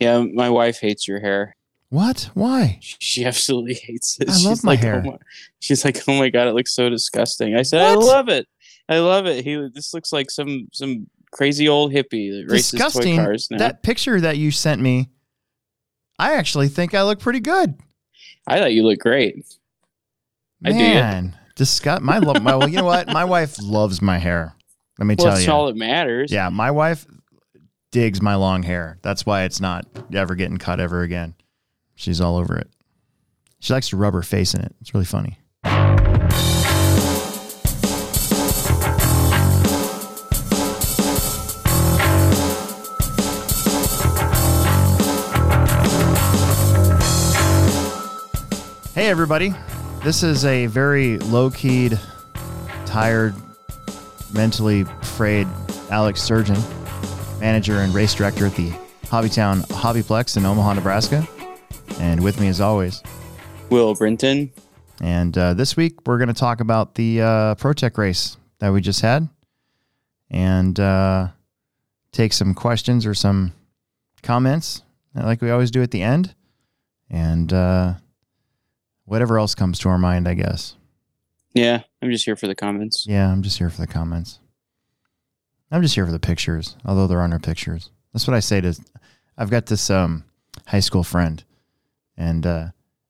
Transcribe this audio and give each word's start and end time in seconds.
Yeah, 0.00 0.24
my 0.32 0.50
wife 0.50 0.80
hates 0.80 1.06
your 1.06 1.20
hair. 1.20 1.56
What? 1.90 2.30
Why? 2.34 2.78
She- 2.80 3.24
absolutely 3.24 3.74
hates 3.74 4.18
it. 4.20 4.28
I 4.28 4.32
love 4.32 4.40
She's 4.40 4.64
my 4.64 4.72
like, 4.72 4.80
hair. 4.80 5.02
Oh 5.06 5.10
my, 5.12 5.16
she's 5.60 5.84
like, 5.84 5.98
oh 6.08 6.18
my 6.18 6.28
god, 6.28 6.48
it 6.48 6.54
looks 6.54 6.72
so 6.74 6.88
disgusting. 6.90 7.54
I 7.54 7.62
said, 7.62 7.80
I 7.82 7.94
love 7.94 8.28
it. 8.28 8.48
I 8.88 8.98
love 8.98 9.26
it. 9.26 9.44
He 9.44 9.54
this 9.72 9.94
looks 9.94 10.12
like 10.12 10.30
some 10.30 10.68
some 10.72 11.06
crazy 11.30 11.68
old 11.68 11.92
hippie 11.92 12.30
that 12.32 12.46
races 12.52 12.72
Disgusting. 12.72 13.16
toy 13.16 13.22
cars 13.24 13.48
now. 13.50 13.58
That 13.58 13.82
picture 13.82 14.20
that 14.20 14.36
you 14.38 14.50
sent 14.50 14.82
me, 14.82 15.08
I 16.18 16.34
actually 16.34 16.68
think 16.68 16.94
I 16.94 17.02
look 17.02 17.20
pretty 17.20 17.40
good. 17.40 17.74
I 18.46 18.58
thought 18.58 18.72
you 18.72 18.82
look 18.82 18.98
great. 18.98 19.36
I 20.64 20.70
do. 20.72 20.78
Man, 20.78 21.36
disgust. 21.56 22.02
My 22.02 22.18
love. 22.18 22.42
My 22.42 22.56
well, 22.56 22.68
you 22.68 22.76
know 22.78 22.84
what? 22.84 23.08
My 23.08 23.24
wife 23.24 23.56
loves 23.62 24.02
my 24.02 24.18
hair. 24.18 24.54
Let 24.98 25.06
me 25.06 25.14
Well, 25.18 25.26
tell 25.26 25.34
that's 25.34 25.46
you. 25.46 25.52
all 25.52 25.66
that 25.66 25.76
matters. 25.76 26.30
Yeah, 26.32 26.48
my 26.50 26.70
wife 26.70 27.06
digs 27.94 28.20
my 28.20 28.34
long 28.34 28.64
hair. 28.64 28.98
That's 29.02 29.24
why 29.24 29.44
it's 29.44 29.60
not 29.60 29.86
ever 30.12 30.34
getting 30.34 30.56
cut 30.56 30.80
ever 30.80 31.02
again. 31.02 31.36
She's 31.94 32.20
all 32.20 32.36
over 32.36 32.58
it. 32.58 32.68
She 33.60 33.72
likes 33.72 33.90
to 33.90 33.96
rub 33.96 34.14
her 34.14 34.22
face 34.22 34.52
in 34.52 34.62
it. 34.62 34.74
It's 34.80 34.92
really 34.92 35.06
funny. 35.06 35.38
Hey, 48.92 49.08
everybody. 49.08 49.54
This 50.02 50.24
is 50.24 50.44
a 50.44 50.66
very 50.66 51.18
low 51.18 51.48
keyed, 51.48 52.00
tired, 52.86 53.36
mentally 54.32 54.82
frayed 55.02 55.46
Alex 55.90 56.20
Surgeon, 56.20 56.60
manager 57.44 57.80
and 57.80 57.92
race 57.92 58.14
director 58.14 58.46
at 58.46 58.56
the 58.56 58.70
Hobbytown 59.02 59.66
Hobbyplex 59.66 60.38
in 60.38 60.46
Omaha, 60.46 60.72
Nebraska. 60.72 61.28
And 62.00 62.24
with 62.24 62.40
me, 62.40 62.48
as 62.48 62.58
always. 62.58 63.02
Will 63.68 63.94
Brinton. 63.94 64.50
And 65.02 65.36
uh, 65.36 65.52
this 65.52 65.76
week, 65.76 66.06
we're 66.06 66.16
going 66.16 66.28
to 66.28 66.34
talk 66.34 66.60
about 66.60 66.94
the 66.94 67.20
uh, 67.20 67.54
ProTek 67.56 67.98
race 67.98 68.38
that 68.60 68.72
we 68.72 68.80
just 68.80 69.02
had 69.02 69.28
and 70.30 70.80
uh, 70.80 71.28
take 72.12 72.32
some 72.32 72.54
questions 72.54 73.04
or 73.04 73.12
some 73.12 73.52
comments, 74.22 74.82
like 75.14 75.42
we 75.42 75.50
always 75.50 75.70
do 75.70 75.82
at 75.82 75.90
the 75.90 76.00
end. 76.00 76.34
And 77.10 77.52
uh, 77.52 77.94
whatever 79.04 79.38
else 79.38 79.54
comes 79.54 79.78
to 79.80 79.90
our 79.90 79.98
mind, 79.98 80.26
I 80.26 80.32
guess. 80.32 80.76
Yeah, 81.52 81.82
I'm 82.00 82.10
just 82.10 82.24
here 82.24 82.36
for 82.36 82.46
the 82.46 82.54
comments. 82.54 83.04
Yeah, 83.06 83.30
I'm 83.30 83.42
just 83.42 83.58
here 83.58 83.68
for 83.68 83.82
the 83.82 83.86
comments. 83.86 84.38
I'm 85.70 85.82
just 85.82 85.94
here 85.94 86.06
for 86.06 86.12
the 86.12 86.18
pictures, 86.20 86.76
although 86.84 87.06
there 87.06 87.20
are 87.20 87.28
no 87.28 87.38
pictures. 87.38 87.90
That's 88.12 88.26
what 88.26 88.34
I 88.36 88.40
say 88.40 88.60
to. 88.60 88.74
I've 89.36 89.50
got 89.50 89.66
this 89.66 89.90
um, 89.90 90.24
high 90.66 90.80
school 90.80 91.02
friend, 91.02 91.42
and 92.16 92.46
uh, 92.46 92.66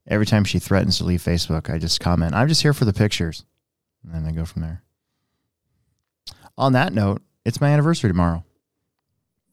every 0.06 0.24
time 0.26 0.44
she 0.44 0.58
threatens 0.58 0.98
to 0.98 1.04
leave 1.04 1.22
Facebook, 1.22 1.72
I 1.72 1.78
just 1.78 2.00
comment, 2.00 2.34
"I'm 2.34 2.48
just 2.48 2.62
here 2.62 2.72
for 2.72 2.84
the 2.86 2.92
pictures," 2.92 3.44
and 4.02 4.14
then 4.14 4.24
I 4.26 4.32
go 4.32 4.44
from 4.44 4.62
there. 4.62 4.82
On 6.56 6.72
that 6.72 6.92
note, 6.92 7.20
it's 7.44 7.60
my 7.60 7.68
anniversary 7.68 8.08
tomorrow. 8.08 8.44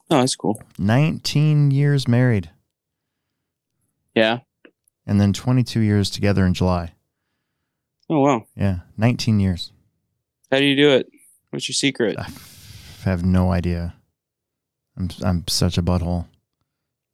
Oh, 0.09 0.19
that's 0.19 0.35
cool. 0.35 0.61
19 0.77 1.71
years 1.71 2.07
married, 2.07 2.49
Yeah. 4.15 4.39
and 5.07 5.19
then 5.19 5.33
22 5.33 5.79
years 5.79 6.09
together 6.09 6.45
in 6.45 6.53
July. 6.53 6.93
Oh 8.09 8.19
wow. 8.19 8.45
Yeah, 8.55 8.79
19 8.97 9.39
years. 9.39 9.71
How 10.51 10.59
do 10.59 10.65
you 10.65 10.75
do 10.75 10.91
it? 10.91 11.07
What's 11.49 11.67
your 11.69 11.73
secret? 11.73 12.17
Have 13.03 13.25
no 13.25 13.51
idea. 13.51 13.95
I'm 14.97 15.09
I'm 15.23 15.47
such 15.47 15.77
a 15.77 15.81
butthole. 15.81 16.27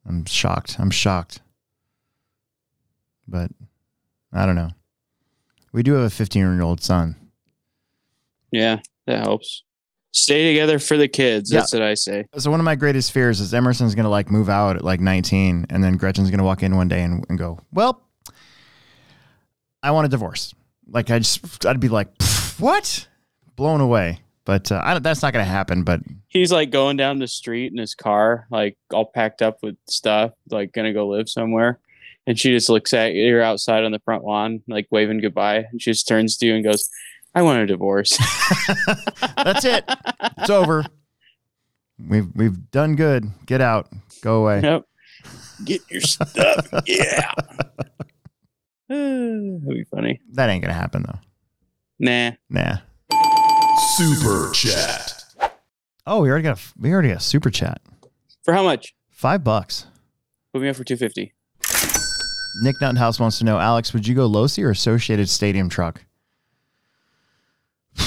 I'm 0.05 0.25
shocked. 0.25 0.77
I'm 0.79 0.91
shocked. 0.91 1.41
But 3.27 3.51
I 4.33 4.45
don't 4.45 4.55
know. 4.55 4.71
We 5.71 5.83
do 5.83 5.93
have 5.93 6.03
a 6.03 6.09
15 6.09 6.41
year 6.41 6.61
old 6.61 6.81
son. 6.81 7.15
Yeah, 8.51 8.79
that 9.05 9.23
helps. 9.23 9.63
Stay 10.11 10.51
together 10.51 10.79
for 10.79 10.97
the 10.97 11.07
kids. 11.07 11.51
Yeah. 11.51 11.59
That's 11.59 11.73
what 11.73 11.81
I 11.81 11.93
say. 11.93 12.25
So 12.37 12.49
one 12.49 12.59
of 12.59 12.63
my 12.63 12.75
greatest 12.75 13.11
fears 13.11 13.39
is 13.39 13.53
Emerson's 13.53 13.93
gonna 13.95 14.09
like 14.09 14.31
move 14.31 14.49
out 14.49 14.77
at 14.77 14.83
like 14.83 14.99
19, 14.99 15.67
and 15.69 15.83
then 15.83 15.97
Gretchen's 15.97 16.31
gonna 16.31 16.43
walk 16.43 16.63
in 16.63 16.75
one 16.75 16.87
day 16.87 17.03
and, 17.03 17.25
and 17.29 17.37
go, 17.37 17.59
"Well, 17.71 18.01
I 19.83 19.91
want 19.91 20.05
a 20.05 20.09
divorce." 20.09 20.53
Like 20.89 21.11
I 21.11 21.19
just, 21.19 21.65
I'd 21.65 21.79
be 21.79 21.89
like, 21.89 22.09
"What?" 22.57 23.07
Blown 23.55 23.81
away. 23.81 24.19
But 24.47 24.71
uh, 24.71 24.79
I 24.81 24.93
don't, 24.93 25.03
that's 25.03 25.21
not 25.21 25.33
gonna 25.33 25.43
happen. 25.43 25.83
But 25.83 25.99
He's 26.29 26.53
like 26.53 26.69
going 26.69 26.95
down 26.95 27.19
the 27.19 27.27
street 27.27 27.73
in 27.73 27.77
his 27.77 27.93
car, 27.93 28.47
like 28.49 28.77
all 28.93 29.03
packed 29.03 29.41
up 29.41 29.57
with 29.61 29.75
stuff, 29.89 30.31
like 30.49 30.71
gonna 30.71 30.93
go 30.93 31.09
live 31.09 31.27
somewhere. 31.27 31.79
And 32.25 32.39
she 32.39 32.51
just 32.51 32.69
looks 32.69 32.93
at 32.93 33.13
you 33.13 33.25
you're 33.25 33.41
outside 33.41 33.83
on 33.83 33.91
the 33.91 33.99
front 33.99 34.23
lawn, 34.23 34.61
like 34.69 34.87
waving 34.89 35.19
goodbye. 35.19 35.65
And 35.69 35.81
she 35.81 35.91
just 35.91 36.07
turns 36.07 36.37
to 36.37 36.45
you 36.45 36.55
and 36.55 36.63
goes, 36.63 36.89
I 37.35 37.41
want 37.41 37.59
a 37.59 37.65
divorce. 37.65 38.17
That's 39.35 39.65
it. 39.65 39.83
It's 40.37 40.49
over. 40.49 40.85
We've 41.99 42.29
we've 42.33 42.71
done 42.71 42.95
good. 42.95 43.29
Get 43.47 43.59
out. 43.59 43.89
Go 44.21 44.43
away. 44.43 44.61
yep. 44.61 44.85
Get 45.65 45.81
your 45.91 45.99
stuff. 45.99 46.69
Yeah. 46.85 47.31
That'd 48.87 49.67
be 49.67 49.83
funny. 49.91 50.21
That 50.31 50.49
ain't 50.49 50.63
gonna 50.63 50.73
happen 50.73 51.03
though. 51.05 51.19
Nah. 51.99 52.31
Nah. 52.49 52.77
Super 53.77 54.51
chat. 54.53 55.23
Oh, 56.05 56.21
we 56.21 56.29
already 56.29 56.43
got 56.43 56.57
a, 56.57 56.61
we 56.79 56.91
already 56.91 57.09
got 57.09 57.17
a 57.17 57.21
super 57.21 57.49
chat. 57.49 57.81
For 58.43 58.53
how 58.53 58.63
much? 58.63 58.95
Five 59.09 59.43
bucks. 59.43 59.85
Put 60.53 60.61
me 60.61 60.69
up 60.69 60.75
for 60.75 60.83
250 60.83 61.33
Nick 62.63 62.79
Nuthouse 62.79 63.19
wants 63.19 63.37
to 63.37 63.45
know, 63.45 63.59
Alex, 63.59 63.93
would 63.93 64.07
you 64.07 64.15
go 64.15 64.27
Losi 64.27 64.63
or 64.63 64.71
Associated 64.71 65.29
Stadium 65.29 65.69
truck? 65.69 66.03
All 67.99 68.05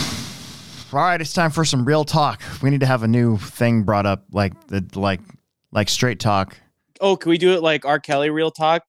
right, 0.93 1.21
it's 1.21 1.33
time 1.33 1.53
for 1.53 1.65
some 1.65 1.85
real 1.85 2.05
talk. 2.05 2.43
We 2.61 2.71
need 2.71 2.81
to 2.81 2.87
have 2.87 3.05
a 3.05 3.09
new 3.09 3.37
thing 3.37 3.85
brought 3.85 4.07
up, 4.07 4.25
like 4.33 4.67
the 4.67 4.85
like 4.97 5.21
like 5.71 5.89
straight 5.89 6.19
talk. 6.19 6.57
Oh, 7.01 7.17
can 7.17 7.31
we 7.31 7.39
do 7.39 7.53
it 7.53 7.63
like 7.63 7.85
R. 7.85 8.01
Kelly 8.01 8.31
real 8.31 8.51
talk? 8.51 8.83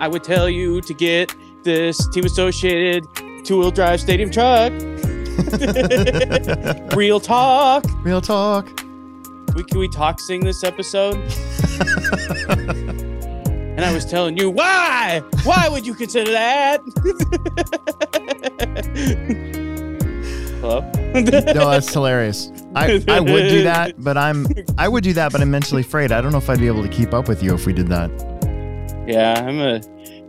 I 0.00 0.08
would 0.08 0.24
tell 0.24 0.48
you 0.48 0.80
to 0.80 0.94
get 0.94 1.32
this 1.64 2.08
team 2.08 2.24
associated 2.24 3.04
two 3.44 3.58
wheel 3.58 3.70
drive 3.70 4.00
stadium 4.00 4.30
truck. 4.30 4.72
real 6.96 7.20
talk. 7.20 7.84
Real 8.02 8.20
talk. 8.20 8.66
We 9.54 9.64
can 9.64 9.78
we 9.78 9.88
talk 9.88 10.20
sing 10.20 10.44
this 10.44 10.64
episode? 10.64 11.16
and 12.48 13.84
I 13.84 13.92
was 13.92 14.04
telling 14.04 14.36
you 14.36 14.50
why? 14.50 15.22
Why 15.44 15.68
would 15.68 15.86
you 15.86 15.94
consider 15.94 16.32
that? 16.32 16.80
Hello? 20.60 20.80
No, 21.14 21.70
that's 21.70 21.92
hilarious. 21.92 22.50
I, 22.74 23.02
I 23.08 23.20
would 23.20 23.48
do 23.48 23.62
that, 23.64 24.02
but 24.02 24.16
I'm 24.16 24.46
I 24.78 24.88
would 24.88 25.04
do 25.04 25.12
that, 25.14 25.32
but 25.32 25.40
I'm 25.40 25.50
mentally 25.50 25.82
afraid. 25.82 26.12
I 26.12 26.20
don't 26.20 26.32
know 26.32 26.38
if 26.38 26.48
I'd 26.48 26.60
be 26.60 26.68
able 26.68 26.82
to 26.82 26.88
keep 26.88 27.12
up 27.12 27.28
with 27.28 27.42
you 27.42 27.54
if 27.54 27.66
we 27.66 27.72
did 27.72 27.88
that. 27.88 28.10
Yeah, 29.06 29.44
I'm 29.44 29.58
a. 29.58 29.80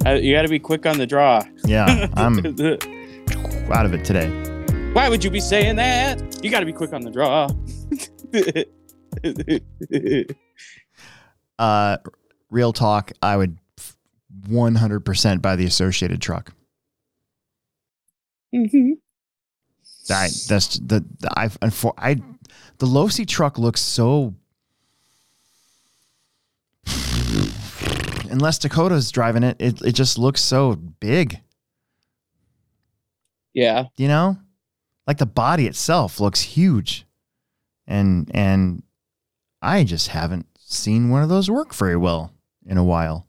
I, 0.05 0.15
you 0.15 0.33
got 0.33 0.41
to 0.41 0.49
be 0.49 0.59
quick 0.59 0.85
on 0.85 0.97
the 0.97 1.07
draw. 1.07 1.41
Yeah, 1.65 2.07
I'm 2.15 2.39
out 3.71 3.85
of 3.85 3.93
it 3.93 4.03
today. 4.03 4.27
Why 4.93 5.09
would 5.09 5.23
you 5.23 5.31
be 5.31 5.39
saying 5.39 5.77
that? 5.77 6.43
You 6.43 6.51
got 6.51 6.59
to 6.59 6.65
be 6.65 6.73
quick 6.73 6.93
on 6.93 7.01
the 7.01 7.11
draw. 7.11 7.49
Uh, 11.59 11.97
real 12.49 12.73
talk, 12.73 13.11
I 13.21 13.37
would 13.37 13.59
100% 14.49 15.41
buy 15.41 15.55
the 15.55 15.65
associated 15.65 16.19
truck. 16.19 16.51
Mm-hmm. 18.53 18.93
I, 20.11 20.29
that's 20.47 20.79
the, 20.79 21.05
the 21.19 21.29
I, 21.37 21.51
I, 21.97 22.15
the 22.79 22.87
Losi 22.87 23.27
truck 23.27 23.59
looks 23.59 23.81
so. 23.81 24.33
Unless 28.33 28.57
Dakota's 28.57 29.11
driving 29.11 29.43
it, 29.43 29.55
it, 29.59 29.81
it 29.83 29.91
just 29.91 30.17
looks 30.17 30.41
so 30.41 30.75
big. 30.75 31.39
Yeah, 33.53 33.85
you 33.95 34.07
know? 34.07 34.37
Like 35.05 35.19
the 35.19 35.27
body 35.27 35.67
itself 35.67 36.19
looks 36.19 36.41
huge. 36.41 37.05
And 37.85 38.31
and 38.33 38.81
i 39.61 39.83
just 39.83 40.07
haven't 40.09 40.45
seen 40.57 41.09
one 41.09 41.21
of 41.23 41.29
those 41.29 41.49
work 41.49 41.73
very 41.75 41.95
well 41.95 42.31
in 42.65 42.77
a 42.77 42.83
while. 42.83 43.27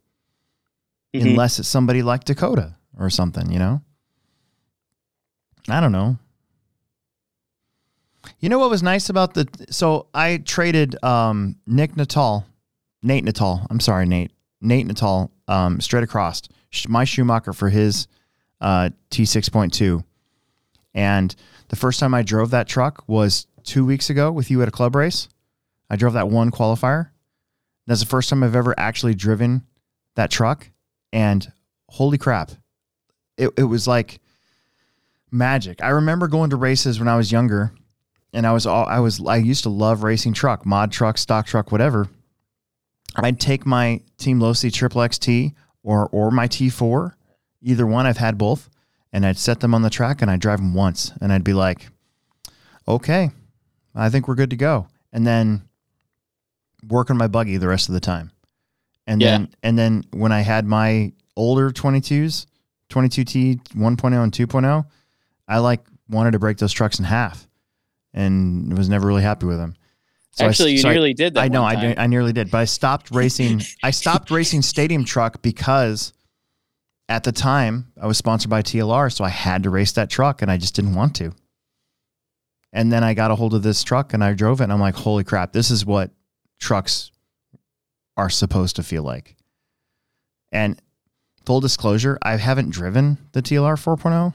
Mhm. 1.15 1.31
unless 1.33 1.59
it's 1.61 1.69
somebody 1.69 2.03
like 2.03 2.25
dakota 2.25 2.75
or 2.99 3.11
something 3.11 3.53
you 3.53 3.59
know? 3.59 3.83
I 5.69 5.81
don't 5.81 5.93
know. 5.93 6.19
You 8.41 8.49
know 8.49 8.59
what 8.59 8.71
was 8.71 8.83
nice 8.83 9.11
about 9.11 9.35
the 9.35 9.47
so 9.71 10.07
i 10.15 10.39
traded 10.39 10.97
um 11.05 11.57
nick 11.67 11.97
natal 11.97 12.47
nate 13.03 13.25
natal 13.25 13.67
i'm 13.71 13.81
sorry 13.81 14.07
nate 14.07 14.31
nate 14.65 14.87
natal 14.87 15.31
um 15.49 15.81
straight 15.81 16.03
across 16.03 16.43
my 16.89 17.05
schumacher 17.05 17.53
for 17.53 17.69
his 17.69 18.09
uh 18.61 18.91
t6.2 19.11 20.03
and 20.95 21.35
the 21.69 21.77
first 21.77 21.99
time 21.99 22.15
I 22.15 22.23
drove 22.23 22.51
that 22.51 22.69
truck 22.69 23.03
was 23.07 23.47
two 23.65 23.85
weeks 23.85 24.11
ago 24.11 24.31
with 24.31 24.51
you 24.51 24.63
at 24.63 24.69
a 24.69 24.73
club 24.73 24.95
race. 24.95 25.29
I 25.91 25.97
drove 25.97 26.13
that 26.13 26.29
one 26.29 26.51
qualifier. 26.51 27.11
That's 27.87 28.01
the 28.01 28.07
first 28.07 28.31
time 28.31 28.43
I've 28.43 28.57
ever 28.57 28.75
actually 28.79 29.15
driven 29.15 29.65
that 30.15 30.31
truck. 30.31 30.71
And 31.13 31.51
holy 31.89 32.19
crap, 32.19 32.53
it, 33.37 33.51
it 33.57 33.65
was 33.65 33.87
like 33.87 34.21
magic. 35.31 35.83
I 35.83 35.89
remember 35.89 36.29
going 36.29 36.51
to 36.51 36.57
races 36.57 36.99
when 36.99 37.09
I 37.09 37.17
was 37.17 37.33
younger 37.33 37.73
and 38.33 38.47
I 38.47 38.53
was 38.53 38.67
all, 38.67 38.87
I 38.87 39.01
was, 39.01 39.25
I 39.25 39.37
used 39.37 39.65
to 39.65 39.69
love 39.69 40.03
racing 40.03 40.33
truck, 40.33 40.65
mod 40.65 40.93
truck, 40.93 41.19
stock 41.19 41.47
truck, 41.47 41.73
whatever. 41.73 42.09
I'd 43.17 43.39
take 43.41 43.65
my 43.67 44.01
Team 44.19 44.41
Losi 44.41 44.73
Triple 44.73 45.03
XT 45.03 45.55
or, 45.83 46.09
or 46.09 46.31
my 46.31 46.49
T4, 46.49 47.13
either 47.63 47.87
one, 47.87 48.07
I've 48.07 48.17
had 48.17 48.37
both, 48.39 48.69
and 49.13 49.25
I'd 49.25 49.39
set 49.39 49.61
them 49.61 49.75
on 49.75 49.83
the 49.83 49.91
track 49.91 50.23
and 50.23 50.31
I'd 50.31 50.41
drive 50.41 50.59
them 50.59 50.75
once 50.75 51.13
and 51.21 51.33
I'd 51.33 51.45
be 51.45 51.53
like, 51.53 51.89
okay, 52.89 53.31
I 53.95 54.11
think 54.11 54.27
we're 54.27 54.35
good 54.35 54.51
to 54.51 54.57
go. 54.57 54.89
And 55.13 55.27
then 55.27 55.63
work 56.89 57.11
on 57.11 57.17
my 57.17 57.29
buggy 57.29 57.57
the 57.57 57.69
rest 57.69 57.89
of 57.89 57.95
the 57.95 58.01
time. 58.01 58.31
And 59.07 59.21
Yeah. 59.21 59.31
then 59.39 59.49
and 59.63 59.79
then 59.79 60.05
when 60.13 60.33
I 60.33 60.41
had 60.41 60.67
my 60.67 61.13
older 61.37 61.71
22s, 61.71 62.47
22T 62.91 63.61
1.0 63.75 64.23
and 64.23 64.33
2.0, 64.33 64.87
I 65.47 65.59
like 65.59 65.85
wanted 66.09 66.33
to 66.33 66.39
break 66.39 66.59
those 66.59 66.73
trucks 66.73 66.99
in 66.99 67.05
half 67.05 67.47
and 68.13 68.77
was 68.77 68.89
never 68.89 69.07
really 69.07 69.23
happy 69.23 69.47
with 69.47 69.59
them. 69.59 69.75
So 70.37 70.45
I- 70.45 70.49
Actually, 70.49 70.73
you 70.73 70.79
so 70.79 70.89
I- 70.89 70.93
nearly 70.93 71.15
did 71.15 71.35
that. 71.35 71.41
I 71.41 71.49
know, 71.49 71.63
I, 71.65 71.77
did- 71.81 71.99
I 71.99 72.07
nearly 72.09 72.33
did, 72.33 72.51
but 72.51 72.59
I 72.59 72.65
stopped 72.65 73.11
racing. 73.13 73.63
I 73.83 73.91
stopped 73.91 74.31
racing 74.31 74.63
stadium 74.63 75.05
truck 75.05 75.43
because 75.43 76.13
at 77.09 77.23
the 77.23 77.31
time 77.33 77.93
I 78.01 78.07
was 78.09 78.19
sponsored 78.19 78.51
by 78.51 78.63
TLR, 78.63 79.13
so 79.13 79.23
I 79.25 79.29
had 79.29 79.63
to 79.63 79.71
race 79.71 79.93
that 79.93 80.11
truck, 80.11 80.43
and 80.43 80.51
I 80.51 80.57
just 80.57 80.75
didn't 80.75 80.95
want 80.95 81.15
to. 81.17 81.33
And 82.73 82.93
then 82.93 83.05
I 83.05 83.15
got 83.15 83.31
a 83.31 83.37
hold 83.37 83.55
of 83.55 83.63
this 83.63 83.85
truck, 83.85 84.13
and 84.13 84.25
I 84.25 84.33
drove 84.35 84.61
it, 84.61 84.65
and 84.65 84.73
I'm 84.73 84.81
like, 84.81 84.97
"Holy 84.97 85.23
crap! 85.23 85.53
This 85.53 85.71
is 85.71 85.87
what 85.87 86.11
trucks 86.59 87.13
are 88.17 88.29
supposed 88.31 88.75
to 88.77 88.83
feel 88.83 89.05
like." 89.05 89.37
And 90.51 90.81
full 91.47 91.61
disclosure, 91.61 92.19
I 92.23 92.37
haven't 92.39 92.71
driven 92.71 93.19
the 93.33 93.43
TLR 93.43 93.77
4.0, 93.77 94.35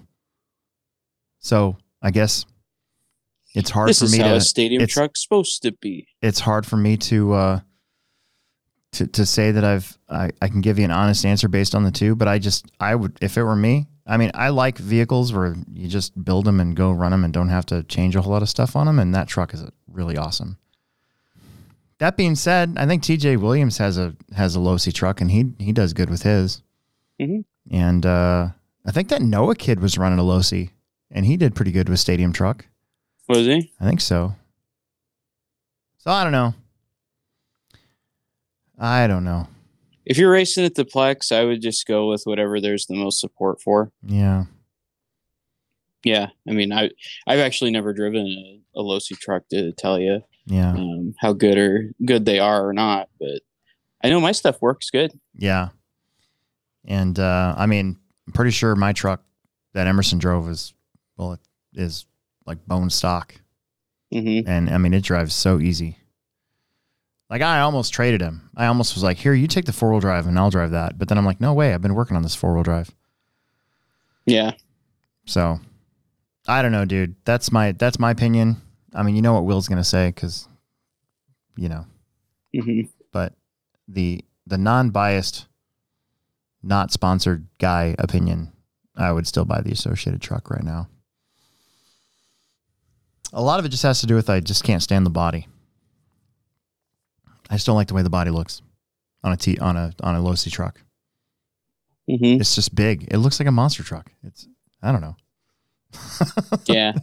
so 1.39 1.75
I 2.01 2.11
guess 2.11 2.45
it's 3.55 3.69
hard 3.69 3.89
This 3.89 3.99
for 3.99 4.05
is 4.05 4.11
me 4.13 4.19
how 4.19 4.29
to 4.29 4.35
a 4.35 4.41
stadium 4.41 4.81
it's- 4.81 4.93
truck's 4.93 5.21
supposed 5.23 5.61
to 5.63 5.71
be. 5.73 6.07
it's 6.21 6.39
hard 6.39 6.65
for 6.65 6.77
me 6.77 6.97
to 6.97 7.33
uh 7.33 7.59
to 8.93 9.07
to 9.07 9.25
say 9.25 9.51
that 9.51 9.63
I've 9.63 9.97
I, 10.09 10.31
I 10.41 10.47
can 10.47 10.61
give 10.61 10.79
you 10.79 10.85
an 10.85 10.91
honest 10.91 11.25
answer 11.25 11.47
based 11.47 11.75
on 11.75 11.83
the 11.83 11.91
two, 11.91 12.15
but 12.15 12.27
I 12.27 12.39
just 12.39 12.65
I 12.79 12.95
would 12.95 13.17
if 13.21 13.37
it 13.37 13.43
were 13.43 13.55
me, 13.55 13.87
I 14.07 14.17
mean 14.17 14.31
I 14.33 14.49
like 14.49 14.77
vehicles 14.79 15.31
where 15.31 15.55
you 15.71 15.87
just 15.87 16.23
build 16.23 16.45
them 16.45 16.59
and 16.59 16.75
go 16.75 16.91
run 16.91 17.11
them 17.11 17.23
and 17.23 17.31
don't 17.33 17.49
have 17.49 17.65
to 17.67 17.83
change 17.83 18.15
a 18.15 18.21
whole 18.21 18.31
lot 18.33 18.41
of 18.41 18.49
stuff 18.49 18.75
on 18.75 18.87
them, 18.87 18.97
and 18.99 19.13
that 19.13 19.27
truck 19.27 19.53
is 19.53 19.63
really 19.91 20.17
awesome. 20.17 20.57
That 21.99 22.15
being 22.15 22.35
said, 22.35 22.75
I 22.77 22.85
think 22.87 23.03
TJ 23.03 23.37
Williams 23.41 23.77
has 23.77 23.97
a 23.97 24.15
has 24.35 24.55
a 24.55 24.59
Losi 24.59 24.93
truck 24.93 25.21
and 25.21 25.29
he 25.29 25.51
he 25.59 25.71
does 25.71 25.93
good 25.93 26.09
with 26.09 26.23
his, 26.23 26.61
Mhm. 27.21 27.43
and 27.69 28.05
uh, 28.05 28.49
I 28.85 28.91
think 28.91 29.09
that 29.09 29.21
Noah 29.21 29.55
kid 29.55 29.81
was 29.81 29.97
running 29.97 30.17
a 30.17 30.23
Losi 30.23 30.69
and 31.11 31.25
he 31.25 31.35
did 31.37 31.55
pretty 31.55 31.71
good 31.71 31.89
with 31.89 31.99
stadium 31.99 32.31
truck. 32.33 32.65
Was 33.29 33.45
he? 33.45 33.71
I 33.79 33.85
think 33.85 34.01
so. 34.01 34.35
So 35.99 36.11
I 36.11 36.23
don't 36.23 36.31
know. 36.33 36.53
I 38.77 39.07
don't 39.07 39.23
know. 39.23 39.47
If 40.05 40.17
you're 40.17 40.31
racing 40.31 40.65
at 40.65 40.75
the 40.75 40.85
Plex, 40.85 41.31
I 41.31 41.43
would 41.43 41.61
just 41.61 41.85
go 41.85 42.09
with 42.09 42.23
whatever 42.23 42.59
there's 42.59 42.85
the 42.87 42.95
most 42.95 43.19
support 43.19 43.61
for. 43.61 43.91
Yeah. 44.03 44.45
Yeah, 46.03 46.27
I 46.47 46.53
mean, 46.53 46.71
I 46.71 46.89
I've 47.27 47.39
actually 47.39 47.71
never 47.71 47.93
driven 47.93 48.25
a, 48.25 48.79
a 48.79 48.81
Losi 48.81 49.17
truck 49.19 49.43
to 49.49 49.73
tell 49.73 49.99
you 49.99 50.21
Yeah. 50.45 50.71
um, 50.71 51.13
how 51.19 51.33
good 51.33 51.57
or 51.57 51.91
good 52.05 52.25
they 52.25 52.39
are 52.39 52.65
or 52.67 52.73
not, 52.73 53.09
but 53.19 53.41
I 54.01 54.09
know 54.09 54.21
my 54.21 54.31
stuff 54.31 54.61
works 54.61 54.89
good. 54.89 55.11
Yeah. 55.35 55.69
And 56.85 57.19
uh, 57.19 57.53
I 57.57 57.65
mean, 57.65 57.97
I'm 58.25 58.33
pretty 58.33 58.51
sure 58.51 58.75
my 58.77 58.93
truck 58.93 59.21
that 59.73 59.87
Emerson 59.87 60.19
drove 60.19 60.47
is 60.49 60.73
well, 61.17 61.33
it 61.33 61.39
is 61.73 62.05
like 62.49 62.65
bone 62.67 62.89
stock, 62.89 63.35
hmm 64.11 64.39
and 64.45 64.69
I 64.69 64.77
mean 64.77 64.93
it 64.93 65.03
drives 65.03 65.33
so 65.33 65.59
easy. 65.59 65.99
Like 67.29 67.41
I 67.43 67.59
almost 67.61 67.93
traded 67.93 68.21
him. 68.21 68.49
I 68.57 68.65
almost 68.65 68.95
was 68.95 69.03
like, 69.03 69.17
"Here, 69.17 69.33
you 69.35 69.47
take 69.47 69.65
the 69.65 69.71
four 69.71 69.91
wheel 69.91 69.99
drive, 69.99 70.25
and 70.27 70.37
I'll 70.37 70.49
drive 70.49 70.71
that." 70.71 70.97
But 70.97 71.07
then 71.07 71.17
I'm 71.17 71.25
like, 71.25 71.39
"No 71.39 71.53
way! 71.53 71.73
I've 71.73 71.81
been 71.81 71.93
working 71.95 72.17
on 72.17 72.23
this 72.23 72.35
four 72.35 72.53
wheel 72.55 72.63
drive." 72.63 72.89
Yeah, 74.25 74.51
So 75.25 75.59
I 76.47 76.61
don't 76.61 76.71
know, 76.71 76.85
dude. 76.85 77.15
That's 77.25 77.51
my 77.51 77.71
that's 77.73 77.99
my 77.99 78.11
opinion. 78.11 78.57
I 78.93 79.03
mean, 79.03 79.15
you 79.15 79.21
know 79.21 79.33
what 79.33 79.45
Will's 79.45 79.67
gonna 79.67 79.83
say 79.83 80.09
because 80.09 80.47
you 81.55 81.69
know, 81.69 81.85
hmm 82.53 82.81
but 83.11 83.33
the 83.87 84.25
the 84.47 84.57
non 84.57 84.89
biased, 84.89 85.45
not 86.63 86.91
sponsored 86.91 87.47
guy 87.59 87.95
opinion, 87.99 88.51
I 88.95 89.11
would 89.11 89.27
still 89.27 89.45
buy 89.45 89.61
the 89.61 89.71
associated 89.71 90.21
truck 90.21 90.49
right 90.49 90.63
now. 90.63 90.89
A 93.33 93.41
lot 93.41 93.59
of 93.59 93.65
it 93.65 93.69
just 93.69 93.83
has 93.83 94.01
to 94.01 94.07
do 94.07 94.15
with 94.15 94.29
I 94.29 94.39
just 94.39 94.63
can't 94.63 94.81
stand 94.81 95.05
the 95.05 95.09
body. 95.11 95.47
I 97.49 97.55
just 97.55 97.65
don't 97.65 97.75
like 97.75 97.87
the 97.87 97.93
way 97.93 98.01
the 98.03 98.09
body 98.09 98.31
looks 98.31 98.61
on 99.23 99.31
a 99.31 99.37
T 99.37 99.57
on 99.59 99.77
a 99.77 99.93
on 100.01 100.15
a 100.15 100.19
Losi 100.19 100.51
truck. 100.51 100.81
hmm 102.07 102.15
It's 102.39 102.55
just 102.55 102.75
big. 102.75 103.07
It 103.11 103.17
looks 103.17 103.39
like 103.39 103.47
a 103.47 103.51
monster 103.51 103.83
truck. 103.83 104.11
It's 104.23 104.47
I 104.81 104.91
don't 104.91 105.01
know. 105.01 105.15
yeah. 106.65 106.93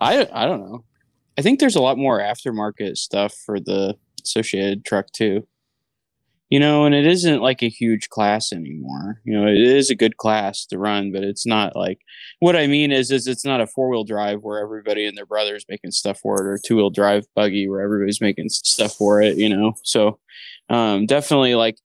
I 0.00 0.26
I 0.32 0.46
don't 0.46 0.60
know. 0.60 0.84
I 1.38 1.42
think 1.42 1.60
there's 1.60 1.76
a 1.76 1.82
lot 1.82 1.98
more 1.98 2.18
aftermarket 2.18 2.96
stuff 2.96 3.34
for 3.34 3.60
the 3.60 3.96
associated 4.22 4.84
truck 4.84 5.12
too. 5.12 5.46
You 6.48 6.60
know, 6.60 6.84
and 6.84 6.94
it 6.94 7.06
isn't 7.06 7.42
like 7.42 7.60
a 7.62 7.68
huge 7.68 8.08
class 8.08 8.52
anymore. 8.52 9.20
You 9.24 9.36
know, 9.36 9.48
it 9.48 9.58
is 9.58 9.90
a 9.90 9.96
good 9.96 10.16
class 10.16 10.64
to 10.66 10.78
run, 10.78 11.10
but 11.10 11.24
it's 11.24 11.44
not 11.44 11.74
like 11.74 11.98
what 12.38 12.54
I 12.54 12.68
mean 12.68 12.92
is 12.92 13.10
is 13.10 13.26
it's 13.26 13.44
not 13.44 13.60
a 13.60 13.66
four 13.66 13.88
wheel 13.88 14.04
drive 14.04 14.42
where 14.42 14.60
everybody 14.60 15.06
and 15.06 15.18
their 15.18 15.26
brothers 15.26 15.64
making 15.68 15.90
stuff 15.90 16.20
for 16.20 16.40
it, 16.40 16.46
or 16.46 16.60
two 16.64 16.76
wheel 16.76 16.90
drive 16.90 17.26
buggy 17.34 17.68
where 17.68 17.80
everybody's 17.80 18.20
making 18.20 18.48
stuff 18.50 18.94
for 18.94 19.20
it. 19.20 19.36
You 19.36 19.48
know, 19.48 19.74
so 19.82 20.20
um, 20.68 21.06
definitely 21.06 21.56
like 21.56 21.78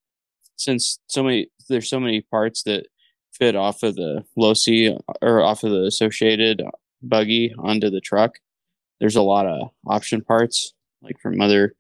since 0.58 1.00
so 1.08 1.24
many 1.24 1.48
there's 1.68 1.90
so 1.90 2.00
many 2.00 2.22
parts 2.22 2.64
that 2.64 2.86
fit 3.34 3.56
off 3.56 3.82
of 3.82 3.96
the 3.96 4.24
Losi 4.38 4.96
or 5.22 5.42
off 5.42 5.64
of 5.64 5.72
the 5.72 5.86
associated 5.86 6.62
buggy 7.02 7.54
onto 7.58 7.90
the 7.90 8.02
truck. 8.02 8.36
There's 9.00 9.16
a 9.16 9.24
lot 9.24 9.48
of 9.48 9.72
option 9.88 10.22
parts 10.22 10.74
like 11.02 11.20
from 11.20 11.42
other 11.42 11.74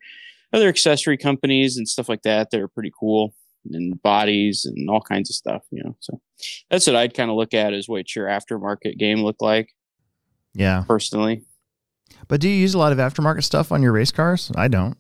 other 0.53 0.67
accessory 0.69 1.17
companies 1.17 1.77
and 1.77 1.87
stuff 1.87 2.09
like 2.09 2.21
that 2.23 2.51
that 2.51 2.59
are 2.61 2.67
pretty 2.67 2.91
cool 2.99 3.33
and 3.71 4.01
bodies 4.01 4.65
and 4.65 4.89
all 4.89 5.01
kinds 5.01 5.29
of 5.29 5.35
stuff, 5.35 5.63
you 5.71 5.83
know. 5.83 5.95
So 5.99 6.19
that's 6.69 6.87
what 6.87 6.95
I'd 6.95 7.13
kind 7.13 7.29
of 7.29 7.37
look 7.37 7.53
at 7.53 7.73
is 7.73 7.87
what 7.87 8.15
your 8.15 8.27
aftermarket 8.27 8.97
game 8.97 9.19
look 9.19 9.37
like 9.41 9.69
Yeah. 10.53 10.83
personally. 10.87 11.43
But 12.27 12.41
do 12.41 12.49
you 12.49 12.55
use 12.55 12.73
a 12.73 12.77
lot 12.79 12.91
of 12.91 12.97
aftermarket 12.97 13.43
stuff 13.43 13.71
on 13.71 13.81
your 13.81 13.91
race 13.91 14.11
cars? 14.11 14.51
I 14.55 14.67
don't. 14.67 14.97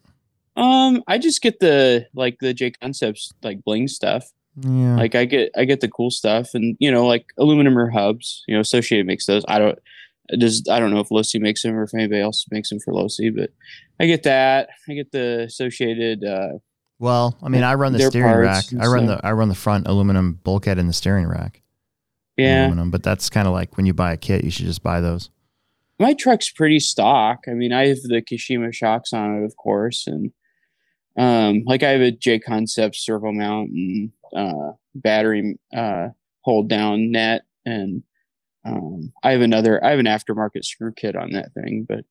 Um, 0.55 1.01
I 1.07 1.17
just 1.17 1.41
get 1.41 1.59
the 1.59 2.07
like 2.13 2.37
the 2.39 2.53
J 2.53 2.71
Concepts 2.71 3.31
like 3.41 3.63
bling 3.63 3.87
stuff. 3.87 4.25
Yeah. 4.57 4.95
Like 4.97 5.15
I 5.15 5.25
get 5.25 5.51
I 5.57 5.63
get 5.65 5.79
the 5.81 5.87
cool 5.87 6.11
stuff 6.11 6.49
and 6.53 6.75
you 6.79 6.91
know 6.91 7.05
like 7.07 7.25
aluminum 7.37 7.77
or 7.77 7.89
hubs. 7.89 8.43
You 8.47 8.55
know, 8.55 8.61
Associated 8.61 9.07
makes 9.07 9.25
those. 9.25 9.43
I 9.47 9.59
don't 9.59 9.79
does 10.39 10.63
I 10.69 10.79
don't 10.79 10.91
know 10.91 10.99
if 10.99 11.09
Losi 11.09 11.39
makes 11.39 11.63
them 11.63 11.75
or 11.75 11.83
if 11.83 11.93
anybody 11.93 12.21
else 12.21 12.45
makes 12.51 12.69
them 12.69 12.79
for 12.79 12.93
Losi, 12.93 13.35
but 13.35 13.49
I 13.99 14.05
get 14.05 14.23
that. 14.23 14.69
I 14.89 14.93
get 14.93 15.11
the 15.11 15.41
Associated. 15.43 16.23
uh 16.23 16.59
well, 16.99 17.35
I 17.41 17.49
mean, 17.49 17.63
I 17.63 17.73
run 17.73 17.93
the 17.93 17.99
steering 18.09 18.35
rack. 18.37 18.65
I 18.79 18.85
run 18.85 19.07
the 19.07 19.19
I 19.23 19.31
run 19.31 19.49
the 19.49 19.55
front 19.55 19.87
aluminum 19.87 20.39
bulkhead 20.43 20.77
in 20.77 20.85
the 20.85 20.93
steering 20.93 21.27
rack. 21.27 21.61
Yeah, 22.37 22.67
Aluminum, 22.67 22.91
but 22.91 23.01
that's 23.03 23.29
kind 23.29 23.47
of 23.47 23.53
like 23.53 23.75
when 23.75 23.85
you 23.87 23.93
buy 23.93 24.13
a 24.13 24.17
kit, 24.17 24.43
you 24.43 24.51
should 24.51 24.65
just 24.67 24.83
buy 24.83 25.01
those. 25.01 25.29
my 25.99 26.13
truck's 26.13 26.49
pretty 26.49 26.79
stock. 26.79 27.39
I 27.47 27.51
mean, 27.53 27.73
I 27.73 27.87
have 27.87 28.01
the 28.03 28.21
Kashima 28.21 28.73
shocks 28.73 29.13
on 29.13 29.37
it, 29.41 29.45
of 29.45 29.55
course, 29.57 30.07
and 30.07 30.31
um, 31.17 31.63
like 31.65 31.83
I 31.83 31.89
have 31.89 32.01
a 32.01 32.11
J 32.11 32.39
Concept 32.39 32.95
servo 32.95 33.31
mount 33.31 33.71
and 33.71 34.11
uh, 34.35 34.71
battery 34.95 35.57
uh, 35.75 36.09
hold 36.41 36.69
down 36.69 37.11
net, 37.11 37.41
and 37.65 38.03
um, 38.65 39.11
I 39.23 39.31
have 39.31 39.41
another. 39.41 39.83
I 39.83 39.91
have 39.91 39.99
an 39.99 40.05
aftermarket 40.05 40.63
screw 40.63 40.91
kit 40.93 41.15
on 41.15 41.31
that 41.31 41.53
thing, 41.53 41.85
but 41.87 42.05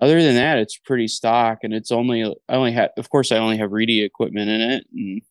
other 0.00 0.22
than 0.22 0.34
that, 0.36 0.58
it's 0.58 0.78
pretty 0.78 1.08
stock, 1.08 1.58
and 1.62 1.72
it's 1.72 1.90
only. 1.90 2.22
I 2.48 2.54
only 2.54 2.72
have, 2.72 2.90
of 2.96 3.10
course, 3.10 3.32
I 3.32 3.38
only 3.38 3.58
have 3.58 3.72
Reedy 3.72 4.02
equipment 4.02 4.50
in 4.50 4.60
it, 4.60 4.86
and 4.92 5.22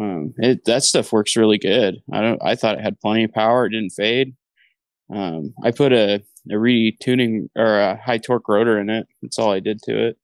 um, 0.00 0.34
it 0.38 0.64
that 0.66 0.82
stuff 0.82 1.12
works 1.12 1.36
really 1.36 1.58
good. 1.58 2.02
I 2.12 2.20
don't. 2.20 2.42
I 2.44 2.56
thought 2.56 2.78
it 2.78 2.84
had 2.84 3.00
plenty 3.00 3.24
of 3.24 3.32
power. 3.32 3.66
It 3.66 3.70
didn't 3.70 3.90
fade. 3.90 4.34
Um, 5.12 5.54
I 5.64 5.70
put 5.70 5.92
a 5.92 6.22
a 6.50 6.54
retuning 6.54 7.48
or 7.56 7.78
a 7.78 7.96
high 7.96 8.18
torque 8.18 8.48
rotor 8.48 8.78
in 8.78 8.90
it. 8.90 9.06
That's 9.22 9.38
all 9.38 9.52
I 9.52 9.60
did 9.60 9.82
to 9.82 10.08
it. 10.08 10.18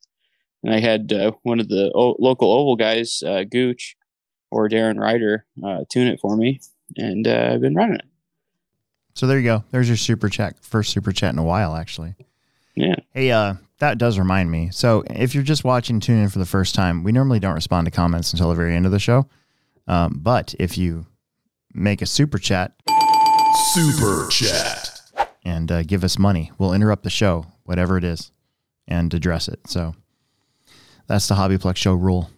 And 0.63 0.75
I 0.75 0.81
had 0.81 1.13
uh, 1.13 1.33
one 1.43 1.61
of 1.61 1.69
the 1.69 1.93
o- 1.95 2.17
local 2.19 2.51
oval 2.51 2.77
guys, 2.77 3.23
uh, 3.27 3.45
Gooch 3.45 3.97
or 4.51 4.69
Darren 4.69 4.99
Ryder, 4.99 5.45
uh, 5.65 5.85
tune 5.91 6.09
it 6.09 6.21
for 6.21 6.37
me, 6.37 6.61
and 6.97 7.27
uh, 7.27 7.51
I've 7.53 7.61
been 7.61 7.75
running 7.75 7.97
it. 7.97 8.14
So 9.15 9.27
there 9.27 9.39
you 9.39 9.45
go. 9.45 9.65
There's 9.71 9.89
your 9.89 9.97
super 9.97 10.29
chat. 10.29 10.57
First 10.61 10.93
super 10.93 11.13
chat 11.13 11.33
in 11.33 11.39
a 11.39 11.45
while, 11.45 11.75
actually. 11.77 12.15
Yeah. 12.75 12.97
Hey, 13.13 13.31
uh, 13.31 13.55
that 13.79 13.99
does 13.99 14.19
remind 14.19 14.51
me. 14.51 14.71
So 14.73 15.05
if 15.09 15.35
you're 15.35 15.45
just 15.45 15.65
watching, 15.65 16.01
tune 16.01 16.23
in 16.23 16.29
for 16.29 16.39
the 16.41 16.47
first 16.47 16.75
time. 16.75 17.05
We 17.05 17.13
normally 17.13 17.39
don't 17.39 17.55
respond 17.55 17.85
to 17.87 17.91
comments 17.91 18.33
until 18.33 18.49
the 18.49 18.55
very 18.55 18.75
end 18.75 18.87
of 18.87 18.93
the 18.93 18.99
show. 18.99 19.27
Um, 19.87 20.21
but 20.23 20.55
if 20.59 20.77
you 20.77 21.07
make 21.73 22.03
a 22.03 22.07
super 22.07 22.39
chat 22.39 22.73
Super 23.73 24.29
Chat. 24.31 25.01
and 25.45 25.71
uh, 25.71 25.83
give 25.85 26.05
us 26.05 26.19
money, 26.19 26.51
we'll 26.59 26.73
interrupt 26.73 27.03
the 27.05 27.11
show, 27.11 27.47
whatever 27.65 27.97
it 27.97 28.05
is, 28.05 28.33
and 28.89 29.13
address 29.15 29.49
it. 29.49 29.61
So 29.67 29.95
that's 31.07 31.29
the 31.29 31.35
Hobbyplex 31.35 31.77
show 31.77 31.95
rule. 31.95 32.31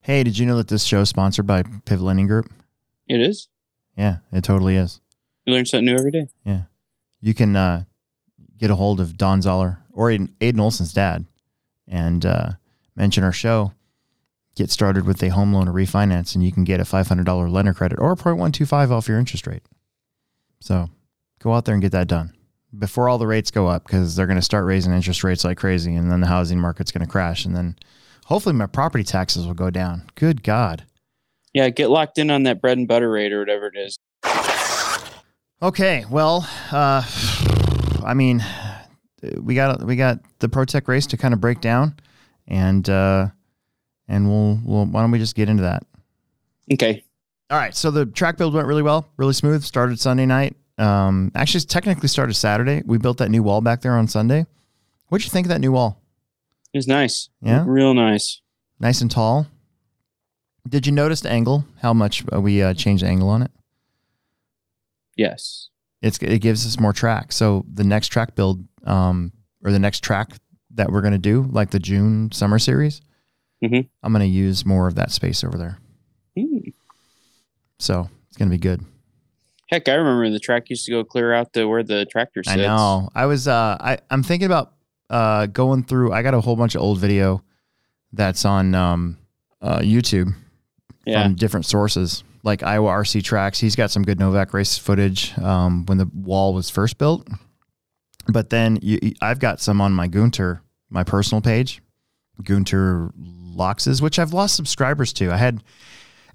Hey, 0.00 0.22
did 0.22 0.38
you 0.38 0.46
know 0.46 0.56
that 0.56 0.68
this 0.68 0.84
show 0.84 1.00
is 1.00 1.08
sponsored 1.08 1.46
by 1.46 1.62
Pivot 1.84 2.02
Lending 2.04 2.26
Group? 2.26 2.50
It 3.08 3.20
is. 3.20 3.48
Yeah, 3.96 4.18
it 4.32 4.42
totally 4.42 4.76
is. 4.76 5.00
You 5.48 5.54
learn 5.54 5.64
something 5.64 5.86
new 5.86 5.96
every 5.96 6.10
day. 6.10 6.28
Yeah. 6.44 6.64
You 7.22 7.32
can 7.32 7.56
uh, 7.56 7.84
get 8.58 8.70
a 8.70 8.74
hold 8.74 9.00
of 9.00 9.16
Don 9.16 9.40
Zoller 9.40 9.78
or 9.94 10.08
Aiden, 10.10 10.28
Aiden 10.40 10.60
Olson's 10.60 10.92
dad 10.92 11.24
and 11.86 12.26
uh, 12.26 12.50
mention 12.94 13.24
our 13.24 13.32
show. 13.32 13.72
Get 14.56 14.70
started 14.70 15.06
with 15.06 15.22
a 15.22 15.30
home 15.30 15.54
loan 15.54 15.66
or 15.66 15.72
refinance, 15.72 16.34
and 16.34 16.44
you 16.44 16.52
can 16.52 16.64
get 16.64 16.80
a 16.80 16.84
$500 16.84 17.50
lender 17.50 17.72
credit 17.72 17.98
or 17.98 18.14
0.125 18.14 18.90
off 18.90 19.08
your 19.08 19.18
interest 19.18 19.46
rate. 19.46 19.62
So 20.60 20.90
go 21.38 21.54
out 21.54 21.64
there 21.64 21.74
and 21.74 21.80
get 21.80 21.92
that 21.92 22.08
done 22.08 22.34
before 22.78 23.08
all 23.08 23.16
the 23.16 23.26
rates 23.26 23.50
go 23.50 23.68
up 23.68 23.84
because 23.84 24.16
they're 24.16 24.26
going 24.26 24.38
to 24.38 24.42
start 24.42 24.66
raising 24.66 24.92
interest 24.92 25.24
rates 25.24 25.44
like 25.46 25.56
crazy, 25.56 25.94
and 25.94 26.12
then 26.12 26.20
the 26.20 26.26
housing 26.26 26.60
market's 26.60 26.90
going 26.90 27.06
to 27.06 27.10
crash, 27.10 27.46
and 27.46 27.56
then 27.56 27.74
hopefully 28.26 28.54
my 28.54 28.66
property 28.66 29.04
taxes 29.04 29.46
will 29.46 29.54
go 29.54 29.70
down. 29.70 30.10
Good 30.14 30.42
God. 30.42 30.84
Yeah, 31.54 31.70
get 31.70 31.88
locked 31.88 32.18
in 32.18 32.30
on 32.30 32.42
that 32.42 32.60
bread 32.60 32.76
and 32.76 32.86
butter 32.86 33.10
rate 33.10 33.32
or 33.32 33.38
whatever 33.38 33.70
it 33.72 33.78
is. 33.78 33.98
Okay, 35.60 36.04
well, 36.08 36.48
uh, 36.70 37.02
I 38.04 38.14
mean, 38.14 38.44
we 39.40 39.56
got 39.56 39.82
we 39.82 39.96
got 39.96 40.20
the 40.38 40.48
ProTek 40.48 40.86
race 40.86 41.06
to 41.06 41.16
kind 41.16 41.34
of 41.34 41.40
break 41.40 41.60
down, 41.60 41.96
and 42.46 42.88
uh, 42.88 43.26
and 44.06 44.28
we'll 44.28 44.60
we'll 44.64 44.86
why 44.86 45.00
don't 45.00 45.10
we 45.10 45.18
just 45.18 45.34
get 45.34 45.48
into 45.48 45.64
that? 45.64 45.84
Okay. 46.72 47.02
All 47.50 47.58
right, 47.58 47.74
so 47.74 47.90
the 47.90 48.06
track 48.06 48.36
build 48.36 48.54
went 48.54 48.68
really 48.68 48.82
well, 48.82 49.08
really 49.16 49.32
smooth. 49.32 49.64
Started 49.64 49.98
Sunday 49.98 50.26
night. 50.26 50.54
Um, 50.76 51.32
actually, 51.34 51.62
technically 51.62 52.08
started 52.08 52.34
Saturday. 52.34 52.82
We 52.86 52.98
built 52.98 53.18
that 53.18 53.30
new 53.30 53.42
wall 53.42 53.60
back 53.60 53.80
there 53.80 53.96
on 53.96 54.06
Sunday. 54.06 54.46
What'd 55.08 55.24
you 55.24 55.30
think 55.30 55.46
of 55.46 55.48
that 55.48 55.60
new 55.60 55.72
wall? 55.72 56.00
It 56.72 56.78
was 56.78 56.86
nice. 56.86 57.30
Yeah, 57.40 57.64
Real 57.66 57.94
nice. 57.94 58.42
nice 58.78 59.00
and 59.00 59.10
tall. 59.10 59.46
Did 60.68 60.86
you 60.86 60.92
notice 60.92 61.22
the 61.22 61.30
angle? 61.30 61.64
How 61.80 61.94
much 61.94 62.22
uh, 62.32 62.40
we 62.40 62.62
uh, 62.62 62.74
changed 62.74 63.02
the 63.02 63.08
angle 63.08 63.30
on 63.30 63.42
it? 63.42 63.50
Yes. 65.18 65.68
it's 66.00 66.16
it 66.18 66.38
gives 66.40 66.64
us 66.64 66.78
more 66.80 66.92
track. 66.94 67.32
So 67.32 67.66
the 67.70 67.84
next 67.84 68.08
track 68.08 68.34
build, 68.36 68.64
um, 68.84 69.32
or 69.64 69.72
the 69.72 69.78
next 69.80 70.02
track 70.04 70.30
that 70.74 70.90
we're 70.92 71.02
gonna 71.02 71.18
do, 71.18 71.42
like 71.50 71.70
the 71.70 71.80
June 71.80 72.30
summer 72.32 72.58
series, 72.60 73.00
Mhm. 73.62 73.88
I'm 74.02 74.12
gonna 74.12 74.24
use 74.24 74.64
more 74.64 74.86
of 74.86 74.94
that 74.94 75.10
space 75.10 75.42
over 75.42 75.58
there. 75.58 75.78
Hmm. 76.38 76.68
So 77.78 78.08
it's 78.28 78.36
gonna 78.36 78.50
be 78.52 78.58
good. 78.58 78.84
Heck, 79.70 79.88
I 79.88 79.94
remember 79.94 80.30
the 80.30 80.38
track 80.38 80.70
used 80.70 80.84
to 80.86 80.92
go 80.92 81.04
clear 81.04 81.34
out 81.34 81.52
to 81.54 81.66
where 81.66 81.82
the 81.82 82.06
tractor 82.06 82.42
sits. 82.42 82.56
I 82.56 82.60
know. 82.62 83.08
I 83.14 83.26
was 83.26 83.46
uh, 83.48 83.76
I 83.80 83.98
I'm 84.10 84.22
thinking 84.22 84.46
about 84.46 84.72
uh 85.10 85.46
going 85.46 85.82
through. 85.84 86.12
I 86.12 86.22
got 86.22 86.34
a 86.34 86.40
whole 86.40 86.56
bunch 86.56 86.74
of 86.74 86.80
old 86.82 86.98
video 86.98 87.42
that's 88.12 88.44
on 88.44 88.74
um 88.74 89.18
uh 89.60 89.80
YouTube 89.80 90.32
Yeah. 91.06 91.24
from 91.24 91.34
different 91.34 91.66
sources, 91.66 92.22
like 92.48 92.62
Iowa 92.62 92.90
RC 92.90 93.22
Tracks. 93.22 93.60
He's 93.60 93.76
got 93.76 93.90
some 93.90 94.02
good 94.02 94.18
Novak 94.18 94.52
race 94.52 94.76
footage 94.76 95.38
um, 95.38 95.84
when 95.86 95.98
the 95.98 96.10
wall 96.12 96.54
was 96.54 96.70
first 96.70 96.98
built. 96.98 97.28
But 98.26 98.50
then 98.50 98.78
you, 98.82 98.98
I've 99.20 99.38
got 99.38 99.60
some 99.60 99.80
on 99.80 99.92
my 99.92 100.08
Gunter, 100.08 100.62
my 100.90 101.04
personal 101.04 101.40
page, 101.40 101.80
Gunter 102.42 103.12
Loxes, 103.18 104.02
which 104.02 104.18
I've 104.18 104.32
lost 104.32 104.56
subscribers 104.56 105.12
to. 105.14 105.30
I 105.30 105.36
had 105.36 105.62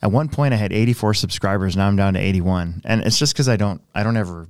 at 0.01 0.11
one 0.11 0.29
point 0.29 0.53
I 0.53 0.57
had 0.57 0.71
84 0.71 1.15
subscribers. 1.15 1.75
Now 1.75 1.87
I'm 1.87 1.95
down 1.95 2.13
to 2.13 2.19
81, 2.19 2.83
and 2.85 3.01
it's 3.01 3.19
just 3.19 3.33
because 3.33 3.49
I 3.49 3.57
don't 3.57 3.81
I 3.93 4.03
don't 4.03 4.17
ever 4.17 4.47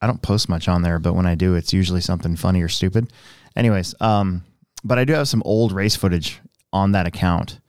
I 0.00 0.06
don't 0.06 0.22
post 0.22 0.48
much 0.48 0.66
on 0.66 0.82
there. 0.82 0.98
But 0.98 1.14
when 1.14 1.26
I 1.26 1.34
do, 1.34 1.54
it's 1.54 1.72
usually 1.72 2.00
something 2.00 2.36
funny 2.36 2.62
or 2.62 2.68
stupid. 2.68 3.12
Anyways, 3.54 3.94
um, 4.00 4.44
but 4.82 4.98
I 4.98 5.04
do 5.04 5.12
have 5.12 5.28
some 5.28 5.42
old 5.44 5.72
race 5.72 5.94
footage 5.94 6.40
on 6.72 6.92
that 6.92 7.06
account 7.06 7.60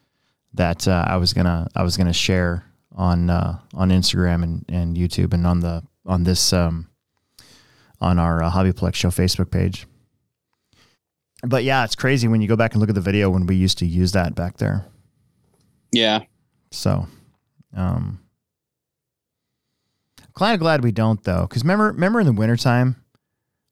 that 0.54 0.88
uh, 0.88 1.06
I 1.08 1.18
was 1.18 1.34
gonna 1.34 1.68
I 1.76 1.84
was 1.84 1.98
gonna 1.98 2.14
share 2.14 2.64
on 2.96 3.30
uh, 3.30 3.60
on 3.74 3.90
Instagram 3.90 4.44
and, 4.44 4.66
and 4.70 4.96
YouTube 4.98 5.34
and 5.34 5.46
on 5.48 5.60
the 5.62 5.84
on 6.06 6.24
this 6.24 6.54
um, 6.54 6.90
on 8.02 8.20
our 8.20 8.44
uh, 8.44 8.52
Hobbyplex 8.52 8.96
Show 8.96 9.10
Facebook 9.10 9.52
page. 9.52 9.88
But 11.46 11.64
yeah, 11.64 11.84
it's 11.84 11.96
crazy 11.96 12.28
when 12.28 12.42
you 12.42 12.48
go 12.48 12.56
back 12.56 12.74
and 12.74 12.80
look 12.80 12.90
at 12.90 12.96
the 12.96 13.02
video 13.02 13.30
when 13.30 13.46
we 13.46 13.56
used 13.56 13.78
to 13.80 13.86
use 13.86 14.14
that 14.14 14.34
back 14.36 14.58
there. 14.58 14.86
Yeah. 15.92 16.22
So, 16.72 17.08
um, 17.76 18.20
kind 20.36 20.54
of 20.54 20.60
glad 20.60 20.84
we 20.84 20.92
don't 20.92 21.24
though, 21.24 21.42
because 21.48 21.64
remember 21.64 21.88
remember 21.88 22.20
in 22.20 22.26
the 22.26 22.32
wintertime 22.34 22.96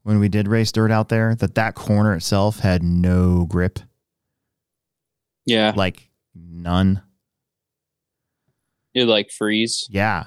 when 0.04 0.20
we 0.20 0.28
did 0.30 0.48
race 0.48 0.72
dirt 0.72 0.92
out 0.92 1.10
there 1.10 1.36
that 1.36 1.56
that 1.56 1.76
corner 1.76 2.14
itself 2.16 2.60
had 2.60 2.84
no 2.84 3.46
grip, 3.46 3.80
Yeah. 5.46 5.74
like 5.76 6.10
none. 6.36 7.02
It 8.94 9.06
like 9.06 9.32
freeze. 9.32 9.88
Yeah, 9.90 10.26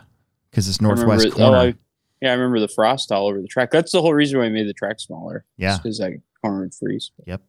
because 0.51 0.69
it's 0.69 0.81
I 0.81 0.85
remember 0.85 1.07
northwest 1.07 1.35
corner. 1.35 1.57
Oh, 1.57 1.61
I, 1.61 1.75
yeah, 2.21 2.31
I 2.31 2.35
remember 2.35 2.61
the 2.61 2.69
frost 2.69 3.13
all 3.13 3.27
over 3.27 3.41
the 3.41 3.49
track. 3.49 3.71
That's 3.71 3.93
the 3.93 4.01
whole 4.01 4.15
reason 4.15 4.39
why 4.39 4.47
I 4.47 4.49
made 4.49 4.67
the 4.67 4.73
track 4.73 5.01
smaller. 5.01 5.45
Yeah. 5.57 5.77
Because 5.77 5.99
that 5.99 6.13
corner 6.41 6.61
would 6.63 6.75
freeze. 6.75 7.11
Yep. 7.27 7.43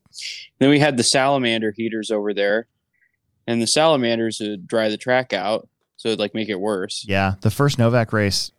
Then 0.60 0.70
we 0.70 0.80
had 0.80 0.98
the 0.98 1.04
salamander 1.04 1.72
heaters 1.72 2.12
over 2.12 2.34
there, 2.34 2.68
and 3.48 3.62
the 3.62 3.68
salamanders 3.68 4.40
would 4.40 4.68
dry 4.68 4.90
the 4.90 4.98
track 4.98 5.34
out, 5.34 5.68
so 5.98 6.10
it'd 6.10 6.20
like 6.20 6.34
make 6.34 6.50
it 6.50 6.60
worse. 6.60 7.06
Yeah, 7.08 7.36
the 7.42 7.52
first 7.52 7.78
Novak 7.78 8.12
race 8.14 8.52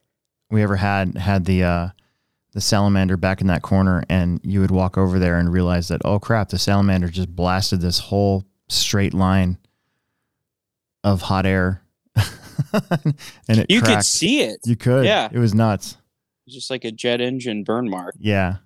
we 0.51 0.63
ever 0.63 0.77
had 0.77 1.17
had 1.17 1.45
the 1.45 1.65
uh, 1.65 1.89
the 2.53 2.61
salamander 2.61 3.17
back 3.17 3.41
in 3.41 3.47
that 3.49 3.63
corner, 3.63 4.03
and 4.09 4.41
you 4.43 4.61
would 4.61 4.71
walk 4.71 4.97
over 4.97 5.19
there 5.19 5.39
and 5.39 5.53
realize 5.53 5.89
that 5.89 6.03
oh 6.05 6.19
crap, 6.19 6.51
the 6.51 6.59
salamander 6.59 7.09
just 7.09 7.35
blasted 7.35 7.81
this 7.81 7.99
whole 7.99 8.45
straight 8.69 9.15
line 9.15 9.59
of 11.05 11.23
hot 11.23 11.47
air, 11.47 11.83
and 13.49 13.59
it 13.61 13.67
You 13.71 13.81
could 13.81 14.03
see 14.05 14.43
it. 14.43 14.59
you 14.65 14.77
could, 14.77 15.05
Yeah. 15.05 15.29
it 15.33 15.39
was 15.39 15.55
nuts. 15.55 15.97
It's 16.47 16.55
just 16.55 16.71
like 16.71 16.85
a 16.85 16.93
jet 16.93 17.21
engine 17.21 17.65
burn 17.65 17.89
mark. 17.91 18.15
Yeah, 18.19 18.57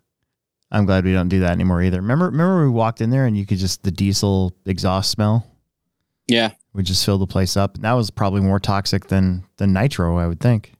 I'm 0.70 0.84
glad 0.86 1.04
we 1.04 1.12
don't 1.12 1.28
do 1.28 1.40
that 1.40 1.52
anymore 1.52 1.82
either. 1.82 2.00
Remember, 2.00 2.26
remember 2.26 2.62
we 2.64 2.70
walked 2.70 3.00
in 3.00 3.10
there 3.10 3.26
and 3.26 3.36
you 3.36 3.46
could 3.46 3.58
just 3.58 3.82
the 3.82 3.90
diesel 3.90 4.54
exhaust 4.66 5.10
smell 5.10 5.46
Yeah. 6.28 6.52
We 6.72 6.82
just 6.84 7.04
fill 7.04 7.18
the 7.18 7.26
place 7.26 7.56
up. 7.56 7.74
And 7.74 7.84
that 7.84 7.92
was 7.94 8.10
probably 8.10 8.40
more 8.42 8.60
toxic 8.60 9.06
than 9.08 9.44
than 9.56 9.72
nitro, 9.72 10.18
I 10.18 10.26
would 10.28 10.40
think. 10.40 10.72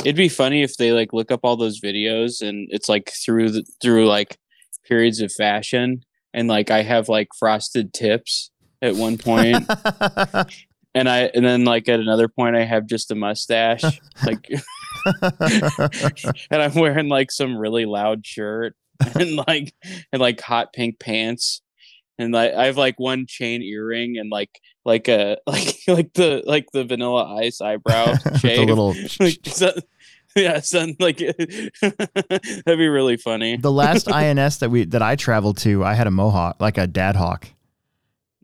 It'd 0.00 0.16
be 0.16 0.28
funny 0.28 0.62
if 0.62 0.76
they 0.76 0.92
like 0.92 1.12
look 1.12 1.30
up 1.30 1.40
all 1.44 1.56
those 1.56 1.80
videos 1.80 2.40
and 2.46 2.66
it's 2.70 2.88
like 2.88 3.10
through 3.10 3.50
the 3.50 3.64
through 3.80 4.06
like 4.06 4.38
periods 4.84 5.20
of 5.20 5.32
fashion 5.32 6.02
and 6.34 6.48
like 6.48 6.70
I 6.70 6.82
have 6.82 7.08
like 7.08 7.28
frosted 7.38 7.92
tips 7.94 8.50
at 8.82 8.94
one 8.96 9.16
point 9.18 9.64
and 10.96 11.10
I 11.10 11.30
and 11.34 11.44
then 11.44 11.64
like 11.64 11.88
at 11.88 12.00
another 12.00 12.26
point 12.26 12.56
I 12.56 12.64
have 12.64 12.86
just 12.86 13.10
a 13.10 13.14
mustache 13.14 13.82
like 14.26 14.48
and 16.50 16.62
I'm 16.62 16.74
wearing 16.74 17.08
like 17.08 17.30
some 17.30 17.56
really 17.56 17.84
loud 17.84 18.26
shirt 18.26 18.74
and 19.14 19.36
like 19.46 19.74
and 20.10 20.20
like 20.20 20.40
hot 20.40 20.72
pink 20.72 20.98
pants 20.98 21.60
and 22.18 22.32
like 22.32 22.54
I 22.54 22.66
have 22.66 22.78
like 22.78 22.98
one 22.98 23.26
chain 23.28 23.62
earring 23.62 24.16
and 24.16 24.30
like 24.30 24.58
like 24.86 25.06
a 25.08 25.36
like 25.46 25.76
like 25.86 26.14
the 26.14 26.42
like 26.46 26.66
the 26.72 26.84
vanilla 26.84 27.36
ice 27.36 27.60
eyebrow 27.60 28.16
shave 28.38 28.66
little 28.66 28.94
like, 29.20 29.38
so, 29.44 29.72
yeah, 30.34 30.60
son, 30.60 30.96
like 30.98 31.18
that'd 31.18 32.66
be 32.66 32.88
really 32.88 33.16
funny. 33.16 33.56
the 33.56 33.72
last 33.72 34.10
INS 34.10 34.58
that 34.58 34.70
we 34.70 34.84
that 34.84 35.00
I 35.02 35.16
traveled 35.16 35.56
to, 35.58 35.82
I 35.82 35.94
had 35.94 36.06
a 36.06 36.10
mohawk, 36.10 36.60
like 36.60 36.76
a 36.76 36.86
dad 36.86 37.16
hawk. 37.16 37.48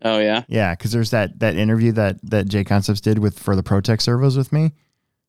Oh 0.05 0.19
yeah, 0.19 0.43
Yeah, 0.49 0.75
because 0.75 0.93
there's 0.93 1.11
that 1.11 1.39
that 1.41 1.57
interview 1.57 1.93
that 1.93 2.19
that 2.25 2.49
J 2.49 2.65
Concepts 2.65 3.01
did 3.01 3.19
with 3.19 3.39
for 3.39 3.55
the 3.55 3.63
ProTek 3.63 4.01
servos 4.01 4.37
with 4.37 4.53
me 4.53 4.73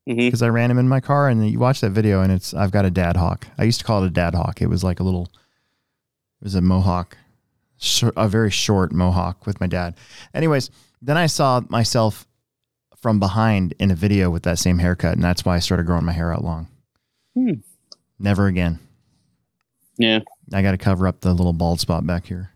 because 0.06 0.42
I 0.42 0.50
ran 0.50 0.70
him 0.70 0.80
in 0.80 0.90
my 0.90 1.00
car, 1.00 1.30
and 1.30 1.50
you 1.50 1.60
watch 1.60 1.82
that 1.82 1.92
video, 1.92 2.22
and 2.22 2.32
it's 2.32 2.54
I've 2.54 2.72
got 2.72 2.86
a 2.86 2.92
dad 2.92 3.16
hawk. 3.16 3.48
I 3.58 3.64
used 3.64 3.80
to 3.80 3.86
call 3.86 4.04
it 4.04 4.08
a 4.08 4.12
dad 4.12 4.36
hawk. 4.36 4.62
It 4.62 4.68
was 4.68 4.84
like 4.84 5.00
a 5.00 5.04
little, 5.04 5.30
it 6.42 6.46
was 6.46 6.56
a 6.56 6.62
mohawk, 6.62 7.18
a 8.18 8.28
very 8.28 8.52
short 8.52 8.92
mohawk 8.92 9.46
with 9.46 9.60
my 9.62 9.68
dad. 9.68 9.96
Anyways, 10.34 10.70
then 11.02 11.18
I 11.18 11.28
saw 11.28 11.62
myself 11.70 12.28
from 12.98 13.20
behind 13.20 13.74
in 13.80 13.92
a 13.92 13.96
video 13.96 14.30
with 14.30 14.44
that 14.44 14.60
same 14.60 14.80
haircut, 14.80 15.14
and 15.14 15.24
that's 15.24 15.46
why 15.46 15.56
I 15.56 15.60
started 15.60 15.86
growing 15.86 16.06
my 16.06 16.14
hair 16.14 16.34
out 16.34 16.44
long. 16.44 16.68
Hmm. 17.34 17.54
Never 18.20 18.48
again. 18.48 18.80
yeah, 19.98 20.20
I 20.52 20.62
got 20.62 20.72
to 20.72 20.78
cover 20.78 21.08
up 21.08 21.22
the 21.22 21.34
little 21.34 21.54
bald 21.54 21.80
spot 21.80 22.06
back 22.06 22.26
here. 22.26 22.53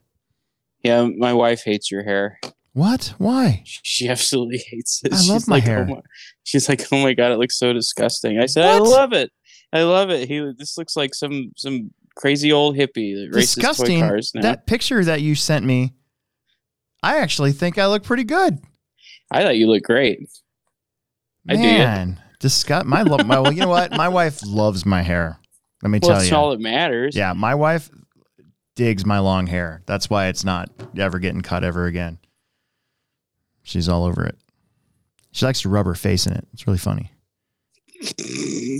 Yeah. 0.83 1.07
My 1.17 1.33
wife 1.33 1.63
hates 1.63 1.91
your 1.91 2.03
hair. 2.03 2.39
What? 2.73 3.13
Why? 3.17 3.63
She 3.65 4.07
absolutely 4.07 4.63
hates 4.67 5.01
it. 5.03 5.13
I 5.13 5.17
she's 5.17 5.29
love 5.29 5.47
my 5.47 5.55
like, 5.55 5.63
hair. 5.63 5.87
Oh 5.89 5.95
my, 5.95 6.01
she's 6.43 6.69
like, 6.69 6.85
oh 6.91 7.01
my 7.01 7.13
god, 7.13 7.31
it 7.31 7.39
looks 7.39 7.57
so 7.57 7.73
disgusting. 7.73 8.39
I 8.39 8.45
said, 8.45 8.65
I 8.65 8.77
love 8.77 9.13
it. 9.13 9.31
I 9.73 9.81
love 9.83 10.09
it. 10.11 10.27
He 10.29 10.39
this 10.57 10.77
looks 10.77 10.95
like 10.95 11.15
some 11.15 11.51
some 11.57 11.91
crazy 12.15 12.51
old 12.51 12.75
hippie 12.75 13.15
that 13.15 13.29
races 13.31 13.55
Disgusting. 13.55 14.01
toy 14.01 14.07
cars 14.07 14.31
now. 14.35 14.41
That 14.41 14.65
picture 14.67 15.03
that 15.03 15.21
you 15.21 15.35
sent 15.35 15.65
me, 15.65 15.93
I 17.01 17.17
actually 17.17 17.51
think 17.51 17.77
I 17.77 17.87
look 17.87 18.03
pretty 18.03 18.23
good. 18.23 18.59
I 19.31 19.43
thought 19.43 19.57
you 19.57 19.67
looked 19.67 19.85
great. 19.85 20.19
I 21.49 21.55
do. 21.55 21.61
Man, 21.61 22.21
disgust. 22.39 22.85
My, 22.85 23.01
love. 23.01 23.25
my 23.25 23.39
well, 23.39 23.51
you 23.51 23.61
know 23.61 23.69
what? 23.69 23.91
My 23.91 24.07
wife 24.09 24.41
loves 24.45 24.85
my 24.85 25.01
hair. 25.01 25.39
Let 25.81 25.89
me 25.89 25.99
Well, 26.01 26.11
tell 26.11 26.17
you. 26.17 26.23
that's 26.29 26.33
all 26.33 26.51
that 26.51 26.59
matters. 26.59 27.15
Yeah, 27.15 27.33
my 27.33 27.55
wife 27.55 27.89
digs 28.77 29.05
my 29.05 29.19
long 29.19 29.47
hair. 29.47 29.81
That's 29.85 30.09
why 30.09 30.27
it's 30.27 30.45
not 30.45 30.69
ever 30.97 31.19
getting 31.19 31.41
cut 31.41 31.65
ever 31.65 31.85
again. 31.87 32.19
She's 33.63 33.89
all 33.89 34.05
over 34.05 34.23
it. 34.25 34.37
She 35.33 35.45
likes 35.45 35.61
to 35.61 35.69
rub 35.69 35.85
her 35.87 35.95
face 35.95 36.25
in 36.25 36.33
it. 36.33 36.47
It's 36.53 36.65
really 36.65 36.79
funny. 36.79 37.11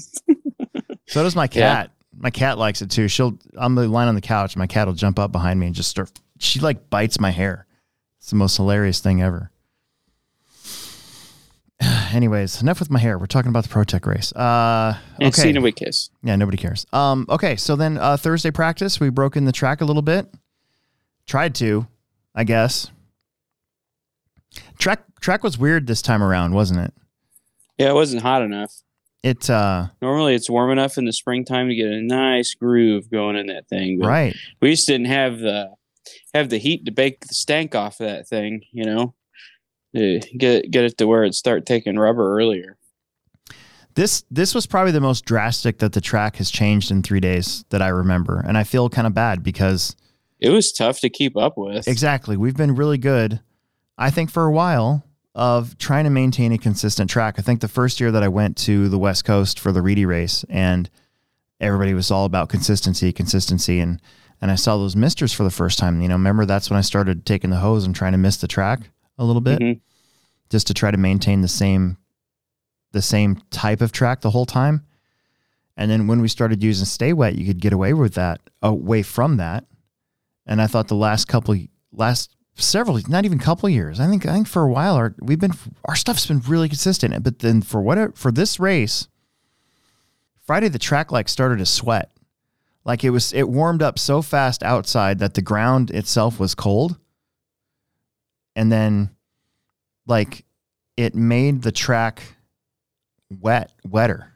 So 1.10 1.24
does 1.24 1.36
my 1.38 1.46
Yeah. 1.46 1.74
cat. 1.86 1.92
My 2.20 2.30
cat 2.32 2.58
likes 2.58 2.82
it 2.82 2.92
too. 2.92 3.08
She'll 3.08 3.40
I'm 3.58 3.76
lying 3.76 4.10
on 4.10 4.16
the 4.16 4.22
couch. 4.22 4.58
My 4.58 4.68
cat 4.68 4.88
will 4.88 4.94
jump 4.94 5.18
up 5.20 5.32
behind 5.32 5.58
me 5.60 5.68
and 5.68 5.74
just 5.76 5.90
start. 5.90 6.12
She 6.40 6.60
like 6.60 6.90
bites 6.90 7.18
my 7.20 7.30
hair. 7.32 7.66
It's 8.20 8.30
the 8.30 8.36
most 8.36 8.58
hilarious 8.58 9.00
thing 9.00 9.22
ever. 9.22 9.50
Anyways, 12.14 12.62
enough 12.62 12.80
with 12.80 12.90
my 12.90 13.00
hair. 13.00 13.18
We're 13.20 13.26
talking 13.28 13.50
about 13.50 13.64
the 13.64 13.70
ProTek 13.70 14.06
race. 14.06 14.34
Uh, 14.34 14.98
And 15.20 15.28
okay. 15.28 15.42
Cena 15.42 15.62
would 15.62 15.76
kiss. 15.76 16.10
Yeah, 16.24 16.36
nobody 16.36 16.58
cares. 16.58 16.86
Um, 16.94 17.26
okay, 17.30 17.56
so 17.56 17.76
then 17.76 17.98
uh, 17.98 18.18
Thursday 18.18 18.52
practice, 18.52 19.00
we 19.00 19.10
broke 19.10 19.36
in 19.38 19.46
the 19.46 19.52
track 19.52 19.82
a 19.82 19.86
little 19.86 20.02
bit. 20.02 20.28
Tried 21.28 21.54
to, 21.56 21.88
I 22.34 22.44
guess. 22.44 22.90
Track 24.80 25.02
track 25.20 25.44
was 25.44 25.58
weird 25.58 25.88
this 25.88 26.02
time 26.02 26.24
around, 26.24 26.54
wasn't 26.54 26.80
it? 26.80 26.94
Yeah, 27.78 27.90
it 27.90 27.94
wasn't 27.96 28.22
hot 28.24 28.42
enough. 28.42 28.72
It 29.24 29.50
uh, 29.50 29.88
Normally, 30.02 30.36
it's 30.36 30.50
warm 30.50 30.72
enough 30.72 30.98
in 30.98 31.06
the 31.06 31.14
springtime 31.14 31.68
to 31.68 31.76
get 31.76 31.88
a 31.88 32.02
nice 32.02 32.54
groove 32.54 33.12
going 33.12 33.36
in 33.36 33.48
that 33.48 33.68
thing. 33.68 34.00
Right. 34.00 34.36
we 34.62 34.72
just 34.72 34.88
didn't 34.88 35.08
have 35.08 35.40
the 35.40 35.72
have 36.34 36.50
the 36.50 36.58
heat 36.58 36.86
to 36.86 36.92
bake 36.92 37.20
the 37.28 37.34
stank 37.34 37.76
off 37.76 38.00
of 38.00 38.08
that 38.08 38.28
thing. 38.28 38.62
You 38.72 38.86
know, 38.86 39.14
get 40.38 40.70
get 40.72 40.84
it 40.86 40.98
to 40.98 41.08
where 41.08 41.24
it 41.24 41.34
start 41.36 41.66
taking 41.66 41.98
rubber 41.98 42.38
earlier. 42.38 42.78
This 43.96 44.24
this 44.30 44.54
was 44.54 44.68
probably 44.68 44.92
the 44.92 45.02
most 45.02 45.26
drastic 45.26 45.80
that 45.80 45.94
the 45.94 46.02
track 46.02 46.36
has 46.36 46.52
changed 46.52 46.92
in 46.92 47.02
three 47.02 47.20
days 47.20 47.66
that 47.70 47.82
I 47.82 47.88
remember, 47.88 48.40
and 48.48 48.58
I 48.58 48.64
feel 48.64 48.90
kind 48.90 49.08
of 49.08 49.14
bad 49.14 49.42
because 49.44 49.96
It 50.40 50.50
was 50.50 50.72
tough 50.72 51.00
to 51.00 51.10
keep 51.10 51.36
up 51.36 51.54
with. 51.58 51.88
exactly 51.88 52.38
we've 52.38 52.56
been 52.58 52.76
really 52.76 53.00
good, 53.00 53.40
I 53.98 54.12
think, 54.12 54.30
for 54.30 54.46
a 54.46 54.52
while 54.52 55.04
of 55.34 55.78
trying 55.80 56.04
to 56.04 56.10
maintain 56.12 56.52
a 56.52 56.58
consistent 56.58 57.10
track. 57.10 57.36
I 57.38 57.42
think 57.42 57.62
the 57.62 57.68
first 57.68 58.00
year 58.00 58.12
that 58.12 58.24
I 58.24 58.28
went 58.28 58.56
to 58.58 58.88
the 58.90 58.98
West 59.00 59.26
Coast 59.26 59.60
for 59.60 59.72
the 59.72 59.82
Reedy 59.82 60.06
race, 60.06 60.46
and 60.50 60.90
everybody 61.60 61.96
was 61.96 62.12
all 62.12 62.26
about 62.26 62.50
consistency, 62.50 63.12
consistency, 63.12 63.80
and 63.80 64.00
and 64.40 64.52
I 64.52 64.56
saw 64.56 64.78
those 64.78 64.96
misters 64.96 65.34
for 65.34 65.42
the 65.44 65.50
first 65.50 65.80
time. 65.80 66.00
You 66.02 66.08
know, 66.08 66.14
remember 66.14 66.46
that's 66.46 66.70
when 66.70 66.78
I 66.78 66.82
started 66.82 67.26
taking 67.26 67.50
the 67.50 67.58
hose 67.58 67.84
and 67.86 67.96
trying 67.96 68.12
to 68.12 68.20
miss 68.20 68.38
the 68.38 68.48
track 68.48 68.82
a 69.18 69.26
little 69.26 69.42
bit, 69.42 69.58
Mhm. 69.60 69.80
Just 70.50 70.68
to 70.68 70.74
try 70.74 70.92
to 70.92 70.98
maintain 70.98 71.42
the 71.42 71.48
same 71.48 71.98
the 72.94 73.02
same 73.02 73.36
type 73.52 73.82
of 73.82 73.92
track 73.92 74.22
the 74.22 74.32
whole 74.32 74.46
time. 74.46 74.86
And 75.76 75.92
then 75.92 76.08
when 76.08 76.22
we 76.22 76.28
started 76.28 76.64
using 76.64 76.86
Stay 76.86 77.14
Wet, 77.14 77.36
you 77.36 77.46
could 77.46 77.62
get 77.62 77.74
away 77.74 77.94
with 77.94 78.16
that, 78.16 78.42
away 78.64 79.04
from 79.04 79.38
that. 79.38 79.66
And 80.46 80.62
I 80.62 80.68
thought 80.68 80.88
the 80.88 80.96
last 80.96 81.28
couple, 81.28 81.56
last 81.92 82.36
several, 82.56 83.00
not 83.08 83.26
even 83.26 83.38
couple 83.38 83.70
years, 83.70 84.00
I 84.00 84.08
think, 84.08 84.26
I 84.26 84.34
think 84.34 84.48
for 84.48 84.64
a 84.64 84.72
while, 84.72 84.96
our 84.96 85.14
we've 85.22 85.40
been 85.40 85.54
our 85.86 85.96
stuff's 85.96 86.26
been 86.26 86.42
really 86.48 86.70
consistent. 86.70 87.24
But 87.24 87.40
then 87.40 87.62
for 87.62 87.82
whatever 87.82 88.14
for 88.16 88.32
this 88.32 88.60
race, 88.60 89.08
Friday 90.42 90.70
the 90.70 90.80
track 90.80 91.12
like 91.12 91.30
started 91.30 91.60
to 91.60 91.66
sweat, 91.66 92.12
like 92.86 93.04
it 93.04 93.12
was 93.12 93.34
it 93.34 93.50
warmed 93.50 93.84
up 93.84 94.00
so 94.00 94.22
fast 94.22 94.64
outside 94.64 95.20
that 95.20 95.36
the 95.36 95.42
ground 95.42 95.92
itself 95.92 96.40
was 96.40 96.56
cold, 96.56 96.98
and 98.56 98.72
then 98.72 99.12
like 100.08 100.46
it 100.98 101.16
made 101.16 101.62
the 101.62 101.72
track 101.72 102.22
wet 103.40 103.72
wetter. 103.88 104.34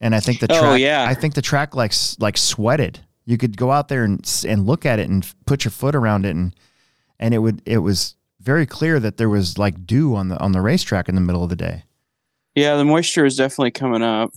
And 0.00 0.14
I 0.14 0.20
think 0.20 0.40
the 0.40 0.46
Oh, 0.50 0.60
track, 0.60 0.80
yeah. 0.80 1.04
I 1.08 1.14
think 1.14 1.34
the 1.34 1.42
track 1.42 1.74
like 1.74 1.92
like 2.18 2.36
sweated. 2.36 3.00
You 3.26 3.36
could 3.38 3.56
go 3.56 3.70
out 3.72 3.88
there 3.88 4.04
and 4.04 4.44
and 4.46 4.66
look 4.66 4.86
at 4.86 4.98
it 4.98 5.08
and 5.08 5.26
put 5.46 5.64
your 5.64 5.70
foot 5.72 5.94
around 5.94 6.24
it 6.26 6.30
and 6.36 6.54
and 7.18 7.32
it 7.34 7.38
would 7.38 7.62
it 7.66 7.78
was 7.78 8.14
very 8.40 8.66
clear 8.66 9.00
that 9.00 9.16
there 9.16 9.30
was 9.30 9.56
like 9.58 9.86
dew 9.86 10.14
on 10.14 10.28
the 10.28 10.38
on 10.38 10.52
the 10.52 10.60
racetrack 10.60 11.08
in 11.08 11.14
the 11.14 11.20
middle 11.20 11.42
of 11.42 11.48
the 11.50 11.56
day. 11.56 11.84
Yeah, 12.54 12.76
the 12.76 12.84
moisture 12.84 13.24
is 13.24 13.36
definitely 13.36 13.70
coming 13.72 14.02
up. 14.02 14.30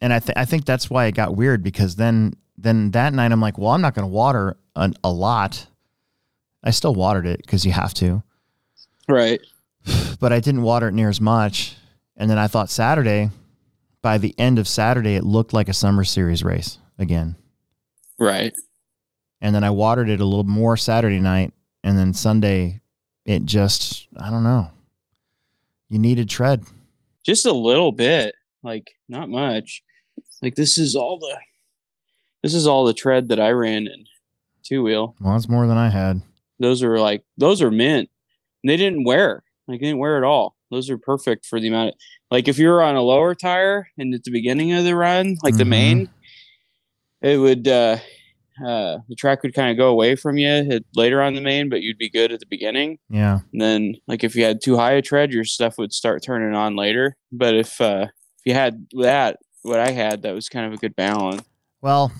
And 0.00 0.12
I 0.12 0.20
th- 0.20 0.36
I 0.36 0.44
think 0.44 0.64
that's 0.64 0.88
why 0.88 1.06
it 1.06 1.14
got 1.14 1.36
weird 1.36 1.62
because 1.62 1.96
then 1.96 2.34
then 2.56 2.92
that 2.92 3.12
night 3.12 3.30
I'm 3.30 3.40
like, 3.40 3.58
well, 3.58 3.70
I'm 3.72 3.80
not 3.82 3.94
going 3.94 4.08
to 4.08 4.12
water 4.12 4.56
a, 4.74 4.92
a 5.04 5.10
lot. 5.12 5.66
I 6.64 6.70
still 6.70 6.94
watered 6.94 7.26
it 7.26 7.38
because 7.42 7.64
you 7.64 7.72
have 7.72 7.94
to, 7.94 8.22
Right. 9.08 9.40
but 10.20 10.32
I 10.32 10.40
didn't 10.40 10.62
water 10.62 10.88
it 10.88 10.94
near 10.94 11.08
as 11.08 11.20
much. 11.20 11.76
And 12.16 12.28
then 12.30 12.38
I 12.38 12.46
thought 12.48 12.68
Saturday, 12.70 13.30
by 14.02 14.18
the 14.18 14.34
end 14.38 14.58
of 14.58 14.68
Saturday, 14.68 15.14
it 15.14 15.24
looked 15.24 15.52
like 15.52 15.68
a 15.68 15.74
summer 15.74 16.04
series 16.04 16.42
race 16.42 16.78
again. 16.98 17.36
Right. 18.18 18.54
And 19.40 19.54
then 19.54 19.64
I 19.64 19.70
watered 19.70 20.08
it 20.08 20.20
a 20.20 20.24
little 20.24 20.44
more 20.44 20.76
Saturday 20.76 21.20
night, 21.20 21.52
and 21.84 21.96
then 21.96 22.12
Sunday, 22.12 22.80
it 23.24 23.44
just 23.44 24.08
I 24.16 24.30
don't 24.30 24.42
know. 24.42 24.70
You 25.88 25.98
needed 25.98 26.28
tread. 26.28 26.64
Just 27.24 27.46
a 27.46 27.52
little 27.52 27.92
bit. 27.92 28.34
Like 28.64 28.90
not 29.08 29.28
much. 29.28 29.82
Like 30.42 30.56
this 30.56 30.76
is 30.76 30.96
all 30.96 31.18
the 31.18 31.38
this 32.42 32.54
is 32.54 32.66
all 32.66 32.84
the 32.84 32.94
tread 32.94 33.28
that 33.28 33.38
I 33.38 33.50
ran 33.50 33.86
in 33.86 34.06
two 34.64 34.82
wheel. 34.82 35.14
Well, 35.20 35.34
that's 35.34 35.48
more 35.48 35.66
than 35.66 35.78
I 35.78 35.88
had. 35.88 36.20
Those 36.58 36.82
are 36.82 36.98
like 36.98 37.22
those 37.36 37.62
are 37.62 37.70
mint. 37.70 38.10
And 38.62 38.70
they 38.70 38.76
didn't 38.76 39.04
wear. 39.04 39.42
Like 39.66 39.80
they 39.80 39.86
didn't 39.86 39.98
wear 40.00 40.16
at 40.16 40.24
all. 40.24 40.56
Those 40.70 40.90
are 40.90 40.98
perfect 40.98 41.46
for 41.46 41.60
the 41.60 41.68
amount 41.68 41.90
of 41.90 41.94
like 42.30 42.48
if 42.48 42.58
you 42.58 42.68
were 42.68 42.82
on 42.82 42.96
a 42.96 43.02
lower 43.02 43.34
tire 43.34 43.88
and 43.98 44.14
at 44.14 44.24
the 44.24 44.30
beginning 44.30 44.72
of 44.72 44.84
the 44.84 44.94
run, 44.96 45.36
like 45.42 45.56
the 45.56 45.64
Mhm. 45.64 45.68
main, 45.68 46.08
it 47.22 47.38
would 47.38 47.66
uh 47.68 47.98
uh 48.66 48.98
the 49.08 49.14
track 49.16 49.42
would 49.42 49.54
kind 49.54 49.70
of 49.70 49.76
go 49.76 49.88
away 49.88 50.16
from 50.16 50.36
you 50.36 50.48
at, 50.48 50.82
later 50.96 51.22
on 51.22 51.34
the 51.34 51.40
main, 51.40 51.68
but 51.68 51.80
you'd 51.82 51.98
be 51.98 52.10
good 52.10 52.32
at 52.32 52.40
the 52.40 52.46
beginning. 52.46 52.98
Yeah. 53.08 53.40
And 53.52 53.60
then 53.60 53.94
like 54.06 54.24
if 54.24 54.34
you 54.34 54.44
had 54.44 54.60
too 54.62 54.76
high 54.76 54.92
a 54.92 55.02
tread, 55.02 55.32
your 55.32 55.44
stuff 55.44 55.78
would 55.78 55.92
start 55.92 56.22
turning 56.22 56.54
on 56.56 56.76
later. 56.76 57.16
But 57.32 57.54
if 57.54 57.80
uh 57.80 58.06
if 58.38 58.42
you 58.46 58.54
had 58.54 58.86
that, 59.00 59.38
what 59.62 59.80
I 59.80 59.90
had, 59.90 60.22
that 60.22 60.34
was 60.34 60.48
kind 60.48 60.66
of 60.66 60.72
a 60.72 60.76
good 60.76 60.94
balance. 60.96 61.42
Well, 61.80 62.12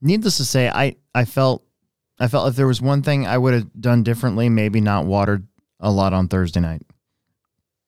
needless 0.00 0.36
to 0.38 0.44
say, 0.44 0.68
I 0.68 0.96
I 1.14 1.24
felt 1.24 1.62
I 2.18 2.28
felt 2.28 2.48
if 2.48 2.56
there 2.56 2.66
was 2.66 2.80
one 2.80 3.02
thing 3.02 3.26
I 3.26 3.36
would 3.38 3.54
have 3.54 3.68
done 3.80 4.02
differently, 4.02 4.48
maybe 4.48 4.80
not 4.80 5.04
watered 5.06 5.46
a 5.80 5.90
lot 5.90 6.12
on 6.12 6.28
Thursday 6.28 6.60
night. 6.60 6.82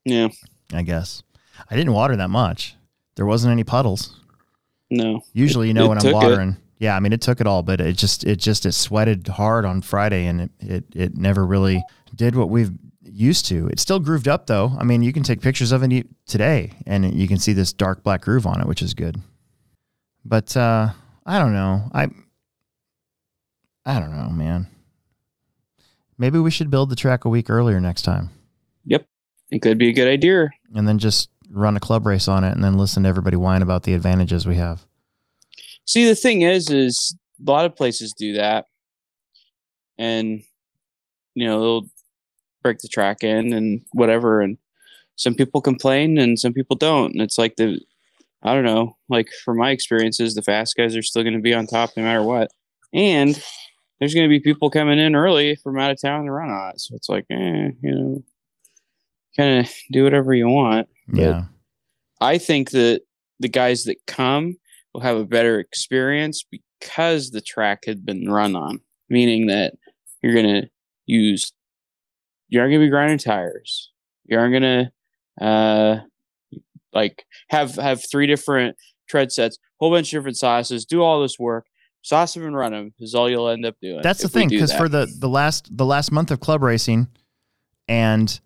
Yeah. 0.04 0.28
I 0.72 0.82
guess 0.82 1.22
I 1.70 1.76
didn't 1.76 1.92
water 1.92 2.16
that 2.16 2.30
much. 2.30 2.76
There 3.16 3.26
wasn't 3.26 3.52
any 3.52 3.64
puddles. 3.64 4.20
No. 4.90 5.22
Usually, 5.32 5.68
you 5.68 5.74
know, 5.74 5.86
it 5.86 5.88
when 5.88 5.98
I'm 5.98 6.02
took 6.02 6.12
it. 6.12 6.14
watering. 6.14 6.56
Yeah, 6.78 6.94
I 6.94 7.00
mean, 7.00 7.12
it 7.12 7.20
took 7.20 7.40
it 7.40 7.46
all, 7.46 7.62
but 7.62 7.80
it 7.80 7.96
just 7.96 8.24
it 8.24 8.36
just 8.36 8.64
it 8.64 8.72
sweated 8.72 9.26
hard 9.26 9.64
on 9.64 9.82
Friday, 9.82 10.26
and 10.26 10.42
it 10.42 10.50
it 10.60 10.84
it 10.94 11.16
never 11.16 11.44
really 11.44 11.82
did 12.14 12.36
what 12.36 12.48
we've 12.50 12.70
used 13.02 13.46
to. 13.46 13.66
It 13.68 13.80
still 13.80 13.98
grooved 13.98 14.28
up 14.28 14.46
though. 14.46 14.72
I 14.78 14.84
mean, 14.84 15.02
you 15.02 15.12
can 15.12 15.24
take 15.24 15.40
pictures 15.40 15.72
of 15.72 15.82
it 15.82 16.06
today, 16.26 16.72
and 16.86 17.12
you 17.12 17.26
can 17.26 17.38
see 17.38 17.52
this 17.52 17.72
dark 17.72 18.04
black 18.04 18.22
groove 18.22 18.46
on 18.46 18.60
it, 18.60 18.66
which 18.68 18.80
is 18.82 18.94
good. 18.94 19.20
But 20.24 20.56
uh, 20.56 20.90
I 21.26 21.38
don't 21.38 21.52
know. 21.52 21.90
I 21.92 22.08
I 23.84 23.98
don't 23.98 24.16
know, 24.16 24.30
man. 24.30 24.68
Maybe 26.18 26.38
we 26.38 26.50
should 26.50 26.70
build 26.70 26.90
the 26.90 26.96
track 26.96 27.24
a 27.24 27.28
week 27.28 27.48
earlier 27.48 27.80
next 27.80 28.02
time, 28.02 28.30
Yep. 28.86 29.06
It 29.50 29.60
could 29.60 29.78
be 29.78 29.88
a 29.88 29.92
good 29.92 30.08
idea. 30.08 30.50
and 30.74 30.86
then 30.86 30.98
just 30.98 31.30
run 31.50 31.76
a 31.76 31.80
club 31.80 32.04
race 32.06 32.28
on 32.28 32.44
it, 32.44 32.52
and 32.52 32.62
then 32.62 32.76
listen 32.76 33.04
to 33.04 33.08
everybody 33.08 33.36
whine 33.36 33.62
about 33.62 33.84
the 33.84 33.94
advantages 33.94 34.46
we 34.46 34.56
have. 34.56 34.84
See, 35.86 36.06
the 36.06 36.14
thing 36.14 36.42
is, 36.42 36.68
is 36.68 37.16
a 37.46 37.50
lot 37.50 37.64
of 37.64 37.74
places 37.74 38.12
do 38.12 38.34
that, 38.34 38.66
and 39.96 40.42
you 41.34 41.46
know 41.46 41.60
they'll 41.60 41.88
break 42.62 42.78
the 42.78 42.88
track 42.88 43.22
in 43.22 43.52
and 43.52 43.80
whatever, 43.92 44.40
and 44.42 44.58
some 45.16 45.34
people 45.34 45.60
complain 45.60 46.18
and 46.18 46.38
some 46.38 46.52
people 46.52 46.76
don't, 46.76 47.12
and 47.12 47.22
it's 47.22 47.38
like 47.38 47.56
the, 47.56 47.80
I 48.42 48.54
don't 48.54 48.64
know, 48.64 48.96
like 49.08 49.30
from 49.44 49.56
my 49.56 49.70
experiences, 49.70 50.34
the 50.34 50.42
fast 50.42 50.76
guys 50.76 50.94
are 50.96 51.02
still 51.02 51.22
going 51.22 51.34
to 51.34 51.40
be 51.40 51.54
on 51.54 51.66
top 51.66 51.90
no 51.96 52.02
matter 52.02 52.22
what, 52.22 52.50
and 52.92 53.42
there's 53.98 54.14
going 54.14 54.24
to 54.26 54.30
be 54.30 54.40
people 54.40 54.70
coming 54.70 54.98
in 54.98 55.14
early 55.14 55.56
from 55.56 55.78
out 55.78 55.90
of 55.90 56.00
town 56.00 56.24
to 56.24 56.30
run 56.32 56.50
on 56.50 56.70
it, 56.70 56.80
so 56.80 56.94
it's 56.94 57.08
like, 57.08 57.24
eh, 57.30 57.70
you 57.82 57.94
know, 57.94 58.24
kind 59.36 59.60
of 59.66 59.72
do 59.92 60.04
whatever 60.04 60.34
you 60.34 60.48
want. 60.48 60.88
But- 61.08 61.20
Yeah. 61.20 61.44
I 62.20 62.38
think 62.38 62.70
that 62.70 63.02
the 63.38 63.48
guys 63.48 63.84
that 63.84 64.04
come 64.06 64.56
will 64.92 65.00
have 65.02 65.16
a 65.16 65.24
better 65.24 65.60
experience 65.60 66.44
because 66.50 67.30
the 67.30 67.40
track 67.40 67.84
had 67.86 68.04
been 68.04 68.28
run 68.28 68.56
on, 68.56 68.80
meaning 69.08 69.46
that 69.46 69.74
you're 70.22 70.34
going 70.34 70.62
to 70.62 70.68
use, 71.06 71.52
you 72.48 72.58
aren't 72.60 72.72
going 72.72 72.80
to 72.80 72.86
be 72.86 72.90
grinding 72.90 73.18
tires. 73.18 73.90
You 74.24 74.38
aren't 74.38 74.52
going 74.52 74.90
to, 75.40 75.44
uh, 75.46 76.00
like 76.92 77.24
have 77.50 77.76
have 77.76 78.02
three 78.10 78.26
different 78.26 78.76
tread 79.08 79.30
sets, 79.30 79.58
whole 79.78 79.90
bunch 79.90 80.12
of 80.12 80.18
different 80.18 80.36
sizes, 80.38 80.84
do 80.84 81.02
all 81.02 81.22
this 81.22 81.38
work, 81.38 81.66
sauce 82.08 82.34
them 82.34 82.44
and 82.44 82.56
run 82.56 82.72
them 82.72 82.92
is 82.98 83.14
all 83.14 83.28
you'll 83.28 83.48
end 83.48 83.66
up 83.66 83.76
doing. 83.82 84.00
That's 84.02 84.22
the 84.22 84.28
thing 84.28 84.48
because 84.48 84.72
for 84.72 84.88
the 84.88 85.06
the 85.18 85.28
last 85.28 85.76
the 85.76 85.84
last 85.84 86.10
month 86.10 86.30
of 86.30 86.40
club 86.40 86.62
racing, 86.62 87.08
and 87.86 88.40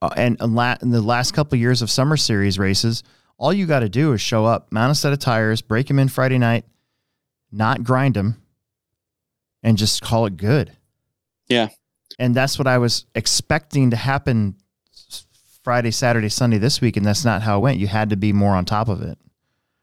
uh, 0.00 0.10
and 0.16 0.38
la- 0.40 0.76
the 0.80 1.02
last 1.02 1.34
couple 1.34 1.56
of 1.56 1.60
years 1.60 1.82
of 1.82 1.90
summer 1.90 2.16
series 2.16 2.58
races, 2.58 3.02
all 3.36 3.52
you 3.52 3.66
got 3.66 3.80
to 3.80 3.88
do 3.88 4.12
is 4.12 4.20
show 4.20 4.44
up, 4.46 4.70
mount 4.70 4.92
a 4.92 4.94
set 4.94 5.12
of 5.12 5.18
tires, 5.18 5.60
break 5.60 5.88
them 5.88 5.98
in 5.98 6.08
Friday 6.08 6.38
night, 6.38 6.64
not 7.50 7.82
grind 7.82 8.14
them, 8.14 8.40
and 9.62 9.76
just 9.76 10.02
call 10.02 10.26
it 10.26 10.36
good. 10.36 10.76
Yeah. 11.48 11.68
and 12.20 12.32
that's 12.32 12.58
what 12.58 12.68
I 12.68 12.78
was 12.78 13.06
expecting 13.16 13.90
to 13.90 13.96
happen 13.96 14.54
Friday, 15.64 15.90
Saturday, 15.90 16.28
Sunday 16.28 16.58
this 16.58 16.80
week, 16.80 16.96
and 16.96 17.04
that's 17.04 17.24
not 17.24 17.42
how 17.42 17.58
it 17.58 17.62
went. 17.62 17.78
You 17.78 17.88
had 17.88 18.10
to 18.10 18.16
be 18.16 18.32
more 18.32 18.54
on 18.54 18.64
top 18.64 18.88
of 18.88 19.02
it. 19.02 19.18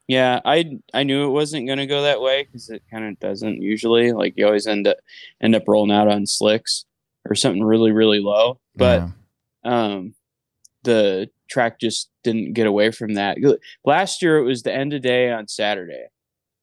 Yeah, 0.07 0.39
I 0.45 0.79
I 0.93 1.03
knew 1.03 1.27
it 1.27 1.31
wasn't 1.31 1.67
going 1.67 1.79
to 1.79 1.85
go 1.85 2.03
that 2.03 2.21
way 2.21 2.43
because 2.43 2.69
it 2.69 2.81
kind 2.89 3.05
of 3.05 3.19
doesn't 3.19 3.61
usually. 3.61 4.13
Like 4.13 4.33
you 4.37 4.45
always 4.45 4.65
end 4.67 4.87
up 4.87 4.97
end 5.41 5.53
up 5.55 5.63
rolling 5.67 5.91
out 5.95 6.07
on 6.07 6.25
slicks 6.25 6.85
or 7.29 7.35
something 7.35 7.63
really 7.63 7.91
really 7.91 8.19
low. 8.21 8.59
But 8.75 9.01
Yeah. 9.01 9.09
um, 9.65 10.13
the 10.83 11.29
track 11.49 11.79
just 11.79 12.09
didn't 12.23 12.53
get 12.53 12.67
away 12.67 12.91
from 12.91 13.15
that. 13.15 13.37
Last 13.85 14.21
year 14.21 14.37
it 14.37 14.43
was 14.43 14.63
the 14.63 14.73
end 14.73 14.93
of 14.93 15.01
day 15.01 15.29
on 15.31 15.47
Saturday. 15.47 16.05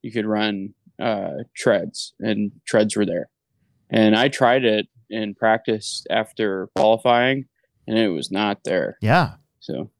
You 0.01 0.11
could 0.11 0.25
run 0.25 0.73
uh, 0.99 1.43
treads, 1.55 2.13
and 2.19 2.51
treads 2.65 2.95
were 2.95 3.05
there. 3.05 3.29
And 3.89 4.15
I 4.15 4.29
tried 4.29 4.63
it 4.65 4.87
in 5.09 5.35
practice 5.35 6.03
after 6.09 6.67
qualifying, 6.75 7.45
and 7.87 7.97
it 7.97 8.07
was 8.09 8.31
not 8.31 8.63
there. 8.63 8.97
yeah, 9.01 9.33
So 9.59 9.91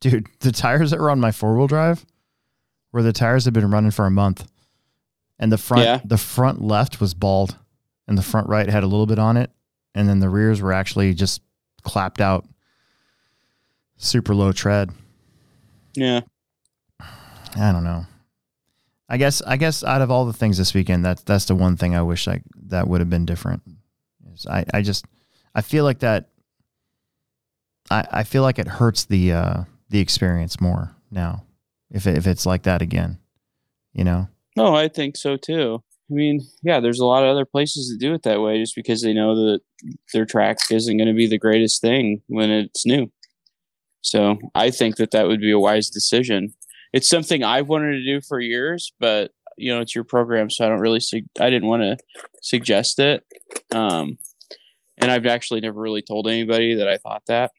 dude, 0.00 0.26
the 0.40 0.52
tires 0.52 0.90
that 0.90 1.00
were 1.00 1.10
on 1.10 1.20
my 1.20 1.32
four 1.32 1.56
wheel 1.56 1.66
drive 1.66 2.04
were 2.96 3.02
the 3.02 3.12
tires 3.12 3.44
had 3.44 3.52
been 3.54 3.70
running 3.70 3.90
for 3.90 4.06
a 4.06 4.10
month, 4.10 4.48
and 5.38 5.52
the 5.52 5.58
front 5.58 5.84
Yeah. 5.84 6.00
the 6.04 6.16
front 6.18 6.62
left 6.62 6.98
was 7.00 7.12
bald, 7.14 7.56
and 8.08 8.16
the 8.16 8.22
front 8.22 8.48
right 8.48 8.68
had 8.68 8.82
a 8.82 8.86
little 8.86 9.06
bit 9.06 9.18
on 9.18 9.36
it, 9.36 9.50
and 9.94 10.08
then 10.08 10.18
the 10.20 10.30
rears 10.30 10.62
were 10.62 10.72
actually 10.72 11.12
just 11.14 11.42
clapped 11.82 12.20
out, 12.22 12.46
super 13.98 14.34
low 14.34 14.50
tread. 14.52 14.90
yeah, 15.94 16.20
I 17.00 17.70
don't 17.72 17.84
know. 17.84 18.06
I 19.08 19.18
guess 19.18 19.40
I 19.42 19.56
guess 19.56 19.84
out 19.84 20.00
of 20.02 20.10
all 20.10 20.24
the 20.24 20.32
things 20.32 20.56
this 20.58 20.72
weekend, 20.74 21.04
that's 21.04 21.22
that's 21.22 21.44
the 21.44 21.54
one 21.54 21.76
thing 21.76 21.94
I 21.94 22.02
wish 22.02 22.26
I 22.26 22.40
that 22.68 22.88
would 22.88 23.00
have 23.00 23.10
been 23.10 23.24
different. 23.26 23.62
I, 24.50 24.64
I 24.74 24.82
just 24.82 25.04
I 25.54 25.62
feel 25.62 25.84
like 25.84 26.00
that 26.00 26.28
I, 27.90 28.04
I 28.10 28.22
feel 28.24 28.42
like 28.42 28.58
it 28.58 28.66
hurts 28.68 29.04
the 29.04 29.32
uh 29.32 29.64
the 29.90 30.00
experience 30.00 30.60
more 30.60 30.90
now 31.10 31.44
if 31.90 32.06
it, 32.06 32.16
if 32.16 32.26
it's 32.26 32.46
like 32.46 32.64
that 32.64 32.82
again. 32.82 33.18
You 33.92 34.04
know? 34.04 34.28
No, 34.56 34.74
I 34.74 34.88
think 34.88 35.16
so 35.16 35.36
too. 35.36 35.82
I 36.10 36.14
mean, 36.14 36.46
yeah, 36.62 36.80
there's 36.80 37.00
a 37.00 37.04
lot 37.04 37.24
of 37.24 37.30
other 37.30 37.44
places 37.44 37.88
that 37.88 37.98
do 37.98 38.14
it 38.14 38.22
that 38.22 38.40
way 38.40 38.60
just 38.60 38.76
because 38.76 39.02
they 39.02 39.12
know 39.12 39.34
that 39.34 39.60
their 40.12 40.24
track 40.24 40.58
isn't 40.70 40.96
going 40.96 41.08
to 41.08 41.14
be 41.14 41.26
the 41.26 41.38
greatest 41.38 41.80
thing 41.80 42.22
when 42.28 42.50
it's 42.50 42.86
new. 42.86 43.10
So 44.02 44.38
I 44.54 44.70
think 44.70 44.96
that 44.96 45.10
that 45.10 45.26
would 45.26 45.40
be 45.40 45.50
a 45.50 45.58
wise 45.58 45.90
decision. 45.90 46.54
It's 46.92 47.08
something 47.08 47.42
I've 47.42 47.66
wanted 47.66 47.92
to 47.92 48.04
do 48.04 48.20
for 48.20 48.38
years, 48.38 48.92
but 49.00 49.32
you 49.56 49.74
know, 49.74 49.80
it's 49.80 49.94
your 49.94 50.04
program, 50.04 50.48
so 50.48 50.64
I 50.64 50.68
don't 50.68 50.80
really. 50.80 51.00
Su- 51.00 51.22
I 51.40 51.50
didn't 51.50 51.68
want 51.68 51.82
to 51.82 51.96
suggest 52.42 52.98
it, 52.98 53.24
um, 53.74 54.18
and 54.98 55.10
I've 55.10 55.26
actually 55.26 55.60
never 55.60 55.80
really 55.80 56.02
told 56.02 56.28
anybody 56.28 56.74
that 56.74 56.88
I 56.88 56.98
thought 56.98 57.22
that, 57.26 57.52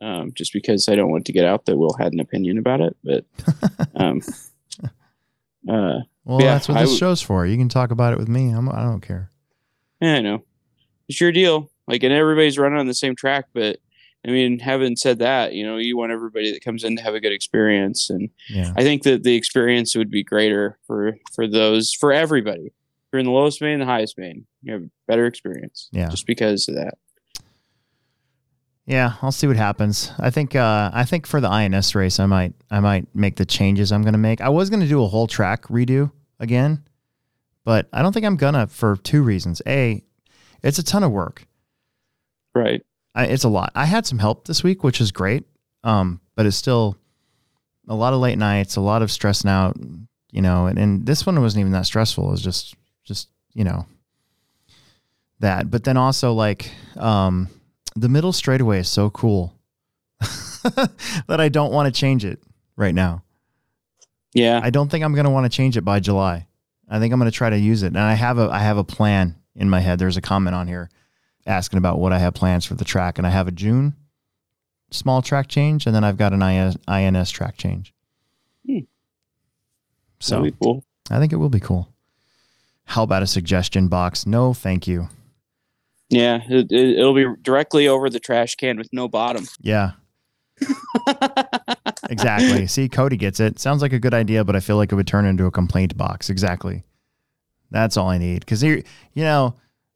um, 0.00 0.32
just 0.34 0.52
because 0.52 0.88
I 0.88 0.94
don't 0.94 1.10
want 1.10 1.26
to 1.26 1.32
get 1.32 1.44
out 1.44 1.66
that 1.66 1.76
Will 1.76 1.94
had 1.98 2.12
an 2.12 2.20
opinion 2.20 2.58
about 2.58 2.80
it. 2.80 2.96
But 3.04 3.24
um, 3.94 4.20
uh, 5.68 6.00
Well, 6.24 6.40
Yeah, 6.40 6.54
that's 6.54 6.68
what 6.68 6.76
I 6.78 6.82
this 6.82 6.90
would- 6.90 6.98
show's 6.98 7.22
for. 7.22 7.46
You 7.46 7.56
can 7.56 7.68
talk 7.68 7.90
about 7.90 8.12
it 8.12 8.18
with 8.18 8.28
me. 8.28 8.50
I'm, 8.50 8.68
I 8.68 8.82
don't 8.82 9.00
care. 9.00 9.30
Yeah, 10.00 10.14
I 10.16 10.20
know. 10.20 10.42
It's 11.08 11.20
your 11.20 11.32
deal. 11.32 11.70
Like, 11.86 12.02
and 12.02 12.12
everybody's 12.12 12.58
running 12.58 12.78
on 12.78 12.86
the 12.86 12.94
same 12.94 13.16
track, 13.16 13.46
but 13.52 13.78
I 14.26 14.30
mean, 14.30 14.58
having 14.58 14.96
said 14.96 15.18
that, 15.20 15.54
you 15.54 15.64
know, 15.66 15.76
you 15.78 15.96
want 15.96 16.12
everybody 16.12 16.52
that 16.52 16.62
comes 16.62 16.84
in 16.84 16.94
to 16.96 17.02
have 17.02 17.14
a 17.14 17.20
good 17.20 17.32
experience, 17.32 18.10
and 18.10 18.28
Yeah. 18.50 18.72
I 18.76 18.82
think 18.82 19.02
that 19.04 19.22
the 19.22 19.34
experience 19.34 19.96
would 19.96 20.10
be 20.10 20.22
greater 20.22 20.78
for 20.86 21.16
for 21.34 21.46
those 21.48 21.92
for 21.92 22.12
everybody. 22.12 22.66
If 22.66 22.72
you're 23.12 23.20
in 23.20 23.26
the 23.26 23.32
lowest 23.32 23.60
main, 23.62 23.78
the 23.80 23.86
highest 23.86 24.18
main, 24.18 24.46
you 24.62 24.72
have 24.74 24.82
a 24.82 24.90
better 25.08 25.26
experience. 25.26 25.88
Yeah. 25.90 26.10
just 26.10 26.26
because 26.26 26.68
of 26.68 26.74
that. 26.76 26.94
Yeah, 28.90 29.14
I'll 29.22 29.30
see 29.30 29.46
what 29.46 29.56
happens. 29.56 30.10
I 30.18 30.30
think 30.30 30.56
uh, 30.56 30.90
I 30.92 31.04
think 31.04 31.24
for 31.24 31.40
the 31.40 31.48
INS 31.48 31.94
race, 31.94 32.18
I 32.18 32.26
might 32.26 32.54
I 32.72 32.80
might 32.80 33.06
make 33.14 33.36
the 33.36 33.44
changes 33.44 33.92
I'm 33.92 34.02
going 34.02 34.14
to 34.14 34.18
make. 34.18 34.40
I 34.40 34.48
was 34.48 34.68
going 34.68 34.80
to 34.80 34.88
do 34.88 35.04
a 35.04 35.06
whole 35.06 35.28
track 35.28 35.68
redo 35.68 36.10
again, 36.40 36.82
but 37.64 37.86
I 37.92 38.02
don't 38.02 38.12
think 38.12 38.26
I'm 38.26 38.34
gonna 38.34 38.66
for 38.66 38.96
two 38.96 39.22
reasons. 39.22 39.62
A, 39.64 40.02
it's 40.64 40.80
a 40.80 40.82
ton 40.82 41.04
of 41.04 41.12
work. 41.12 41.46
Right. 42.52 42.82
I, 43.14 43.26
it's 43.26 43.44
a 43.44 43.48
lot. 43.48 43.70
I 43.76 43.84
had 43.84 44.06
some 44.06 44.18
help 44.18 44.48
this 44.48 44.64
week, 44.64 44.82
which 44.82 45.00
is 45.00 45.12
great, 45.12 45.44
um, 45.84 46.20
but 46.34 46.44
it's 46.44 46.56
still 46.56 46.96
a 47.86 47.94
lot 47.94 48.12
of 48.12 48.18
late 48.18 48.38
nights, 48.38 48.74
a 48.74 48.80
lot 48.80 49.02
of 49.02 49.12
stressing 49.12 49.48
out, 49.48 49.76
you 50.32 50.42
know. 50.42 50.66
And, 50.66 50.76
and 50.80 51.06
this 51.06 51.24
one 51.24 51.40
wasn't 51.40 51.60
even 51.60 51.72
that 51.72 51.86
stressful. 51.86 52.26
It 52.26 52.30
was 52.32 52.42
just 52.42 52.74
just 53.04 53.28
you 53.54 53.62
know 53.62 53.86
that. 55.38 55.70
But 55.70 55.84
then 55.84 55.96
also 55.96 56.32
like 56.32 56.72
um, 56.96 57.48
the 57.96 58.08
middle 58.08 58.32
straightaway 58.32 58.80
is 58.80 58.88
so 58.88 59.10
cool 59.10 59.54
that 60.20 61.40
I 61.40 61.48
don't 61.48 61.72
want 61.72 61.92
to 61.92 61.98
change 61.98 62.24
it 62.24 62.42
right 62.76 62.94
now. 62.94 63.22
Yeah. 64.32 64.60
I 64.62 64.70
don't 64.70 64.90
think 64.90 65.04
I'm 65.04 65.14
going 65.14 65.24
to 65.24 65.30
want 65.30 65.50
to 65.50 65.56
change 65.56 65.76
it 65.76 65.84
by 65.84 66.00
July. 66.00 66.46
I 66.88 66.98
think 66.98 67.12
I'm 67.12 67.20
going 67.20 67.30
to 67.30 67.36
try 67.36 67.50
to 67.50 67.58
use 67.58 67.82
it, 67.82 67.88
and 67.88 67.98
I 67.98 68.14
have 68.14 68.38
a 68.38 68.48
I 68.50 68.58
have 68.58 68.76
a 68.76 68.84
plan 68.84 69.36
in 69.54 69.70
my 69.70 69.78
head. 69.78 69.98
There's 69.98 70.16
a 70.16 70.20
comment 70.20 70.56
on 70.56 70.66
here 70.66 70.90
asking 71.46 71.78
about 71.78 72.00
what 72.00 72.12
I 72.12 72.18
have 72.18 72.34
plans 72.34 72.64
for 72.64 72.74
the 72.74 72.84
track, 72.84 73.16
and 73.16 73.26
I 73.26 73.30
have 73.30 73.46
a 73.46 73.52
June 73.52 73.94
small 74.90 75.22
track 75.22 75.48
change, 75.48 75.86
and 75.86 75.94
then 75.94 76.04
I've 76.04 76.16
got 76.16 76.32
an 76.32 76.42
INS, 76.42 76.76
INS 76.88 77.30
track 77.30 77.56
change. 77.56 77.94
Hmm. 78.66 78.80
So 80.18 80.50
cool. 80.62 80.84
I 81.10 81.18
think 81.18 81.32
it 81.32 81.36
will 81.36 81.48
be 81.48 81.60
cool. 81.60 81.88
How 82.84 83.04
about 83.04 83.22
a 83.22 83.26
suggestion 83.26 83.88
box? 83.88 84.26
No, 84.26 84.52
thank 84.52 84.86
you. 84.86 85.08
Yeah, 86.10 86.40
it, 86.48 86.70
it, 86.70 86.98
it'll 86.98 87.14
be 87.14 87.26
directly 87.42 87.88
over 87.88 88.10
the 88.10 88.20
trash 88.20 88.56
can 88.56 88.76
with 88.76 88.88
no 88.92 89.08
bottom. 89.08 89.46
Yeah, 89.60 89.92
exactly. 92.10 92.66
See, 92.66 92.88
Cody 92.88 93.16
gets 93.16 93.40
it. 93.40 93.58
Sounds 93.58 93.82
like 93.82 93.92
a 93.92 93.98
good 93.98 94.14
idea, 94.14 94.44
but 94.44 94.56
I 94.56 94.60
feel 94.60 94.76
like 94.76 94.92
it 94.92 94.94
would 94.94 95.06
turn 95.06 95.24
into 95.24 95.46
a 95.46 95.50
complaint 95.50 95.96
box. 95.96 96.30
Exactly. 96.30 96.84
That's 97.70 97.96
all 97.96 98.08
I 98.08 98.18
need. 98.18 98.40
Because 98.40 98.62
you 98.62 98.82
know, 99.14 99.54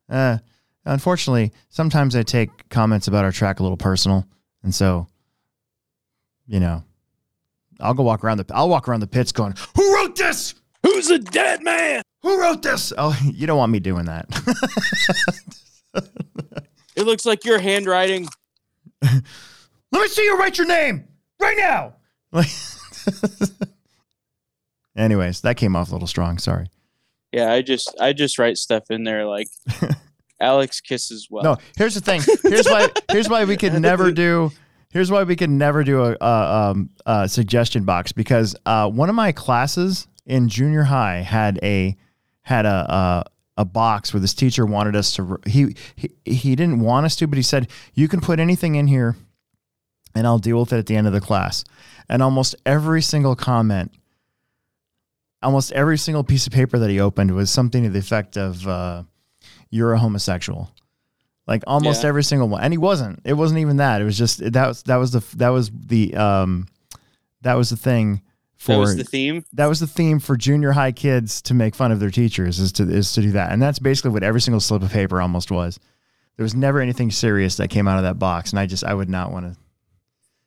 uh, 0.09 0.39
unfortunately, 0.85 1.53
sometimes 1.69 2.15
I 2.17 2.23
take 2.23 2.69
comments 2.69 3.09
about 3.09 3.25
our 3.25 3.33
track 3.33 3.61
a 3.61 3.63
little 3.63 3.77
personal, 3.77 4.27
and 4.63 4.75
so, 4.75 5.09
you 6.47 6.61
know, 6.61 6.85
I'll 7.81 7.95
go 7.95 8.03
walk 8.03 8.25
around 8.25 8.39
the. 8.39 8.47
I'll 8.55 8.69
walk 8.69 8.89
around 8.89 9.01
the 9.01 9.07
pits 9.07 9.33
going, 9.33 9.55
"Who 9.77 9.95
wrote 9.95 10.17
this? 10.17 10.55
Who's 10.83 11.11
a 11.11 11.19
dead 11.19 11.63
man? 11.63 12.03
Who 12.23 12.41
wrote 12.41 12.63
this?" 12.63 12.93
Oh, 12.97 13.19
you 13.25 13.47
don't 13.47 13.59
want 13.59 13.73
me 13.73 13.81
doing 13.81 14.05
that. 14.07 14.29
It 16.97 17.05
looks 17.05 17.27
like 17.27 17.45
your 17.45 17.59
handwriting. 17.59 18.29
Let 19.03 19.23
me 19.93 20.09
see 20.09 20.25
you 20.25 20.39
write 20.39 20.59
your 20.59 20.67
name 20.67 21.09
right 21.41 21.57
now. 21.57 21.95
Like, 22.33 22.49
anyways, 24.97 25.41
that 25.43 25.57
came 25.57 25.77
off 25.77 25.91
a 25.91 25.93
little 25.93 26.09
strong. 26.09 26.39
Sorry. 26.39 26.69
Yeah, 27.33 27.53
I 27.53 27.63
just 27.63 27.95
I 28.01 28.13
just 28.13 28.39
write 28.39 28.59
stuff 28.59 28.91
in 28.91 29.05
there 29.05 29.27
like 29.27 29.49
Alex 30.41 30.81
kisses 30.81 31.29
well. 31.31 31.43
No, 31.43 31.57
here's 31.77 31.95
the 31.95 32.01
thing. 32.01 32.23
Here's 32.43 32.67
why. 32.67 32.89
Here's 33.11 33.29
why 33.29 33.45
we 33.45 33.57
could 33.57 33.81
never 33.81 34.13
do. 34.13 34.53
Here's 34.91 35.11
why 35.11 35.25
we 35.25 35.35
could 35.35 35.51
never 35.51 35.83
do 35.83 36.05
a, 36.05 36.17
a, 36.21 36.71
um, 36.71 36.91
a 37.05 37.29
suggestion 37.29 37.85
box 37.85 38.13
because 38.13 38.55
uh, 38.65 38.89
one 38.89 39.09
of 39.09 39.17
my 39.17 39.33
classes 39.33 40.07
in 40.25 40.49
junior 40.49 40.85
high 40.85 41.17
had 41.23 41.59
a 41.65 41.97
had 42.43 42.65
a, 42.65 43.25
a 43.57 43.65
box 43.65 44.13
where 44.13 44.21
this 44.21 44.35
teacher 44.35 44.67
wanted 44.67 44.97
us 44.97 45.15
to. 45.17 45.39
He 45.47 45.77
he 45.97 46.11
he 46.25 46.57
didn't 46.57 46.81
want 46.81 47.07
us 47.07 47.17
to, 47.17 47.27
but 47.27 47.37
he 47.37 47.43
said 47.43 47.69
you 47.95 48.09
can 48.09 48.21
put 48.21 48.41
anything 48.41 48.75
in 48.75 48.87
here, 48.89 49.17
and 50.15 50.27
I'll 50.27 50.39
deal 50.39 50.61
with 50.61 50.73
it 50.73 50.79
at 50.79 50.87
the 50.87 50.97
end 50.97 51.07
of 51.07 51.13
the 51.13 51.21
class. 51.21 51.65
And 52.09 52.23
almost 52.23 52.55
every 52.67 53.01
single 53.03 53.37
comment, 53.37 53.93
almost 55.43 55.73
every 55.73 55.99
single 55.99 56.25
piece 56.25 56.47
of 56.47 56.53
paper 56.53 56.79
that 56.79 56.91
he 56.91 57.01
opened 57.01 57.35
was 57.35 57.51
something 57.51 57.83
to 57.85 57.91
the 57.91 57.99
effect 57.99 58.37
of. 58.37 58.67
Uh, 58.67 59.03
you're 59.71 59.93
a 59.93 59.99
homosexual. 59.99 60.71
Like 61.49 61.65
almost 61.67 62.03
Yeah. 62.05 62.09
every 62.11 62.23
single 62.23 62.49
one. 62.49 62.63
And 62.63 62.73
he 62.73 62.79
wasn't. 62.79 63.21
It 63.25 63.33
wasn't 63.35 63.59
even 63.59 63.79
that. 63.79 64.01
It 64.01 64.05
was 64.05 64.17
just 64.17 64.39
that 64.53 64.69
was 64.69 64.83
that 64.85 64.97
was 64.97 65.11
the 65.11 65.25
that 65.37 65.49
was 65.49 65.71
the 65.75 66.15
um 66.15 66.69
that 67.43 67.55
was 67.55 67.71
the 67.71 67.77
thing 67.77 68.23
for 68.65 68.73
that 68.73 68.79
was 68.79 68.97
the 68.97 69.05
theme. 69.05 69.45
that 69.53 69.67
was 69.67 69.81
the 69.81 69.87
theme 69.87 70.19
for 70.19 70.37
junior 70.37 70.73
high 70.73 70.93
kids 70.93 71.41
to 71.43 71.55
make 71.55 71.75
fun 71.75 71.93
of 71.93 72.01
their 72.01 72.11
teachers 72.11 72.59
is 72.59 72.73
to 72.73 72.83
is 72.91 73.13
to 73.13 73.23
do 73.23 73.31
that. 73.33 73.53
And 73.53 73.61
that's 73.63 73.79
basically 73.79 74.11
what 74.11 74.23
every 74.23 74.41
single 74.41 74.61
slip 74.61 74.83
of 74.83 74.91
paper 74.91 75.21
almost 75.21 75.51
was. 75.51 75.79
There 76.37 76.43
was 76.45 76.55
never 76.55 76.81
anything 76.81 77.11
serious 77.11 77.57
that 77.59 77.69
came 77.69 77.87
out 77.87 77.99
of 77.99 78.05
that 78.05 78.19
box 78.19 78.51
and 78.51 78.59
I 78.59 78.67
just 78.67 78.85
I 78.85 78.95
would 78.95 79.09
not 79.09 79.31
want 79.33 79.53
to 79.53 79.61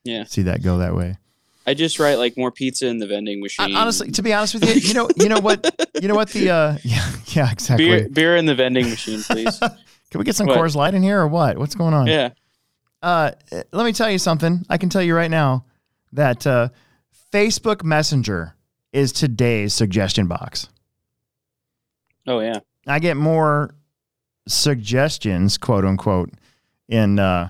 Yeah. 0.04 0.24
see 0.26 0.42
that 0.44 0.62
go 0.64 0.80
that 0.80 0.96
way. 0.96 1.18
I 1.66 1.74
just 1.74 2.00
write 2.00 2.16
like 2.16 2.38
more 2.38 2.52
pizza 2.52 2.88
in 2.88 2.98
the 2.98 3.08
vending 3.08 3.42
machine. 3.42 3.76
honestly, 3.76 4.10
to 4.12 4.22
be 4.24 4.34
honest 4.34 4.54
with 4.54 4.66
you, 4.68 4.74
you 4.82 4.94
know, 4.94 5.10
you 5.18 5.28
know 5.30 5.40
what, 5.42 5.70
you 6.02 6.08
know 6.08 6.16
what 6.16 6.30
the 6.30 6.50
uh, 6.50 6.78
yeah, 6.84 7.10
yeah, 7.28 7.52
exactly. 7.52 7.86
beer 7.88 8.10
beer 8.10 8.36
in 8.38 8.46
the 8.46 8.56
vending 8.56 8.90
machine, 8.90 9.22
please. 9.22 9.60
Can 10.10 10.20
we 10.20 10.24
get 10.24 10.36
some 10.36 10.48
What? 10.48 10.58
Coors 10.58 10.76
Light 10.76 10.94
in 10.94 11.04
here 11.04 11.20
or 11.20 11.28
what? 11.28 11.58
What's 11.58 11.76
going 11.76 11.94
on? 11.94 12.08
yeah. 12.08 12.30
Uh, 13.04 13.32
let 13.74 13.86
me 13.86 13.92
tell 13.94 14.10
you 14.10 14.18
something. 14.18 14.66
I 14.70 14.78
can 14.78 14.90
tell 14.90 15.04
you 15.04 15.14
right 15.16 15.30
now 15.30 15.66
that 16.14 16.48
uh, 16.48 16.70
Facebook 17.32 17.84
Messenger 17.84 18.56
is 18.94 19.12
today's 19.12 19.74
suggestion 19.74 20.28
box. 20.28 20.70
Oh 22.26 22.40
yeah. 22.40 22.60
I 22.86 23.00
get 23.00 23.18
more 23.18 23.76
suggestions, 24.48 25.58
quote 25.58 25.86
unquote, 25.86 26.32
in 26.88 27.20
uh, 27.20 27.50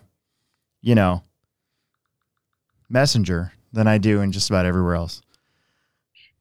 you 0.81 0.95
know, 0.95 1.23
Messenger 2.89 3.51
than 3.73 3.87
I 3.87 3.97
do 3.97 4.21
in 4.21 4.31
just 4.31 4.49
about 4.49 4.65
everywhere 4.65 4.95
else. 4.95 5.21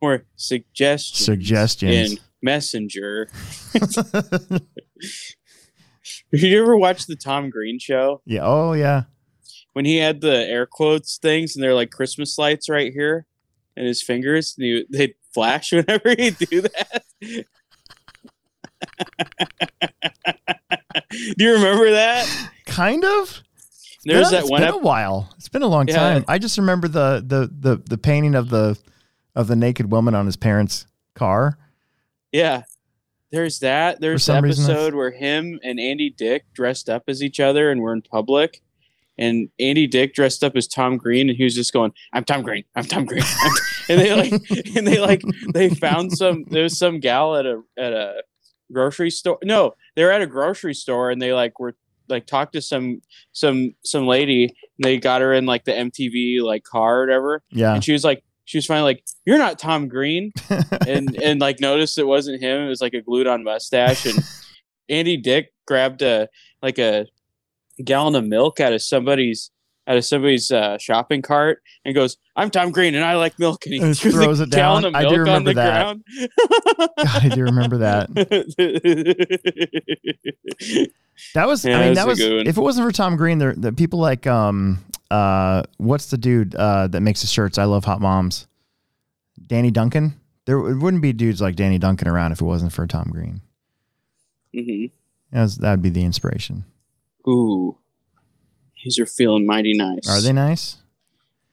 More 0.01 0.25
suggestions. 0.37 1.25
Suggestions. 1.25 2.13
in 2.13 2.19
Messenger. 2.41 3.29
Did 6.31 6.43
you 6.43 6.63
ever 6.63 6.77
watch 6.77 7.07
the 7.07 7.17
Tom 7.17 7.51
Green 7.51 7.79
show 7.79 8.23
yeah. 8.25 8.41
Oh 8.43 8.73
yeah. 8.73 9.05
When 9.77 9.85
he 9.85 9.99
had 9.99 10.23
the 10.23 10.35
air 10.49 10.65
quotes 10.65 11.19
things 11.19 11.55
and 11.55 11.63
they're 11.63 11.75
like 11.75 11.91
Christmas 11.91 12.39
lights 12.39 12.71
right 12.71 12.95
here 12.95 13.27
in 13.77 13.85
his 13.85 14.03
fingers? 14.03 14.55
And 14.57 14.65
he, 14.65 14.87
they'd 14.89 15.15
flash 15.35 15.71
whenever 15.73 16.15
he'd 16.17 16.39
do 16.39 16.63
that. 16.63 17.03
do 21.37 21.45
you 21.45 21.53
remember 21.53 21.91
that? 21.91 22.27
Kind 22.65 23.05
of. 23.05 23.43
There's 24.07 24.31
Been- 24.31 24.33
that 24.33 24.41
it's 24.45 24.51
one 24.51 24.61
been 24.63 24.69
ep- 24.71 24.75
a 24.77 24.79
while. 24.79 25.29
It's 25.37 25.51
been 25.51 25.61
a 25.63 25.67
long 25.67 25.89
Yeah. 25.89 25.97
time. 25.97 26.25
I 26.27 26.39
just 26.39 26.57
remember 26.57 26.89
the 26.89 27.23
the 27.27 27.51
the 27.77 27.83
the 27.87 27.99
painting 27.99 28.35
of 28.35 28.49
the 28.49 28.79
of 29.35 29.47
the 29.49 29.57
naked 29.57 29.91
woman 29.93 30.15
on 30.15 30.25
his 30.25 30.37
parents' 30.37 30.87
car. 31.15 31.59
Yeah. 32.33 32.63
There's 33.31 33.59
that. 33.59 34.01
There's 34.01 34.25
the 34.25 34.41
reason 34.41 34.65
episode 34.71 34.95
where 34.95 35.11
him 35.11 35.61
and 35.63 35.79
Andy 35.79 36.09
Dick 36.09 36.45
dressed 36.55 36.89
up 36.89 37.03
as 37.09 37.23
each 37.23 37.41
other 37.41 37.71
and 37.71 37.83
were 37.83 37.93
in 37.93 38.01
public. 38.01 38.63
And 39.19 39.49
Andy 39.59 39.87
Dick 39.87 40.15
dressed 40.15 40.45
up 40.45 40.57
as 40.57 40.67
Tom 40.67 40.97
Green 40.97 41.29
and 41.29 41.37
he 41.37 41.45
was 41.45 41.55
just 41.55 41.73
going, 41.73 41.93
I'm 42.13 42.25
Tom 42.25 42.43
Green. 42.43 42.65
I'm 42.75 42.85
Tom 42.85 43.05
Green. 43.05 43.23
I'm 43.23 43.53
T-" 43.87 43.93
and 43.93 44.01
they 44.01 44.15
like 44.15 44.33
and 44.77 44.87
they 44.87 44.99
like 44.99 45.23
they 45.53 45.71
found 45.71 46.13
some 46.13 46.45
there 46.51 46.63
was 46.63 46.79
some 46.79 47.01
gal 47.01 47.37
at 47.37 47.47
a 47.47 47.63
at 47.79 47.93
a 47.93 48.23
grocery 48.73 49.11
store. 49.11 49.39
No, 49.43 49.75
they 49.95 50.05
were 50.05 50.11
at 50.11 50.23
a 50.23 50.27
grocery 50.27 50.75
store 50.75 51.11
and 51.11 51.21
they 51.21 51.33
like 51.33 51.59
were 51.59 51.77
like 52.09 52.27
talked 52.27 52.53
to 52.53 52.63
some 52.63 53.01
some 53.33 53.75
some 53.85 54.07
lady 54.07 54.45
and 54.45 54.85
they 54.85 54.99
got 54.99 55.21
her 55.21 55.33
in 55.33 55.47
like 55.47 55.65
the 55.65 55.73
MTV 55.73 56.43
like 56.43 56.65
car 56.65 56.99
or 56.99 57.01
whatever. 57.07 57.43
Yeah. 57.51 57.75
And 57.75 57.85
she 57.85 57.93
was 57.93 58.05
like 58.05 58.23
she 58.45 58.59
was 58.59 58.67
finally 58.67 58.85
like, 58.85 59.05
You're 59.25 59.39
not 59.39 59.59
Tom 59.59 59.89
Green 59.89 60.33
and 60.87 61.15
and 61.23 61.41
like 61.41 61.61
noticed 61.61 61.99
it 61.99 62.07
wasn't 62.07 62.43
him. 62.43 62.63
It 62.63 62.69
was 62.69 62.81
like 62.81 62.95
a 62.95 63.03
glued 63.03 63.27
on 63.27 63.45
mustache. 63.45 64.07
And 64.07 64.19
Andy 64.89 65.17
Dick 65.17 65.53
grabbed 65.67 66.03
a 66.03 66.29
like 66.63 66.79
a 66.79 67.07
gallon 67.85 68.15
of 68.15 68.25
milk 68.25 68.61
out 68.61 68.73
of 68.73 68.83
somebody's 68.83 69.51
out 69.89 69.97
of 69.97 70.05
somebody's 70.05 70.51
uh, 70.51 70.77
shopping 70.79 71.23
cart 71.23 71.63
and 71.85 71.95
goes, 71.95 72.17
"I'm 72.35 72.51
Tom 72.51 72.73
Green 72.73 72.97
and 72.97 73.05
I 73.05 73.15
like 73.15 73.39
milk." 73.39 73.65
And 73.67 73.75
he 73.75 73.81
And 73.85 73.97
throws 73.97 74.41
it 74.41 74.51
gallon 74.51 74.83
down. 74.83 74.97
I 74.97 75.09
do 75.09 75.17
remember 75.19 75.51
the 75.51 75.55
that. 75.55 75.73
ground. 75.73 76.05
God, 76.99 77.25
I 77.25 77.29
do 77.29 77.43
remember 77.43 77.79
that. 77.79 78.11
That 81.35 81.49
was. 81.49 81.65
Yeah, 81.65 81.79
I 81.79 81.85
mean, 81.87 81.95
that 81.95 82.07
was. 82.07 82.21
If 82.21 82.59
it 82.59 82.61
wasn't 82.61 82.87
for 82.87 82.93
Tom 82.93 83.17
Green, 83.17 83.39
there, 83.39 83.55
the 83.55 83.73
people 83.73 83.99
like 83.99 84.27
um 84.27 84.85
uh 85.11 85.63
what's 85.79 86.11
the 86.11 86.19
dude 86.19 86.55
uh 86.55 86.89
that 86.89 87.01
makes 87.01 87.23
the 87.23 87.27
shirts? 87.27 87.57
I 87.57 87.65
love 87.65 87.87
Hot 87.87 88.03
Moms. 88.03 88.47
Danny 89.47 89.71
Duncan. 89.71 90.21
There 90.45 90.59
it 90.59 90.77
wouldn't 90.77 91.03
be 91.03 91.15
dudes 91.15 91.41
like 91.41 91.57
Danny 91.57 91.79
Duncan 91.79 92.07
around 92.09 92.33
if 92.33 92.43
it 92.43 92.45
wasn't 92.45 92.75
for 92.75 92.87
Tom 92.87 93.09
Green. 93.11 93.41
Mhm. 94.55 94.91
That'd 95.33 95.81
be 95.83 95.89
the 95.91 96.05
inspiration. 96.05 96.65
Ooh, 97.29 97.79
these 98.85 98.99
are 98.99 99.07
feeling 99.07 99.47
mighty 99.47 99.75
nice. 99.75 100.09
Are 100.09 100.21
they 100.21 100.33
nice? 100.33 100.77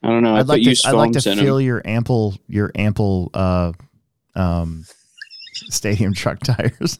I 0.03 0.09
don't 0.09 0.23
know. 0.23 0.35
I 0.35 0.39
I'd 0.39 0.47
like 0.47 0.63
to. 0.63 0.75
I'd 0.85 0.91
like 0.91 1.11
to 1.13 1.21
feel 1.21 1.57
them. 1.57 1.65
your 1.65 1.81
ample 1.85 2.35
your 2.47 2.71
ample 2.75 3.31
uh 3.33 3.71
um 4.35 4.85
stadium 5.53 6.13
truck 6.15 6.39
tires. 6.41 6.99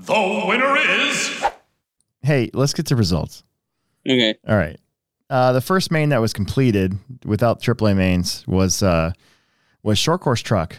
The 0.00 0.44
winner 0.46 0.76
is 0.76 1.44
Hey, 2.22 2.50
let's 2.52 2.74
get 2.74 2.86
to 2.86 2.96
results. 2.96 3.42
Okay. 4.06 4.34
All 4.46 4.56
right. 4.56 4.78
Uh, 5.30 5.52
the 5.52 5.60
first 5.60 5.90
main 5.90 6.10
that 6.10 6.20
was 6.20 6.32
completed 6.32 6.96
without 7.24 7.60
AAA 7.60 7.96
mains 7.96 8.46
was 8.46 8.82
uh, 8.82 9.12
was 9.82 9.98
short 9.98 10.20
course 10.20 10.40
truck, 10.40 10.76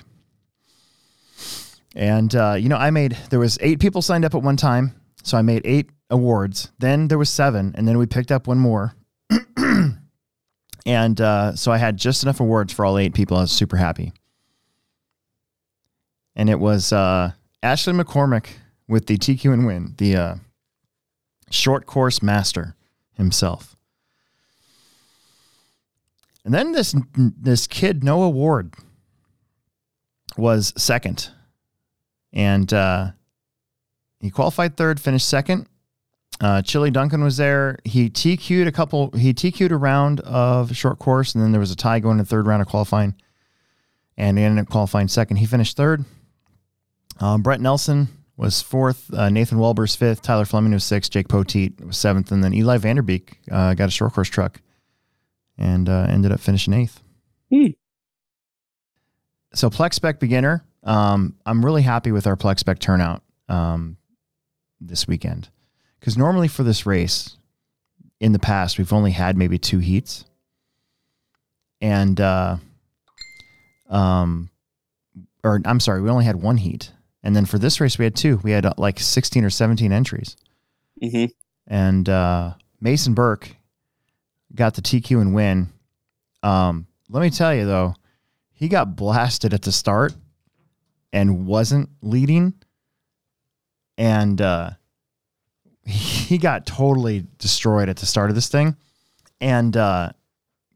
and 1.96 2.34
uh, 2.36 2.56
you 2.58 2.70
know 2.70 2.78
I 2.78 2.92
made 2.92 3.18
there 3.30 3.40
was 3.40 3.58
eight 3.62 3.80
people 3.80 4.02
signed 4.02 4.26
up 4.26 4.36
at 4.36 4.42
one 4.42 4.58
time, 4.58 4.94
so 5.24 5.38
I 5.38 5.42
made 5.42 5.62
eight 5.66 5.90
awards. 6.10 6.72
Then 6.80 7.08
there 7.08 7.18
was 7.18 7.30
seven, 7.30 7.74
and 7.76 7.88
then 7.88 7.98
we 7.98 8.06
picked 8.06 8.32
up 8.32 8.48
one 8.48 8.60
more, 8.60 8.96
and 10.86 11.22
uh, 11.22 11.56
so 11.56 11.72
I 11.72 11.78
had 11.78 11.98
just 11.98 12.24
enough 12.24 12.40
awards 12.40 12.74
for 12.74 12.86
all 12.86 12.98
eight 12.98 13.14
people. 13.14 13.38
I 13.38 13.42
was 13.42 13.52
super 13.52 13.78
happy, 13.78 14.14
and 16.36 16.50
it 16.50 16.60
was 16.60 16.94
uh, 16.94 17.32
Ashley 17.64 17.94
McCormick 17.94 18.48
with 18.88 19.06
the 19.08 19.18
TQ 19.18 19.54
and 19.54 19.66
win 19.66 19.96
the 19.98 20.16
uh, 20.16 20.36
short 21.50 21.86
course 21.86 22.22
master 22.22 22.76
himself. 23.14 23.76
And 26.46 26.54
then 26.54 26.72
this 26.72 26.96
this 27.16 27.68
kid 27.68 28.04
Noah 28.04 28.30
Ward 28.30 28.74
was 30.38 30.74
second, 30.78 31.30
and 32.34 32.72
uh, 32.74 33.12
he 34.20 34.30
qualified 34.30 34.78
third, 34.78 35.00
finished 35.00 35.28
second. 35.28 35.68
Uh, 36.42 36.62
Chili 36.62 36.90
Duncan 36.90 37.24
was 37.24 37.38
there. 37.38 37.80
He 37.84 38.10
TQ'd 38.10 38.68
a 38.68 38.72
couple. 38.72 39.12
He 39.12 39.34
TQ'd 39.34 39.72
a 39.72 39.78
round 39.78 40.22
of 40.22 40.76
short 40.76 41.00
course, 41.00 41.36
and 41.36 41.44
then 41.44 41.52
there 41.52 41.60
was 41.60 41.72
a 41.72 41.76
tie 41.76 42.00
going 42.00 42.18
to 42.18 42.26
third 42.26 42.48
round 42.48 42.62
of 42.62 42.68
qualifying, 42.68 43.16
and 44.18 44.38
he 44.38 44.44
ended 44.44 44.64
up 44.64 44.70
qualifying 44.72 45.08
second. 45.08 45.38
He 45.38 45.46
finished 45.46 45.76
third. 45.76 46.06
Um, 47.20 47.42
Brett 47.42 47.60
Nelson 47.60 48.08
was 48.38 48.62
fourth. 48.62 49.14
Uh, 49.14 49.28
Nathan 49.30 49.60
Welber's 49.60 49.96
fifth. 49.96 50.22
Tyler 50.22 50.46
Fleming 50.46 50.72
was 50.72 50.86
sixth. 50.86 51.12
Jake 51.12 51.28
Poteet 51.28 51.86
was 51.86 51.98
seventh, 51.98 52.32
and 52.32 52.42
then 52.42 52.54
Eli 52.54 52.78
Vanderbeek 52.78 53.34
uh, 53.52 53.74
got 53.74 53.90
a 53.90 53.92
short 53.92 54.14
course 54.14 54.30
truck 54.30 54.62
and 55.58 55.90
uh, 55.90 56.08
ended 56.10 56.32
up 56.32 56.40
finishing 56.40 56.74
eighth. 56.74 57.04
Hmm. 57.54 57.68
So 59.54 59.70
Plex 59.70 59.96
Spec 59.96 60.20
beginner, 60.20 60.64
um, 60.84 61.36
I'm 61.46 61.64
really 61.64 61.82
happy 61.82 62.12
with 62.12 62.28
our 62.28 62.36
Plex 62.36 62.60
Spec 62.60 62.80
turnout 62.80 63.24
um, 63.48 63.98
this 64.80 65.08
weekend. 65.08 65.50
Because 66.00 66.18
normally 66.18 66.48
for 66.48 66.64
this 66.64 66.86
race, 66.86 67.38
in 68.20 68.32
the 68.32 68.40
past 68.40 68.78
we've 68.78 68.94
only 68.94 69.12
had 69.12 69.38
maybe 69.38 69.58
two 69.58 69.80
heats, 69.80 70.26
and 71.82 72.20
uh, 72.20 72.58
um, 73.90 74.50
or 75.44 75.62
I'm 75.66 75.80
sorry, 75.80 76.02
we 76.02 76.10
only 76.10 76.26
had 76.26 76.38
one 76.38 76.58
heat, 76.58 76.92
and 77.24 77.36
then 77.36 77.46
for 77.46 77.58
this 77.58 77.82
race 77.82 77.98
we 77.98 78.06
had 78.06 78.16
two. 78.16 78.38
We 78.44 78.52
had 78.52 78.66
uh, 78.66 78.74
like 78.78 79.00
16 79.00 79.44
or 79.44 79.50
17 79.50 79.92
entries. 79.92 80.38
Hmm 81.02 81.26
and 81.70 82.10
uh, 82.10 82.54
Mason 82.82 83.14
Burke 83.14 83.56
got 84.54 84.74
the 84.74 84.82
TQ 84.82 85.22
and 85.22 85.34
win. 85.34 85.70
Um, 86.42 86.88
let 87.10 87.22
me 87.22 87.30
tell 87.30 87.54
you 87.54 87.66
though, 87.66 87.94
he 88.54 88.68
got 88.68 88.96
blasted 88.96 89.54
at 89.54 89.62
the 89.62 89.72
start 89.72 90.14
and 91.12 91.46
wasn't 91.46 91.90
leading, 92.02 92.54
and 93.98 94.40
uh, 94.42 94.72
he 95.86 96.38
got 96.38 96.66
totally 96.66 97.26
destroyed 97.38 97.90
at 97.90 97.98
the 97.98 98.06
start 98.06 98.30
of 98.30 98.36
this 98.36 98.48
thing, 98.48 98.76
and 99.42 99.76
uh, 99.76 100.12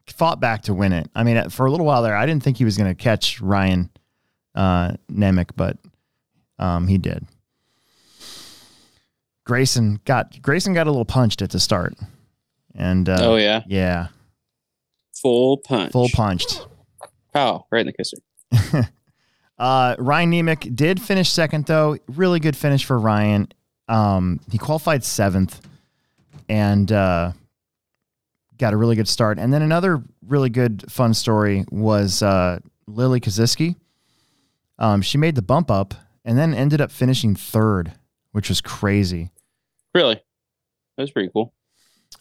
fought 0.08 0.39
back 0.39 0.63
to 0.63 0.74
win 0.74 0.93
it. 0.93 1.10
I 1.15 1.24
mean, 1.24 1.50
for 1.50 1.65
a 1.65 1.72
little 1.72 1.86
while 1.86 2.02
there, 2.02 2.15
I 2.15 2.26
didn't 2.26 2.43
think 2.43 2.58
he 2.58 2.65
was 2.65 2.78
going 2.78 2.93
to 2.93 3.02
catch 3.02 3.41
Ryan 3.41 3.89
uh, 4.56 4.93
Nemec, 5.12 5.52
but 5.56 5.78
um, 6.60 6.88
he 6.88 6.98
did. 6.98 7.26
Grayson 9.46 10.00
got 10.06 10.41
Grayson 10.41 10.74
got 10.74 10.88
a 10.88 10.89
little 10.89 11.06
punched 11.06 11.41
at 11.41 11.50
the 11.50 11.60
start, 11.60 11.96
and 12.76 13.10
uh, 13.10 13.17
oh 13.19 13.36
yeah, 13.36 13.63
yeah, 13.67 14.08
full 15.13 15.58
punch. 15.58 15.91
full 15.91 16.08
punched. 16.13 16.65
Pow! 17.34 17.65
Right 17.69 17.86
in 17.86 17.88
the 17.88 17.93
kisser. 17.93 18.89
Uh, 19.58 19.96
Ryan 20.00 20.32
Nemec 20.32 20.76
did 20.76 21.02
finish 21.02 21.30
second 21.32 21.66
though. 21.66 21.98
Really 22.08 22.39
good 22.39 22.56
finish 22.58 22.86
for 22.86 22.98
Ryan. 22.98 23.48
Um, 23.88 24.39
he 24.52 24.58
qualified 24.58 25.04
seventh, 25.04 25.62
and 26.50 26.92
uh, 26.92 27.34
got 28.58 28.74
a 28.74 28.78
really 28.78 28.96
good 28.96 29.08
start. 29.08 29.38
And 29.39 29.54
then 29.54 29.62
another 29.62 30.02
really 30.26 30.50
good 30.50 30.89
fun 30.92 31.13
story 31.13 31.66
was 31.70 32.22
uh, 32.24 32.60
Lily 32.88 33.20
Kaziski. 33.20 33.76
Um, 34.80 35.02
she 35.02 35.18
made 35.18 35.36
the 35.36 35.42
bump 35.42 35.70
up 35.70 35.94
and 36.26 36.38
then 36.38 36.54
ended 36.54 36.82
up 36.82 36.92
finishing 36.92 37.36
third, 37.36 37.94
which 38.32 38.50
was 38.50 38.62
crazy. 38.62 39.32
Really, 39.94 40.16
that 40.16 41.04
was 41.04 41.12
pretty 41.12 41.30
cool. 41.32 41.54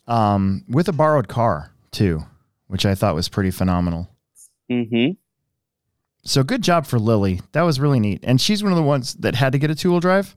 um, 0.07 0.65
with 0.69 0.89
a 0.89 0.93
borrowed 0.93 1.29
car 1.29 1.73
too, 1.93 2.25
which 2.67 2.85
I 2.85 2.95
thought 2.95 3.15
was 3.15 3.29
pretty 3.29 3.51
phenomenal. 3.51 4.11
Mm-hmm. 4.71 5.13
So 6.25 6.43
good 6.43 6.63
job 6.63 6.87
for 6.87 6.99
Lily. 6.99 7.41
That 7.53 7.63
was 7.63 7.81
really 7.81 8.01
neat. 8.01 8.21
And 8.23 8.41
she's 8.41 8.63
one 8.63 8.73
of 8.73 8.77
the 8.77 8.83
ones 8.83 9.15
that 9.15 9.35
had 9.35 9.53
to 9.53 9.59
get 9.59 9.71
a 9.71 9.75
two 9.75 9.91
wheel 9.91 10.01
drive. 10.01 10.37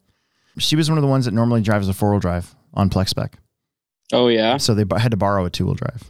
She 0.58 0.76
was 0.76 0.89
one 0.89 0.98
of 0.98 1.02
the 1.02 1.08
ones 1.08 1.26
that 1.26 1.34
normally 1.34 1.62
drives 1.62 1.88
a 1.88 1.93
four 1.93 2.12
wheel 2.12 2.19
drive 2.19 2.56
on 2.74 2.89
Plex 2.89 3.10
Spec. 3.10 3.38
Oh 4.13 4.28
yeah. 4.28 4.58
So 4.58 4.74
they 4.74 4.84
b- 4.84 5.00
had 5.00 5.12
to 5.12 5.17
borrow 5.17 5.45
a 5.45 5.50
two 5.50 5.65
wheel 5.65 5.76
drive. 5.76 6.04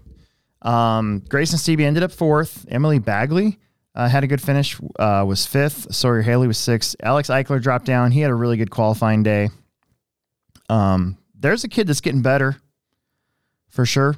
Um, 0.61 1.23
Grace 1.27 1.51
and 1.51 1.59
Stevie 1.59 1.85
ended 1.85 2.03
up 2.03 2.11
fourth. 2.11 2.65
Emily 2.69 2.99
Bagley 2.99 3.59
uh, 3.93 4.09
had 4.09 4.23
a 4.23 4.27
good 4.27 4.41
finish, 4.41 4.77
uh, 4.99 5.23
was 5.27 5.45
fifth. 5.45 5.93
Sawyer 5.93 6.21
Haley 6.21 6.47
was 6.47 6.57
sixth. 6.57 6.95
Alex 7.01 7.29
Eichler 7.29 7.61
dropped 7.61 7.85
down. 7.85 8.11
He 8.11 8.21
had 8.21 8.31
a 8.31 8.35
really 8.35 8.57
good 8.57 8.71
qualifying 8.71 9.23
day. 9.23 9.49
Um, 10.69 11.17
there's 11.37 11.63
a 11.63 11.67
kid 11.67 11.87
that's 11.87 12.01
getting 12.01 12.21
better 12.21 12.57
for 13.69 13.85
sure, 13.85 14.15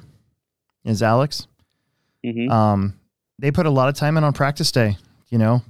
is 0.84 1.02
Alex. 1.02 1.46
Mm-hmm. 2.24 2.50
Um, 2.50 2.98
they 3.38 3.50
put 3.50 3.66
a 3.66 3.70
lot 3.70 3.88
of 3.88 3.94
time 3.94 4.16
in 4.16 4.24
on 4.24 4.32
practice 4.32 4.72
day, 4.72 4.96
you 5.30 5.38
know, 5.38 5.62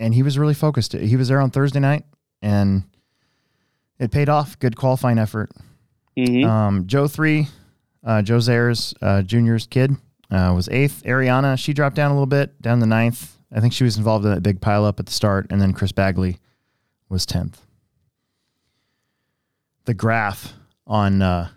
and 0.00 0.14
he 0.14 0.22
was 0.22 0.38
really 0.38 0.54
focused. 0.54 0.92
He 0.92 1.16
was 1.16 1.28
there 1.28 1.40
on 1.40 1.50
Thursday 1.50 1.80
night 1.80 2.04
and 2.40 2.84
it 3.98 4.10
paid 4.10 4.28
off. 4.28 4.58
Good 4.58 4.76
qualifying 4.76 5.18
effort. 5.18 5.50
mm-hmm. 6.18 6.48
Um, 6.48 6.86
Joe 6.86 7.06
three, 7.08 7.48
uh, 8.04 8.22
Joe 8.22 8.38
Zayers, 8.38 8.94
uh, 9.00 9.22
Junior's 9.22 9.66
kid, 9.66 9.92
uh, 10.30 10.52
was 10.54 10.68
eighth. 10.68 11.02
Ariana, 11.04 11.58
she 11.58 11.72
dropped 11.72 11.96
down 11.96 12.10
a 12.10 12.14
little 12.14 12.26
bit, 12.26 12.60
down 12.60 12.80
the 12.80 12.86
ninth. 12.86 13.36
I 13.54 13.60
think 13.60 13.72
she 13.72 13.84
was 13.84 13.96
involved 13.96 14.24
in 14.24 14.32
that 14.32 14.42
big 14.42 14.60
pile 14.60 14.84
up 14.84 14.98
at 14.98 15.06
the 15.06 15.12
start, 15.12 15.46
and 15.50 15.60
then 15.60 15.72
Chris 15.72 15.92
Bagley 15.92 16.38
was 17.08 17.26
tenth. 17.26 17.60
The 19.84 19.94
graph 19.94 20.54
on 20.86 21.22
uh, 21.22 21.48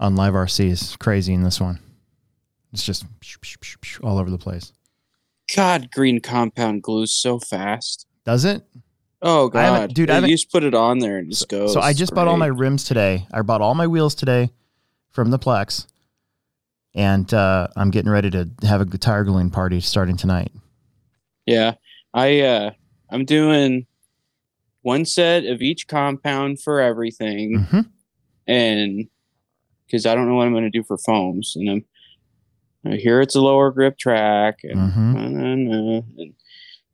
on 0.00 0.16
Live 0.16 0.34
RC 0.34 0.70
is 0.70 0.96
crazy 0.96 1.32
in 1.32 1.42
this 1.42 1.60
one. 1.60 1.78
It's 2.72 2.84
just 2.84 3.04
all 4.02 4.18
over 4.18 4.30
the 4.30 4.38
place. 4.38 4.72
God, 5.54 5.90
green 5.92 6.20
compound 6.20 6.82
glues 6.82 7.12
so 7.12 7.38
fast. 7.38 8.06
Does 8.24 8.44
it? 8.44 8.62
Oh 9.22 9.48
I 9.48 9.50
god, 9.52 9.94
dude, 9.94 10.10
I 10.10 10.14
haven't- 10.14 10.30
you 10.30 10.36
just 10.36 10.50
put 10.52 10.64
it 10.64 10.74
on 10.74 10.98
there 10.98 11.18
and 11.18 11.30
just 11.30 11.48
goes. 11.48 11.72
So 11.72 11.80
I 11.80 11.92
just 11.92 12.14
bought 12.14 12.28
all 12.28 12.36
my 12.36 12.46
rims 12.46 12.84
today. 12.84 13.26
I 13.32 13.42
bought 13.42 13.60
all 13.62 13.74
my 13.74 13.86
wheels 13.86 14.14
today 14.14 14.50
from 15.10 15.30
the 15.30 15.38
Plex, 15.38 15.86
and 16.94 17.32
uh, 17.32 17.68
I'm 17.76 17.90
getting 17.90 18.10
ready 18.10 18.30
to 18.30 18.50
have 18.62 18.80
a 18.80 18.84
tire 18.98 19.24
gluing 19.24 19.50
party 19.50 19.80
starting 19.80 20.16
tonight. 20.16 20.52
Yeah, 21.46 21.74
I 22.12 22.40
uh, 22.40 22.70
I'm 23.10 23.24
doing 23.24 23.86
one 24.82 25.04
set 25.06 25.44
of 25.46 25.62
each 25.62 25.88
compound 25.88 26.60
for 26.60 26.80
everything, 26.80 27.60
hmm 27.70 27.80
and 28.46 29.06
because 29.86 30.04
I 30.04 30.14
don't 30.14 30.28
know 30.28 30.34
what 30.34 30.46
I'm 30.46 30.52
going 30.52 30.64
to 30.64 30.70
do 30.70 30.82
for 30.82 30.98
foams, 30.98 31.54
and 31.56 31.70
I'm 31.70 31.84
Hear 32.84 33.20
it's 33.20 33.34
a 33.34 33.40
lower 33.40 33.70
grip 33.70 33.98
track, 33.98 34.58
and, 34.62 34.76
Mhm. 34.92 35.14
uh, 35.14 35.18
uh, 35.18 36.02
and 36.18 36.18
you 36.18 36.34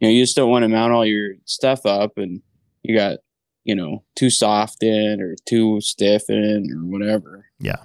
know 0.00 0.08
you 0.08 0.22
just 0.22 0.36
don't 0.36 0.50
want 0.50 0.62
to 0.62 0.68
mount 0.68 0.92
all 0.92 1.04
your 1.04 1.34
stuff 1.44 1.84
up, 1.84 2.16
and 2.16 2.42
you 2.82 2.96
got 2.96 3.18
you 3.64 3.74
know 3.74 4.04
too 4.16 4.30
soft 4.30 4.82
in 4.82 5.20
or 5.20 5.34
too 5.46 5.80
stiff 5.80 6.30
in 6.30 6.70
or 6.72 6.84
whatever. 6.86 7.46
Yeah. 7.58 7.76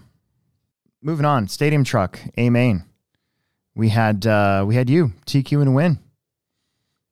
Moving 1.01 1.25
on, 1.25 1.47
stadium 1.47 1.83
truck, 1.83 2.19
A 2.37 2.49
main. 2.49 2.83
We 3.75 3.89
had 3.89 4.25
uh, 4.25 4.63
we 4.67 4.75
had 4.75 4.89
you 4.89 5.13
TQ 5.25 5.61
and 5.61 5.75
win 5.75 5.99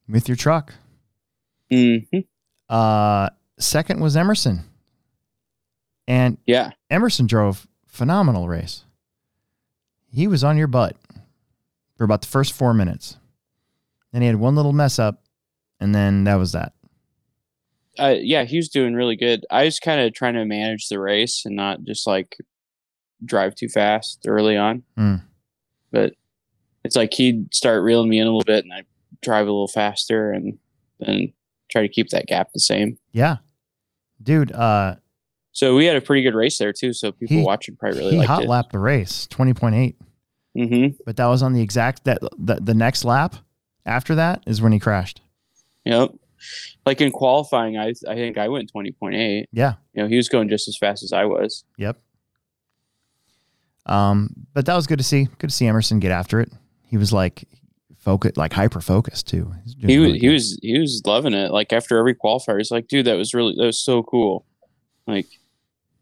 with 0.08 0.28
your 0.28 0.38
truck. 0.38 0.74
hmm 1.72 1.98
Uh, 2.70 3.30
second 3.60 4.00
was 4.00 4.16
Emerson, 4.16 4.62
and 6.08 6.38
Yeah, 6.46 6.72
Emerson 6.90 7.28
drove 7.28 7.68
phenomenal 7.88 8.48
race. 8.48 8.86
He 10.14 10.28
was 10.28 10.44
on 10.44 10.58
your 10.58 10.68
butt 10.68 10.96
for 11.98 12.04
about 12.04 12.22
the 12.22 12.28
first 12.28 12.54
four 12.54 12.74
minutes. 12.74 13.18
Then 14.12 14.22
he 14.22 14.28
had 14.28 14.36
one 14.38 14.56
little 14.56 14.72
mess 14.74 15.00
up, 15.00 15.24
and 15.80 15.94
then 15.94 16.24
that 16.26 16.36
was 16.36 16.52
that. 16.52 16.74
uh, 18.00 18.16
yeah, 18.20 18.44
he 18.44 18.58
was 18.58 18.70
doing 18.70 18.94
really 18.94 19.16
good. 19.16 19.46
I 19.52 19.66
was 19.66 19.80
kind 19.80 20.02
of 20.02 20.14
trying 20.14 20.36
to 20.36 20.46
manage 20.46 20.88
the 20.90 21.00
race 21.00 21.44
and 21.46 21.56
not 21.56 21.84
just 21.84 22.06
like 22.08 22.38
drive 23.26 23.56
too 23.56 23.70
fast 23.70 24.26
early 24.28 24.56
on. 24.58 24.84
Hmm. 24.98 25.16
But 25.92 26.14
it's 26.84 26.96
like 26.96 27.14
he'd 27.14 27.54
start 27.54 27.84
reeling 27.84 28.10
me 28.10 28.20
in 28.20 28.28
a 28.28 28.30
little 28.30 28.44
bit, 28.44 28.64
and 28.64 28.74
I 28.74 28.84
drive 29.22 29.48
a 29.48 29.52
little 29.52 29.68
faster, 29.68 30.32
and 30.32 30.58
then 31.00 31.34
try 31.70 31.82
to 31.82 31.88
keep 31.90 32.10
that 32.10 32.28
gap 32.28 32.52
the 32.54 32.60
same. 32.60 32.98
Yeah, 33.14 33.38
dude. 34.22 34.52
Uh, 34.52 34.96
So 35.54 35.76
we 35.76 35.86
had 35.86 35.96
a 35.96 36.02
pretty 36.02 36.24
good 36.24 36.36
race 36.36 36.58
there 36.58 36.74
too. 36.74 36.92
So 36.94 37.12
people 37.12 37.38
He- 37.38 37.44
watching 37.44 37.76
probably 37.76 38.00
really 38.00 38.18
he 38.18 38.24
hot 38.24 38.44
it. 38.44 38.50
lapped 38.50 38.72
the 38.72 38.80
race, 38.80 39.28
twenty 39.28 39.54
point 39.54 39.76
eight. 39.76 39.96
Mm-hmm. 40.58 40.98
But 41.06 41.16
that 41.18 41.28
was 41.28 41.42
on 41.42 41.54
the 41.54 41.62
exact 41.62 42.04
that 42.04 42.20
the, 42.38 42.56
the 42.56 42.74
next 42.74 43.06
lap 43.06 43.36
after 43.86 44.16
that 44.16 44.44
is 44.46 44.62
when 44.62 44.72
he 44.72 44.80
crashed. 44.80 45.22
Yep. 45.86 46.14
Like 46.86 47.02
in 47.02 47.12
qualifying, 47.12 47.78
I 47.78 47.94
I 48.08 48.16
think 48.16 48.38
I 48.38 48.50
went 48.50 48.70
twenty 48.72 48.92
point 48.92 49.16
eight. 49.16 49.48
Yeah. 49.54 49.76
You 49.94 50.04
know, 50.04 50.10
he 50.10 50.16
was 50.18 50.28
going 50.28 50.50
just 50.50 50.68
as 50.68 50.78
fast 50.78 51.04
as 51.04 51.14
I 51.14 51.26
was. 51.26 51.64
Yep. 51.78 51.98
Um, 53.86 54.30
but 54.54 54.66
that 54.66 54.76
was 54.76 54.88
good 54.88 54.98
to 55.00 55.04
see. 55.04 55.26
Good 55.40 55.50
to 55.50 55.56
see 55.56 55.68
Emerson 55.68 56.00
get 56.00 56.12
after 56.12 56.40
it. 56.40 56.52
He 56.88 56.98
was 56.98 57.12
like 57.12 57.46
focus, 57.98 58.38
like 58.38 58.54
hyper 58.54 58.82
focused 58.82 59.28
too. 59.28 59.54
He 59.66 59.86
was 59.88 59.96
really 59.98 60.20
he 60.20 60.30
was 60.30 60.58
he 60.62 60.80
was 60.80 61.02
loving 61.06 61.34
it. 61.34 61.52
Like 61.52 61.74
after 61.74 61.98
every 61.98 62.16
qualifier, 62.16 62.58
he's 62.58 62.72
like, 62.72 62.88
dude, 62.88 63.06
that 63.06 63.16
was 63.16 63.34
really 63.34 63.56
that 63.58 63.66
was 63.66 63.80
so 63.84 64.04
cool. 64.04 64.46
Like, 65.06 65.28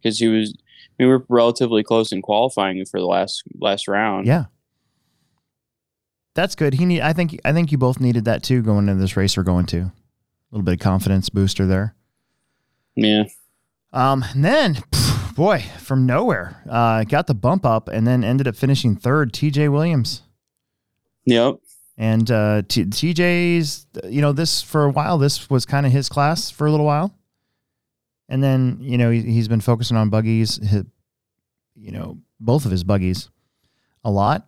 because 0.02 0.20
he 0.20 0.28
was 0.28 0.56
we 1.00 1.06
were 1.06 1.26
relatively 1.30 1.84
close 1.84 2.12
in 2.12 2.22
qualifying 2.22 2.84
for 2.86 3.00
the 3.00 3.06
last 3.06 3.44
last 3.60 3.88
round. 3.88 4.28
Yeah. 4.28 4.46
That's 6.34 6.56
good. 6.56 6.76
He 6.76 6.86
need. 6.86 7.02
I 7.02 7.12
think. 7.14 7.40
I 7.44 7.52
think 7.52 7.72
you 7.72 7.78
both 7.78 8.00
needed 8.00 8.26
that 8.26 8.42
too 8.44 8.62
going 8.62 8.88
into 8.88 9.02
this 9.02 9.18
race. 9.18 9.36
We're 9.36 9.44
going 9.44 9.66
to 9.68 9.78
a 9.80 9.92
little 10.52 10.64
bit 10.64 10.74
of 10.76 10.80
confidence 10.80 11.30
booster 11.30 11.66
there. 11.66 11.94
Yeah. 12.96 13.24
Um, 13.92 14.24
and 14.34 14.46
then, 14.46 14.76
phew, 14.94 15.34
boy, 15.36 15.66
from 15.80 16.06
nowhere, 16.06 16.64
uh, 16.70 17.04
got 17.04 17.28
the 17.28 17.34
bump 17.34 17.66
up 17.66 17.90
and 17.90 18.08
then 18.08 18.24
ended 18.24 18.48
up 18.48 18.56
finishing 18.56 18.96
third. 18.96 19.34
T.J. 19.34 19.68
Williams 19.68 20.22
Yep. 21.26 21.56
and 21.98 22.32
uh, 22.32 22.62
T- 22.66 22.86
T.J.'s. 22.86 23.86
You 24.06 24.22
know, 24.22 24.32
this 24.32 24.62
for 24.62 24.86
a 24.86 24.90
while. 24.90 25.18
This 25.18 25.50
was 25.50 25.66
kind 25.66 25.86
of 25.86 25.92
his 25.92 26.08
class 26.08 26.50
for 26.50 26.66
a 26.66 26.72
little 26.72 26.86
while, 26.86 27.14
and 28.32 28.42
then 28.42 28.78
you 28.82 28.98
know 28.98 29.12
he, 29.12 29.22
he's 29.22 29.48
been 29.48 29.62
focusing 29.62 29.98
on 29.98 30.10
buggies. 30.10 30.56
His, 30.56 30.86
you 31.76 31.92
know, 31.92 32.18
both 32.40 32.66
of 32.66 32.72
his 32.72 32.84
buggies 32.84 33.30
a 34.04 34.10
lot. 34.10 34.48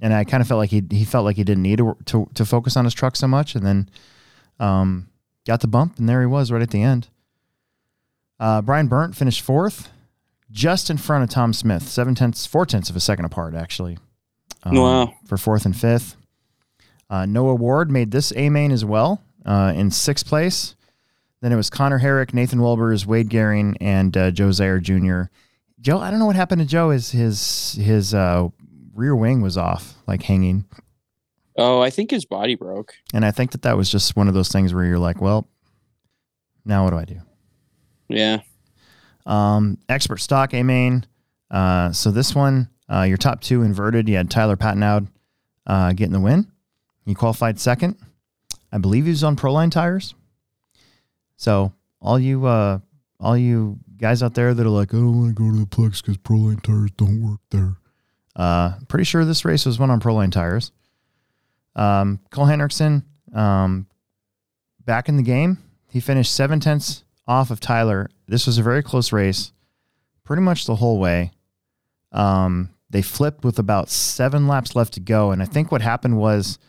And 0.00 0.12
I 0.12 0.24
kind 0.24 0.40
of 0.40 0.48
felt 0.48 0.58
like 0.58 0.70
he 0.70 0.82
he 0.90 1.04
felt 1.04 1.24
like 1.24 1.36
he 1.36 1.44
didn't 1.44 1.62
need 1.62 1.78
to, 1.78 1.96
to 2.06 2.28
to 2.34 2.44
focus 2.44 2.76
on 2.76 2.84
his 2.84 2.92
truck 2.92 3.14
so 3.14 3.28
much, 3.28 3.54
and 3.54 3.64
then 3.64 3.88
um, 4.58 5.08
got 5.46 5.60
the 5.60 5.68
bump, 5.68 5.98
and 5.98 6.08
there 6.08 6.20
he 6.20 6.26
was 6.26 6.50
right 6.50 6.60
at 6.60 6.70
the 6.70 6.82
end. 6.82 7.08
Uh, 8.40 8.60
Brian 8.60 8.88
Burnt 8.88 9.14
finished 9.14 9.40
fourth, 9.40 9.90
just 10.50 10.90
in 10.90 10.96
front 10.98 11.22
of 11.22 11.30
Tom 11.30 11.52
Smith, 11.52 11.88
seven 11.88 12.16
tenths, 12.16 12.46
four 12.46 12.66
tenths 12.66 12.90
of 12.90 12.96
a 12.96 13.00
second 13.00 13.26
apart, 13.26 13.54
actually. 13.54 13.96
Um, 14.64 14.74
Wow. 14.76 15.14
For 15.26 15.36
fourth 15.36 15.64
and 15.64 15.76
fifth. 15.76 16.16
Uh, 17.08 17.26
Noah 17.26 17.54
Ward 17.54 17.88
made 17.88 18.10
this 18.10 18.32
A 18.34 18.50
main 18.50 18.72
as 18.72 18.84
well 18.84 19.22
uh, 19.46 19.72
in 19.76 19.92
sixth 19.92 20.26
place. 20.26 20.74
Then 21.42 21.52
it 21.52 21.56
was 21.56 21.68
Connor 21.68 21.98
Herrick, 21.98 22.32
Nathan 22.32 22.60
Wilbers, 22.60 23.04
Wade 23.04 23.28
Gehring, 23.28 23.76
and 23.80 24.16
uh, 24.16 24.30
Joe 24.30 24.50
Zaire 24.52 24.78
Jr. 24.80 25.24
Joe, 25.80 25.98
I 25.98 26.10
don't 26.10 26.18
know 26.20 26.26
what 26.26 26.36
happened 26.36 26.60
to 26.62 26.66
Joe. 26.66 26.90
Is 26.90 27.10
his 27.10 27.72
his 27.80 28.14
uh, 28.14 28.48
rear 28.94 29.14
wing 29.14 29.42
was 29.42 29.58
off, 29.58 29.94
like 30.06 30.22
hanging, 30.22 30.64
Oh, 31.58 31.80
I 31.82 31.90
think 31.90 32.10
his 32.12 32.24
body 32.24 32.54
broke. 32.54 32.94
and 33.12 33.24
I 33.26 33.30
think 33.32 33.50
that 33.52 33.62
that 33.62 33.76
was 33.76 33.90
just 33.90 34.16
one 34.16 34.28
of 34.28 34.34
those 34.34 34.48
things 34.48 34.72
where 34.72 34.84
you're 34.84 34.98
like, 34.98 35.20
well, 35.20 35.46
now 36.64 36.84
what 36.84 36.90
do 36.90 36.96
I 36.98 37.04
do? 37.04 37.20
Yeah. 38.08 38.38
Um, 39.26 39.78
expert 39.88 40.18
stock 40.20 40.54
A 40.54 40.62
main. 40.62 41.04
Uh, 41.50 41.92
so 41.92 42.10
this 42.10 42.34
one, 42.34 42.68
uh, 42.90 43.02
your 43.02 43.16
top 43.18 43.40
two 43.40 43.62
inverted. 43.62 44.08
You 44.08 44.16
had 44.16 44.30
Tyler 44.30 44.56
Patnoud 44.56 45.08
uh, 45.66 45.92
getting 45.92 46.12
the 46.12 46.20
win. 46.20 46.50
He 47.04 47.14
qualified 47.14 47.58
second. 47.60 47.96
I 48.72 48.78
believe 48.78 49.04
he 49.04 49.10
was 49.10 49.24
on 49.24 49.36
Proline 49.36 49.70
tires. 49.70 50.14
So 51.42 51.72
all 52.00 52.20
you 52.20 52.46
uh, 52.46 52.78
all 53.18 53.36
you 53.36 53.80
guys 53.96 54.22
out 54.22 54.34
there 54.34 54.54
that 54.54 54.64
are 54.64 54.70
like, 54.70 54.94
I 54.94 54.98
don't 54.98 55.18
want 55.20 55.36
to 55.36 55.42
go 55.42 55.50
to 55.50 55.58
the 55.58 55.66
Plex 55.66 56.00
because 56.00 56.16
Proline 56.16 56.62
tires 56.62 56.92
don't 56.96 57.20
work 57.20 57.40
there. 57.50 57.78
Uh, 58.36 58.74
pretty 58.86 59.02
sure 59.02 59.24
this 59.24 59.44
race 59.44 59.66
was 59.66 59.76
won 59.76 59.90
on 59.90 59.98
Proline 59.98 60.30
tires. 60.30 60.70
Um, 61.74 62.20
Cole 62.30 62.44
Henriksen, 62.44 63.02
um, 63.34 63.88
back 64.84 65.08
in 65.08 65.16
the 65.16 65.24
game. 65.24 65.58
He 65.90 65.98
finished 65.98 66.32
seven 66.32 66.60
tenths 66.60 67.02
off 67.26 67.50
of 67.50 67.58
Tyler. 67.58 68.08
This 68.28 68.46
was 68.46 68.58
a 68.58 68.62
very 68.62 68.84
close 68.84 69.10
race, 69.10 69.50
pretty 70.22 70.42
much 70.42 70.64
the 70.64 70.76
whole 70.76 71.00
way. 71.00 71.32
Um, 72.12 72.70
they 72.88 73.02
flipped 73.02 73.42
with 73.42 73.58
about 73.58 73.90
seven 73.90 74.46
laps 74.46 74.76
left 74.76 74.94
to 74.94 75.00
go, 75.00 75.32
and 75.32 75.42
I 75.42 75.46
think 75.46 75.72
what 75.72 75.82
happened 75.82 76.18
was 76.18 76.60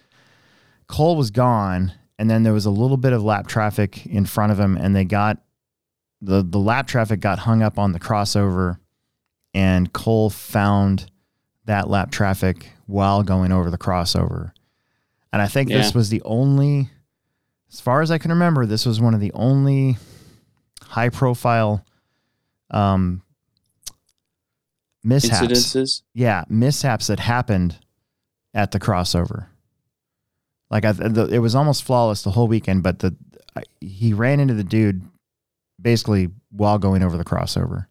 Cole 0.87 1.15
was 1.15 1.29
gone, 1.29 1.91
and 2.19 2.29
then 2.29 2.43
there 2.43 2.53
was 2.53 2.65
a 2.65 2.69
little 2.71 2.97
bit 2.97 3.13
of 3.13 3.23
lap 3.23 3.47
traffic 3.47 4.05
in 4.05 4.25
front 4.25 4.51
of 4.51 4.59
him, 4.59 4.77
and 4.77 4.95
they 4.95 5.05
got 5.05 5.37
the 6.21 6.41
the 6.43 6.59
lap 6.59 6.87
traffic 6.87 7.19
got 7.19 7.39
hung 7.39 7.61
up 7.61 7.77
on 7.79 7.91
the 7.91 7.99
crossover, 7.99 8.77
and 9.53 9.91
Cole 9.93 10.29
found 10.29 11.09
that 11.65 11.89
lap 11.89 12.11
traffic 12.11 12.71
while 12.85 13.23
going 13.23 13.51
over 13.51 13.69
the 13.69 13.77
crossover. 13.77 14.51
And 15.31 15.41
I 15.41 15.47
think 15.47 15.69
Yeah. 15.69 15.77
this 15.77 15.93
was 15.95 16.09
the 16.09 16.21
only, 16.23 16.89
as 17.71 17.79
far 17.79 18.01
as 18.01 18.11
I 18.11 18.17
can 18.17 18.31
remember, 18.31 18.65
this 18.65 18.85
was 18.85 18.99
one 19.01 19.13
of 19.13 19.19
the 19.19 19.31
only 19.33 19.97
high 20.81 21.09
profile 21.09 21.85
um, 22.69 23.21
mishaps. 25.03 25.41
Incidences. 25.41 26.01
Yeah, 26.13 26.43
mishaps 26.49 27.07
that 27.07 27.19
happened 27.19 27.77
at 28.53 28.71
the 28.71 28.79
crossover. 28.79 29.47
Like 30.73 30.85
I, 30.85 30.91
the, 30.91 31.27
it 31.27 31.37
was 31.37 31.53
almost 31.53 31.83
flawless 31.83 32.23
the 32.23 32.31
whole 32.31 32.47
weekend, 32.47 32.81
but 32.81 32.97
the 32.97 33.15
I, 33.55 33.61
he 33.79 34.11
ran 34.11 34.39
into 34.39 34.55
the 34.55 34.63
dude 34.63 35.03
basically 35.79 36.31
while 36.49 36.79
going 36.79 37.03
over 37.03 37.15
the 37.15 37.23
crossover. 37.23 37.85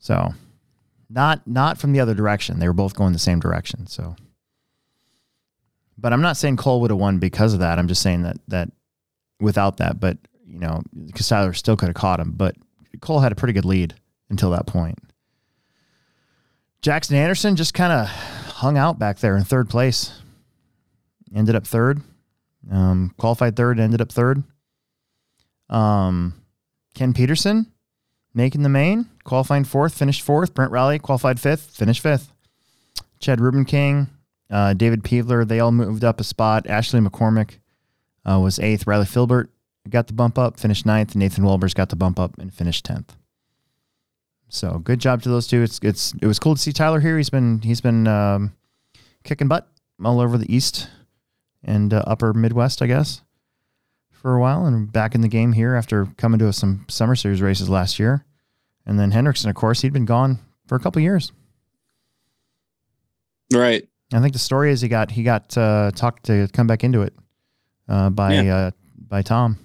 So, 0.00 0.34
not 1.08 1.46
not 1.46 1.78
from 1.78 1.92
the 1.92 2.00
other 2.00 2.12
direction. 2.12 2.58
They 2.58 2.68
were 2.68 2.74
both 2.74 2.94
going 2.94 3.14
the 3.14 3.18
same 3.18 3.40
direction. 3.40 3.86
So, 3.86 4.16
but 5.96 6.12
I'm 6.12 6.20
not 6.20 6.36
saying 6.36 6.58
Cole 6.58 6.82
would 6.82 6.90
have 6.90 7.00
won 7.00 7.18
because 7.18 7.54
of 7.54 7.60
that. 7.60 7.78
I'm 7.78 7.88
just 7.88 8.02
saying 8.02 8.20
that 8.24 8.36
that 8.48 8.70
without 9.40 9.78
that, 9.78 9.98
but 9.98 10.18
you 10.46 10.58
know, 10.58 10.82
because 11.06 11.56
still 11.56 11.76
could 11.78 11.88
have 11.88 11.96
caught 11.96 12.20
him, 12.20 12.32
but 12.32 12.54
Cole 13.00 13.20
had 13.20 13.32
a 13.32 13.36
pretty 13.36 13.54
good 13.54 13.64
lead 13.64 13.94
until 14.28 14.50
that 14.50 14.66
point. 14.66 14.98
Jackson 16.82 17.16
Anderson 17.16 17.56
just 17.56 17.72
kind 17.72 17.94
of 17.94 18.08
hung 18.08 18.76
out 18.76 18.98
back 18.98 19.20
there 19.20 19.38
in 19.38 19.44
third 19.44 19.70
place. 19.70 20.20
Ended 21.34 21.54
up 21.54 21.66
third. 21.66 22.00
Um, 22.70 23.14
qualified 23.18 23.56
third, 23.56 23.80
ended 23.80 24.00
up 24.00 24.12
third. 24.12 24.42
Um, 25.68 26.34
Ken 26.94 27.14
Peterson 27.14 27.66
making 28.34 28.62
the 28.62 28.68
main, 28.68 29.06
qualifying 29.24 29.64
fourth, 29.64 29.96
finished 29.96 30.22
fourth. 30.22 30.54
Brent 30.54 30.72
Raleigh 30.72 30.98
qualified 30.98 31.40
fifth, 31.40 31.76
finished 31.76 32.02
fifth. 32.02 32.32
Chad 33.18 33.40
Ruben 33.40 33.64
King, 33.64 34.08
uh, 34.50 34.74
David 34.74 35.02
Peevler, 35.02 35.46
they 35.46 35.60
all 35.60 35.72
moved 35.72 36.04
up 36.04 36.20
a 36.20 36.24
spot. 36.24 36.66
Ashley 36.66 37.00
McCormick 37.00 37.58
uh, 38.28 38.38
was 38.40 38.58
eighth. 38.58 38.86
Riley 38.86 39.06
Filbert 39.06 39.50
got 39.88 40.06
the 40.06 40.12
bump 40.12 40.38
up, 40.38 40.58
finished 40.58 40.86
ninth. 40.86 41.14
Nathan 41.14 41.44
Wolbers 41.44 41.74
got 41.74 41.88
the 41.88 41.96
bump 41.96 42.18
up 42.18 42.38
and 42.38 42.52
finished 42.52 42.84
tenth. 42.84 43.16
So 44.48 44.78
good 44.78 44.98
job 44.98 45.22
to 45.22 45.28
those 45.28 45.46
two. 45.46 45.62
It's 45.62 45.78
it's 45.82 46.12
it 46.20 46.26
was 46.26 46.38
cool 46.40 46.56
to 46.56 46.60
see 46.60 46.72
Tyler 46.72 47.00
here. 47.00 47.16
He's 47.16 47.30
been 47.30 47.60
he's 47.60 47.80
been 47.80 48.08
um, 48.08 48.52
kicking 49.22 49.46
butt 49.46 49.68
all 50.04 50.20
over 50.20 50.36
the 50.36 50.52
East 50.52 50.88
and 51.64 51.92
uh, 51.92 52.02
Upper 52.06 52.32
Midwest, 52.32 52.82
I 52.82 52.86
guess, 52.86 53.22
for 54.10 54.34
a 54.34 54.40
while, 54.40 54.66
and 54.66 54.90
back 54.92 55.14
in 55.14 55.20
the 55.20 55.28
game 55.28 55.52
here 55.52 55.74
after 55.74 56.06
coming 56.16 56.38
to 56.40 56.52
some 56.52 56.84
Summer 56.88 57.14
Series 57.16 57.40
races 57.42 57.68
last 57.68 57.98
year. 57.98 58.24
And 58.86 58.98
then 58.98 59.12
Hendrickson, 59.12 59.48
of 59.48 59.54
course, 59.54 59.82
he'd 59.82 59.92
been 59.92 60.04
gone 60.06 60.38
for 60.66 60.74
a 60.74 60.80
couple 60.80 61.00
years. 61.02 61.32
Right. 63.52 63.86
I 64.12 64.20
think 64.20 64.32
the 64.32 64.38
story 64.38 64.72
is 64.72 64.80
he 64.80 64.88
got 64.88 65.10
he 65.12 65.22
got 65.22 65.56
uh, 65.56 65.90
talked 65.94 66.24
to 66.26 66.48
come 66.52 66.66
back 66.66 66.82
into 66.82 67.02
it 67.02 67.14
uh, 67.88 68.10
by 68.10 68.34
Yeah. 68.40 68.56
uh, 68.56 68.70
by 69.08 69.22
Tom 69.22 69.58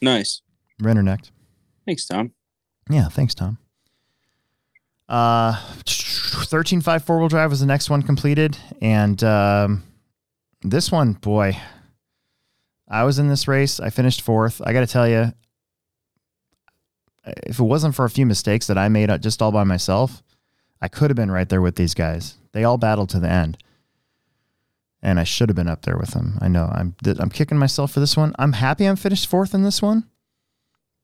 Nice. 0.00 0.42
Rennernecht. 0.82 1.30
Thanks, 1.86 2.06
Tom. 2.06 2.32
Yeah, 2.90 3.08
thanks, 3.08 3.34
Tom. 3.34 3.58
Uh, 5.08 5.54
13.5 5.84 7.02
four 7.04 7.18
wheel 7.18 7.28
drive 7.28 7.50
was 7.50 7.60
the 7.60 7.66
next 7.66 7.88
one 7.90 8.02
completed. 8.02 8.58
And 8.82 9.22
um, 9.24 9.82
this 10.70 10.90
one, 10.90 11.12
boy, 11.14 11.56
I 12.88 13.04
was 13.04 13.18
in 13.18 13.28
this 13.28 13.48
race. 13.48 13.80
I 13.80 13.90
finished 13.90 14.22
fourth. 14.22 14.60
I 14.64 14.72
got 14.72 14.80
to 14.80 14.86
tell 14.86 15.08
you, 15.08 15.32
if 17.24 17.58
it 17.58 17.64
wasn't 17.64 17.94
for 17.94 18.04
a 18.04 18.10
few 18.10 18.26
mistakes 18.26 18.66
that 18.68 18.78
I 18.78 18.88
made 18.88 19.10
uh, 19.10 19.18
just 19.18 19.42
all 19.42 19.52
by 19.52 19.64
myself, 19.64 20.22
I 20.80 20.88
could 20.88 21.10
have 21.10 21.16
been 21.16 21.30
right 21.30 21.48
there 21.48 21.62
with 21.62 21.76
these 21.76 21.94
guys. 21.94 22.36
They 22.52 22.64
all 22.64 22.78
battled 22.78 23.10
to 23.10 23.20
the 23.20 23.28
end. 23.28 23.58
And 25.02 25.20
I 25.20 25.24
should 25.24 25.48
have 25.48 25.56
been 25.56 25.68
up 25.68 25.82
there 25.82 25.96
with 25.96 26.10
them. 26.10 26.38
I 26.40 26.48
know 26.48 26.68
I'm 26.72 26.96
I'm 27.20 27.30
kicking 27.30 27.58
myself 27.58 27.92
for 27.92 28.00
this 28.00 28.16
one. 28.16 28.34
I'm 28.38 28.54
happy 28.54 28.86
I'm 28.86 28.96
finished 28.96 29.28
fourth 29.28 29.54
in 29.54 29.62
this 29.62 29.80
one 29.80 30.08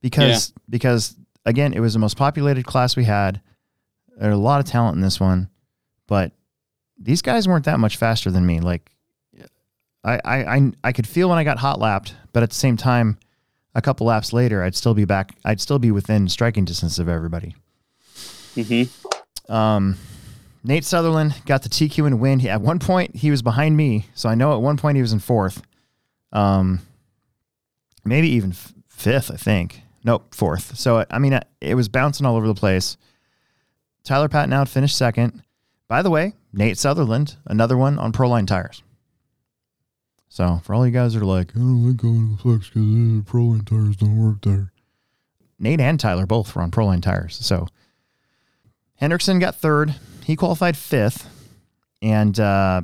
because 0.00 0.52
because 0.68 1.14
again, 1.44 1.72
it 1.72 1.80
was 1.80 1.92
the 1.92 1.98
most 1.98 2.16
populated 2.16 2.64
class 2.64 2.96
we 2.96 3.04
had. 3.04 3.40
There 4.16 4.30
are 4.30 4.32
a 4.32 4.36
lot 4.36 4.60
of 4.60 4.66
talent 4.66 4.96
in 4.96 5.02
this 5.02 5.20
one, 5.20 5.50
but 6.06 6.32
these 6.98 7.22
guys 7.22 7.46
weren't 7.46 7.64
that 7.66 7.80
much 7.80 7.96
faster 7.96 8.30
than 8.30 8.46
me. 8.46 8.60
Like, 8.60 8.90
I 10.04 10.20
I 10.24 10.56
I, 10.56 10.72
I 10.84 10.92
could 10.92 11.06
feel 11.06 11.28
when 11.28 11.38
I 11.38 11.44
got 11.44 11.58
hot 11.58 11.78
lapped, 11.78 12.14
but 12.32 12.42
at 12.42 12.50
the 12.50 12.56
same 12.56 12.76
time, 12.76 13.18
a 13.74 13.82
couple 13.82 14.06
laps 14.06 14.32
later, 14.32 14.62
I'd 14.62 14.74
still 14.74 14.94
be 14.94 15.04
back. 15.04 15.36
I'd 15.44 15.60
still 15.60 15.78
be 15.78 15.90
within 15.90 16.28
striking 16.28 16.64
distance 16.64 16.98
of 16.98 17.08
everybody. 17.08 17.54
Mm-hmm. 18.54 19.52
Um, 19.52 19.96
Nate 20.64 20.84
Sutherland 20.84 21.34
got 21.46 21.62
the 21.62 21.68
TQ 21.68 22.06
and 22.06 22.20
win. 22.20 22.38
He, 22.38 22.48
at 22.48 22.60
one 22.60 22.78
point, 22.78 23.16
he 23.16 23.30
was 23.30 23.42
behind 23.42 23.76
me, 23.76 24.06
so 24.14 24.28
I 24.28 24.34
know 24.34 24.52
at 24.52 24.60
one 24.60 24.76
point 24.76 24.96
he 24.96 25.02
was 25.02 25.12
in 25.12 25.18
fourth. 25.18 25.62
Um, 26.32 26.80
maybe 28.04 28.28
even 28.28 28.50
f- 28.50 28.72
fifth, 28.88 29.30
I 29.30 29.36
think. 29.36 29.82
Nope, 30.04 30.34
fourth. 30.34 30.76
So 30.76 31.04
I 31.10 31.18
mean, 31.18 31.38
it 31.60 31.74
was 31.74 31.88
bouncing 31.88 32.26
all 32.26 32.36
over 32.36 32.46
the 32.46 32.54
place. 32.54 32.96
Tyler 34.04 34.28
Patnoud 34.28 34.68
finished 34.68 34.96
second. 34.96 35.42
By 35.88 36.02
the 36.02 36.10
way, 36.10 36.34
Nate 36.52 36.78
Sutherland, 36.78 37.36
another 37.46 37.76
one 37.76 37.98
on 37.98 38.12
Proline 38.12 38.46
tires. 38.46 38.82
So 40.32 40.62
for 40.64 40.74
all 40.74 40.86
you 40.86 40.92
guys 40.92 41.12
that 41.12 41.20
are 41.20 41.26
like, 41.26 41.50
I 41.54 41.58
don't 41.58 41.86
like 41.86 41.98
going 41.98 42.34
to 42.34 42.42
the 42.42 42.42
Plex 42.42 42.60
because 42.72 42.76
uh, 42.76 43.30
Proline 43.30 43.68
tires 43.68 43.96
don't 43.96 44.16
work 44.16 44.40
there. 44.40 44.72
Nate 45.58 45.78
and 45.78 46.00
Tyler 46.00 46.24
both 46.24 46.56
were 46.56 46.62
on 46.62 46.70
Proline 46.70 47.02
tires. 47.02 47.36
So 47.36 47.66
Hendrickson 48.98 49.40
got 49.40 49.56
third. 49.56 49.94
He 50.24 50.34
qualified 50.34 50.74
fifth, 50.74 51.28
and 52.00 52.40
uh, 52.40 52.80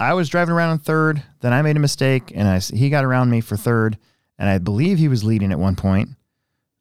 I 0.00 0.14
was 0.14 0.28
driving 0.28 0.54
around 0.54 0.72
in 0.72 0.78
third. 0.78 1.22
Then 1.38 1.52
I 1.52 1.62
made 1.62 1.76
a 1.76 1.80
mistake, 1.80 2.32
and 2.34 2.48
I 2.48 2.58
he 2.58 2.90
got 2.90 3.04
around 3.04 3.30
me 3.30 3.40
for 3.42 3.56
third, 3.56 3.96
and 4.36 4.48
I 4.48 4.58
believe 4.58 4.98
he 4.98 5.06
was 5.06 5.22
leading 5.22 5.52
at 5.52 5.60
one 5.60 5.76
point, 5.76 6.08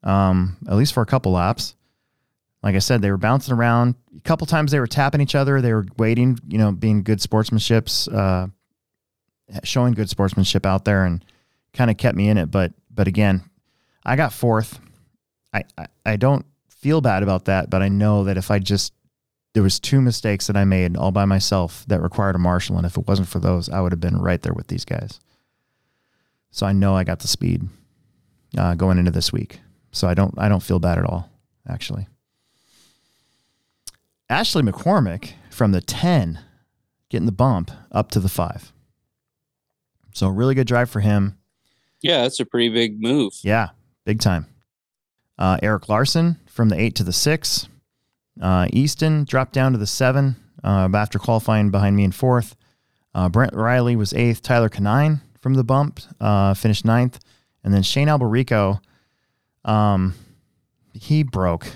um, 0.02 0.58
at 0.68 0.78
least 0.78 0.96
for 0.96 1.04
a 1.04 1.06
couple 1.06 1.34
laps. 1.34 1.76
Like 2.64 2.74
I 2.74 2.80
said, 2.80 3.04
they 3.04 3.12
were 3.12 3.18
bouncing 3.18 3.54
around. 3.54 3.94
A 4.18 4.22
couple 4.22 4.48
times 4.48 4.72
they 4.72 4.80
were 4.80 4.88
tapping 4.88 5.22
each 5.22 5.36
other. 5.36 5.62
They 5.62 5.74
were 5.74 5.86
waiting, 6.00 6.40
you 6.48 6.58
know, 6.58 6.72
being 6.72 7.04
good 7.04 7.20
sportsmanships, 7.20 8.12
uh, 8.12 8.48
showing 9.64 9.94
good 9.94 10.10
sportsmanship 10.10 10.66
out 10.66 10.86
there, 10.86 11.06
and 11.06 11.24
kind 11.74 11.90
of 11.92 11.98
kept 11.98 12.18
me 12.18 12.30
in 12.30 12.38
it. 12.38 12.52
But 12.52 12.74
but 12.94 13.08
again, 13.08 13.44
I 14.06 14.16
got 14.16 14.34
fourth. 14.34 14.80
I, 15.54 15.64
I 15.78 15.88
I 16.06 16.16
don't 16.16 16.46
feel 16.70 17.02
bad 17.02 17.24
about 17.24 17.46
that, 17.46 17.70
but 17.70 17.82
I 17.82 17.90
know 17.90 18.24
that 18.24 18.38
if 18.38 18.52
I 18.52 18.60
just 18.60 18.94
there 19.54 19.64
was 19.64 19.80
two 19.80 20.02
mistakes 20.02 20.48
that 20.48 20.56
I 20.56 20.64
made 20.64 20.96
all 20.96 21.12
by 21.12 21.26
myself 21.26 21.86
that 21.88 22.02
required 22.02 22.36
a 22.36 22.40
marshal, 22.40 22.78
and 22.78 22.86
if 22.86 22.98
it 22.98 23.08
wasn't 23.08 23.28
for 23.28 23.40
those, 23.40 23.70
I 23.70 23.82
would 23.82 23.92
have 23.92 24.00
been 24.00 24.18
right 24.18 24.42
there 24.42 24.54
with 24.54 24.68
these 24.68 24.86
guys. 24.86 25.20
So 26.52 26.66
I 26.66 26.72
know 26.72 26.96
I 26.96 27.04
got 27.04 27.20
the 27.20 27.28
speed 27.28 27.68
uh, 28.58 28.76
going 28.76 28.98
into 28.98 29.12
this 29.12 29.32
week, 29.32 29.60
so 29.92 30.08
I 30.08 30.14
don't 30.14 30.34
I 30.38 30.50
don't 30.50 30.64
feel 30.64 30.80
bad 30.80 30.98
at 30.98 31.06
all, 31.06 31.30
actually. 31.68 32.08
Ashley 34.30 34.64
McCormick 34.64 35.34
from 35.50 35.74
the 35.74 35.82
ten, 35.82 36.40
getting 37.10 37.26
the 37.26 37.32
bump 37.34 37.72
up 37.92 38.12
to 38.12 38.20
the 38.20 38.30
five. 38.30 38.72
So 40.14 40.28
really 40.28 40.56
good 40.56 40.68
drive 40.68 40.90
for 40.90 41.00
him. 41.00 41.38
Yeah, 42.02 42.24
that's 42.24 42.40
a 42.40 42.46
pretty 42.46 42.70
big 42.70 43.02
move. 43.02 43.34
Yeah, 43.44 43.70
big 44.06 44.20
time. 44.20 44.48
Uh, 45.38 45.58
Eric 45.62 45.90
Larson 45.90 46.38
from 46.48 46.70
the 46.70 46.80
eight 46.80 46.96
to 46.96 47.04
the 47.04 47.14
six. 47.14 47.68
Uh, 48.42 48.68
Easton 48.72 49.24
dropped 49.24 49.54
down 49.54 49.72
to 49.72 49.78
the 49.78 49.88
seven 49.88 50.36
uh, 50.64 50.90
after 50.94 51.20
qualifying 51.20 51.72
behind 51.72 51.96
me 51.96 52.04
in 52.04 52.12
fourth. 52.12 52.56
Uh, 53.14 53.30
Brent 53.30 53.54
Riley 53.54 53.96
was 53.96 54.14
eighth. 54.14 54.42
Tyler 54.42 54.70
Canine 54.70 55.22
from 55.40 55.56
the 55.56 55.64
bump 55.64 56.00
uh, 56.20 56.54
finished 56.54 56.86
ninth. 56.86 57.20
And 57.64 57.74
then 57.74 57.84
Shane 57.84 58.08
Alberico, 58.08 58.80
um, 59.66 60.16
he 60.94 61.24
broke, 61.24 61.68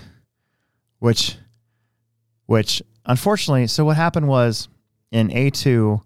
which, 0.98 1.36
which 2.46 2.82
unfortunately, 3.04 3.66
so 3.66 3.84
what 3.84 3.96
happened 3.96 4.28
was 4.28 4.68
in 5.12 5.28
A2, 5.28 6.02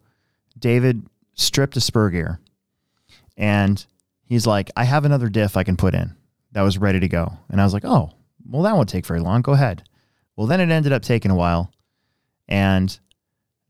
David 0.59 1.07
stripped 1.41 1.77
a 1.77 1.81
spur 1.81 2.11
gear 2.11 2.41
and 3.37 3.85
he's 4.25 4.47
like, 4.47 4.71
I 4.77 4.85
have 4.85 5.05
another 5.05 5.29
diff 5.29 5.57
I 5.57 5.65
can 5.65 5.77
put 5.77 5.95
in 5.95 6.15
that 6.53 6.63
was 6.63 6.79
ready 6.79 7.01
to 7.01 7.09
go. 7.09 7.39
And 7.49 7.61
I 7.61 7.65
was 7.65 7.73
like, 7.73 7.85
oh, 7.85 8.13
well, 8.49 8.63
that 8.63 8.75
won't 8.75 8.89
take 8.89 9.07
very 9.07 9.21
long. 9.21 9.43
Go 9.43 9.53
ahead. 9.53 9.85
Well, 10.37 10.47
then 10.47 10.61
it 10.61 10.71
ended 10.71 10.93
up 10.93 11.03
taking 11.03 11.31
a 11.31 11.37
while. 11.37 11.73
And 12.49 12.99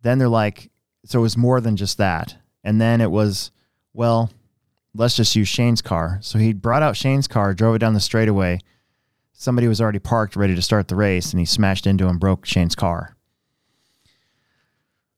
then 0.03 0.19
they're 0.19 0.29
like, 0.29 0.71
so 1.05 1.19
it 1.19 1.23
was 1.23 1.37
more 1.37 1.61
than 1.61 1.77
just 1.77 1.99
that. 1.99 2.37
And 2.65 2.81
then 2.81 3.01
it 3.01 3.11
was, 3.11 3.51
well, 3.93 4.31
let's 4.95 5.17
just 5.17 5.37
use 5.37 5.49
Shane's 5.49 5.83
car. 5.83 6.19
So 6.23 6.39
he 6.39 6.53
brought 6.53 6.83
out 6.83 6.97
Shane's 6.97 7.29
car, 7.29 7.55
drove 7.55 7.77
it 7.77 7.81
down 7.81 7.95
the 7.95 8.01
straightaway. 8.01 8.61
Somebody 9.33 9.69
was 9.69 9.81
already 9.81 9.99
parked, 9.99 10.37
ready 10.37 10.55
to 10.55 10.63
start 10.63 10.89
the 10.89 10.97
race, 10.97 11.33
and 11.33 11.41
he 11.41 11.47
smashed 11.47 11.87
into 11.87 12.09
and 12.09 12.21
broke 12.21 12.45
Shane's 12.45 12.75
car. 12.75 13.17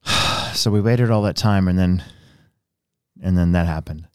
so 0.52 0.70
we 0.70 0.80
waited 0.80 1.10
all 1.10 1.22
that 1.22 1.36
time, 1.36 1.66
and 1.66 1.78
then, 1.78 2.04
and 3.22 3.38
then 3.38 3.52
that 3.52 3.66
happened. 3.66 4.08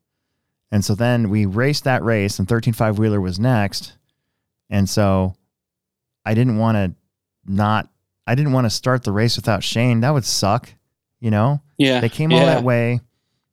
And 0.72 0.84
so 0.84 0.94
then 0.94 1.30
we 1.30 1.46
raced 1.46 1.86
that 1.86 2.04
race, 2.04 2.40
and 2.40 2.48
13.5 2.48 2.98
wheeler 2.98 3.22
was 3.22 3.40
next. 3.40 3.94
And 4.70 4.90
so 4.90 5.36
I 6.26 6.34
didn't 6.34 6.58
want 6.58 6.76
to 6.76 6.94
not, 7.52 7.90
I 8.28 8.36
didn't 8.36 8.52
want 8.52 8.66
to 8.66 8.70
start 8.70 9.04
the 9.04 9.14
race 9.14 9.38
without 9.38 9.64
Shane. 9.64 10.02
That 10.02 10.14
would 10.14 10.26
suck, 10.26 10.70
you 11.22 11.32
know? 11.32 11.62
Yeah. 11.78 12.02
They 12.02 12.10
came 12.10 12.34
all 12.34 12.46
that 12.46 12.64
way. 12.64 13.00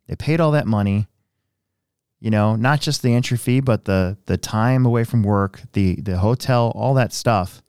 They 0.09 0.17
paid 0.17 0.41
all 0.41 0.51
that 0.53 0.67
money. 0.67 1.07
You 2.21 2.31
know, 2.31 2.57
not 2.57 2.81
just 2.81 3.03
the 3.03 3.13
entry 3.13 3.37
fee, 3.37 3.61
but 3.61 3.85
the 3.85 4.17
the 4.25 4.39
time 4.39 4.87
away 4.87 5.05
from 5.05 5.23
work, 5.23 5.61
the 5.75 6.01
the 6.01 6.17
hotel, 6.17 6.73
all 6.75 6.95
that 6.95 7.13
stuff. 7.13 7.63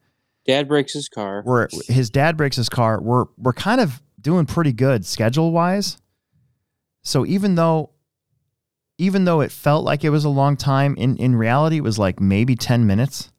Dad 0.48 0.70
breaks 0.70 0.94
his 0.94 1.10
car. 1.10 1.42
Where 1.44 1.68
his 1.90 2.10
dad 2.10 2.38
breaks 2.38 2.56
his 2.56 2.70
car, 2.70 3.02
we're 3.02 3.26
we're 3.38 3.52
kind 3.52 3.82
of 3.82 4.02
doing 4.22 4.46
pretty 4.46 4.72
good 4.72 5.06
schedule 5.06 5.52
wise. 5.52 5.98
So 7.06 7.26
even 7.26 7.56
though 7.56 7.91
even 8.97 9.24
though 9.26 9.41
it 9.41 9.51
felt 9.51 9.84
like 9.86 10.03
it 10.03 10.10
was 10.10 10.26
a 10.26 10.30
long 10.30 10.58
time, 10.58 10.95
in 10.97 11.16
in 11.18 11.36
reality 11.36 11.78
it 11.78 11.84
was 11.84 11.97
like 11.99 12.20
maybe 12.20 12.56
10 12.56 12.86
minutes, 12.86 13.32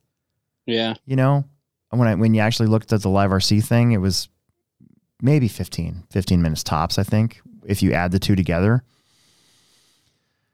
Yeah. 0.67 0.95
you 1.05 1.17
know? 1.17 1.45
When 1.91 2.07
I 2.09 2.15
when 2.15 2.33
you 2.35 2.41
actually 2.41 2.69
looked 2.69 2.93
at 2.93 3.03
the 3.03 3.09
live 3.11 3.31
RC 3.31 3.65
thing, 3.65 3.93
it 3.93 3.99
was 3.99 4.29
maybe 5.23 5.49
15, 5.49 6.05
15 6.11 6.43
minutes 6.43 6.63
tops, 6.63 6.99
I 6.99 7.03
think, 7.05 7.41
if 7.67 7.83
you 7.83 7.93
add 7.93 8.13
the 8.13 8.19
two 8.19 8.37
together. 8.37 8.83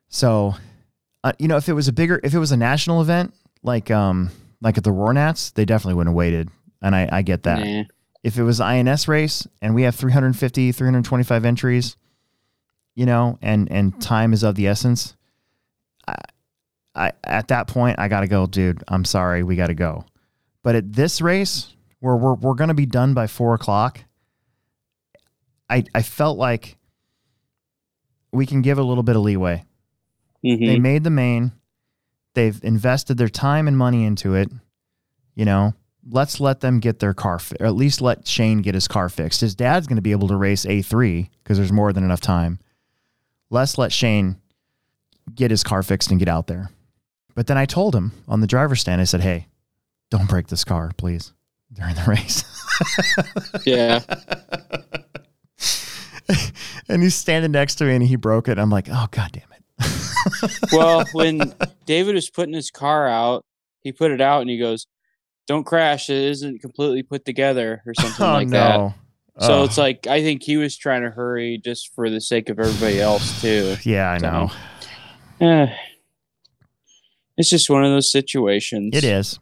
So, 0.09 0.55
uh, 1.25 1.33
you 1.39 1.49
know, 1.49 1.57
if 1.57 1.69
it 1.69 1.73
was 1.73 1.89
a 1.89 1.93
bigger, 1.93 2.21
if 2.23 2.35
it 2.35 2.39
was 2.39 2.53
a 2.53 2.57
national 2.57 3.01
event 3.01 3.35
like 3.63 3.91
um 3.91 4.31
like 4.61 4.79
at 4.79 4.85
the 4.85 4.93
Roar 4.93 5.13
Nats, 5.13 5.51
they 5.51 5.65
definitely 5.65 5.95
wouldn't 5.95 6.13
have 6.13 6.17
waited, 6.17 6.49
and 6.81 6.95
I 6.95 7.09
I 7.11 7.23
get 7.23 7.43
that. 7.45 7.65
Nah. 7.65 7.85
If 8.23 8.39
it 8.39 8.45
was 8.45 8.61
INS 8.61 9.09
race 9.09 9.49
and 9.61 9.75
we 9.75 9.83
have 9.83 9.97
350, 9.97 10.71
325 10.71 11.45
entries, 11.45 11.97
you 12.95 13.07
know, 13.07 13.39
and 13.43 13.71
and 13.71 14.01
time 14.01 14.33
is 14.33 14.43
of 14.43 14.55
the 14.55 14.67
essence, 14.67 15.15
I, 16.07 16.15
I 16.95 17.13
at 17.25 17.49
that 17.49 17.67
point 17.69 17.99
I 17.99 18.09
gotta 18.09 18.27
go, 18.29 18.47
dude. 18.47 18.83
I'm 18.89 19.05
sorry, 19.05 19.43
we 19.43 19.57
gotta 19.57 19.75
go. 19.75 20.05
But 20.63 20.75
at 20.77 20.93
this 20.93 21.21
race, 21.21 21.75
where 22.01 22.17
we're 22.17 22.35
we're 22.35 22.55
gonna 22.55 22.75
be 22.75 22.87
done 22.87 23.15
by 23.15 23.27
four 23.27 23.55
o'clock, 23.55 24.01
I 25.69 25.85
I 25.95 26.03
felt 26.03 26.39
like 26.39 26.77
we 28.33 28.47
can 28.47 28.63
give 28.63 28.79
a 28.79 28.83
little 28.83 29.03
bit 29.03 29.17
of 29.17 29.23
leeway. 29.23 29.65
Mhm. 30.45 30.67
They 30.67 30.79
made 30.79 31.05
the 31.05 31.11
main. 31.11 31.53
They've 32.35 32.59
invested 32.65 33.19
their 33.19 33.29
time 33.29 33.69
and 33.69 33.77
money 33.77 34.05
into 34.05 34.35
it. 34.35 34.51
You 35.35 35.45
know, 35.45 35.75
let's 36.09 36.41
let 36.41 36.61
them 36.61 36.81
get 36.81 36.99
their 36.99 37.15
car, 37.15 37.39
fi- 37.39 37.57
or 37.61 37.67
at 37.67 37.75
least 37.75 38.01
let 38.01 38.27
Shane 38.27 38.63
get 38.63 38.75
his 38.75 38.89
car 38.89 39.09
fixed. 39.09 39.41
His 39.43 39.55
dad's 39.55 39.87
going 39.87 39.97
to 39.97 40.03
be 40.03 40.13
able 40.13 40.29
to 40.29 40.37
race 40.37 40.65
A3 40.65 41.29
because 41.43 41.59
there's 41.59 41.73
more 41.73 41.93
than 41.93 42.05
enough 42.05 42.21
time. 42.21 42.59
Let's 43.53 43.77
let 43.77 43.93
Shane 43.93 44.37
get 45.35 45.51
his 45.51 45.63
car 45.63 45.83
fixed 45.83 46.11
and 46.11 46.19
get 46.19 46.29
out 46.29 46.47
there. 46.47 46.71
But 47.35 47.49
then 47.49 47.59
I 47.59 47.67
told 47.67 47.95
him 47.95 48.13
on 48.27 48.41
the 48.41 48.47
driver's 48.47 48.81
stand, 48.81 49.03
I 49.03 49.05
said, 49.05 49.21
hey, 49.21 49.47
don't 50.11 50.27
break 50.27 50.47
this 50.47 50.65
car, 50.65 50.91
please, 50.97 51.35
during 51.71 51.95
the 51.95 52.03
race. 52.09 52.45
Yeah. 53.67 54.01
and 56.89 57.03
he's 57.03 57.15
standing 57.15 57.53
next 57.53 57.75
to 57.77 57.85
me 57.85 57.95
and 57.95 58.03
he 58.03 58.17
broke 58.17 58.49
it. 58.49 58.59
I'm 58.59 58.71
like, 58.71 58.89
oh, 58.91 59.07
God 59.11 59.33
damn 59.33 59.43
it. 59.53 60.63
well, 60.73 61.05
when 61.13 61.55
David 61.85 62.15
was 62.15 62.31
putting 62.31 62.55
his 62.55 62.71
car 62.71 63.07
out, 63.07 63.45
he 63.81 63.93
put 63.93 64.13
it 64.13 64.23
out 64.23 64.41
and 64.41 64.49
he 64.49 64.59
goes, 64.59 64.87
"Don't 65.47 65.65
crash. 65.65 66.09
It 66.09 66.23
isn't 66.23 66.61
completely 66.61 67.03
put 67.03 67.25
together 67.25 67.83
or 67.85 67.95
something 67.95 68.25
oh, 68.25 68.33
like 68.33 68.49
that." 68.51 68.95
So 69.39 69.61
Oh, 69.61 69.65
it's 69.65 69.79
like 69.79 70.07
I 70.07 70.21
think 70.23 70.43
he 70.43 70.57
was 70.57 70.77
trying 70.77 71.03
to 71.03 71.11
hurry 71.11 71.61
just 71.65 71.95
for 71.95 72.11
the 72.11 72.21
sake 72.21 72.49
of 72.51 72.59
everybody 72.59 73.01
else 73.01 73.41
too. 73.41 73.77
yeah, 73.85 74.11
I 74.11 74.19
know. 74.19 74.51
Eh. 75.41 75.67
It's 77.39 77.49
just 77.49 77.71
one 77.71 77.83
of 77.83 77.91
those 77.91 78.13
situations. 78.13 78.95
It 78.95 79.05
is. 79.05 79.39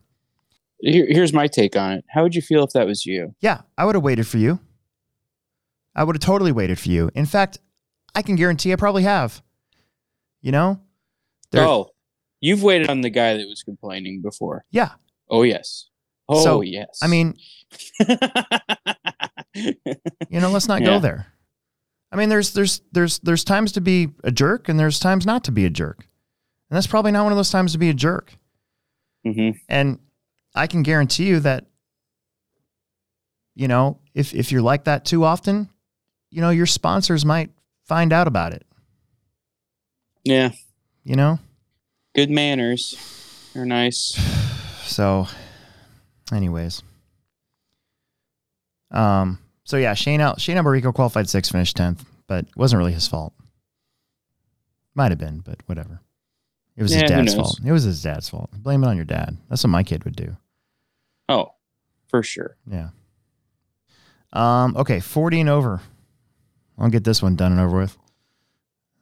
Here, 0.81 1.07
here's 1.09 1.33
my 1.33 1.47
take 1.49 1.77
on 1.77 1.93
it. 1.95 2.05
How 2.09 2.23
would 2.23 2.35
you 2.35 2.41
feel 2.41 2.63
if 2.65 2.71
that 2.71 2.87
was 2.87 3.05
you? 3.05 3.35
Yeah, 3.41 3.63
I 3.77 3.85
would 3.85 3.97
have 3.97 4.05
waited 4.05 4.27
for 4.27 4.39
you. 4.39 4.61
I 5.95 6.05
would 6.05 6.15
have 6.17 6.23
totally 6.23 6.53
waited 6.53 6.79
for 6.79 6.89
you. 6.89 7.11
In 7.15 7.27
fact, 7.27 7.59
I 8.15 8.23
can 8.23 8.37
guarantee 8.37 8.73
I 8.73 8.77
probably 8.77 9.03
have. 9.03 9.43
You 10.41 10.53
know? 10.53 10.81
There- 11.51 11.67
oh, 11.67 11.91
you've 12.41 12.63
waited 12.63 12.89
on 12.89 13.01
the 13.01 13.11
guy 13.11 13.37
that 13.37 13.49
was 13.49 13.63
complaining 13.65 14.23
before. 14.23 14.65
Yeah. 14.71 14.93
Oh 15.29 15.43
yes. 15.43 15.89
Oh 16.29 16.43
So, 16.43 16.61
yes. 16.63 17.01
I 17.03 17.09
mean, 17.09 17.37
you 19.55 20.41
know, 20.41 20.51
let's 20.51 20.69
not 20.69 20.81
Yeah. 20.81 20.87
go 20.87 20.99
there. 21.01 21.27
I 22.13 22.17
mean, 22.17 22.29
there's 22.29 22.53
there's 22.53 22.81
there's 22.93 23.19
there's 23.21 23.45
times 23.45 23.73
to 23.73 23.81
be 23.81 24.09
a 24.25 24.31
jerk 24.33 24.69
and 24.69 24.79
there's 24.79 24.99
times 24.99 25.25
not 25.27 25.45
to 25.45 25.53
be 25.53 25.65
a 25.65 25.71
jerk. 25.71 26.07
And 26.71 26.77
that's 26.77 26.87
probably 26.87 27.11
not 27.13 27.25
one 27.25 27.33
of 27.33 27.37
those 27.37 27.51
times 27.51 27.73
to 27.73 27.79
be 27.79 27.89
a 27.89 27.95
jerk. 27.95 28.35
hmm 29.25 29.51
And 29.69 29.99
I 30.55 30.67
can 30.67 30.83
guarantee 30.83 31.27
you 31.27 31.41
that, 31.41 31.67
you 33.55 33.69
know, 33.69 33.99
if 34.15 34.35
if 34.35 34.51
you're 34.53 34.63
like 34.63 34.85
that 34.85 35.05
too 35.05 35.25
often, 35.25 35.69
you 36.31 36.41
know, 36.41 36.51
your 36.51 36.67
sponsors 36.67 37.25
might 37.25 37.51
find 37.87 38.13
out 38.13 38.27
about 38.29 38.53
it. 38.53 38.65
yeah. 40.25 40.51
You 41.05 41.17
know? 41.17 41.39
Good 42.15 42.31
manners 42.31 42.95
are 43.55 43.65
nice. 43.67 44.15
So, 44.91 45.29
anyways, 46.33 46.83
um, 48.91 49.39
so 49.65 49.77
yeah, 49.77 49.95
Shane 49.95 50.21
Al- 50.21 50.39
Shane 50.39 50.57
Alberico 50.57 50.93
qualified 50.95 51.29
sixth, 51.29 51.53
finished 51.53 51.77
tenth, 51.77 52.05
but 52.27 52.45
it 52.47 52.57
wasn't 52.57 52.79
really 52.79 52.93
his 52.93 53.07
fault. 53.09 53.33
Might 54.95 55.11
have 55.13 55.19
been, 55.19 55.39
but 55.41 55.59
whatever. 55.67 56.01
It 56.77 56.83
was 56.83 56.93
Yeah, 56.95 57.03
his 57.03 57.11
dad's 57.11 57.35
fault. 57.35 57.61
It 57.65 57.73
was 57.73 57.85
his 57.85 58.03
dad's 58.03 58.29
fault. 58.29 58.51
Blame 58.53 58.83
it 58.83 58.89
on 58.89 58.97
your 58.97 59.05
dad. 59.05 59.37
That's 59.49 59.63
what 59.63 59.71
my 59.71 59.83
kid 59.83 60.05
would 60.05 60.17
do. 60.17 60.37
Oh, 61.29 61.53
for 62.09 62.23
sure. 62.23 62.57
Yeah. 62.67 62.89
Um. 64.33 64.77
Okay, 64.77 65.01
forty 65.01 65.41
and 65.41 65.49
over. 65.51 65.81
I'll 66.79 66.89
get 66.89 67.05
this 67.05 67.23
one 67.23 67.37
done 67.37 67.53
and 67.53 67.61
over 67.61 67.79
with. 67.79 67.97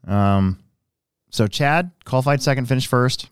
Um. 0.06 0.58
So 1.30 1.46
Chad 1.46 1.90
qualified 2.04 2.42
second, 2.42 2.66
finished 2.66 2.88
first. 2.88 3.28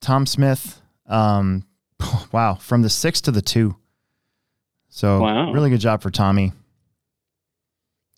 Tom 0.00 0.26
Smith. 0.26 0.80
Um. 1.06 1.64
Wow, 2.32 2.54
from 2.54 2.82
the 2.82 2.90
six 2.90 3.20
to 3.22 3.30
the 3.32 3.42
two. 3.42 3.74
So 4.98 5.20
Wow. 5.20 5.52
really 5.52 5.70
good 5.70 5.78
job 5.80 6.02
for 6.02 6.10
Tommy. 6.10 6.52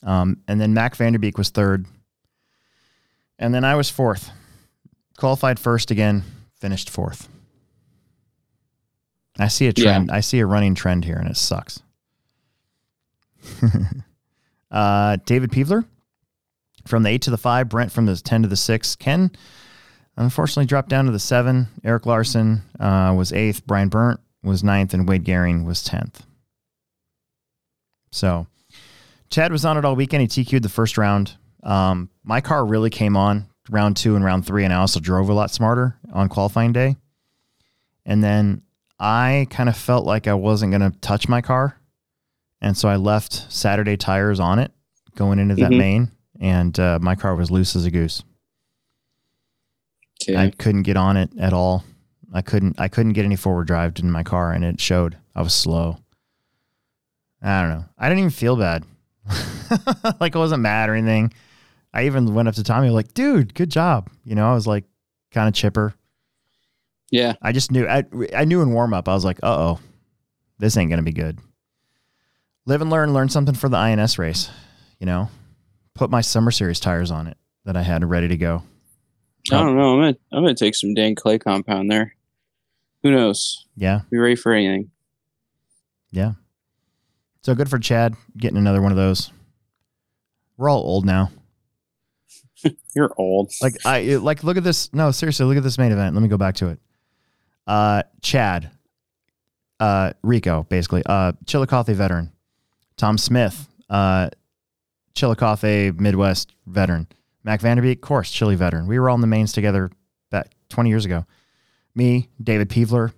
Um. 0.02 0.38
And 0.48 0.58
then 0.58 0.72
Mac 0.72 0.96
Vanderbeek 0.96 1.36
was 1.36 1.50
third. 1.50 1.84
And 3.38 3.52
then 3.52 3.64
I 3.66 3.74
was 3.74 3.90
fourth. 3.90 4.30
Qualified 5.18 5.60
first 5.60 5.90
again, 5.90 6.22
finished 6.58 6.88
fourth. 6.88 7.28
I 9.38 9.48
see 9.48 9.66
a 9.66 9.74
Yeah. 9.76 9.84
trend. 9.84 10.10
I 10.10 10.20
see 10.20 10.38
a 10.38 10.46
running 10.46 10.74
trend 10.74 11.04
here, 11.04 11.16
and 11.16 11.28
it 11.28 11.36
sucks. 11.36 11.82
uh, 14.70 15.18
David 15.26 15.50
Peevler 15.52 15.84
from 16.86 17.02
the 17.02 17.10
eight 17.10 17.20
to 17.22 17.30
the 17.30 17.36
five. 17.36 17.68
Brent 17.68 17.92
from 17.92 18.06
the 18.06 18.16
ten 18.16 18.40
to 18.40 18.48
the 18.48 18.56
six. 18.56 18.96
Ken 18.96 19.30
unfortunately 20.16 20.64
dropped 20.64 20.88
down 20.88 21.04
to 21.04 21.12
the 21.12 21.18
seven. 21.18 21.68
Eric 21.84 22.06
Larson 22.06 22.62
uh, 22.80 23.12
was 23.14 23.34
eighth. 23.34 23.66
Brian 23.66 23.90
Burnt 23.90 24.18
was 24.42 24.64
ninth, 24.64 24.94
and 24.94 25.06
Wade 25.06 25.24
Garing 25.24 25.64
was 25.66 25.84
tenth. 25.84 26.24
So, 28.12 28.46
Chad 29.30 29.52
was 29.52 29.64
on 29.64 29.76
it 29.76 29.84
all 29.84 29.94
weekend. 29.96 30.22
He 30.32 30.44
TQ'd 30.44 30.62
the 30.62 30.68
first 30.68 30.98
round. 30.98 31.36
Um, 31.62 32.11
my 32.24 32.40
car 32.40 32.64
really 32.66 32.90
came 32.90 33.16
on 33.16 33.46
round 33.70 33.96
two 33.96 34.16
and 34.16 34.24
round 34.24 34.46
three, 34.46 34.64
and 34.64 34.72
I 34.72 34.76
also 34.78 34.98
drove 35.00 35.28
a 35.28 35.32
lot 35.34 35.50
smarter 35.50 35.96
on 36.12 36.28
qualifying 36.28 36.72
day. 36.72 36.96
And 38.04 38.24
then 38.24 38.62
I 38.98 39.46
kind 39.50 39.68
of 39.68 39.76
felt 39.76 40.04
like 40.04 40.26
I 40.26 40.34
wasn't 40.34 40.72
going 40.72 40.90
to 40.90 40.98
touch 41.00 41.28
my 41.28 41.40
car. 41.40 41.76
And 42.61 42.76
so 42.76 42.88
I 42.88 42.96
left 42.96 43.46
Saturday 43.52 43.96
tires 43.96 44.40
on 44.40 44.58
it 44.58 44.72
going 45.14 45.38
into 45.38 45.54
that 45.56 45.70
Mhm. 45.70 45.78
main, 45.78 46.11
and 46.40 46.78
uh, 46.78 46.98
my 47.00 47.14
car 47.14 47.34
was 47.36 47.50
loose 47.50 47.74
as 47.76 47.84
a 47.84 47.90
goose. 47.90 48.22
Okay. 50.22 50.36
I 50.36 50.50
couldn't 50.50 50.82
get 50.82 50.96
on 50.96 51.16
it 51.16 51.30
at 51.38 51.52
all. 51.54 51.84
I 52.32 52.42
couldn't. 52.42 52.78
I 52.78 52.88
couldn't 52.88 53.14
get 53.14 53.24
any 53.24 53.36
forward 53.36 53.66
drive 53.66 53.94
in 53.98 54.11
my 54.11 54.22
car, 54.22 54.52
and 54.52 54.64
it 54.64 54.80
showed. 54.80 55.16
I 55.34 55.42
was 55.42 55.54
slow. 55.54 55.98
I 57.43 57.62
don't 57.62 57.70
know. 57.70 57.84
I 57.99 58.09
didn't 58.09 58.20
even 58.20 58.30
feel 58.30 58.57
bad. 58.57 58.84
like 60.20 60.36
I 60.36 60.38
wasn't 60.38 60.62
mad 60.62 60.88
or 60.88 60.95
anything. 60.95 61.32
I 61.93 62.07
even 62.07 62.34
went 62.34 62.49
up 62.49 62.55
to 62.57 62.64
Tommy 62.64 62.91
like, 62.91 63.14
"Dude, 63.14 63.55
good 63.55 63.70
job." 63.70 64.11
You 64.24 64.34
know, 64.34 64.51
I 64.51 64.55
was 64.55 64.66
like, 64.66 64.84
kind 65.32 65.49
of 65.49 65.55
chipper. 65.55 65.95
yeah. 67.11 67.34
I 67.43 67.53
just 67.53 67.70
knew. 67.70 67.86
I 67.86 68.05
I 68.34 68.45
knew 68.45 68.62
in 68.62 68.72
warm 68.72 68.95
up. 68.95 69.09
I 69.09 69.14
was 69.14 69.24
like, 69.24 69.38
"Uh 69.43 69.57
oh, 69.59 69.80
this 70.59 70.76
ain't 70.76 70.91
gonna 70.91 71.03
be 71.03 71.12
good." 71.12 71.38
Live 72.66 72.82
and 72.82 72.91
learn. 72.91 73.12
Learn 73.12 73.28
something 73.28 73.55
for 73.55 73.68
the 73.68 73.76
INS 73.76 74.18
race. 74.18 74.51
You 74.99 75.07
know, 75.07 75.30
put 75.95 76.11
my 76.11 76.20
summer 76.20 76.51
series 76.51 76.78
tires 76.80 77.11
on 77.11 77.26
it 77.26 77.36
that 77.64 77.76
I 77.76 77.82
had 77.82 78.05
ready 78.05 78.28
to 78.28 78.36
go. 78.36 78.62
I 79.51 79.59
don't 79.59 79.76
know. 79.76 79.95
I'm 79.95 80.01
gonna 80.01 80.16
I'm 80.32 80.43
gonna 80.45 80.55
take 80.55 80.74
some 80.74 80.95
dang 80.95 81.14
clay 81.14 81.38
compound 81.38 81.91
there. 81.91 82.14
Who 83.03 83.11
knows? 83.11 83.66
Yeah. 83.76 84.01
Be 84.11 84.18
ready 84.18 84.36
for 84.36 84.53
anything. 84.53 84.91
Yeah. 86.11 86.32
So 87.43 87.55
good 87.55 87.68
for 87.70 87.78
Chad 87.78 88.14
getting 88.36 88.59
another 88.59 88.82
one 88.82 88.93
of 88.93 88.97
those. 88.97 89.30
We're 90.57 90.68
all 90.70 90.80
old 90.80 91.07
now. 91.07 91.30
You're 92.95 93.12
old. 93.16 93.51
Like 93.62 93.74
I 93.86 94.03
like 94.16 94.45
look 94.45 94.57
at 94.59 94.64
this. 94.64 94.93
No, 94.93 95.11
seriously, 95.11 95.47
look 95.47 95.57
at 95.57 95.62
this 95.62 95.78
main 95.78 95.93
event. 95.93 96.14
Let 96.14 96.22
me 96.22 96.28
go 96.28 96.36
back 96.36 96.57
to 96.57 96.68
it. 96.68 96.78
Uh 97.66 98.03
Chad. 98.20 98.70
uh, 99.78 100.12
Rico, 100.22 100.64
basically, 100.68 101.03
uh, 101.07 101.32
Chillicothe 101.47 101.95
veteran. 101.97 102.30
Tom 102.99 103.16
Smith, 103.16 103.66
uh, 103.88 104.28
Chillicothe 105.14 105.99
Midwest 105.99 106.53
veteran. 106.66 107.07
Mac 107.45 107.62
Vanderbeek, 107.62 107.95
of 107.95 108.01
course, 108.03 108.30
Chili 108.30 108.57
veteran. 108.57 108.86
We 108.86 108.99
were 108.99 109.09
all 109.09 109.14
in 109.14 109.22
the 109.22 109.26
mains 109.26 109.53
together 109.55 109.91
back 110.30 110.51
20 110.68 110.91
years 110.91 111.07
ago. 111.07 111.24
Me, 111.95 112.28
David 112.43 112.68
Peevler, 112.68 113.14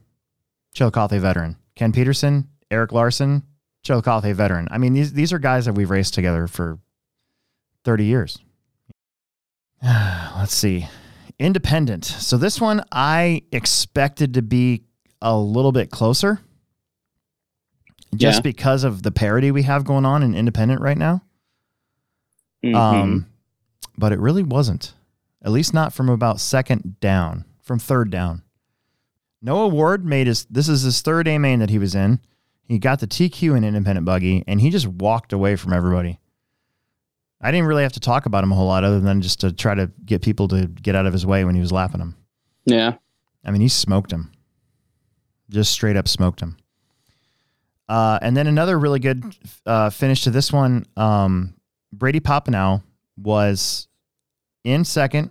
Chillicothe 0.73 1.20
veteran. 1.20 1.57
Ken 1.75 1.91
Peterson, 1.93 2.49
Eric 2.70 2.93
Larson, 2.93 3.43
Chillicothe 3.83 4.35
veteran. 4.35 4.68
I 4.70 4.78
mean, 4.78 4.93
these 4.95 5.12
these 5.12 5.33
are 5.33 5.39
guys 5.39 5.64
that 5.66 5.72
we've 5.74 5.91
raced 5.91 6.14
together 6.14 6.47
for 6.47 6.78
30 7.85 8.05
years. 8.05 8.39
Let's 9.83 10.55
see. 10.55 10.87
Independent. 11.39 12.05
So 12.05 12.37
this 12.37 12.61
one 12.61 12.85
I 12.93 13.43
expected 13.51 14.35
to 14.35 14.43
be 14.43 14.85
a 15.20 15.37
little 15.37 15.72
bit 15.72 15.91
closer 15.91 16.41
just 18.14 18.39
Yeah. 18.39 18.43
because 18.43 18.85
of 18.85 19.03
the 19.03 19.11
parity 19.11 19.51
we 19.51 19.62
have 19.62 19.85
going 19.85 20.05
on 20.05 20.22
in 20.22 20.35
independent 20.35 20.80
right 20.80 20.99
now. 20.99 21.22
Mhm. 22.64 22.74
Um, 22.76 23.26
but 23.99 24.12
it 24.12 24.20
really 24.20 24.43
wasn't. 24.43 24.95
At 25.45 25.51
least 25.51 25.74
not 25.74 25.93
from 25.93 26.09
about 26.09 26.39
second 26.39 27.01
down, 27.01 27.45
from 27.62 27.80
third 27.80 28.11
down. 28.11 28.43
Noah 29.41 29.66
Ward 29.68 30.05
made 30.05 30.28
his. 30.28 30.45
This 30.45 30.68
is 30.68 30.83
his 30.83 31.01
third 31.01 31.26
A 31.26 31.39
main 31.39 31.59
that 31.59 31.70
he 31.70 31.78
was 31.80 31.97
in. 31.97 32.20
He 32.73 32.79
got 32.79 33.01
the 33.01 33.07
TQ 33.07 33.55
in 33.55 33.64
independent 33.64 34.07
buggy, 34.07 34.45
and 34.47 34.59
he 34.59 34.70
just 34.70 34.87
walked 34.87 35.35
away 35.35 35.57
from 35.57 35.75
everybody. 35.75 36.18
I 37.39 37.51
didn't 37.51 37.66
really 37.66 37.83
have 37.83 37.93
to 37.93 38.01
talk 38.01 38.25
about 38.25 38.43
him 38.43 38.51
a 38.51 38.55
whole 38.55 38.66
lot, 38.66 38.83
other 38.83 38.99
than 38.99 39.20
just 39.20 39.41
to 39.41 39.53
try 39.53 39.75
to 39.75 39.91
get 40.07 40.23
people 40.23 40.49
to 40.49 40.68
get 40.68 40.95
out 40.95 41.05
of 41.05 41.12
his 41.12 41.27
way 41.27 41.45
when 41.45 41.55
he 41.55 41.61
was 41.61 41.70
lapping 41.70 42.01
him. 42.01 42.16
yeah. 42.64 42.95
I 43.45 43.51
mean, 43.51 43.61
he 43.61 43.68
smoked 43.68 44.11
him. 44.11 44.33
Just 45.51 45.70
straight 45.70 45.97
up 45.97 46.09
smoked 46.09 46.41
him. 46.41 46.57
Uh, 47.91 48.18
and 48.23 48.35
then 48.35 48.47
another 48.47 48.79
really 48.79 49.01
good 49.01 49.23
uh, 49.66 49.91
finish 49.91 50.23
to 50.23 50.31
this 50.31 50.51
one. 50.51 50.87
Um, 50.97 51.53
Brady 51.93 52.20
Popenow 52.20 52.83
was 53.18 53.87
in 54.64 54.87
second 54.87 55.29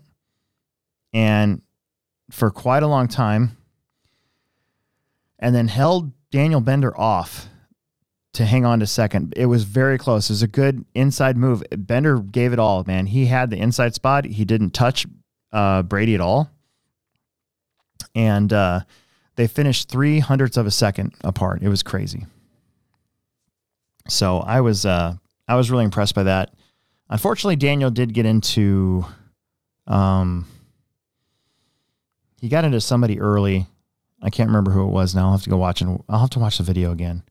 and 1.12 1.64
for 2.30 2.52
quite 2.52 2.84
a 2.84 2.88
long 2.88 3.08
time, 3.08 3.58
and 5.40 5.56
then 5.56 5.68
held 5.68 6.12
Daniel 6.32 6.62
Bender 6.62 6.98
off 7.00 7.48
to 8.34 8.46
hang 8.46 8.66
on 8.66 8.80
to 8.80 8.88
second. 8.88 9.34
It 9.36 9.48
was 9.48 9.66
very 9.66 9.98
close. 9.98 10.30
It 10.30 10.34
was 10.34 10.44
a 10.44 10.48
good 10.48 10.86
inside 10.96 11.38
move. 11.38 11.64
Bender 11.78 12.20
gave 12.20 12.54
it 12.54 12.60
all, 12.60 12.84
man. 12.86 13.08
He 13.08 13.26
had 13.26 13.50
the 13.50 13.58
inside 13.58 13.94
spot. 13.94 14.26
He 14.26 14.46
didn't 14.46 14.72
touch 14.72 15.06
uh, 15.52 15.84
Brady 15.84 16.16
at 16.16 16.22
all 16.22 16.50
and 18.16 18.52
uh, 18.52 18.82
they 19.36 19.48
finished 19.48 19.90
three 19.90 20.20
hundredths 20.20 20.58
of 20.58 20.66
a 20.66 20.72
second 20.72 21.14
apart. 21.24 21.62
It 21.62 21.70
was 21.70 21.84
crazy. 21.84 22.26
So 24.08 24.40
I 24.40 24.62
was 24.62 24.86
uh, 24.86 25.16
I 25.48 25.56
was 25.56 25.72
really 25.72 25.86
impressed 25.86 26.16
by 26.16 26.24
that. 26.24 26.54
Unfortunately, 27.10 27.58
Daniel 27.58 27.92
did 27.92 28.14
get 28.14 28.26
into, 28.26 29.06
um, 29.86 30.48
he 32.40 32.48
got 32.48 32.64
into 32.64 32.80
somebody 32.80 33.20
early. 33.20 33.68
I 34.22 34.30
can't 34.30 34.50
remember 34.50 34.72
who 34.72 34.84
it 34.84 34.92
was 34.92 35.16
now. 35.16 35.26
I'll 35.26 35.32
have 35.32 35.44
to 35.44 35.50
go 35.50 35.58
watch 35.58 35.82
and 35.82 36.04
I'll 36.08 36.20
have 36.20 36.30
to 36.32 36.40
watch 36.40 36.58
the 36.58 36.64
video 36.64 36.92
again. 36.92 37.24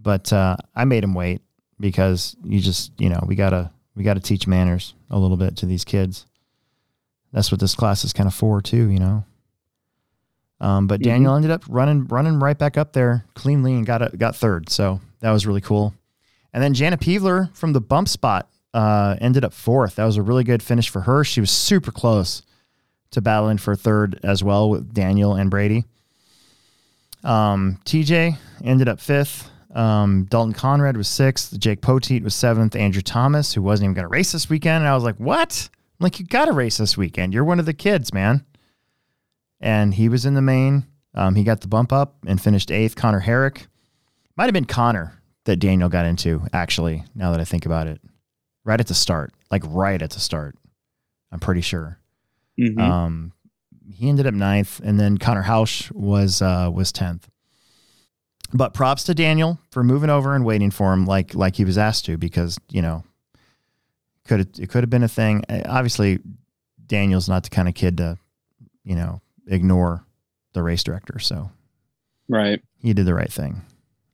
But 0.00 0.32
uh, 0.32 0.56
I 0.74 0.84
made 0.84 1.02
him 1.02 1.14
wait 1.14 1.42
because 1.80 2.36
you 2.44 2.60
just 2.60 2.92
you 2.98 3.08
know 3.08 3.22
we 3.26 3.34
gotta 3.34 3.70
we 3.94 4.04
gotta 4.04 4.20
teach 4.20 4.46
manners 4.46 4.94
a 5.10 5.18
little 5.18 5.36
bit 5.36 5.56
to 5.56 5.66
these 5.66 5.84
kids. 5.84 6.26
That's 7.32 7.50
what 7.50 7.60
this 7.60 7.74
class 7.74 8.04
is 8.04 8.12
kind 8.12 8.28
of 8.28 8.34
for 8.34 8.60
too, 8.60 8.90
you 8.90 8.98
know. 8.98 9.24
Um, 10.60 10.86
but 10.86 11.02
Daniel 11.02 11.34
ended 11.34 11.50
up 11.50 11.62
running 11.68 12.06
running 12.06 12.38
right 12.38 12.56
back 12.56 12.78
up 12.78 12.92
there 12.92 13.24
cleanly 13.34 13.74
and 13.74 13.84
got 13.84 14.02
a, 14.02 14.16
got 14.16 14.36
third. 14.36 14.70
So 14.70 15.00
that 15.20 15.32
was 15.32 15.46
really 15.46 15.60
cool. 15.60 15.94
And 16.52 16.62
then 16.62 16.74
Jana 16.74 16.96
Peevler 16.96 17.54
from 17.56 17.72
the 17.72 17.80
bump 17.80 18.08
spot 18.08 18.48
uh, 18.72 19.16
ended 19.20 19.44
up 19.44 19.52
fourth. 19.52 19.96
That 19.96 20.04
was 20.04 20.16
a 20.16 20.22
really 20.22 20.44
good 20.44 20.62
finish 20.62 20.88
for 20.88 21.02
her. 21.02 21.24
She 21.24 21.40
was 21.40 21.50
super 21.50 21.90
close 21.90 22.42
to 23.10 23.20
battling 23.20 23.58
for 23.58 23.74
third 23.74 24.20
as 24.22 24.44
well 24.44 24.70
with 24.70 24.94
Daniel 24.94 25.34
and 25.34 25.50
Brady. 25.50 25.84
Um, 27.24 27.78
TJ 27.84 28.36
ended 28.62 28.88
up 28.88 29.00
fifth. 29.00 29.50
Um, 29.74 30.26
Dalton 30.30 30.52
Conrad 30.52 30.96
was 30.96 31.08
sixth. 31.08 31.58
Jake 31.58 31.80
Poteet 31.80 32.22
was 32.22 32.34
seventh. 32.34 32.76
Andrew 32.76 33.02
Thomas, 33.02 33.54
who 33.54 33.62
wasn't 33.62 33.86
even 33.86 33.94
going 33.94 34.04
to 34.04 34.08
race 34.08 34.30
this 34.32 34.48
weekend. 34.48 34.82
And 34.84 34.88
I 34.88 34.94
was 34.94 35.02
like, 35.04 35.16
what? 35.16 35.68
I'm 35.98 36.04
like, 36.04 36.20
you 36.20 36.26
got 36.26 36.44
to 36.44 36.52
race 36.52 36.76
this 36.76 36.96
weekend. 36.96 37.34
You're 37.34 37.44
one 37.44 37.58
of 37.58 37.66
the 37.66 37.72
kids, 37.74 38.12
man 38.12 38.44
and 39.60 39.94
he 39.94 40.08
was 40.08 40.26
in 40.26 40.34
the 40.34 40.42
main. 40.42 40.84
Um, 41.14 41.34
he 41.36 41.42
got 41.44 41.60
the 41.62 41.68
bump 41.68 41.92
up 41.92 42.16
and 42.26 42.40
finished 42.40 42.70
eighth. 42.70 42.96
Connor 42.96 43.20
Herrick 43.20 43.66
might 44.36 44.44
have 44.44 44.52
been 44.52 44.66
Connor 44.66 45.20
that 45.44 45.56
Daniel 45.56 45.88
got 45.88 46.04
into. 46.04 46.42
Actually, 46.52 47.04
now 47.14 47.30
that 47.30 47.40
I 47.40 47.44
think 47.44 47.64
about 47.64 47.86
it, 47.86 48.00
right 48.64 48.78
at 48.78 48.88
the 48.88 48.94
start, 48.94 49.32
like 49.50 49.62
right 49.66 50.02
at 50.02 50.10
the 50.10 50.20
start, 50.20 50.56
I'm 51.32 51.40
pretty 51.40 51.62
sure. 51.62 51.98
Mhm. 52.58 52.78
Um, 52.78 53.32
he 53.92 54.08
ended 54.08 54.26
up 54.26 54.34
ninth, 54.34 54.80
and 54.82 54.98
then 54.98 55.18
Connor 55.18 55.42
Hausch 55.42 55.90
was 55.92 56.40
uh, 56.42 56.70
was 56.72 56.92
tenth. 56.92 57.28
But 58.52 58.72
props 58.72 59.04
to 59.04 59.14
Daniel 59.14 59.58
for 59.70 59.82
moving 59.82 60.10
over 60.10 60.34
and 60.34 60.44
waiting 60.44 60.70
for 60.70 60.92
him, 60.92 61.06
like 61.06 61.34
like 61.34 61.56
he 61.56 61.64
was 61.64 61.78
asked 61.78 62.04
to, 62.06 62.16
because 62.16 62.58
you 62.70 62.82
know, 62.82 63.04
could 64.26 64.58
it 64.58 64.68
could 64.68 64.82
have 64.82 64.90
been 64.90 65.02
a 65.02 65.08
thing. 65.08 65.44
Uh, 65.48 65.62
Obviously, 65.66 66.20
Daniel's 66.86 67.28
not 67.28 67.42
the 67.44 67.50
kind 67.50 67.68
of 67.68 67.74
kid 67.74 67.96
to, 67.98 68.18
you 68.84 68.94
know, 68.94 69.20
ignore 69.46 70.04
the 70.52 70.62
race 70.62 70.82
director. 70.82 71.18
So 71.18 71.50
right. 72.28 72.60
he 72.78 72.92
did 72.94 73.06
the 73.06 73.14
right 73.14 73.32
thing, 73.32 73.62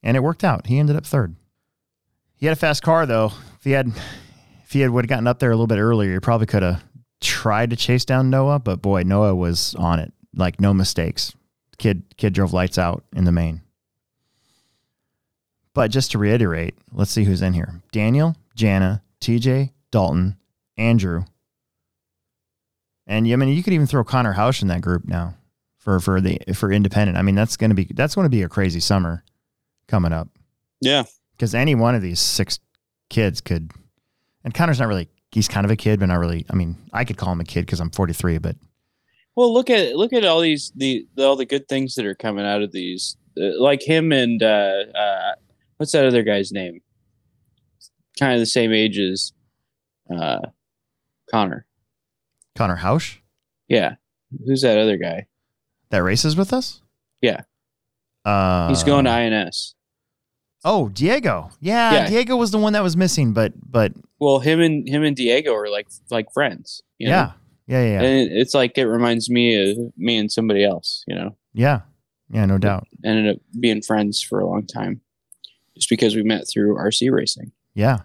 and 0.03 0.17
it 0.17 0.21
worked 0.21 0.45
out. 0.45 0.67
He 0.67 0.79
ended 0.79 0.97
up 0.97 1.07
third. 1.07 1.37
He 2.37 2.47
had 2.47 2.57
a 2.57 2.61
fast 2.61 2.83
car 2.83 3.05
though. 3.05 3.33
If 3.59 3.65
he 3.65 3.73
had, 3.73 3.89
if 4.65 4.73
he 4.73 4.81
had 4.81 4.91
would 4.91 5.05
have 5.05 5.11
gotten 5.11 5.27
up 5.27 5.39
there 5.39 5.51
a 5.51 5.55
little 5.55 5.67
bit 5.67 5.79
earlier, 5.79 6.15
he 6.15 6.21
probably 6.21 6.47
could 6.47 6.63
have 6.63 6.83
tried 7.21 7.71
to 7.71 7.77
chase 7.77 8.05
down 8.05 8.31
Noah. 8.31 8.59
But 8.59 8.83
boy, 8.83 9.03
Noah 9.03 9.35
was 9.35 9.75
on 9.77 9.99
it, 9.99 10.13
like 10.35 10.61
no 10.61 10.73
mistakes. 10.75 11.35
Kid, 11.79 12.03
kid 12.17 12.33
drove 12.35 12.53
lights 12.53 12.79
out 12.79 13.05
in 13.15 13.25
the 13.25 13.33
main. 13.33 13.63
But 15.73 15.91
just 15.91 16.11
to 16.13 16.19
reiterate, 16.19 16.75
let's 16.93 17.11
see 17.11 17.25
who's 17.25 17.43
in 17.43 17.53
here: 17.53 17.81
Daniel, 17.93 18.37
Jana, 18.55 19.03
TJ, 19.21 19.71
Dalton, 19.91 20.37
Andrew, 20.77 21.25
and 23.07 23.27
I 23.33 23.37
mean, 23.37 23.49
you 23.51 23.63
could 23.63 23.73
even 23.73 23.87
throw 23.87 24.05
Connor 24.05 24.33
Hausch 24.35 24.63
in 24.63 24.69
that 24.69 24.81
group 24.83 25.05
now 25.07 25.37
for 25.79 26.01
for 26.01 26.21
the 26.21 26.39
for 26.55 26.73
independent. 26.73 27.17
I 27.17 27.23
mean, 27.23 27.35
that's 27.35 27.57
gonna 27.57 27.75
be 27.75 27.85
that's 27.95 28.15
gonna 28.15 28.29
be 28.29 28.43
a 28.43 28.49
crazy 28.49 28.81
summer 28.81 29.25
coming 29.89 30.13
up 30.13 30.29
Yeah. 30.81 31.05
because 31.33 31.55
any 31.55 31.75
one 31.75 31.95
of 31.95 32.03
these 32.03 32.21
six 32.21 32.59
kids 33.09 33.41
could. 33.41 33.73
And 34.45 34.55
Connor's 34.55 34.79
not 34.81 34.89
really. 34.89 35.09
He's 35.33 35.49
kind 35.49 35.65
of 35.65 35.71
a 35.71 35.77
kid, 35.77 36.01
but 36.01 36.07
not 36.07 36.19
really. 36.19 36.45
I 36.51 36.55
mean, 36.55 36.77
I 36.93 37.05
could 37.05 37.17
call 37.17 37.33
him 37.33 37.41
a 37.41 37.45
kid 37.45 37.63
because 37.67 37.81
I'm 37.81 37.91
43, 37.91 38.39
but 38.39 38.57
Well, 39.37 39.53
look 39.55 39.71
at 39.71 39.95
look 39.97 40.13
at 40.13 40.25
all 40.25 40.41
these 40.41 40.73
the, 40.75 41.07
the 41.15 41.25
all 41.25 41.37
the 41.37 41.47
good 41.47 41.69
things 41.69 41.95
that 41.95 42.07
are 42.07 42.15
coming 42.17 42.45
out 42.45 42.63
of 42.63 42.73
these, 42.73 43.17
uh, 43.41 43.61
like 43.61 43.83
him 43.83 44.11
and 44.13 44.43
uh, 44.43 44.85
uh, 44.95 45.33
what's 45.77 45.93
that 45.93 46.05
other 46.07 46.23
guy's 46.23 46.51
name? 46.53 46.81
Kind 48.19 48.35
of 48.35 48.41
the 48.41 48.47
same 48.47 48.73
age 48.73 48.99
as 48.99 49.33
uh, 50.15 50.41
Connor. 51.31 51.65
Connor 52.57 52.77
Hausch 52.77 53.19
Yeah, 53.69 53.95
who's 54.45 54.63
that 54.63 54.79
other 54.79 54.97
guy? 54.97 55.27
that 55.91 56.03
races 56.03 56.37
with 56.37 56.53
us. 56.53 56.83
Yeah. 57.21 57.43
Uh, 58.25 58.69
He's 58.69 58.85
going 58.85 59.07
to 59.07 59.11
INS. 59.11 59.75
Oh, 60.65 60.89
Diego. 60.89 61.51
Yeah, 61.61 61.93
Yeah. 61.93 62.09
Diego 62.09 62.37
was 62.37 62.51
the 62.51 62.59
one 62.59 62.75
that 62.75 62.83
was 62.83 62.97
missing, 62.97 63.33
but 63.33 63.53
but 63.69 63.93
Well, 64.21 64.39
him 64.39 64.61
and 64.61 64.87
him 64.87 65.03
and 65.03 65.17
Diego 65.17 65.55
are 65.55 65.69
like 65.71 65.89
like 66.11 66.31
friends. 66.33 66.83
You 66.99 67.09
know? 67.09 67.13
yeah, 67.13 67.33
yeah, 67.67 67.83
yeah, 67.83 67.93
yeah, 67.93 68.03
and 68.03 68.33
it's 68.33 68.55
like 68.55 68.77
it 68.77 68.85
reminds 68.85 69.31
me 69.31 69.71
of 69.71 69.79
me 69.97 70.19
and 70.19 70.31
somebody 70.31 70.63
else. 70.65 71.05
You 71.09 71.15
know, 71.15 71.37
yeah, 71.55 71.81
yeah, 72.31 72.45
no 72.45 72.59
doubt. 72.59 72.87
ended 73.03 73.37
up 73.37 73.43
being 73.59 73.81
friends 73.81 74.23
for 74.23 74.39
a 74.39 74.47
long 74.47 74.67
time, 74.67 75.01
just 75.75 75.89
because 75.89 76.15
we 76.15 76.23
met 76.23 76.47
through 76.47 76.77
RC 76.77 77.11
racing. 77.11 77.53
Yeah, 77.75 78.01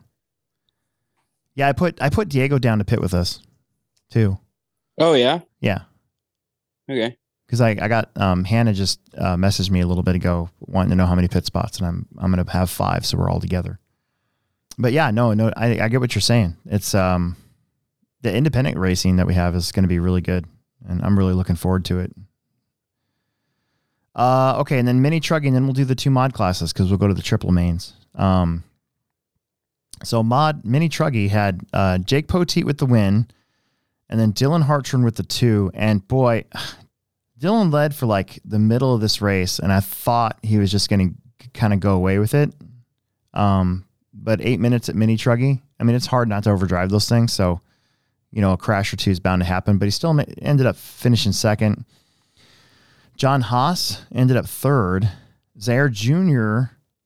yeah. 1.53 1.67
I 1.67 1.73
put 1.73 2.01
I 2.01 2.09
put 2.09 2.29
Diego 2.29 2.57
down 2.59 2.79
to 2.79 2.85
pit 2.85 3.01
with 3.01 3.13
us 3.13 3.41
too. 4.09 4.37
Oh 4.97 5.13
yeah, 5.13 5.39
Yeah, 5.59 5.81
okay. 6.89 7.17
because 7.45 7.59
I, 7.59 7.71
I 7.71 7.89
got 7.89 8.09
um, 8.15 8.45
Hannah 8.45 8.71
just 8.71 9.01
uh, 9.17 9.35
messaged 9.35 9.69
me 9.69 9.81
a 9.81 9.87
little 9.87 10.03
bit 10.03 10.15
ago 10.15 10.49
wanting 10.61 10.91
to 10.91 10.95
know 10.95 11.05
how 11.05 11.15
many 11.15 11.27
pit 11.27 11.45
spots, 11.45 11.79
and 11.79 11.85
I'm 11.87 12.05
I'm 12.17 12.31
gonna 12.31 12.49
have 12.51 12.69
five, 12.69 13.05
so 13.05 13.17
we're 13.17 13.29
all 13.29 13.41
together. 13.41 13.81
But 14.77 14.93
yeah, 14.93 15.11
no, 15.11 15.33
no, 15.33 15.51
I, 15.55 15.79
I 15.79 15.89
get 15.89 15.99
what 15.99 16.15
you're 16.15 16.21
saying. 16.21 16.57
It's 16.65 16.93
um 16.93 17.37
the 18.21 18.33
independent 18.33 18.77
racing 18.77 19.17
that 19.17 19.27
we 19.27 19.35
have 19.35 19.55
is 19.55 19.71
going 19.71 19.83
to 19.83 19.89
be 19.89 19.99
really 19.99 20.21
good, 20.21 20.45
and 20.87 21.01
I'm 21.03 21.17
really 21.17 21.33
looking 21.33 21.55
forward 21.55 21.85
to 21.85 21.99
it. 21.99 22.11
Uh, 24.15 24.55
okay, 24.59 24.79
and 24.79 24.87
then 24.87 25.01
mini 25.01 25.19
trucking, 25.19 25.53
then 25.53 25.65
we'll 25.65 25.73
do 25.73 25.85
the 25.85 25.95
two 25.95 26.09
mod 26.09 26.33
classes 26.33 26.71
because 26.71 26.89
we'll 26.89 26.97
go 26.97 27.07
to 27.07 27.13
the 27.13 27.21
triple 27.21 27.51
mains. 27.51 27.93
Um, 28.15 28.63
so 30.03 30.23
mod 30.23 30.65
mini 30.65 30.89
truggy 30.89 31.29
had 31.29 31.61
uh, 31.73 31.97
Jake 31.99 32.27
Poteet 32.27 32.63
with 32.63 32.77
the 32.77 32.85
win, 32.85 33.27
and 34.09 34.19
then 34.19 34.33
Dylan 34.33 34.65
Hartron 34.65 35.03
with 35.03 35.15
the 35.15 35.23
two. 35.23 35.69
And 35.73 36.07
boy, 36.07 36.45
Dylan 37.39 37.71
led 37.71 37.93
for 37.93 38.05
like 38.05 38.39
the 38.45 38.59
middle 38.59 38.95
of 38.95 39.01
this 39.01 39.21
race, 39.21 39.59
and 39.59 39.71
I 39.71 39.81
thought 39.81 40.39
he 40.41 40.57
was 40.57 40.71
just 40.71 40.89
going 40.89 41.15
to 41.39 41.49
kind 41.49 41.73
of 41.73 41.79
go 41.79 41.93
away 41.93 42.17
with 42.17 42.33
it. 42.33 42.53
Um, 43.33 43.85
but 44.15 44.41
eight 44.41 44.59
minutes 44.59 44.89
at 44.89 44.95
Mini 44.95 45.17
Truggy, 45.17 45.61
I 45.79 45.83
mean, 45.83 45.95
it's 45.95 46.07
hard 46.07 46.29
not 46.29 46.43
to 46.45 46.51
overdrive 46.51 46.89
those 46.89 47.09
things. 47.09 47.33
So, 47.33 47.61
you 48.31 48.41
know, 48.41 48.53
a 48.53 48.57
crash 48.57 48.93
or 48.93 48.97
two 48.97 49.11
is 49.11 49.19
bound 49.19 49.41
to 49.41 49.45
happen. 49.45 49.77
But 49.77 49.85
he 49.85 49.91
still 49.91 50.17
ended 50.41 50.65
up 50.65 50.77
finishing 50.77 51.31
second. 51.31 51.85
John 53.17 53.41
Haas 53.41 54.05
ended 54.13 54.37
up 54.37 54.45
third. 54.45 55.09
Zaire 55.59 55.89
Jr. 55.89 56.61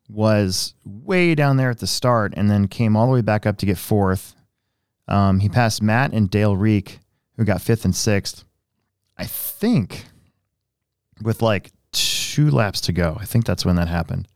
was 0.07 0.73
way 0.85 1.35
down 1.35 1.57
there 1.57 1.69
at 1.69 1.79
the 1.79 1.87
start 1.87 2.33
and 2.35 2.49
then 2.49 2.67
came 2.67 2.95
all 2.95 3.07
the 3.07 3.13
way 3.13 3.21
back 3.21 3.45
up 3.45 3.57
to 3.57 3.65
get 3.65 3.77
fourth. 3.77 4.35
Um, 5.07 5.39
he 5.39 5.49
passed 5.49 5.81
Matt 5.81 6.13
and 6.13 6.29
Dale 6.29 6.55
Reek, 6.55 6.99
who 7.37 7.45
got 7.45 7.61
fifth 7.61 7.85
and 7.85 7.95
sixth. 7.95 8.43
I 9.17 9.25
think 9.25 10.05
with 11.21 11.41
like 11.41 11.71
two 11.91 12.49
laps 12.49 12.81
to 12.81 12.93
go. 12.93 13.17
I 13.19 13.25
think 13.25 13.45
that's 13.45 13.65
when 13.65 13.75
that 13.75 13.87
happened. 13.87 14.27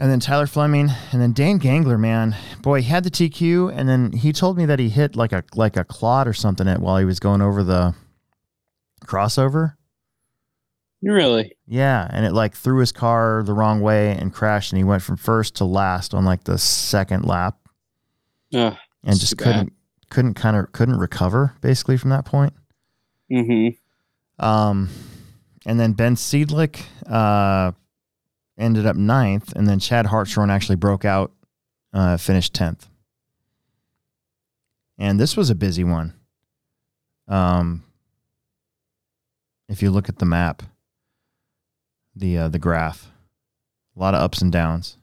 And 0.00 0.10
then 0.10 0.18
Tyler 0.18 0.46
Fleming, 0.46 0.88
and 1.12 1.20
then 1.20 1.34
Dan 1.34 1.58
Gangler, 1.58 1.98
man, 1.98 2.34
boy, 2.62 2.80
he 2.80 2.88
had 2.88 3.04
the 3.04 3.10
TQ, 3.10 3.70
and 3.76 3.86
then 3.86 4.12
he 4.12 4.32
told 4.32 4.56
me 4.56 4.64
that 4.64 4.78
he 4.78 4.88
hit 4.88 5.14
like 5.14 5.30
a 5.30 5.44
like 5.54 5.76
a 5.76 5.84
clod 5.84 6.26
or 6.26 6.32
something 6.32 6.66
at 6.66 6.80
while 6.80 6.96
he 6.96 7.04
was 7.04 7.20
going 7.20 7.42
over 7.42 7.62
the 7.62 7.94
crossover. 9.04 9.74
Really? 11.02 11.54
Yeah, 11.66 12.08
and 12.10 12.24
it 12.24 12.32
like 12.32 12.54
threw 12.54 12.80
his 12.80 12.92
car 12.92 13.42
the 13.44 13.52
wrong 13.52 13.82
way 13.82 14.16
and 14.16 14.32
crashed, 14.32 14.72
and 14.72 14.78
he 14.78 14.84
went 14.84 15.02
from 15.02 15.18
first 15.18 15.56
to 15.56 15.66
last 15.66 16.14
on 16.14 16.24
like 16.24 16.44
the 16.44 16.56
second 16.56 17.26
lap, 17.26 17.58
Uh, 18.54 18.74
and 19.04 19.20
just 19.20 19.36
couldn't 19.36 19.74
couldn't 20.08 20.32
kind 20.32 20.56
of 20.56 20.72
couldn't 20.72 20.98
recover 20.98 21.56
basically 21.60 21.98
from 21.98 22.08
that 22.08 22.24
point. 22.24 22.54
mm-hmm. 23.30 23.76
Um, 24.42 24.88
and 25.66 25.78
then 25.78 25.92
Ben 25.92 26.14
Seedlick 26.16 26.84
uh, 27.06 27.72
ended 28.60 28.86
up 28.86 28.96
ninth, 28.96 29.52
and 29.56 29.66
then 29.66 29.80
Chad 29.80 30.06
Hartshorn 30.06 30.50
actually 30.50 30.76
broke 30.76 31.04
out, 31.04 31.32
uh, 31.92 32.16
finished 32.16 32.54
tenth. 32.54 32.88
And 34.98 35.18
this 35.18 35.36
was 35.36 35.50
a 35.50 35.54
busy 35.54 35.82
one. 35.82 36.14
Um, 37.26 37.84
if 39.68 39.82
you 39.82 39.90
look 39.90 40.08
at 40.08 40.18
the 40.18 40.26
map, 40.26 40.62
the 42.14 42.36
uh, 42.36 42.48
the 42.48 42.58
graph, 42.58 43.10
a 43.96 44.00
lot 44.00 44.14
of 44.14 44.20
ups 44.20 44.42
and 44.42 44.52
downs. 44.52 44.98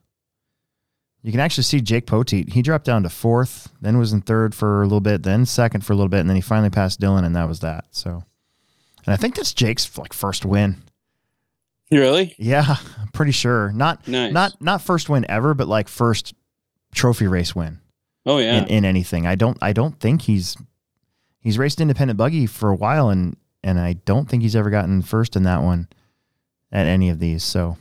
You 1.23 1.31
can 1.31 1.41
actually 1.41 1.63
see 1.63 1.81
Jake 1.81 2.05
Poteet. 2.05 2.53
He 2.53 2.61
dropped 2.61 2.85
down 2.85 3.03
to 3.03 3.09
fourth, 3.09 3.69
then 3.81 3.97
was 3.97 4.13
in 4.13 4.21
third 4.21 4.53
for 4.53 4.81
a 4.81 4.85
little 4.85 5.01
bit, 5.01 5.23
then 5.23 5.45
second 5.45 5.83
for 5.83 5.93
a 5.93 5.95
little 5.95 6.09
bit, 6.09 6.19
and 6.19 6.29
then 6.29 6.35
he 6.35 6.41
finally 6.41 6.69
passed 6.69 7.01
Dylan, 7.01 7.25
and 7.25 7.35
that 7.35 7.49
was 7.49 7.59
that. 7.61 7.85
So, 7.91 8.23
and 9.05 9.13
I 9.13 9.17
think 9.17 9.35
that's 9.35 9.53
Jake's 9.53 9.97
like 9.97 10.13
first 10.13 10.45
win. 10.45 10.83
Really? 11.91 12.35
Yeah, 12.37 12.75
I'm 12.99 13.07
pretty 13.13 13.31
sure. 13.31 13.71
Not 13.71 14.07
Nice. 14.07 14.33
not 14.33 14.61
not 14.61 14.81
first 14.81 15.09
win 15.09 15.25
ever, 15.29 15.53
but 15.53 15.67
like 15.67 15.87
first 15.87 16.33
trophy 16.93 17.27
race 17.27 17.55
win 17.55 17.79
Oh 18.25 18.39
yeah. 18.39 18.57
in, 18.59 18.65
in 18.67 18.85
anything. 18.85 19.25
I 19.27 19.35
don't 19.35 19.57
I 19.61 19.71
don't 19.73 19.99
think 19.99 20.23
he's 20.23 20.57
he's 21.39 21.57
raced 21.57 21.79
independent 21.79 22.17
buggy 22.17 22.45
for 22.45 22.69
a 22.69 22.75
while 22.75 23.09
and 23.09 23.37
and 23.63 23.79
I 23.79 23.93
don't 23.93 24.27
think 24.29 24.43
he's 24.43 24.55
ever 24.55 24.69
gotten 24.69 25.01
first 25.01 25.35
in 25.35 25.43
that 25.43 25.61
one 25.61 25.87
at 26.71 26.87
any 26.87 27.09
of 27.09 27.19
these. 27.19 27.43
So 27.43 27.77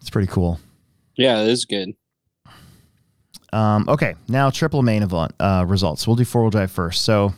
it's 0.00 0.10
pretty 0.10 0.28
cool. 0.28 0.60
yeah, 1.16 1.42
it 1.42 1.48
is 1.48 1.64
good. 1.64 1.94
Um, 3.52 3.88
okay, 3.88 4.14
now 4.28 4.50
triple 4.50 4.82
main 4.82 5.02
event 5.02 5.32
uh, 5.38 5.64
results. 5.66 6.06
We'll 6.06 6.16
do 6.16 6.24
four 6.24 6.42
wheel 6.42 6.50
drive 6.50 6.72
first. 6.72 7.04
So, 7.04 7.32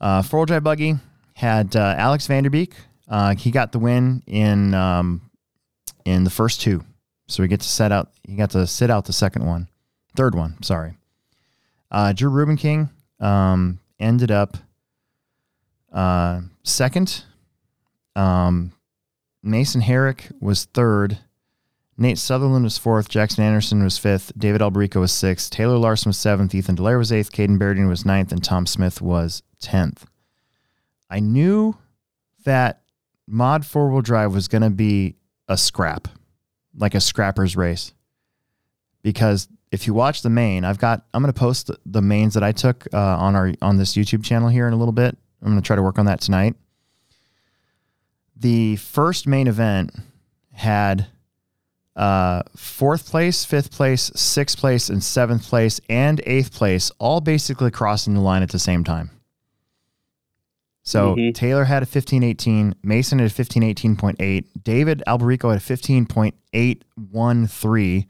uh, 0.00 0.22
four 0.22 0.40
wheel 0.40 0.46
drive 0.46 0.64
buggy 0.64 0.96
had 1.34 1.76
uh, 1.76 1.94
Alex 1.96 2.26
Vanderbeek. 2.26 2.72
Uh, 3.08 3.34
he 3.34 3.50
got 3.50 3.72
the 3.72 3.78
win 3.78 4.22
in 4.26 4.74
um, 4.74 5.30
in 6.04 6.24
the 6.24 6.30
first 6.30 6.60
two, 6.60 6.84
so 7.26 7.42
we 7.42 7.48
get 7.48 7.60
to 7.60 7.68
set 7.68 7.90
out. 7.90 8.10
He 8.22 8.36
got 8.36 8.50
to 8.50 8.66
sit 8.66 8.90
out 8.90 9.06
the 9.06 9.12
second 9.12 9.46
one, 9.46 9.68
third 10.14 10.34
one. 10.34 10.62
Sorry. 10.62 10.96
Uh, 11.90 12.12
Drew 12.12 12.28
Ruben 12.28 12.56
King 12.56 12.90
um, 13.18 13.80
ended 13.98 14.30
up 14.30 14.58
uh, 15.92 16.42
second. 16.64 17.24
Um, 18.14 18.72
Mason 19.42 19.80
Herrick 19.80 20.28
was 20.40 20.64
third. 20.64 21.18
Nate 21.96 22.18
Sutherland 22.18 22.64
was 22.64 22.78
fourth. 22.78 23.08
Jackson 23.08 23.42
Anderson 23.42 23.82
was 23.82 23.98
fifth. 23.98 24.32
David 24.38 24.60
Alberico 24.60 25.00
was 25.00 25.12
sixth. 25.12 25.50
Taylor 25.50 25.78
Larson 25.78 26.10
was 26.10 26.16
seventh. 26.16 26.54
Ethan 26.54 26.76
Delaire 26.76 26.98
was 26.98 27.10
eighth. 27.10 27.32
Caden 27.32 27.58
Berrigan 27.58 27.88
was 27.88 28.04
ninth. 28.04 28.30
And 28.30 28.42
Tom 28.42 28.66
Smith 28.66 29.00
was 29.00 29.42
tenth. 29.60 30.06
I 31.10 31.18
knew 31.18 31.76
that 32.44 32.82
mod 33.28 33.64
four 33.64 33.90
wheel 33.90 34.02
drive 34.02 34.32
was 34.32 34.48
going 34.48 34.62
to 34.62 34.70
be 34.70 35.16
a 35.48 35.56
scrap, 35.56 36.08
like 36.76 36.94
a 36.94 37.00
scrapper's 37.00 37.56
race. 37.56 37.92
Because 39.02 39.48
if 39.70 39.86
you 39.86 39.94
watch 39.94 40.22
the 40.22 40.30
main, 40.30 40.64
I've 40.64 40.78
got, 40.78 41.04
I'm 41.12 41.22
going 41.22 41.32
to 41.32 41.38
post 41.38 41.70
the, 41.86 42.02
mains 42.02 42.34
that 42.34 42.42
I 42.42 42.52
took 42.52 42.86
uh, 42.92 42.98
on 42.98 43.36
our, 43.36 43.52
on 43.62 43.76
this 43.76 43.94
YouTube 43.94 44.24
channel 44.24 44.48
here 44.48 44.66
in 44.66 44.72
a 44.72 44.76
little 44.76 44.92
bit. 44.92 45.16
I'm 45.42 45.48
going 45.48 45.60
to 45.60 45.66
try 45.66 45.76
to 45.76 45.82
work 45.82 45.98
on 45.98 46.06
that 46.06 46.20
tonight. 46.20 46.56
The 48.34 48.76
first 48.76 49.26
main 49.26 49.46
event 49.46 49.92
had 50.52 51.06
uh, 51.96 52.42
fourth 52.56 53.06
place, 53.06 53.44
fifth 53.44 53.72
place, 53.72 54.10
sixth 54.14 54.58
place, 54.58 54.88
and 54.88 55.02
seventh 55.02 55.44
place, 55.44 55.80
and 55.88 56.20
eighth 56.24 56.52
place, 56.52 56.90
all 56.98 57.20
basically 57.20 57.70
crossing 57.70 58.14
the 58.14 58.20
line 58.20 58.42
at 58.42 58.50
the 58.50 58.58
same 58.58 58.84
time. 58.84 59.10
So 60.88 61.14
Mhm. 61.16 61.34
Taylor 61.34 61.64
had 61.64 61.82
a 61.82 61.86
1518, 61.86 62.74
Mason 62.82 63.18
had 63.18 63.26
a 63.26 63.30
1518.8, 63.30 64.46
David 64.64 65.02
Alberico 65.06 65.50
had 65.50 65.58
a 65.58 65.60
15.813, 65.60 68.06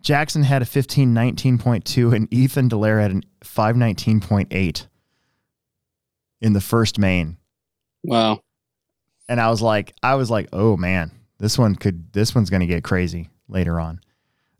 Jackson 0.00 0.44
had 0.44 0.62
a 0.62 0.64
1519.2, 0.64 2.12
and 2.14 2.32
Ethan 2.32 2.68
Delaire 2.68 3.00
had 3.02 3.10
a 3.10 3.20
519.8 3.44 4.86
in 6.40 6.52
the 6.52 6.60
first 6.60 7.00
main 7.00 7.36
Wow. 8.04 8.38
and 9.28 9.40
I 9.40 9.50
was 9.50 9.60
like, 9.60 9.92
I 10.04 10.14
was 10.14 10.30
like, 10.30 10.50
oh 10.52 10.76
man, 10.76 11.10
this 11.38 11.58
one 11.58 11.74
could, 11.74 12.12
this 12.12 12.32
one's 12.32 12.48
going 12.50 12.60
to 12.60 12.66
get 12.66 12.84
crazy 12.84 13.28
later 13.48 13.80
on. 13.80 14.00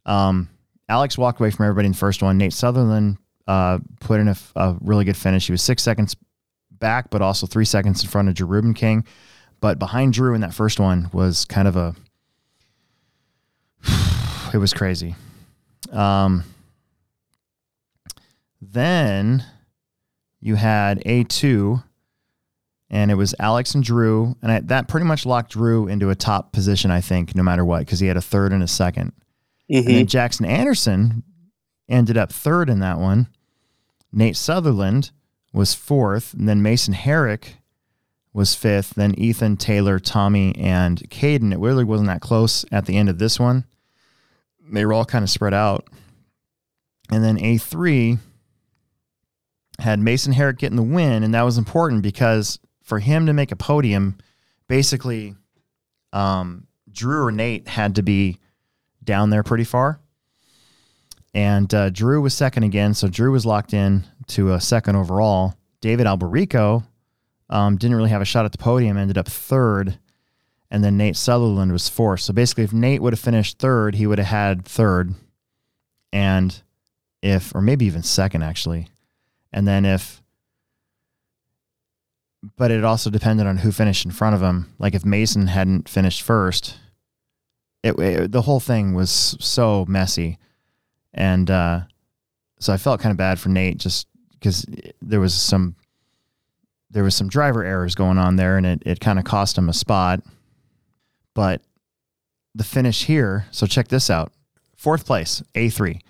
Um, 0.06 0.48
Alex 0.88 1.16
walked 1.16 1.38
away 1.38 1.52
from 1.52 1.66
everybody 1.66 1.86
in 1.86 1.92
the 1.92 1.98
first 1.98 2.20
one. 2.20 2.36
Nate 2.36 2.52
Sutherland 2.52 3.18
uh, 3.46 3.78
put 4.00 4.18
in 4.18 4.26
a 4.28 4.36
really 4.80 5.04
good 5.04 5.16
finish. 5.16 5.46
He 5.46 5.52
was 5.52 5.62
six 5.62 5.84
seconds 5.84 6.16
back, 6.82 7.08
but 7.08 7.22
also 7.22 7.46
three 7.46 7.64
seconds 7.64 8.02
in 8.02 8.10
front 8.10 8.28
of 8.28 8.34
Drew 8.34 8.74
King. 8.74 9.06
But 9.60 9.78
behind 9.78 10.12
Drew 10.12 10.34
in 10.34 10.42
that 10.42 10.52
first 10.52 10.78
one 10.78 11.08
was 11.14 11.46
kind 11.46 11.66
of 11.66 11.76
a, 11.76 11.94
it 14.52 14.58
was 14.58 14.74
crazy. 14.74 15.14
Um, 15.90 16.44
then 18.60 19.44
you 20.40 20.56
had 20.56 21.02
A2 21.04 21.82
and 22.90 23.10
it 23.10 23.14
was 23.14 23.34
Alex 23.38 23.74
and 23.74 23.82
Drew, 23.82 24.36
and 24.42 24.52
I, 24.52 24.60
that 24.60 24.88
pretty 24.88 25.06
much 25.06 25.24
locked 25.24 25.52
Drew 25.52 25.86
into 25.88 26.10
a 26.10 26.14
top 26.14 26.52
position, 26.52 26.90
I 26.90 27.00
think, 27.00 27.34
no 27.34 27.42
matter 27.42 27.64
what, 27.64 27.78
because 27.78 28.00
he 28.00 28.06
had 28.06 28.18
a 28.18 28.22
third 28.22 28.52
and 28.52 28.62
a 28.62 28.66
2nd 28.66 29.12
And 29.70 29.86
hmm 29.86 29.94
then 29.94 30.06
Jackson 30.06 30.44
Anderson 30.44 31.22
ended 31.88 32.18
up 32.18 32.30
third 32.32 32.68
in 32.68 32.80
that 32.80 32.98
one. 32.98 33.28
Nate 34.12 34.36
Sutherland 34.36 35.10
was 35.52 35.74
fourth, 35.74 36.34
and 36.34 36.48
then 36.48 36.62
Mason 36.62 36.94
Herrick 36.94 37.56
was 38.32 38.54
fifth. 38.54 38.90
Then 38.90 39.14
Ethan, 39.16 39.56
Taylor, 39.56 39.98
Tommy, 39.98 40.54
and 40.56 40.98
Caden. 41.10 41.52
It 41.52 41.58
really 41.58 41.84
wasn't 41.84 42.08
that 42.08 42.20
close 42.20 42.64
at 42.72 42.86
the 42.86 42.96
end 42.96 43.08
of 43.08 43.18
this 43.18 43.38
one. 43.38 43.64
They 44.70 44.86
were 44.86 44.92
all 44.92 45.04
kind 45.04 45.22
of 45.22 45.30
spread 45.30 45.52
out. 45.52 45.86
And 47.10 47.22
then 47.22 47.36
A3 47.38 48.18
had 49.78 49.98
Mason 49.98 50.32
Herrick 50.32 50.58
getting 50.58 50.76
the 50.76 50.82
win, 50.82 51.22
and 51.22 51.34
that 51.34 51.42
was 51.42 51.58
important 51.58 52.02
because 52.02 52.58
for 52.82 52.98
him 52.98 53.26
to 53.26 53.32
make 53.32 53.52
a 53.52 53.56
podium, 53.56 54.16
basically, 54.68 55.34
um, 56.12 56.66
Drew 56.90 57.24
or 57.26 57.32
Nate 57.32 57.68
had 57.68 57.96
to 57.96 58.02
be 58.02 58.38
down 59.04 59.30
there 59.30 59.42
pretty 59.42 59.64
far. 59.64 60.00
And 61.34 61.72
uh, 61.72 61.90
Drew 61.90 62.20
was 62.20 62.34
second 62.34 62.62
again, 62.64 62.94
so 62.94 63.08
Drew 63.08 63.32
was 63.32 63.46
locked 63.46 63.72
in 63.72 64.04
to 64.28 64.52
a 64.52 64.60
second 64.60 64.96
overall. 64.96 65.54
David 65.80 66.06
Alberico 66.06 66.84
um, 67.50 67.76
didn't 67.76 67.96
really 67.96 68.10
have 68.10 68.22
a 68.22 68.26
shot 68.26 68.44
at 68.44 68.52
the 68.52 68.58
podium, 68.58 68.96
ended 68.96 69.18
up 69.18 69.28
third, 69.28 69.98
and 70.70 70.82
then 70.82 70.96
Nate 70.96 71.16
Sutherland 71.16 71.72
was 71.72 71.88
fourth. 71.88 72.20
So 72.20 72.32
basically, 72.32 72.64
if 72.64 72.72
Nate 72.72 73.02
would 73.02 73.12
have 73.12 73.20
finished 73.20 73.58
third, 73.58 73.94
he 73.96 74.06
would 74.06 74.18
have 74.18 74.28
had 74.28 74.64
third, 74.64 75.14
and 76.12 76.62
if 77.22 77.54
or 77.54 77.60
maybe 77.60 77.84
even 77.84 78.02
second 78.02 78.42
actually, 78.42 78.88
and 79.52 79.66
then 79.66 79.84
if 79.84 80.22
but 82.56 82.70
it 82.70 82.82
also 82.84 83.08
depended 83.10 83.46
on 83.46 83.58
who 83.58 83.70
finished 83.70 84.04
in 84.04 84.10
front 84.10 84.34
of 84.34 84.42
him. 84.42 84.72
Like 84.78 84.94
if 84.94 85.04
Mason 85.04 85.46
hadn't 85.46 85.88
finished 85.88 86.22
first, 86.22 86.76
it, 87.82 87.96
it- 87.98 88.32
the 88.32 88.42
whole 88.42 88.60
thing 88.60 88.94
was 88.94 89.10
so 89.40 89.84
messy, 89.88 90.38
and 91.14 91.50
uh, 91.50 91.80
so 92.58 92.72
I 92.72 92.76
felt 92.78 93.00
kind 93.00 93.10
of 93.12 93.16
bad 93.16 93.38
for 93.38 93.48
Nate 93.48 93.78
just 93.78 94.08
because 94.42 94.66
there 95.00 95.20
was 95.20 95.34
some 95.34 95.76
there 96.90 97.04
was 97.04 97.14
some 97.14 97.28
driver 97.28 97.64
errors 97.64 97.94
going 97.94 98.18
on 98.18 98.36
there, 98.36 98.56
and 98.56 98.66
it 98.66 98.82
it 98.84 99.00
kind 99.00 99.18
of 99.18 99.24
cost 99.24 99.56
him 99.56 99.68
a 99.68 99.72
spot. 99.72 100.20
But 101.34 101.62
the 102.54 102.64
finish 102.64 103.04
here, 103.04 103.46
so 103.50 103.66
check 103.66 103.88
this 103.88 104.10
out: 104.10 104.32
fourth 104.76 105.06
place, 105.06 105.42
A 105.54 105.68
three, 105.68 106.00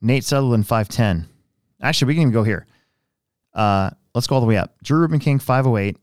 Nate 0.00 0.24
Sutherland 0.24 0.66
five 0.66 0.88
ten. 0.88 1.28
Actually, 1.80 2.08
we 2.08 2.14
can 2.14 2.22
even 2.22 2.32
go 2.32 2.44
here. 2.44 2.66
Uh, 3.52 3.90
let's 4.14 4.26
go 4.26 4.36
all 4.36 4.40
the 4.40 4.46
way 4.46 4.56
up. 4.56 4.74
Drew 4.82 5.00
Ruben 5.00 5.18
King 5.18 5.40
five 5.40 5.66
oh 5.66 5.76
eight, 5.76 5.96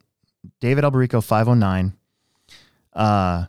David 0.59 0.84
Alberico 0.84 1.23
five 1.23 1.47
oh 1.47 1.53
nine. 1.53 1.93
Uh, 2.91 3.45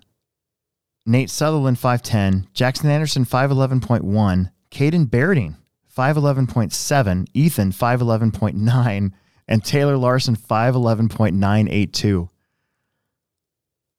Nate 1.06 1.30
Sutherland 1.30 1.78
5'10, 1.78 2.52
Jackson 2.52 2.90
Anderson 2.90 3.24
5'11.1, 3.24 4.52
Caden 4.70 5.06
Bairding 5.06 5.56
5'11.7, 5.96 7.26
Ethan 7.34 7.72
5'11.9, 7.72 9.12
and 9.48 9.64
Taylor 9.64 9.96
Larson 9.96 10.36
5'11.982. 10.36 12.28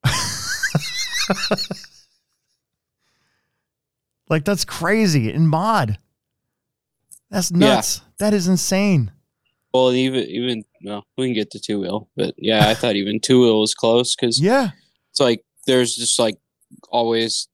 like 4.30 4.46
that's 4.46 4.66
crazy 4.66 5.32
in 5.32 5.48
mod. 5.48 5.98
That's 7.30 7.52
nuts. 7.52 8.02
That 8.20 8.34
is 8.34 8.48
insane. 8.48 9.12
Well, 9.74 9.92
even 9.94 10.24
even 10.26 10.64
no, 10.82 11.04
we 11.18 11.28
can 11.28 11.34
get 11.34 11.52
to 11.52 11.60
two 11.60 11.80
wheel, 11.80 12.10
but 12.18 12.34
yeah, 12.38 12.68
I 12.70 12.74
thought 12.74 12.96
even 12.96 13.20
two 13.20 13.42
wheel 13.42 13.60
was 13.62 13.74
close 13.74 14.16
because 14.16 14.40
Yeah. 14.42 14.72
it's 15.12 15.20
like 15.20 15.44
there's 15.66 15.96
just 15.96 16.20
like 16.20 16.36
always 16.90 17.48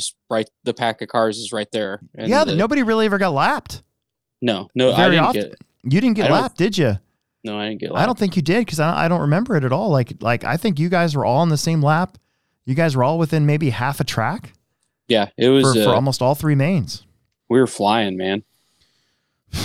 just 0.00 0.16
right 0.28 0.48
the 0.64 0.74
pack 0.74 1.00
of 1.02 1.08
cars 1.08 1.38
is 1.38 1.52
right 1.52 1.68
there. 1.72 2.00
And 2.14 2.28
yeah, 2.28 2.44
the- 2.44 2.54
nobody 2.56 2.82
really 2.82 3.06
ever 3.06 3.18
got 3.18 3.32
lapped. 3.32 3.82
no, 4.42 4.68
no, 4.74 4.92
I 4.92 4.96
very 4.96 5.10
didn't 5.12 5.24
often. 5.26 5.42
get 5.42 5.54
You 5.84 6.00
didn't 6.00 6.16
get 6.16 6.30
lapped, 6.30 6.56
did 6.58 6.76
you? 6.78 6.98
no, 7.44 7.58
I 7.58 7.68
didn't 7.68 7.80
get. 7.80 7.92
Lapped. 7.92 8.02
I 8.02 8.06
don't 8.06 8.18
think 8.18 8.36
you 8.36 8.42
did 8.42 8.64
because 8.66 8.80
I, 8.80 9.04
I 9.04 9.08
don't 9.08 9.20
remember 9.22 9.56
it 9.56 9.64
at 9.64 9.72
all. 9.72 9.90
Like 9.90 10.14
like 10.22 10.44
I 10.44 10.56
think 10.56 10.78
you 10.78 10.88
guys 10.88 11.14
were 11.16 11.24
all 11.24 11.38
on 11.38 11.48
the 11.48 11.56
same 11.56 11.82
lap. 11.82 12.18
You 12.66 12.74
guys 12.74 12.94
were 12.96 13.02
all 13.04 13.18
within 13.18 13.46
maybe 13.46 13.70
half 13.70 13.98
a 14.00 14.04
track 14.04 14.52
Yeah, 15.08 15.28
it 15.36 15.48
was. 15.48 15.62
for, 15.64 15.74
for 15.82 15.90
uh, 15.90 15.94
almost 15.94 16.20
all 16.22 16.34
three 16.34 16.54
mains. 16.54 17.04
we 17.48 17.58
were 17.58 17.66
flying, 17.66 18.16
man. 18.16 18.42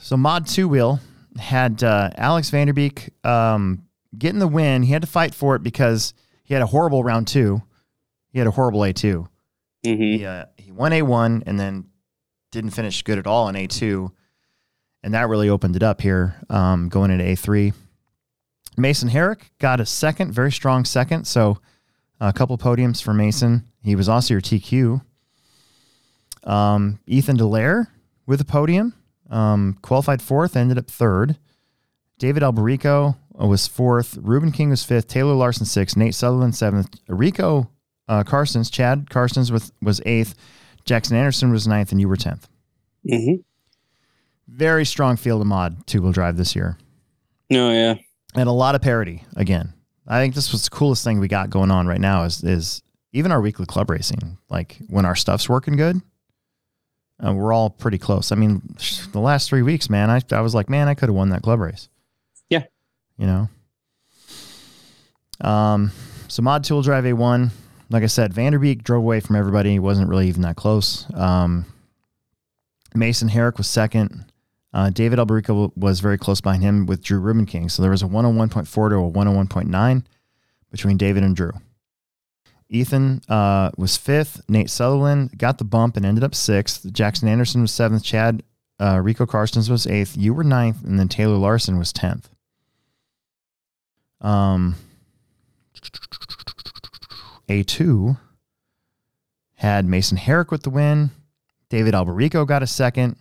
So 0.00 0.16
mod 0.16 0.46
two 0.46 0.68
wheel 0.68 1.00
had 1.38 1.82
uh, 1.82 2.10
Alex 2.16 2.50
Vanderbeek 2.50 3.08
um, 3.24 3.86
getting 4.18 4.40
the 4.40 4.48
win. 4.48 4.82
He 4.82 4.92
had 4.92 5.02
to 5.02 5.08
fight 5.08 5.34
for 5.34 5.54
it 5.56 5.62
because 5.62 6.12
he 6.44 6.54
had 6.54 6.62
a 6.62 6.66
horrible 6.66 7.02
round 7.04 7.28
two. 7.28 7.62
He 8.32 8.38
had 8.38 8.48
a 8.48 8.52
horrible 8.52 8.84
A 8.84 8.92
2 8.92 9.28
hmm 9.84 9.94
He 9.94 10.24
uh, 10.24 10.46
he 10.56 10.72
won 10.72 10.92
A 10.92 11.02
one 11.02 11.42
and 11.46 11.58
then 11.58 11.86
didn't 12.50 12.70
finish 12.70 13.02
good 13.02 13.18
at 13.18 13.26
all 13.26 13.48
in 13.48 13.56
A 13.56 13.66
two, 13.66 14.12
and 15.02 15.14
that 15.14 15.28
really 15.28 15.48
opened 15.48 15.74
it 15.74 15.82
up 15.82 16.00
here 16.00 16.36
um, 16.50 16.88
going 16.88 17.10
into 17.10 17.24
A 17.24 17.34
three. 17.34 17.72
Mason 18.76 19.08
Herrick 19.08 19.50
got 19.58 19.80
a 19.80 19.86
second, 19.86 20.32
very 20.32 20.52
strong 20.52 20.84
second. 20.84 21.26
So 21.26 21.58
a 22.20 22.32
couple 22.32 22.56
podiums 22.58 23.02
for 23.02 23.12
Mason. 23.12 23.66
He 23.82 23.96
was 23.96 24.08
also 24.08 24.34
your 24.34 24.40
TQ. 24.40 25.02
Um, 26.44 26.98
Ethan 27.06 27.36
Delaire 27.36 27.88
with 28.26 28.40
a 28.40 28.44
podium, 28.44 28.94
um, 29.30 29.78
qualified 29.82 30.22
fourth, 30.22 30.56
ended 30.56 30.78
up 30.78 30.88
third. 30.88 31.36
David 32.18 32.42
Alberico 32.42 33.16
was 33.32 33.66
fourth. 33.66 34.16
Ruben 34.20 34.52
King 34.52 34.70
was 34.70 34.84
fifth. 34.84 35.08
Taylor 35.08 35.34
Larson 35.34 35.66
sixth. 35.66 35.96
Nate 35.96 36.14
Sutherland 36.14 36.54
seventh. 36.54 36.96
Rico 37.08 37.70
uh, 38.12 38.24
Carsons, 38.24 38.70
Chad 38.70 39.08
Carsons 39.10 39.50
was, 39.50 39.72
was 39.80 40.00
eighth. 40.04 40.34
Jackson 40.84 41.16
Anderson 41.16 41.50
was 41.52 41.66
ninth, 41.66 41.92
and 41.92 42.00
you 42.00 42.08
were 42.08 42.16
tenth. 42.16 42.48
hmm 43.08 43.34
Very 44.48 44.84
strong 44.84 45.16
field 45.16 45.40
of 45.40 45.46
mod 45.46 45.86
two 45.86 46.02
wheel 46.02 46.12
drive 46.12 46.36
this 46.36 46.54
year, 46.54 46.76
No, 47.50 47.70
yeah, 47.72 47.94
and 48.34 48.48
a 48.48 48.52
lot 48.52 48.74
of 48.74 48.82
parity 48.82 49.24
again. 49.36 49.72
I 50.06 50.20
think 50.20 50.34
this 50.34 50.50
was 50.52 50.64
the 50.64 50.70
coolest 50.70 51.04
thing 51.04 51.20
we 51.20 51.28
got 51.28 51.48
going 51.50 51.70
on 51.70 51.86
right 51.86 52.00
now 52.00 52.24
is 52.24 52.42
is 52.44 52.82
even 53.12 53.30
our 53.32 53.40
weekly 53.40 53.66
club 53.66 53.88
racing. 53.90 54.36
Like 54.50 54.78
when 54.88 55.04
our 55.06 55.14
stuff's 55.16 55.48
working 55.48 55.76
good, 55.76 56.02
uh, 57.24 57.32
we're 57.32 57.52
all 57.52 57.70
pretty 57.70 57.98
close. 57.98 58.32
I 58.32 58.34
mean, 58.34 58.60
the 59.12 59.20
last 59.20 59.48
three 59.48 59.62
weeks, 59.62 59.88
man, 59.88 60.10
I 60.10 60.20
I 60.32 60.40
was 60.40 60.54
like, 60.54 60.68
man, 60.68 60.88
I 60.88 60.94
could 60.94 61.08
have 61.08 61.16
won 61.16 61.30
that 61.30 61.42
club 61.42 61.60
race. 61.60 61.88
Yeah. 62.50 62.64
you 63.16 63.26
know. 63.26 63.48
Um, 65.40 65.92
so 66.28 66.42
mod 66.42 66.64
two 66.64 66.74
wheel 66.74 66.82
drive 66.82 67.06
A 67.06 67.12
one. 67.12 67.50
Like 67.92 68.02
I 68.02 68.06
said, 68.06 68.32
Vanderbeek 68.32 68.82
drove 68.82 69.02
away 69.02 69.20
from 69.20 69.36
everybody. 69.36 69.72
He 69.72 69.78
wasn't 69.78 70.08
really 70.08 70.26
even 70.26 70.42
that 70.42 70.56
close. 70.56 71.06
Um, 71.14 71.66
Mason 72.94 73.28
Herrick 73.28 73.58
was 73.58 73.68
second. 73.68 74.24
Uh, 74.72 74.88
David 74.88 75.18
Alberico 75.18 75.70
was 75.76 76.00
very 76.00 76.16
close 76.16 76.40
behind 76.40 76.62
him 76.62 76.86
with 76.86 77.02
Drew 77.02 77.20
Ruben 77.20 77.44
King. 77.44 77.68
So 77.68 77.82
there 77.82 77.90
was 77.90 78.02
a 78.02 78.06
101.4 78.06 78.64
to 78.64 78.96
a 78.96 79.10
101.9 79.10 80.04
between 80.70 80.96
David 80.96 81.22
and 81.22 81.36
Drew. 81.36 81.52
Ethan 82.70 83.20
uh, 83.28 83.70
was 83.76 83.98
fifth. 83.98 84.40
Nate 84.48 84.70
Sutherland 84.70 85.36
got 85.36 85.58
the 85.58 85.64
bump 85.64 85.98
and 85.98 86.06
ended 86.06 86.24
up 86.24 86.34
sixth. 86.34 86.90
Jackson 86.90 87.28
Anderson 87.28 87.60
was 87.60 87.72
seventh. 87.72 88.02
Chad 88.02 88.42
uh, 88.80 88.98
Rico 89.00 89.26
Carstens 89.26 89.68
was 89.68 89.86
eighth. 89.86 90.16
You 90.16 90.32
were 90.32 90.42
ninth, 90.42 90.82
and 90.82 90.98
then 90.98 91.08
Taylor 91.08 91.36
Larson 91.36 91.78
was 91.78 91.92
tenth. 91.92 92.30
Um, 94.22 94.76
A2 97.48 98.18
had 99.54 99.84
Mason 99.84 100.16
Herrick 100.16 100.50
with 100.50 100.62
the 100.62 100.70
win. 100.70 101.10
David 101.68 101.94
Alberico 101.94 102.46
got 102.46 102.62
a 102.62 102.66
second. 102.66 103.16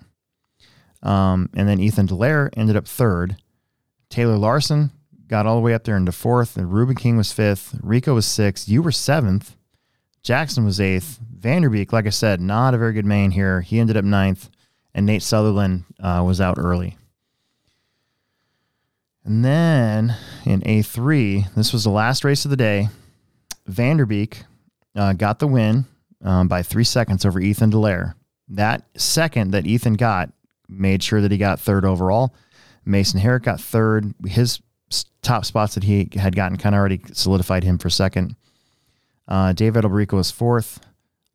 Um, 1.04 1.50
and 1.54 1.68
then 1.68 1.80
Ethan 1.80 2.08
Delaire 2.08 2.50
ended 2.56 2.76
up 2.76 2.88
third. 2.88 3.38
Taylor 4.10 4.38
Larson 4.38 4.92
got 5.28 5.46
all 5.46 5.56
the 5.56 5.62
way 5.62 5.74
up 5.74 5.84
there 5.84 5.98
into 5.98 6.12
fourth. 6.12 6.58
And 6.58 6.72
Ruben 6.72 6.96
King 6.96 7.18
was 7.18 7.32
fifth. 7.32 7.80
Rico 7.82 8.14
was 8.14 8.26
sixth. 8.26 8.68
You 8.68 8.82
were 8.82 8.92
seventh. 8.92 9.56
Jackson 10.24 10.66
was 10.66 10.80
eighth. 10.80 11.20
Vanderbeek, 11.40 11.92
like 11.92 12.06
I 12.06 12.12
said, 12.12 12.42
not 12.42 12.74
a 12.74 12.78
very 12.78 12.94
good 12.94 13.06
main 13.06 13.32
here. 13.32 13.62
He 13.62 13.80
ended 13.80 13.98
up 13.98 14.06
ninth. 14.06 14.50
And 14.94 15.06
Nate 15.06 15.24
Sutherland 15.24 15.86
uh, 16.00 16.24
was 16.26 16.42
out 16.42 16.58
early. 16.60 16.98
And 19.24 19.46
then 19.46 20.16
in 20.46 20.62
A3, 20.62 21.54
this 21.54 21.72
was 21.72 21.84
the 21.84 21.90
last 21.90 22.24
race 22.24 22.44
of 22.44 22.52
the 22.52 22.58
day. 22.58 22.90
Vanderbeek 23.72 24.44
uh, 24.96 25.14
got 25.14 25.40
the 25.40 25.48
win 25.48 25.86
um, 26.24 26.48
by 26.48 26.62
three 26.62 26.84
seconds 26.84 27.26
over 27.26 27.40
Ethan 27.40 27.72
Delaire. 27.72 28.14
That 28.50 28.84
second 28.98 29.52
that 29.52 29.66
Ethan 29.66 29.94
got 29.94 30.32
made 30.68 31.04
sure 31.04 31.22
that 31.22 31.32
he 31.32 31.38
got 31.38 31.60
third 31.60 31.86
overall. 31.86 32.36
Mason 32.86 33.20
Herrick 33.20 33.44
got 33.44 33.62
third. 33.62 34.14
His 34.26 34.62
top 35.22 35.46
spots 35.46 35.76
that 35.76 35.84
he 35.84 36.10
had 36.16 36.36
gotten 36.36 36.58
kind 36.58 36.76
of 36.76 36.80
already 36.80 37.02
solidified 37.14 37.64
him 37.64 37.78
for 37.78 37.90
second. 37.90 38.36
Uh, 39.28 39.54
David 39.54 39.86
Alberico 39.86 40.14
was 40.14 40.32
fourth. 40.32 40.80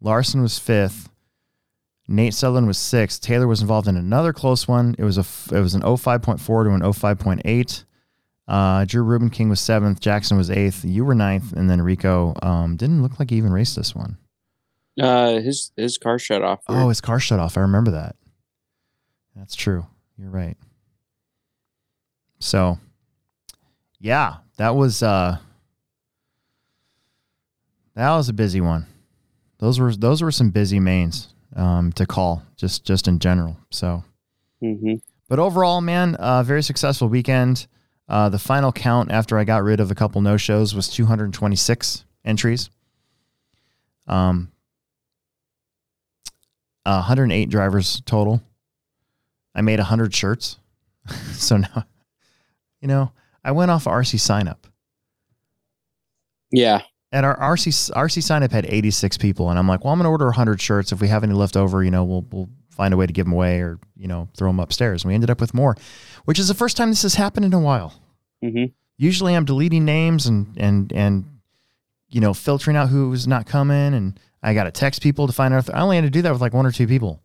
Larson 0.00 0.42
was 0.42 0.58
fifth. 0.58 1.08
Nate 2.08 2.34
Sutherland 2.34 2.66
was 2.66 2.78
sixth. 2.78 3.20
Taylor 3.20 3.46
was 3.46 3.62
involved 3.62 3.88
in 3.88 3.96
another 3.96 4.32
close 4.32 4.68
one. 4.68 4.94
It 4.98 5.04
was 5.04 5.18
a 5.18 5.24
it 5.54 5.60
was 5.60 5.74
an 5.74 5.82
05.4 5.82 6.38
to 6.38 6.70
an 6.70 6.80
05.8. 6.80 7.84
Uh, 8.48 8.84
Drew 8.84 9.02
Ruben 9.02 9.28
King 9.30 9.48
was 9.48 9.60
seventh. 9.60 10.00
Jackson 10.00 10.36
was 10.36 10.50
eighth. 10.50 10.84
You 10.84 11.04
were 11.04 11.14
ninth, 11.14 11.52
and 11.52 11.68
then 11.68 11.82
Rico 11.82 12.34
um, 12.42 12.76
didn't 12.76 13.02
look 13.02 13.18
like 13.18 13.30
he 13.30 13.36
even 13.36 13.52
raced 13.52 13.74
this 13.76 13.94
one. 13.94 14.18
uh, 15.00 15.40
his 15.40 15.72
his 15.76 15.98
car 15.98 16.18
shut 16.18 16.42
off. 16.42 16.60
Oh, 16.68 16.88
his 16.88 17.00
car 17.00 17.18
shut 17.18 17.40
off. 17.40 17.56
I 17.56 17.62
remember 17.62 17.90
that. 17.90 18.16
That's 19.34 19.54
true. 19.56 19.86
You're 20.16 20.30
right. 20.30 20.56
So, 22.38 22.78
yeah, 23.98 24.36
that 24.58 24.76
was 24.76 25.02
uh 25.02 25.38
that 27.94 28.10
was 28.14 28.28
a 28.28 28.32
busy 28.34 28.60
one. 28.60 28.86
Those 29.58 29.80
were 29.80 29.94
those 29.94 30.22
were 30.22 30.30
some 30.30 30.50
busy 30.50 30.78
mains 30.80 31.34
um, 31.54 31.92
to 31.92 32.06
call 32.06 32.42
just 32.56 32.84
just 32.84 33.08
in 33.08 33.18
general. 33.18 33.56
So, 33.70 34.04
hmm 34.60 34.94
but 35.28 35.40
overall, 35.40 35.80
man, 35.80 36.14
uh, 36.16 36.44
very 36.44 36.62
successful 36.62 37.08
weekend. 37.08 37.66
Uh, 38.08 38.28
the 38.28 38.38
final 38.38 38.72
count 38.72 39.10
after 39.10 39.36
I 39.36 39.44
got 39.44 39.64
rid 39.64 39.80
of 39.80 39.90
a 39.90 39.94
couple 39.94 40.20
no 40.20 40.36
shows 40.36 40.74
was 40.74 40.88
226 40.88 42.04
entries. 42.24 42.70
Um, 44.06 44.52
uh, 46.84 47.02
108 47.02 47.48
drivers 47.50 48.00
total. 48.06 48.40
I 49.54 49.62
made 49.62 49.80
100 49.80 50.14
shirts. 50.14 50.58
so 51.32 51.56
now, 51.56 51.84
you 52.80 52.86
know, 52.88 53.10
I 53.44 53.50
went 53.52 53.70
off 53.70 53.84
RC 53.84 54.20
sign 54.20 54.46
up. 54.46 54.66
Yeah, 56.52 56.82
And 57.10 57.26
our 57.26 57.36
RC 57.36 57.90
RC 57.92 58.22
sign 58.22 58.44
up 58.44 58.52
had 58.52 58.66
86 58.66 59.18
people, 59.18 59.50
and 59.50 59.58
I'm 59.58 59.66
like, 59.66 59.84
well, 59.84 59.92
I'm 59.92 59.98
gonna 59.98 60.10
order 60.10 60.26
100 60.26 60.60
shirts. 60.60 60.92
If 60.92 61.00
we 61.00 61.08
have 61.08 61.24
any 61.24 61.34
left 61.34 61.56
over, 61.56 61.82
you 61.82 61.90
know, 61.90 62.04
we'll 62.04 62.24
we'll 62.30 62.48
find 62.70 62.94
a 62.94 62.96
way 62.96 63.06
to 63.06 63.12
give 63.12 63.26
them 63.26 63.32
away, 63.32 63.60
or 63.60 63.80
you 63.96 64.06
know, 64.06 64.28
throw 64.36 64.48
them 64.48 64.60
upstairs. 64.60 65.02
And 65.02 65.08
we 65.08 65.14
ended 65.14 65.30
up 65.30 65.40
with 65.40 65.54
more, 65.54 65.76
which 66.26 66.38
is 66.38 66.46
the 66.48 66.54
first 66.54 66.76
time 66.76 66.90
this 66.90 67.02
has 67.02 67.14
happened 67.14 67.46
in 67.46 67.52
a 67.54 67.58
while. 67.60 67.94
hmm 68.42 68.66
Usually, 68.98 69.34
I'm 69.34 69.44
deleting 69.44 69.84
names 69.84 70.26
and 70.26 70.54
and 70.56 70.92
and 70.92 71.24
you 72.08 72.20
know, 72.20 72.32
filtering 72.32 72.76
out 72.76 72.88
who's 72.88 73.26
not 73.26 73.44
coming, 73.46 73.92
and 73.94 74.18
I 74.42 74.54
got 74.54 74.64
to 74.64 74.70
text 74.70 75.02
people 75.02 75.26
to 75.26 75.32
find 75.32 75.52
out. 75.52 75.58
If, 75.68 75.74
I 75.74 75.80
only 75.80 75.96
had 75.96 76.04
to 76.04 76.10
do 76.10 76.22
that 76.22 76.32
with 76.32 76.40
like 76.40 76.54
one 76.54 76.64
or 76.64 76.70
two 76.72 76.86
people. 76.86 77.20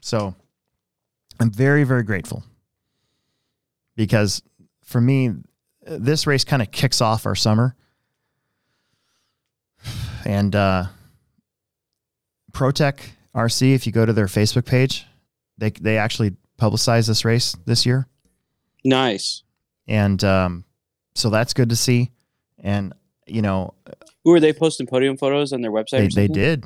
So, 0.00 0.34
I'm 1.40 1.50
very 1.50 1.82
very 1.84 2.02
grateful. 2.04 2.44
because 3.96 4.42
for 4.84 5.00
me, 5.00 5.32
this 5.84 6.26
race 6.26 6.44
kind 6.44 6.62
of 6.62 6.70
kicks 6.70 7.00
off 7.00 7.26
our 7.26 7.34
summer. 7.34 7.74
And 10.24 10.54
uh, 10.54 10.84
ProTek 12.52 13.00
RC, 13.34 13.74
if 13.74 13.86
you 13.86 13.92
go 13.92 14.06
to 14.06 14.12
their 14.12 14.26
Facebook 14.26 14.64
page, 14.66 15.06
they 15.58 15.70
they 15.70 15.98
actually 15.98 16.36
publicize 16.58 17.06
this 17.06 17.24
race 17.24 17.56
this 17.66 17.86
year, 17.86 18.06
Nice. 18.84 19.42
and 19.86 20.22
um, 20.24 20.64
so 21.14 21.30
that's 21.30 21.54
good 21.54 21.70
to 21.70 21.76
see. 21.76 22.10
And 22.58 22.92
you 23.26 23.42
know, 23.42 23.74
Who 24.24 24.32
are 24.34 24.40
they 24.40 24.52
posting 24.52 24.86
podium 24.86 25.16
photos 25.16 25.52
on 25.52 25.60
their 25.62 25.70
website? 25.72 26.12
they 26.14 26.26
they 26.26 26.28
did. 26.28 26.64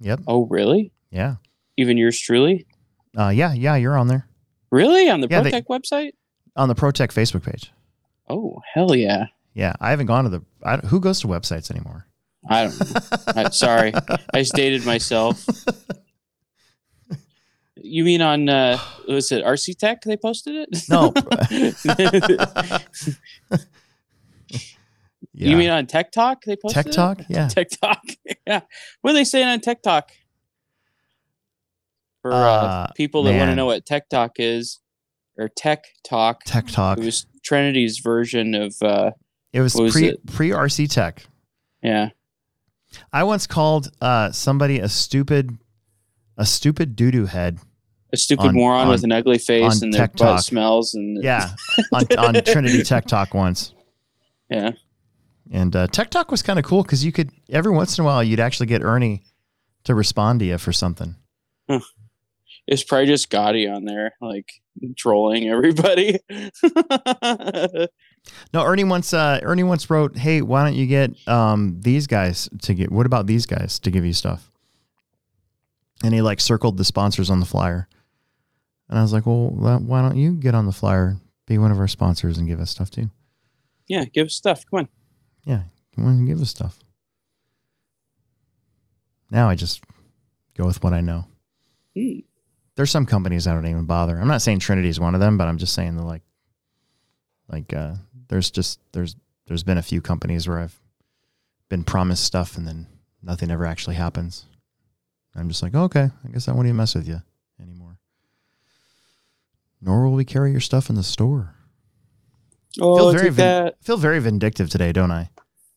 Yep. 0.00 0.20
Oh, 0.26 0.46
really? 0.46 0.90
Yeah. 1.10 1.36
Even 1.76 1.96
yours 1.96 2.18
truly? 2.20 2.66
Uh, 3.16 3.28
yeah. 3.28 3.52
Yeah. 3.52 3.76
You're 3.76 3.96
on 3.96 4.08
there 4.08 4.26
Really? 4.70 5.08
On 5.10 5.20
the 5.20 5.28
Yeah, 5.30 5.42
ProTek 5.42 5.66
website? 5.66 6.12
on 6.56 6.68
the 6.68 6.74
ProTek 6.74 7.08
Facebook 7.12 7.44
page. 7.44 7.70
Oh, 8.28 8.60
hell 8.74 8.94
yeah. 8.96 9.26
Yeah, 9.54 9.74
I 9.80 9.90
haven't 9.90 10.06
gone 10.06 10.24
to 10.24 10.30
the. 10.30 10.42
I, 10.64 10.78
who 10.78 10.98
goes 10.98 11.20
to 11.20 11.26
websites 11.28 11.70
anymore? 11.70 12.06
I 12.48 12.64
don't. 12.64 13.36
I, 13.36 13.50
sorry. 13.50 13.92
I 14.34 14.38
just 14.40 14.54
dated 14.54 14.84
myself. 14.86 15.46
You 17.84 18.04
mean 18.04 18.22
on, 18.22 18.48
uh, 18.48 18.78
was 19.08 19.32
it 19.32 19.44
RC 19.44 19.76
Tech 19.78 20.02
they 20.02 20.16
posted 20.16 20.54
it? 20.68 20.84
No. 20.88 21.12
Yeah. 25.34 25.48
You 25.48 25.56
mean 25.56 25.70
on 25.70 25.86
Tech 25.86 26.12
Talk 26.12 26.44
they 26.44 26.56
posted 26.56 26.84
Tech 26.84 26.86
it? 26.88 26.92
Talk? 26.94 27.20
Yeah. 27.28 27.48
Tech 27.48 27.68
Talk. 27.70 28.02
yeah. 28.46 28.60
What 29.00 29.12
are 29.12 29.14
they 29.14 29.24
saying 29.24 29.48
on 29.48 29.60
Tech 29.60 29.82
Talk? 29.82 30.10
For 32.20 32.32
uh, 32.32 32.36
Uh, 32.36 32.86
people 32.94 33.22
that 33.24 33.36
want 33.38 33.50
to 33.50 33.56
know 33.56 33.64
what 33.66 33.86
Tech 33.86 34.08
Talk 34.10 34.32
is, 34.36 34.78
or 35.38 35.48
Tech 35.48 35.84
Talk, 36.04 36.44
Tech 36.44 36.66
Talk. 36.66 36.98
it 36.98 37.04
was 37.04 37.26
Trinity's 37.42 37.98
version 37.98 38.54
of, 38.54 38.74
uh, 38.82 39.12
It 39.54 39.60
was 39.62 39.74
was 39.74 39.92
pre 39.94 40.08
it? 40.08 40.26
pre 40.26 40.50
RC 40.50 40.88
Tech. 40.90 41.24
yeah. 41.82 42.10
I 43.10 43.24
once 43.24 43.46
called 43.46 43.90
uh, 44.02 44.32
somebody 44.32 44.78
a 44.80 44.88
stupid, 44.88 45.56
a 46.36 46.44
stupid 46.44 46.94
doo 46.94 47.10
doo 47.10 47.24
head. 47.24 47.58
A 48.12 48.16
stupid 48.16 48.46
On- 48.48 48.54
moron 48.54 48.82
on- 48.86 48.88
with 48.88 49.04
an 49.04 49.12
ugly 49.12 49.38
face 49.38 49.80
and 49.82 49.92
their 49.92 50.02
Tech 50.02 50.12
butt 50.12 50.18
Talk. 50.36 50.40
smells 50.42 50.94
and 50.94 51.22
Yeah, 51.22 51.50
on, 51.92 52.04
on 52.18 52.34
Trinity 52.44 52.82
Tech 52.82 53.06
Talk 53.06 53.32
once. 53.34 53.72
yeah. 54.50 54.72
And 55.50 55.74
uh, 55.76 55.86
Tech 55.88 56.08
Talk 56.10 56.30
was 56.30 56.40
kind 56.42 56.58
of 56.58 56.64
cool 56.64 56.82
because 56.82 57.04
you 57.04 57.12
could 57.12 57.30
every 57.50 57.72
once 57.72 57.98
in 57.98 58.02
a 58.02 58.06
while 58.06 58.22
you'd 58.24 58.40
actually 58.40 58.66
get 58.66 58.82
Ernie 58.82 59.22
to 59.84 59.94
respond 59.94 60.40
to 60.40 60.46
you 60.46 60.56
for 60.58 60.72
something. 60.72 61.16
It's 62.66 62.84
probably 62.84 63.06
just 63.06 63.30
Gotti 63.30 63.70
on 63.74 63.84
there, 63.84 64.14
like 64.20 64.48
trolling 64.96 65.48
everybody. 65.48 66.18
No, 68.54 68.64
Ernie 68.64 68.84
once 68.84 69.12
uh, 69.12 69.40
Ernie 69.42 69.64
once 69.64 69.90
wrote, 69.90 70.16
"Hey, 70.16 70.42
why 70.42 70.62
don't 70.62 70.74
you 70.74 70.86
get 70.86 71.10
um, 71.26 71.80
these 71.80 72.06
guys 72.06 72.48
to 72.62 72.72
get? 72.72 72.92
What 72.92 73.04
about 73.04 73.26
these 73.26 73.46
guys 73.46 73.80
to 73.80 73.90
give 73.90 74.04
you 74.04 74.12
stuff?" 74.12 74.48
And 76.04 76.14
he 76.14 76.22
like 76.22 76.40
circled 76.40 76.76
the 76.76 76.84
sponsors 76.84 77.30
on 77.30 77.40
the 77.40 77.46
flyer, 77.46 77.88
and 78.92 78.98
I 78.98 79.02
was 79.02 79.14
like, 79.14 79.24
"Well, 79.24 79.48
why 79.48 80.02
don't 80.02 80.18
you 80.18 80.32
get 80.32 80.54
on 80.54 80.66
the 80.66 80.72
flyer, 80.72 81.16
be 81.46 81.56
one 81.56 81.72
of 81.72 81.78
our 81.80 81.88
sponsors, 81.88 82.36
and 82.36 82.46
give 82.46 82.60
us 82.60 82.70
stuff 82.70 82.90
too? 82.90 83.10
yeah, 83.88 84.04
give 84.04 84.26
us 84.26 84.34
stuff. 84.34 84.64
Come 84.70 84.80
on. 84.80 84.88
Yeah, 85.44 85.62
come 85.96 86.04
on, 86.04 86.10
and 86.18 86.28
give 86.28 86.42
us 86.42 86.50
stuff." 86.50 86.78
Now 89.30 89.48
I 89.48 89.54
just 89.54 89.82
go 90.58 90.66
with 90.66 90.84
what 90.84 90.92
I 90.92 91.00
know. 91.00 91.24
Hmm. 91.96 92.18
There's 92.74 92.90
some 92.90 93.06
companies 93.06 93.46
I 93.46 93.54
don't 93.54 93.66
even 93.66 93.86
bother. 93.86 94.18
I'm 94.18 94.28
not 94.28 94.42
saying 94.42 94.58
Trinity 94.58 94.90
is 94.90 95.00
one 95.00 95.14
of 95.14 95.22
them, 95.22 95.38
but 95.38 95.48
I'm 95.48 95.56
just 95.56 95.72
saying 95.72 95.96
that 95.96 96.04
like, 96.04 96.22
like 97.48 97.72
uh, 97.72 97.94
there's 98.28 98.50
just 98.50 98.78
there's 98.92 99.16
there's 99.46 99.62
been 99.62 99.78
a 99.78 99.82
few 99.82 100.02
companies 100.02 100.46
where 100.46 100.58
I've 100.58 100.78
been 101.70 101.82
promised 101.82 102.24
stuff 102.24 102.58
and 102.58 102.68
then 102.68 102.86
nothing 103.22 103.50
ever 103.50 103.64
actually 103.64 103.96
happens. 103.96 104.44
I'm 105.34 105.48
just 105.48 105.62
like, 105.62 105.74
okay, 105.74 106.10
I 106.24 106.28
guess 106.28 106.46
I 106.46 106.52
won't 106.52 106.66
even 106.66 106.76
mess 106.76 106.94
with 106.94 107.08
you. 107.08 107.22
Nor 109.82 110.04
will 110.06 110.14
we 110.14 110.24
carry 110.24 110.52
your 110.52 110.60
stuff 110.60 110.88
in 110.88 110.94
the 110.96 111.02
store. 111.02 111.54
Oh, 112.80 112.96
feel 112.96 113.12
very 113.12 113.28
vin- 113.30 113.34
that. 113.64 113.74
feel 113.82 113.96
very 113.96 114.20
vindictive 114.20 114.70
today, 114.70 114.92
don't 114.92 115.10
I? 115.10 115.28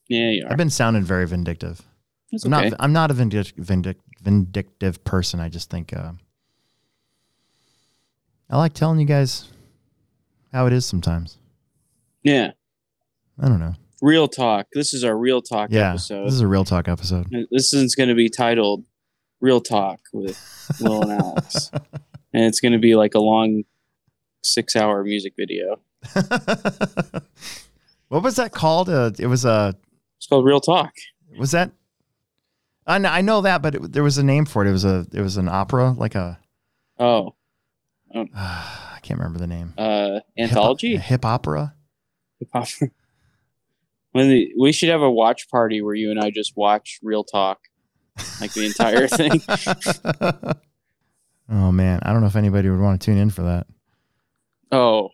Yeah, 0.08 0.30
you 0.30 0.46
are. 0.46 0.52
I've 0.52 0.58
been 0.58 0.70
sounding 0.70 1.04
very 1.04 1.26
vindictive. 1.28 1.82
It's 2.32 2.46
I'm 2.46 2.54
okay. 2.54 2.70
not. 2.70 2.78
I'm 2.80 2.94
not 2.94 3.12
a 3.12 3.14
vindic- 3.16 3.56
vindic- 3.58 3.98
vindictive 4.22 5.04
person. 5.04 5.40
I 5.40 5.50
just 5.50 5.70
think 5.70 5.92
uh, 5.92 6.12
I 8.50 8.58
like 8.58 8.74
telling 8.74 9.00
you 9.00 9.06
guys 9.06 9.50
how 10.54 10.68
it 10.68 10.74
is 10.74 10.86
sometimes. 10.86 11.38
yeah, 12.24 12.52
I 13.42 13.48
don't 13.48 13.60
know. 13.60 13.74
real 14.02 14.28
talk. 14.28 14.68
This 14.74 14.94
is 14.94 15.04
our 15.04 15.18
real 15.18 15.42
talk 15.42 15.70
Yeah, 15.72 15.90
episode. 15.92 16.26
this 16.28 16.34
is 16.34 16.42
a 16.42 16.48
real 16.48 16.64
talk 16.66 16.88
episode. 16.88 17.28
This 17.52 17.74
is 17.74 17.96
going 17.96 18.10
to 18.10 18.16
be 18.16 18.30
titled 18.30 18.86
"Real 19.42 19.60
Talk" 19.62 20.00
with 20.14 20.40
Will 20.80 21.02
and 21.02 21.12
Alex, 21.12 21.72
and 22.34 22.44
it's 22.46 22.60
going 22.60 22.74
to 22.74 22.80
be 22.80 22.96
like 22.96 23.16
a 23.16 23.20
long 23.20 23.64
six-hour 24.46 25.04
music 25.04 25.34
video. 25.38 25.80
what 28.10 28.24
was 28.24 28.36
that 28.36 28.52
called? 28.52 28.90
Uh, 28.90 29.12
it 29.18 29.28
was 29.28 29.46
a. 29.46 29.76
It's 30.18 30.28
called 30.28 30.46
"Real 30.46 30.62
Talk." 30.62 30.94
was 31.38 31.52
that? 31.52 31.72
I 32.88 33.00
know, 33.00 33.10
I 33.10 33.22
know 33.22 33.42
that, 33.42 33.62
but 33.62 33.76
it, 33.76 33.94
there 33.94 34.04
was 34.04 34.18
a 34.18 34.24
name 34.24 34.46
for 34.46 34.64
it. 34.66 34.70
It 34.70 34.72
was 34.72 34.86
a. 34.86 35.06
It 35.12 35.22
was 35.22 35.38
an 35.38 35.50
opera, 35.50 35.92
like 35.92 36.16
a. 36.16 36.40
Oh, 37.00 37.36
I 38.16 39.00
can't 39.02 39.20
remember 39.20 39.40
the 39.40 39.48
name. 39.48 39.74
uh, 39.78 40.20
anthology. 40.38 40.94
Hip, 40.94 41.02
hip 41.02 41.26
opera. 41.26 41.74
Hip-hop. 42.40 42.68
When 44.12 44.30
the, 44.30 44.54
we 44.58 44.72
should 44.72 44.88
have 44.88 45.02
a 45.02 45.12
watch 45.12 45.50
party 45.50 45.82
where 45.82 45.94
you 45.94 46.10
and 46.10 46.18
I 46.22 46.30
just 46.30 46.56
watch 46.56 47.00
Real 47.04 47.26
Talk, 47.26 47.60
like 48.40 48.54
the 48.54 48.66
entire 48.66 49.08
thing. 49.10 49.42
oh 51.50 51.70
man, 51.74 52.00
I 52.02 52.14
don't 52.14 52.22
know 52.22 52.28
if 52.28 52.38
anybody 52.38 52.70
would 52.70 52.80
want 52.80 53.02
to 53.02 53.06
tune 53.06 53.18
in 53.18 53.30
for 53.30 53.42
that. 53.42 53.68
Oh, 54.76 55.12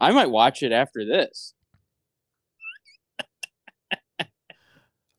I 0.00 0.10
might 0.12 0.30
watch 0.30 0.62
it 0.62 0.70
after 0.70 1.04
this. 1.04 1.54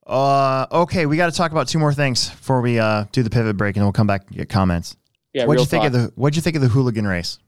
Uh, 0.06 0.68
okay, 0.72 1.06
we 1.06 1.16
got 1.16 1.32
to 1.32 1.38
talk 1.38 1.52
about 1.52 1.68
two 1.68 1.80
more 1.80 1.94
things 1.94 2.30
before 2.30 2.62
we 2.62 2.78
uh, 2.78 3.06
do 3.12 3.24
the 3.24 3.30
pivot 3.30 3.56
break, 3.56 3.76
and 3.76 3.82
then 3.82 3.86
we'll 3.86 3.94
come 3.94 4.08
back 4.08 4.28
and 4.28 4.36
get 4.36 4.50
comments. 4.50 4.98
Yeah, 5.34 5.46
what'd 5.46 5.62
you 5.62 5.66
think 5.66 5.84
Talk. 5.84 5.94
of 5.94 5.94
the 5.94 6.12
What'd 6.16 6.36
you 6.36 6.42
think 6.42 6.56
of 6.56 6.62
the 6.62 6.68
hooligan 6.68 7.08
race? 7.08 7.40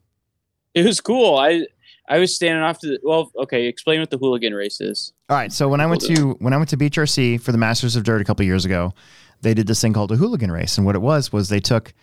It 0.73 0.85
was 0.85 1.01
cool. 1.01 1.37
I 1.37 1.67
I 2.07 2.17
was 2.17 2.33
standing 2.33 2.63
off 2.63 2.79
to 2.79 2.87
the 2.87 2.99
well. 3.03 3.31
Okay, 3.37 3.67
explain 3.67 3.99
what 3.99 4.09
the 4.09 4.17
hooligan 4.17 4.53
race 4.53 4.79
is. 4.79 5.13
All 5.29 5.37
right, 5.37 5.51
so 5.51 5.67
when 5.67 5.81
I 5.81 5.85
went 5.85 6.01
to 6.01 6.37
when 6.39 6.53
I 6.53 6.57
went 6.57 6.69
to 6.69 6.77
Beach 6.77 6.95
RC 6.95 7.41
for 7.41 7.51
the 7.51 7.57
Masters 7.57 7.95
of 7.95 8.03
Dirt 8.03 8.21
a 8.21 8.23
couple 8.23 8.45
years 8.45 8.65
ago, 8.65 8.93
they 9.41 9.53
did 9.53 9.67
this 9.67 9.81
thing 9.81 9.93
called 9.93 10.11
a 10.11 10.15
hooligan 10.15 10.51
race, 10.51 10.77
and 10.77 10.85
what 10.85 10.95
it 10.95 11.01
was 11.01 11.31
was 11.31 11.49
they 11.49 11.59
took, 11.59 11.93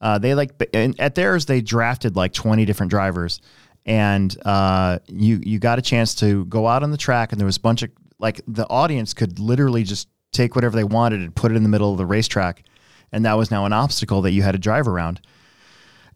uh, 0.00 0.18
they 0.18 0.34
like 0.34 0.52
at 0.98 1.14
theirs 1.14 1.46
they 1.46 1.60
drafted 1.60 2.16
like 2.16 2.32
twenty 2.32 2.64
different 2.64 2.90
drivers, 2.90 3.40
and 3.84 4.36
uh, 4.44 4.98
you 5.08 5.40
you 5.42 5.58
got 5.58 5.78
a 5.78 5.82
chance 5.82 6.14
to 6.16 6.44
go 6.46 6.66
out 6.66 6.82
on 6.82 6.90
the 6.90 6.96
track, 6.96 7.32
and 7.32 7.40
there 7.40 7.46
was 7.46 7.56
a 7.56 7.60
bunch 7.60 7.82
of 7.82 7.90
like 8.18 8.40
the 8.46 8.66
audience 8.68 9.14
could 9.14 9.38
literally 9.38 9.82
just 9.82 10.08
take 10.32 10.54
whatever 10.54 10.76
they 10.76 10.84
wanted 10.84 11.20
and 11.20 11.34
put 11.34 11.50
it 11.50 11.56
in 11.56 11.62
the 11.62 11.68
middle 11.68 11.90
of 11.90 11.98
the 11.98 12.06
racetrack, 12.06 12.62
and 13.10 13.24
that 13.24 13.34
was 13.34 13.50
now 13.50 13.66
an 13.66 13.72
obstacle 13.72 14.22
that 14.22 14.32
you 14.32 14.42
had 14.42 14.52
to 14.52 14.58
drive 14.58 14.86
around. 14.86 15.20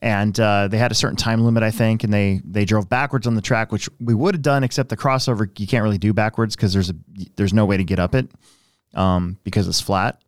And 0.03 0.39
uh, 0.39 0.69
they 0.69 0.77
had 0.77 0.93
a 0.93 0.95
certain 0.95 1.17
time 1.17 1.43
limit, 1.43 1.62
I 1.62 1.71
think, 1.71 2.05
and 2.05 2.12
they 2.12 2.41
they 2.45 2.64
drove 2.64 2.89
backwards 2.89 3.27
on 3.27 3.35
the 3.35 3.43
track, 3.43 3.73
which 3.73 3.89
we 3.99 4.14
would 4.14 4.35
have 4.35 4.43
done, 4.43 4.62
except 4.62 4.89
the 4.89 4.97
crossover 4.97 5.49
you 5.59 5.67
can't 5.67 5.83
really 5.83 5.99
do 5.99 6.12
backwards 6.12 6.55
because 6.55 6.73
there's 6.73 6.91
a 6.91 6.95
there's 7.37 7.55
no 7.55 7.64
way 7.64 7.77
to 7.77 7.85
get 7.85 7.99
up 7.99 8.14
it 8.14 8.29
um, 8.95 9.39
because 9.43 9.67
it's 9.67 9.81
flat. 9.81 10.21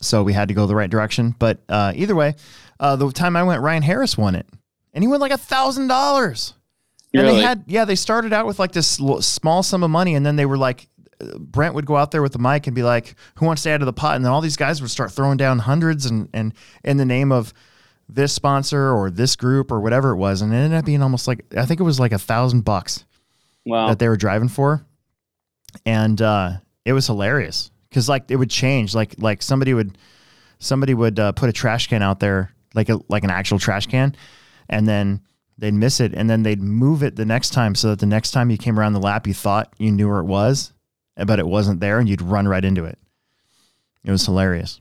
So 0.00 0.24
we 0.24 0.32
had 0.32 0.48
to 0.48 0.54
go 0.54 0.66
the 0.66 0.74
right 0.74 0.90
direction. 0.90 1.34
But 1.38 1.62
uh, 1.68 1.92
either 1.94 2.16
way, 2.16 2.34
uh, 2.80 2.96
the 2.96 3.10
time 3.12 3.36
I 3.36 3.44
went, 3.44 3.62
Ryan 3.62 3.82
Harris 3.82 4.18
won 4.18 4.34
it, 4.34 4.46
and 4.92 5.04
he 5.04 5.08
won 5.08 5.20
like 5.20 5.32
a 5.32 5.38
thousand 5.38 5.86
dollars. 5.86 6.54
And 7.14 7.22
Really? 7.22 7.36
they 7.36 7.42
had 7.42 7.64
yeah, 7.66 7.84
they 7.84 7.94
started 7.96 8.32
out 8.32 8.46
with 8.46 8.58
like 8.58 8.72
this 8.72 8.86
small 8.88 9.62
sum 9.62 9.82
of 9.82 9.90
money, 9.90 10.14
and 10.14 10.24
then 10.24 10.36
they 10.36 10.46
were 10.46 10.56
like, 10.56 10.88
uh, 11.20 11.38
Brent 11.38 11.74
would 11.74 11.84
go 11.86 11.96
out 11.96 12.10
there 12.10 12.22
with 12.22 12.32
the 12.32 12.38
mic 12.38 12.66
and 12.66 12.74
be 12.74 12.82
like, 12.82 13.14
"Who 13.36 13.44
wants 13.46 13.62
to 13.64 13.70
add 13.70 13.80
to 13.80 13.84
the 13.86 13.92
pot?" 13.92 14.16
And 14.16 14.24
then 14.24 14.32
all 14.32 14.40
these 14.40 14.56
guys 14.56 14.80
would 14.80 14.90
start 14.90 15.12
throwing 15.12 15.36
down 15.36 15.58
hundreds 15.60 16.06
and 16.06 16.28
and 16.32 16.54
in 16.84 16.96
the 16.96 17.04
name 17.04 17.30
of 17.30 17.52
this 18.08 18.32
sponsor 18.32 18.90
or 18.92 19.10
this 19.10 19.36
group 19.36 19.70
or 19.70 19.80
whatever 19.80 20.10
it 20.10 20.16
was, 20.16 20.40
and 20.42 20.52
it 20.52 20.56
ended 20.56 20.78
up 20.78 20.84
being 20.86 21.02
almost 21.02 21.28
like 21.28 21.44
I 21.56 21.66
think 21.66 21.80
it 21.80 21.84
was 21.84 22.00
like 22.00 22.12
a 22.12 22.18
thousand 22.18 22.62
bucks 22.62 23.04
Wow. 23.66 23.88
that 23.88 23.98
they 23.98 24.08
were 24.08 24.16
driving 24.16 24.48
for, 24.48 24.84
and 25.86 26.20
uh, 26.20 26.52
it 26.84 26.92
was 26.92 27.06
hilarious 27.06 27.70
because 27.88 28.08
like 28.08 28.30
it 28.30 28.36
would 28.36 28.50
change, 28.50 28.94
like 28.94 29.14
like 29.18 29.42
somebody 29.42 29.74
would 29.74 29.98
somebody 30.58 30.94
would 30.94 31.18
uh, 31.18 31.32
put 31.32 31.48
a 31.48 31.52
trash 31.52 31.88
can 31.88 32.02
out 32.02 32.20
there, 32.20 32.52
like 32.74 32.88
a 32.88 32.98
like 33.08 33.24
an 33.24 33.30
actual 33.30 33.58
trash 33.58 33.86
can, 33.86 34.14
and 34.68 34.86
then 34.86 35.20
they'd 35.62 35.72
miss 35.72 36.00
it, 36.00 36.12
and 36.12 36.28
then 36.28 36.42
they'd 36.42 36.60
move 36.60 37.04
it 37.04 37.14
the 37.14 37.24
next 37.24 37.50
time 37.50 37.76
so 37.76 37.90
that 37.90 38.00
the 38.00 38.06
next 38.06 38.32
time 38.32 38.50
you 38.50 38.58
came 38.58 38.80
around 38.80 38.94
the 38.94 39.00
lap, 39.00 39.28
you 39.28 39.32
thought 39.32 39.72
you 39.78 39.92
knew 39.92 40.08
where 40.08 40.18
it 40.18 40.24
was, 40.24 40.72
but 41.16 41.38
it 41.38 41.46
wasn't 41.46 41.78
there, 41.78 42.00
and 42.00 42.08
you'd 42.08 42.20
run 42.20 42.48
right 42.48 42.64
into 42.64 42.84
it. 42.84 42.98
It 44.04 44.10
was 44.10 44.26
hilarious. 44.26 44.80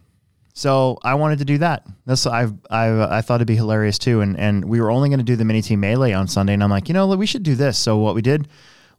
So 0.56 0.98
I 1.04 1.14
wanted 1.14 1.38
to 1.38 1.46
do 1.46 1.60
that. 1.60 1.86
That's 2.08 2.26
I've 2.26 2.54
I 2.70 3.18
I 3.18 3.22
thought 3.22 3.36
it'd 3.36 3.48
be 3.48 3.56
hilarious 3.56 4.00
too. 4.00 4.22
And 4.22 4.38
and 4.38 4.66
we 4.66 4.82
were 4.82 4.90
only 4.90 5.10
going 5.10 5.20
to 5.20 5.24
do 5.24 5.36
the 5.36 5.46
mini 5.46 5.62
team 5.62 5.82
melee 5.82 6.14
on 6.14 6.28
Sunday, 6.28 6.54
and 6.54 6.64
I'm 6.64 6.72
like, 6.72 6.88
you 6.88 6.96
know, 6.96 7.08
we 7.16 7.28
should 7.28 7.44
do 7.44 7.54
this. 7.54 7.78
So 7.78 7.98
what 7.98 8.16
we 8.16 8.24
did 8.24 8.48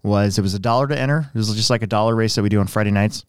was 0.05 0.39
it 0.39 0.43
was 0.43 0.55
a 0.55 0.61
dollar 0.61 0.87
to 0.87 0.97
enter. 0.97 1.31
It 1.35 1.37
was 1.37 1.53
just 1.55 1.69
like 1.69 1.83
a 1.83 1.89
dollar 1.89 2.15
race 2.15 2.37
that 2.37 2.43
we 2.43 2.49
do 2.49 2.61
on 2.61 2.69
Friday 2.69 2.93
nights. 2.93 3.25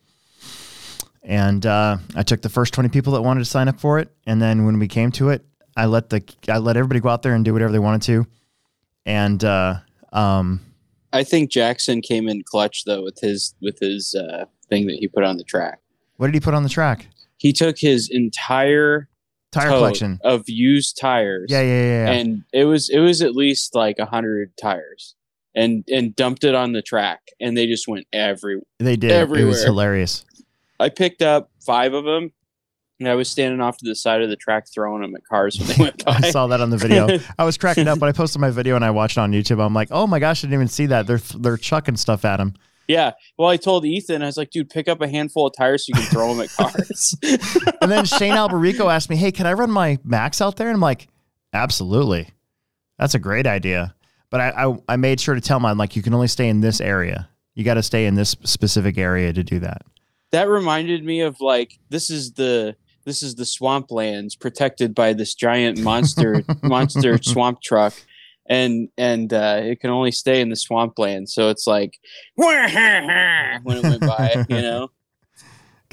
And 1.24 1.66
uh, 1.66 1.98
I 2.16 2.22
took 2.22 2.42
the 2.42 2.50
first 2.50 2.74
20 2.74 2.90
people 2.90 3.14
that 3.14 3.22
wanted 3.22 3.40
to 3.40 3.46
sign 3.46 3.68
up 3.68 3.80
for 3.80 3.98
it, 3.98 4.10
and 4.28 4.40
then 4.40 4.66
when 4.66 4.78
we 4.78 4.88
came 4.88 5.12
to 5.14 5.30
it, 5.30 5.44
I 5.76 5.88
let 5.88 6.10
the 6.10 6.24
I 6.48 6.60
let 6.60 6.78
everybody 6.78 7.00
go 7.00 7.10
out 7.10 7.24
there 7.24 7.34
and 7.34 7.44
do 7.44 7.52
whatever 7.52 7.72
they 7.72 7.80
wanted 7.80 8.04
to. 8.04 8.28
And 9.06 9.44
uh, 9.44 9.80
um, 10.12 10.62
I 11.12 11.24
think 11.24 11.52
Jackson 11.52 12.02
came 12.02 12.28
in 12.28 12.44
clutch 12.44 12.86
though 12.86 13.04
with 13.04 13.20
his 13.20 13.54
with 13.62 13.80
his 13.80 14.16
uh, 14.16 14.46
thing 14.70 14.88
that 14.88 14.96
he 14.96 15.08
put 15.08 15.24
on 15.24 15.38
the 15.38 15.44
track. 15.44 15.80
what 16.18 16.28
did 16.28 16.34
he 16.36 16.40
put 16.40 16.54
on 16.54 16.64
the 16.64 16.70
track? 16.70 17.08
He 17.38 17.52
took 17.52 17.78
his 17.78 18.10
entire 18.10 19.10
Tire 19.52 19.70
collection. 19.70 20.20
of 20.24 20.48
used 20.48 20.98
tires. 20.98 21.48
Yeah, 21.50 21.62
yeah, 21.62 21.68
yeah. 21.68 22.06
yeah. 22.06 22.12
and 22.12 22.44
it 22.54 22.66
was 22.66 22.90
it 22.90 23.00
was 23.00 23.22
at 23.22 23.36
least 23.36 23.76
like 23.76 24.00
a 24.00 24.06
hundred 24.06 24.56
tires, 24.58 25.16
and 25.54 25.84
and 25.92 26.16
dumped 26.16 26.44
it 26.44 26.56
on 26.56 26.72
the 26.72 26.82
track, 26.82 27.20
and 27.40 27.56
they 27.56 27.68
just 27.68 27.88
went 27.88 28.08
every. 28.14 28.62
they 28.80 28.96
did. 28.96 29.12
Everywhere. 29.12 29.46
It 29.46 29.48
was 29.50 29.64
hilarious. 29.64 30.26
I 30.80 30.90
picked 30.90 31.22
up 31.22 31.52
five 31.66 31.94
of 31.94 32.04
them, 32.04 32.32
and 33.04 33.12
I 33.12 33.16
was 33.16 33.30
standing 33.30 33.60
off 33.62 33.78
to 33.78 33.86
the 33.86 33.96
side 33.96 34.22
of 34.22 34.30
the 34.30 34.36
track 34.36 34.66
throwing 34.74 35.02
them 35.02 35.16
at 35.16 35.26
cars 35.26 35.60
when 35.60 35.68
they 35.68 35.76
went 35.78 36.04
by. 36.06 36.14
I 36.24 36.32
saw 36.32 36.48
that 36.48 36.62
on 36.62 36.70
the 36.70 36.78
video. 36.78 37.08
I 37.38 37.44
was 37.44 37.58
cracking 37.58 37.88
up, 37.88 38.00
but 38.00 38.08
I 38.10 38.12
posted 38.12 38.40
my 38.40 38.50
video 38.50 38.76
and 38.76 38.86
I 38.86 38.92
watched 38.92 39.18
it 39.18 39.22
on 39.22 39.32
YouTube. 39.34 39.64
I'm 39.64 39.74
like, 39.74 39.90
oh 39.92 40.08
my 40.08 40.20
gosh, 40.20 40.44
I 40.44 40.48
didn't 40.48 40.54
even 40.56 40.68
see 40.70 40.86
that. 40.88 41.06
They're 41.08 41.18
they're 41.18 41.58
chucking 41.58 41.98
stuff 41.98 42.24
at 42.26 42.40
him. 42.40 42.54
yeah, 42.88 43.12
well, 43.38 43.50
I 43.50 43.58
told 43.58 43.86
Ethan, 43.86 44.22
I 44.24 44.26
was 44.28 44.38
like, 44.38 44.50
dude, 44.52 44.70
pick 44.70 44.88
up 44.88 45.02
a 45.02 45.08
handful 45.08 45.48
of 45.48 45.54
tires 45.58 45.86
so 45.86 45.92
you 45.92 45.96
can 46.02 46.10
throw 46.12 46.34
them 46.34 46.42
at 46.42 46.50
cars. 46.52 47.16
And 47.82 47.92
then 47.92 48.06
Shane 48.06 48.34
Alberico 48.34 48.90
asked 48.90 49.10
me, 49.10 49.18
hey, 49.18 49.32
can 49.34 49.46
I 49.46 49.54
run 49.54 49.70
my 49.70 50.00
Max 50.06 50.40
out 50.42 50.56
there? 50.56 50.68
And 50.70 50.76
I'm 50.76 50.82
like, 50.82 51.10
absolutely. 51.52 52.30
That's 52.98 53.14
a 53.16 53.20
great 53.20 53.46
idea. 53.48 53.94
But 54.30 54.40
I 54.42 54.50
I, 54.66 54.78
I 54.90 54.96
made 54.96 55.20
sure 55.20 55.36
to 55.36 55.42
tell 55.42 55.58
him, 55.58 55.66
I'm 55.66 55.78
like, 55.78 55.96
you 55.96 56.02
can 56.02 56.14
only 56.14 56.28
stay 56.28 56.48
in 56.48 56.62
this 56.62 56.80
area. 56.82 57.30
You 57.56 57.64
got 57.64 57.76
to 57.76 57.84
stay 57.84 58.06
in 58.06 58.16
this 58.16 58.36
specific 58.44 58.98
area 58.98 59.32
to 59.34 59.44
do 59.44 59.60
that. 59.60 59.84
that 60.32 60.48
reminded 60.50 61.04
me 61.04 61.22
of 61.22 61.40
like 61.40 61.78
this 61.90 62.10
is 62.10 62.32
the 62.34 62.76
this 63.06 63.24
is 63.24 63.36
the 63.36 63.44
swamplands 63.44 64.40
protected 64.40 64.94
by 64.96 65.14
this 65.14 65.34
giant 65.34 65.80
monster 65.80 66.44
monster 66.64 67.18
swamp 67.22 67.62
truck 67.62 67.94
and 68.48 68.90
and 68.98 69.34
uh 69.34 69.60
it 69.62 69.80
can 69.80 69.90
only 69.90 70.12
stay 70.12 70.42
in 70.42 70.50
the 70.50 70.56
swampland 70.56 71.30
so 71.30 71.50
it's 71.50 71.66
like 71.68 71.98
when 72.36 73.78
it 73.78 73.84
went 73.84 74.02
by 74.02 74.46
you 74.50 74.62
know 74.62 74.90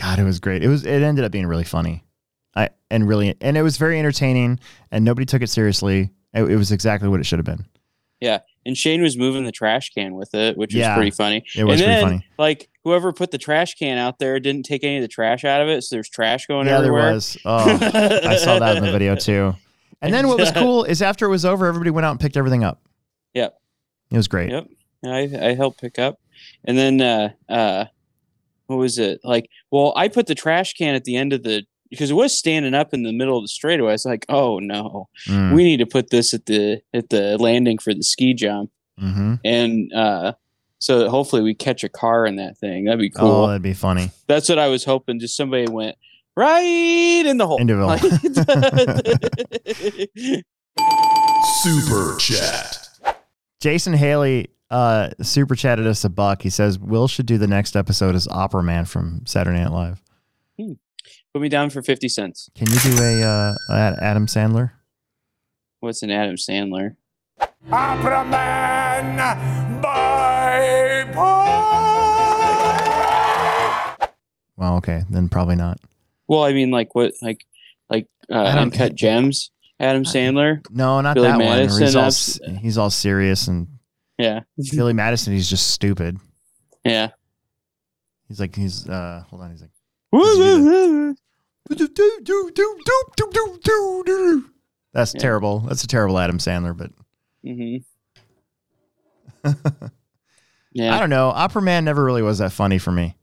God, 0.01 0.19
it 0.19 0.25
was 0.25 0.41
great. 0.41 0.65
It 0.65 0.69
was. 0.69 0.85
It 0.85 1.03
ended 1.03 1.25
up 1.25 1.31
being 1.31 1.47
really 1.47 1.65
funny, 1.65 2.05
I 2.57 2.71
and 2.91 3.07
really, 3.07 3.37
and 3.41 3.57
it 3.57 3.63
was 3.63 3.77
very 3.77 3.99
entertaining, 3.99 4.59
and 4.91 5.05
nobody 5.05 5.27
took 5.27 5.43
it 5.43 5.51
seriously. 5.51 6.11
It, 6.33 6.45
it 6.45 6.57
was 6.57 6.73
exactly 6.73 7.09
what 7.09 7.21
it 7.21 7.25
should 7.25 7.39
have 7.39 7.47
been. 7.47 7.67
And 8.67 8.77
shane 8.77 9.03
was 9.03 9.17
moving 9.17 9.45
the 9.45 9.53
trash 9.53 9.91
can 9.91 10.15
with 10.15 10.35
it 10.35 10.57
which 10.57 10.75
was 10.75 10.87
pretty 10.95 11.11
funny 11.11 11.45
It 11.57 11.65
was 11.65 11.81
and 11.81 11.87
pretty 11.87 12.01
then 12.01 12.03
funny. 12.05 12.27
like 12.39 12.69
whoever 12.85 13.13
put 13.13 13.31
the 13.31 13.39
trash 13.39 13.75
can 13.75 13.99
out 13.99 14.19
there 14.19 14.39
didn't 14.41 14.65
take 14.65 14.85
any 14.85 14.97
of 14.97 15.03
the 15.03 15.09
trash 15.09 15.45
out 15.45 15.61
of 15.61 15.69
it 15.69 15.83
so 15.83 15.97
there's 15.97 16.09
trash 16.09 16.47
going 16.47 16.67
Yeah, 16.67 16.75
there 16.81 16.87
everywhere 16.89 17.13
was. 17.13 17.37
Oh, 17.45 17.57
I 17.59 18.37
saw 18.37 18.59
that 18.59 18.77
in 18.77 18.85
the 18.85 18.93
video 18.93 19.15
too. 19.17 19.55
And 20.03 20.13
then 20.15 20.29
what 20.29 20.39
was 20.39 20.51
cool 20.53 20.85
is 20.85 21.03
after 21.03 21.27
it 21.27 21.31
was 21.31 21.45
over, 21.45 21.67
everybody 21.67 21.91
went 21.91 22.07
out 22.07 22.13
and 22.13 22.21
picked 22.21 22.37
everything 22.39 22.65
up. 22.65 22.81
Yep. 23.35 23.55
It 24.11 24.17
was 24.17 24.29
great. 24.29 24.51
Yep. 24.51 24.67
I 25.05 25.31
I 25.41 25.55
helped 25.55 25.81
pick 25.81 25.99
up, 25.99 26.19
and 26.65 26.77
then 26.79 27.01
uh 27.03 27.31
uh, 27.49 27.85
what 28.67 28.77
was 28.77 28.99
it 28.99 29.21
like? 29.25 29.49
Well, 29.71 29.93
I 29.97 30.09
put 30.09 30.27
the 30.27 30.35
trash 30.35 30.73
can 30.75 30.95
at 30.95 31.05
the 31.05 31.17
end 31.17 31.33
of 31.33 31.43
the 31.43 31.65
because 31.91 32.11
it 32.11 32.15
was 32.15 32.37
standing 32.37 32.75
up 32.75 32.95
in 32.95 33.03
the 33.03 33.13
middle 33.13 33.37
of 33.37 33.45
the 33.45 33.49
straightaway. 33.49 33.95
It's 33.95 34.05
like, 34.07 34.25
oh 34.29 34.59
no, 34.59 35.09
Mm, 35.27 35.55
we 35.55 35.65
need 35.65 35.79
to 35.79 35.87
put 35.87 36.11
this 36.11 36.33
at 36.35 36.47
the 36.47 36.81
at 36.95 37.11
the 37.11 37.37
landing 37.39 37.79
for 37.79 37.93
the 37.93 38.03
ski 38.03 38.33
jump, 38.35 38.71
hmm 38.99 39.35
and 39.45 39.93
uh, 39.93 40.33
so 40.79 41.09
hopefully 41.11 41.43
we 41.43 41.55
catch 41.55 41.85
a 41.85 41.89
car 41.89 42.25
in 42.27 42.37
that 42.37 42.57
thing. 42.59 42.85
That'd 42.85 43.01
be 43.01 43.13
Oh, 43.17 43.21
cool. 43.21 43.47
that'd 43.49 43.63
be 43.63 43.75
funny. 43.75 44.11
That's 44.29 44.49
what 44.49 44.59
I 44.59 44.69
was 44.69 44.85
hoping. 44.85 45.19
Just 45.21 45.37
somebody 45.37 45.67
went 45.71 45.97
right 46.37 47.23
in 47.27 47.37
the 47.37 47.47
hole. 47.47 47.61
Into 47.61 47.85
Like- 47.85 48.01
Super 51.63 52.17
Chat. 52.19 52.89
Jason 53.61 53.93
Haley 53.93 54.49
uh, 54.71 55.11
super 55.21 55.55
chatted 55.55 55.87
us 55.87 56.03
a 56.05 56.09
buck. 56.09 56.41
He 56.43 56.49
says 56.51 56.79
Will 56.79 57.09
should 57.09 57.27
do 57.27 57.37
the 57.39 57.47
next 57.49 57.77
episode 57.77 58.15
as 58.15 58.27
Opera 58.29 58.63
Man 58.63 58.85
from 58.87 59.23
Saturday 59.27 59.59
Night 59.59 59.73
Live. 59.73 60.03
Put 61.33 61.43
me 61.43 61.49
down 61.49 61.71
for 61.71 61.81
fifty 61.83 62.09
cents. 62.09 62.51
Can 62.57 62.67
you 62.69 62.79
do 62.81 63.03
a 63.03 63.23
uh, 63.23 63.55
Adam 64.01 64.27
Sandler? 64.27 64.73
What's 65.79 66.03
an 66.03 66.11
Adam 66.11 66.35
Sandler? 66.35 66.97
Opera 67.71 68.25
Man 68.25 69.81
by 69.81 71.05
Well, 74.57 74.77
okay, 74.77 75.03
then 75.09 75.29
probably 75.29 75.57
not. 75.57 75.79
Well, 76.29 76.43
I 76.45 76.53
mean, 76.53 76.71
like 76.71 76.95
what, 76.95 77.13
like, 77.23 77.47
like 77.89 78.09
uh, 78.31 78.35
Adam- 78.45 78.65
Uncut 78.65 78.95
Gems, 78.95 79.51
Adam 79.79 80.05
Sandler. 80.05 80.63
No, 80.71 81.01
not 81.01 81.15
Billy 81.15 81.29
that 81.29 81.39
one. 81.39 81.47
where 81.47 81.57
Madison, 81.57 81.83
He's 81.83 81.97
all, 81.97 82.03
that's- 82.03 82.41
he's 82.61 82.77
all 82.79 82.91
serious 82.91 83.47
and 83.49 83.69
Yeah, 84.19 84.41
Billy 84.73 84.93
Madison. 84.93 85.33
He's 85.33 85.49
just 85.49 85.71
stupid. 85.71 86.19
yeah. 86.85 87.11
He's 88.29 88.39
like 88.41 88.55
he's 88.55 88.89
uh 88.89 89.23
hold 89.29 89.43
on. 89.43 89.51
He's 89.53 89.61
like. 89.63 89.71
That's 94.93 95.15
Yeah. 95.15 95.21
terrible. 95.21 95.61
That's 95.61 95.85
a 95.85 95.87
terrible 95.87 96.19
Adam 96.19 96.39
Sandler, 96.39 96.77
but 96.77 96.91
hmm 97.45 97.77
I 99.45 101.01
don't 101.01 101.11
know. 101.11 101.29
Opera 101.31 101.63
Man 101.63 101.85
never 101.85 102.05
really 102.05 102.23
was 102.23 102.39
that 102.39 102.53
funny 102.53 102.79
for 102.79 102.93
me. 102.93 103.17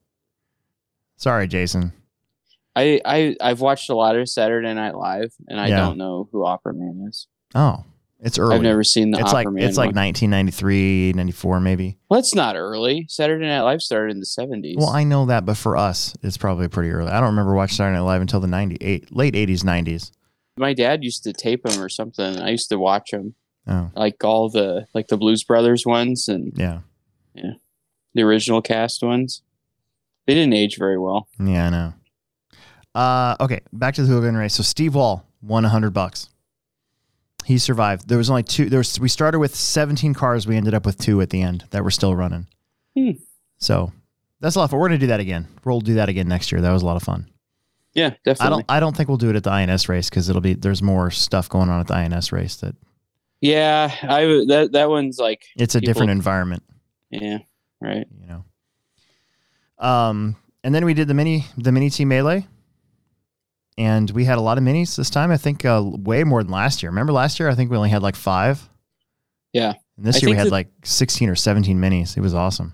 Sorry, 1.17 1.47
Jason. 1.47 1.93
I, 2.75 3.01
I, 3.05 3.35
I've 3.41 3.61
watched 3.61 3.89
a 3.89 3.95
lot 3.95 4.15
of 4.15 4.29
Saturday 4.29 4.73
Night 4.73 4.95
Live, 4.95 5.33
and 5.47 5.59
I 5.59 5.67
Yeah. 5.69 5.77
don't 5.77 5.97
know 5.97 6.27
who 6.31 6.45
Opera 6.45 6.73
Man 6.73 7.05
is. 7.09 7.27
Oh, 7.55 7.83
it's 8.19 8.39
early. 8.39 8.55
I've 8.55 8.61
never 8.61 8.83
seen 8.83 9.11
the 9.11 9.19
it's 9.19 9.27
Opera 9.29 9.33
like 9.33 9.47
Man. 9.49 9.63
it's 9.67 9.77
like 9.77 9.87
one. 9.95 10.05
1993, 10.05 11.13
94 11.13 11.59
maybe. 11.59 11.97
Well, 12.09 12.19
it's 12.19 12.33
not 12.35 12.55
early. 12.55 13.05
Saturday 13.09 13.45
Night 13.45 13.61
Live 13.61 13.81
started 13.81 14.11
in 14.11 14.19
the 14.19 14.25
seventies. 14.25 14.77
Well, 14.79 14.89
I 14.89 15.03
know 15.03 15.25
that, 15.27 15.45
but 15.45 15.57
for 15.57 15.77
us, 15.77 16.15
it's 16.23 16.37
probably 16.37 16.67
pretty 16.67 16.89
early. 16.91 17.11
I 17.11 17.19
don't 17.19 17.29
remember 17.29 17.53
watching 17.53 17.75
Saturday 17.75 17.95
Night 17.97 18.05
Live 18.05 18.21
until 18.21 18.39
the 18.39 18.47
98 18.47 19.15
late 19.15 19.33
80s, 19.35 19.63
90s. 19.63 20.11
My 20.57 20.73
dad 20.73 21.03
used 21.03 21.23
to 21.25 21.33
tape 21.33 21.63
them 21.63 21.79
or 21.81 21.89
something. 21.89 22.39
I 22.39 22.49
used 22.49 22.69
to 22.69 22.79
watch 22.79 23.11
them, 23.11 23.35
Oh, 23.67 23.91
like 23.95 24.23
all 24.23 24.49
the 24.49 24.87
like 24.95 25.07
the 25.09 25.17
Blues 25.17 25.43
Brothers 25.43 25.85
ones 25.85 26.27
and 26.27 26.53
yeah. 26.55 26.79
yeah, 27.35 27.51
the 28.15 28.23
original 28.23 28.61
cast 28.61 29.03
ones. 29.03 29.43
They 30.25 30.33
didn't 30.33 30.53
age 30.53 30.77
very 30.77 30.97
well. 30.97 31.27
Yeah, 31.39 31.67
I 31.67 31.69
know. 31.69 31.93
Uh, 32.95 33.35
okay, 33.39 33.59
back 33.71 33.93
to 33.95 34.01
the 34.01 34.07
hooligan 34.07 34.35
race. 34.35 34.55
So 34.55 34.63
Steve 34.63 34.95
Wall 34.95 35.25
won 35.41 35.63
hundred 35.65 35.91
bucks. 35.91 36.29
He 37.47 37.57
survived. 37.59 38.09
There 38.09 38.17
was 38.17 38.29
only 38.29 38.43
two. 38.43 38.69
There 38.69 38.79
was. 38.79 38.99
We 38.99 39.07
started 39.07 39.39
with 39.39 39.55
seventeen 39.55 40.13
cars. 40.13 40.45
We 40.45 40.57
ended 40.57 40.73
up 40.73 40.85
with 40.85 40.97
two 40.97 41.21
at 41.21 41.29
the 41.29 41.41
end 41.41 41.63
that 41.71 41.81
were 41.81 41.91
still 41.91 42.13
running. 42.13 42.45
Hmm. 42.93 43.11
So 43.57 43.93
that's 44.41 44.57
a 44.57 44.59
lot 44.59 44.65
of 44.65 44.71
fun. 44.71 44.81
We're 44.81 44.89
gonna 44.89 44.97
do 44.99 45.07
that 45.07 45.21
again. 45.21 45.47
We'll 45.63 45.79
do 45.79 45.93
that 45.93 46.09
again 46.09 46.27
next 46.27 46.51
year. 46.51 46.59
That 46.59 46.71
was 46.73 46.83
a 46.83 46.85
lot 46.85 46.97
of 46.97 47.03
fun. 47.03 47.29
Yeah, 47.93 48.09
definitely. 48.09 48.31
I 48.31 48.33
definitely. 48.33 48.63
don't. 48.63 48.71
I 48.75 48.79
don't 48.81 48.97
think 48.97 49.07
we'll 49.07 49.17
do 49.17 49.29
it 49.29 49.37
at 49.37 49.43
the 49.45 49.49
INS 49.51 49.87
race 49.87 50.09
because 50.09 50.27
it'll 50.27 50.41
be. 50.41 50.55
There's 50.55 50.81
more 50.81 51.09
stuff 51.09 51.47
going 51.47 51.69
on 51.69 51.79
at 51.79 51.87
the 51.87 51.95
INS 51.95 52.33
race 52.33 52.57
that 52.57 52.75
Yeah, 53.39 53.95
I 54.03 54.25
that 54.49 54.71
that 54.73 54.89
one's 54.89 55.17
like 55.17 55.45
it's 55.55 55.73
a 55.75 55.79
People- 55.79 55.93
different 55.93 56.11
environment. 56.11 56.63
yeah, 57.11 57.37
right. 57.79 58.05
You 58.19 58.27
know. 58.27 58.43
Um, 59.79 60.35
and 60.65 60.75
then 60.75 60.83
we 60.85 60.93
did 60.93 61.07
the 61.07 61.13
mini 61.13 61.45
the 61.57 61.71
mini 61.71 61.89
team 61.89 62.09
melee. 62.09 62.45
And 63.77 64.09
we 64.11 64.25
had 64.25 64.37
a 64.37 64.41
lot 64.41 64.57
of 64.57 64.63
minis 64.63 64.95
this 64.95 65.09
time. 65.09 65.29
I 65.31 65.37
think 65.37 65.63
uh, 65.63 65.83
way 65.85 66.23
more 66.23 66.41
than 66.43 66.51
last 66.51 66.81
year. 66.81 66.89
Remember 66.89 67.13
last 67.13 67.39
year? 67.39 67.47
I 67.49 67.55
think 67.55 67.69
we 67.69 67.77
only 67.77 67.89
had 67.89 68.01
like 68.01 68.15
five. 68.15 68.67
Yeah. 69.53 69.73
And 69.97 70.05
this 70.05 70.17
I 70.17 70.19
year 70.21 70.29
we 70.31 70.35
had 70.35 70.47
that- 70.47 70.51
like 70.51 70.69
16 70.83 71.29
or 71.29 71.35
17 71.35 71.79
minis. 71.79 72.17
It 72.17 72.21
was 72.21 72.33
awesome. 72.33 72.73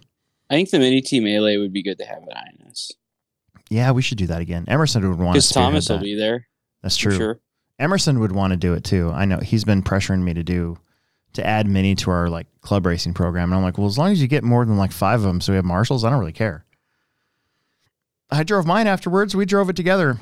I 0.50 0.56
think 0.56 0.70
the 0.70 0.80
mini 0.80 1.02
team 1.02 1.24
melee 1.24 1.58
would 1.58 1.74
be 1.74 1.82
good 1.84 1.98
to 1.98 2.06
have 2.06 2.22
at 2.24 2.38
INS 2.66 2.92
Yeah, 3.70 3.92
we 3.92 4.02
should 4.02 4.18
do 4.18 4.28
that 4.28 4.42
again. 4.42 4.66
Emerson 4.68 5.02
would 5.10 5.18
want 5.20 5.36
to 5.36 5.40
because 5.40 5.50
Thomas 5.50 5.90
will 5.90 5.98
that. 5.98 6.04
be 6.04 6.16
there. 6.16 6.48
That's 6.84 6.96
true. 6.98 7.16
Sure. 7.16 7.40
Emerson 7.80 8.20
would 8.20 8.32
want 8.32 8.52
to 8.52 8.58
do 8.58 8.74
it 8.74 8.84
too. 8.84 9.10
I 9.12 9.26
know 9.26 9.40
he's 9.40 9.64
been 9.66 9.82
pressuring 9.82 10.22
me 10.22 10.34
to 10.36 10.44
do 10.44 10.78
to 11.34 11.46
add 11.46 11.68
mini 11.68 11.96
to 11.96 12.12
our 12.12 12.30
like 12.30 12.46
club 12.62 12.86
racing 12.86 13.14
program. 13.16 13.50
And 13.52 13.56
I'm 13.58 13.64
like, 13.64 13.78
well, 13.80 13.88
as 13.88 13.98
long 13.98 14.12
as 14.12 14.22
you 14.22 14.28
get 14.28 14.44
more 14.44 14.64
than 14.64 14.78
like 14.78 14.92
five 14.92 15.20
of 15.22 15.26
them, 15.26 15.42
so 15.42 15.52
we 15.54 15.56
have 15.56 15.66
marshals, 15.66 16.04
I 16.06 16.10
don't 16.12 16.20
really 16.20 16.32
care. 16.34 16.66
I 18.30 18.44
drove 18.44 18.66
mine 18.68 18.86
afterwards. 18.88 19.36
We 19.36 19.46
drove 19.46 19.70
it 19.70 19.76
together. 19.76 20.20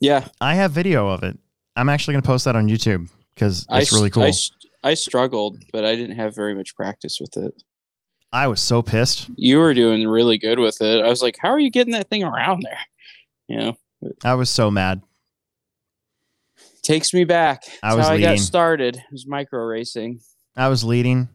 Yeah, 0.00 0.26
I 0.40 0.54
have 0.54 0.72
video 0.72 1.08
of 1.08 1.22
it. 1.22 1.38
I'm 1.76 1.88
actually 1.88 2.14
going 2.14 2.22
to 2.22 2.26
post 2.26 2.44
that 2.46 2.56
on 2.56 2.68
YouTube 2.68 3.08
because 3.34 3.66
I 3.68 3.80
it's 3.80 3.92
really 3.92 4.08
s- 4.08 4.50
cool. 4.50 4.70
I 4.82 4.94
struggled, 4.94 5.58
but 5.72 5.84
I 5.84 5.94
didn't 5.94 6.16
have 6.16 6.34
very 6.34 6.54
much 6.54 6.74
practice 6.74 7.18
with 7.20 7.36
it. 7.36 7.62
I 8.32 8.46
was 8.46 8.60
so 8.60 8.80
pissed. 8.80 9.28
You 9.36 9.58
were 9.58 9.74
doing 9.74 10.06
really 10.08 10.38
good 10.38 10.58
with 10.58 10.80
it. 10.80 11.04
I 11.04 11.08
was 11.08 11.20
like, 11.22 11.36
how 11.40 11.48
are 11.50 11.58
you 11.58 11.70
getting 11.70 11.92
that 11.92 12.08
thing 12.08 12.22
around 12.24 12.62
there? 12.62 12.78
You 13.48 13.58
know, 13.58 13.76
I 14.24 14.34
was 14.34 14.48
so 14.48 14.70
mad. 14.70 15.02
Takes 16.82 17.12
me 17.12 17.24
back. 17.24 17.64
That's 17.64 17.78
I 17.82 17.94
was 17.94 18.06
how 18.06 18.12
I 18.14 18.20
got 18.20 18.30
leading. 18.30 18.38
started. 18.42 18.96
It 18.96 19.02
was 19.12 19.26
micro 19.26 19.62
racing. 19.64 20.20
I 20.56 20.68
was 20.68 20.82
leading. 20.82 21.28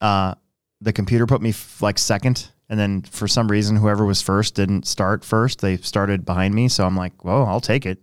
Uh, 0.00 0.34
the 0.80 0.92
computer 0.92 1.26
put 1.26 1.42
me 1.42 1.50
f- 1.50 1.80
like 1.82 1.98
second, 1.98 2.48
and 2.72 2.80
then 2.80 3.02
for 3.02 3.28
some 3.28 3.48
reason, 3.48 3.76
whoever 3.76 4.02
was 4.06 4.22
first 4.22 4.54
didn't 4.54 4.86
start 4.86 5.26
first. 5.26 5.60
They 5.60 5.76
started 5.76 6.24
behind 6.24 6.54
me, 6.54 6.68
so 6.68 6.86
I'm 6.86 6.96
like, 6.96 7.22
"Well, 7.22 7.44
I'll 7.44 7.60
take 7.60 7.84
it." 7.84 8.00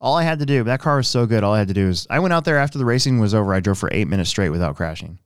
All 0.00 0.16
I 0.16 0.22
had 0.22 0.38
to 0.38 0.46
do, 0.46 0.64
that 0.64 0.80
car 0.80 0.96
was 0.96 1.08
so 1.08 1.26
good. 1.26 1.44
All 1.44 1.52
I 1.52 1.58
had 1.58 1.68
to 1.68 1.74
do 1.74 1.86
is, 1.90 2.06
I 2.08 2.20
went 2.20 2.32
out 2.32 2.46
there 2.46 2.56
after 2.56 2.78
the 2.78 2.86
racing 2.86 3.18
was 3.18 3.34
over. 3.34 3.52
I 3.52 3.60
drove 3.60 3.76
for 3.76 3.90
eight 3.92 4.08
minutes 4.08 4.30
straight 4.30 4.48
without 4.48 4.76
crashing. 4.76 5.18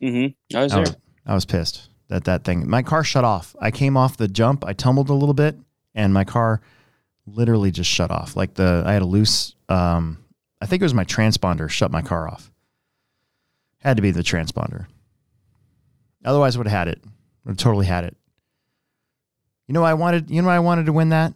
Mm-hmm. 0.00 0.56
I 0.56 0.62
was 0.62 0.72
I 0.72 0.76
there. 0.76 0.80
was, 0.80 0.96
I 1.26 1.34
was 1.34 1.44
pissed 1.44 1.90
that 2.08 2.24
that 2.24 2.44
thing. 2.44 2.66
My 2.66 2.80
car 2.80 3.04
shut 3.04 3.24
off. 3.24 3.54
I 3.60 3.70
came 3.70 3.98
off 3.98 4.16
the 4.16 4.26
jump. 4.26 4.64
I 4.64 4.72
tumbled 4.72 5.10
a 5.10 5.14
little 5.14 5.34
bit, 5.34 5.58
and 5.94 6.14
my 6.14 6.24
car 6.24 6.62
literally 7.26 7.70
just 7.70 7.90
shut 7.90 8.10
off. 8.10 8.36
Like 8.36 8.54
the 8.54 8.84
I 8.86 8.94
had 8.94 9.02
a 9.02 9.04
loose. 9.04 9.54
Um, 9.68 10.24
I 10.62 10.64
think 10.64 10.80
it 10.80 10.86
was 10.86 10.94
my 10.94 11.04
transponder 11.04 11.68
shut 11.68 11.90
my 11.90 12.00
car 12.00 12.26
off. 12.26 12.50
Had 13.80 13.98
to 13.98 14.02
be 14.02 14.12
the 14.12 14.22
transponder. 14.22 14.86
Otherwise, 16.24 16.56
would 16.56 16.66
have 16.66 16.78
had 16.78 16.88
it. 16.88 17.04
Have 17.46 17.56
totally 17.56 17.86
had 17.86 18.04
it. 18.04 18.16
You 19.66 19.74
know, 19.74 19.84
I 19.84 19.94
wanted. 19.94 20.30
You 20.30 20.42
know, 20.42 20.48
I 20.48 20.60
wanted 20.60 20.86
to 20.86 20.92
win 20.92 21.10
that. 21.10 21.34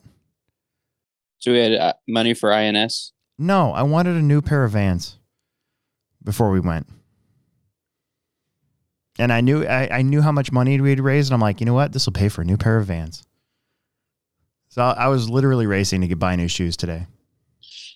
So 1.38 1.52
we 1.52 1.58
had 1.58 1.74
uh, 1.74 1.92
money 2.08 2.34
for 2.34 2.52
INS. 2.52 3.12
No, 3.38 3.72
I 3.72 3.82
wanted 3.82 4.16
a 4.16 4.22
new 4.22 4.40
pair 4.40 4.64
of 4.64 4.72
Vans 4.72 5.18
before 6.22 6.50
we 6.50 6.60
went. 6.60 6.86
And 9.18 9.32
I 9.32 9.40
knew 9.40 9.64
I, 9.64 9.98
I 9.98 10.02
knew 10.02 10.22
how 10.22 10.32
much 10.32 10.52
money 10.52 10.80
we'd 10.80 11.00
raised, 11.00 11.30
and 11.30 11.34
I'm 11.34 11.40
like, 11.40 11.60
you 11.60 11.66
know 11.66 11.74
what? 11.74 11.92
This 11.92 12.06
will 12.06 12.12
pay 12.12 12.28
for 12.28 12.42
a 12.42 12.44
new 12.44 12.56
pair 12.56 12.76
of 12.76 12.86
Vans. 12.86 13.26
So 14.68 14.82
I 14.82 15.08
was 15.08 15.30
literally 15.30 15.66
racing 15.66 16.02
to 16.02 16.06
get 16.06 16.18
buy 16.18 16.36
new 16.36 16.48
shoes 16.48 16.76
today. 16.76 17.06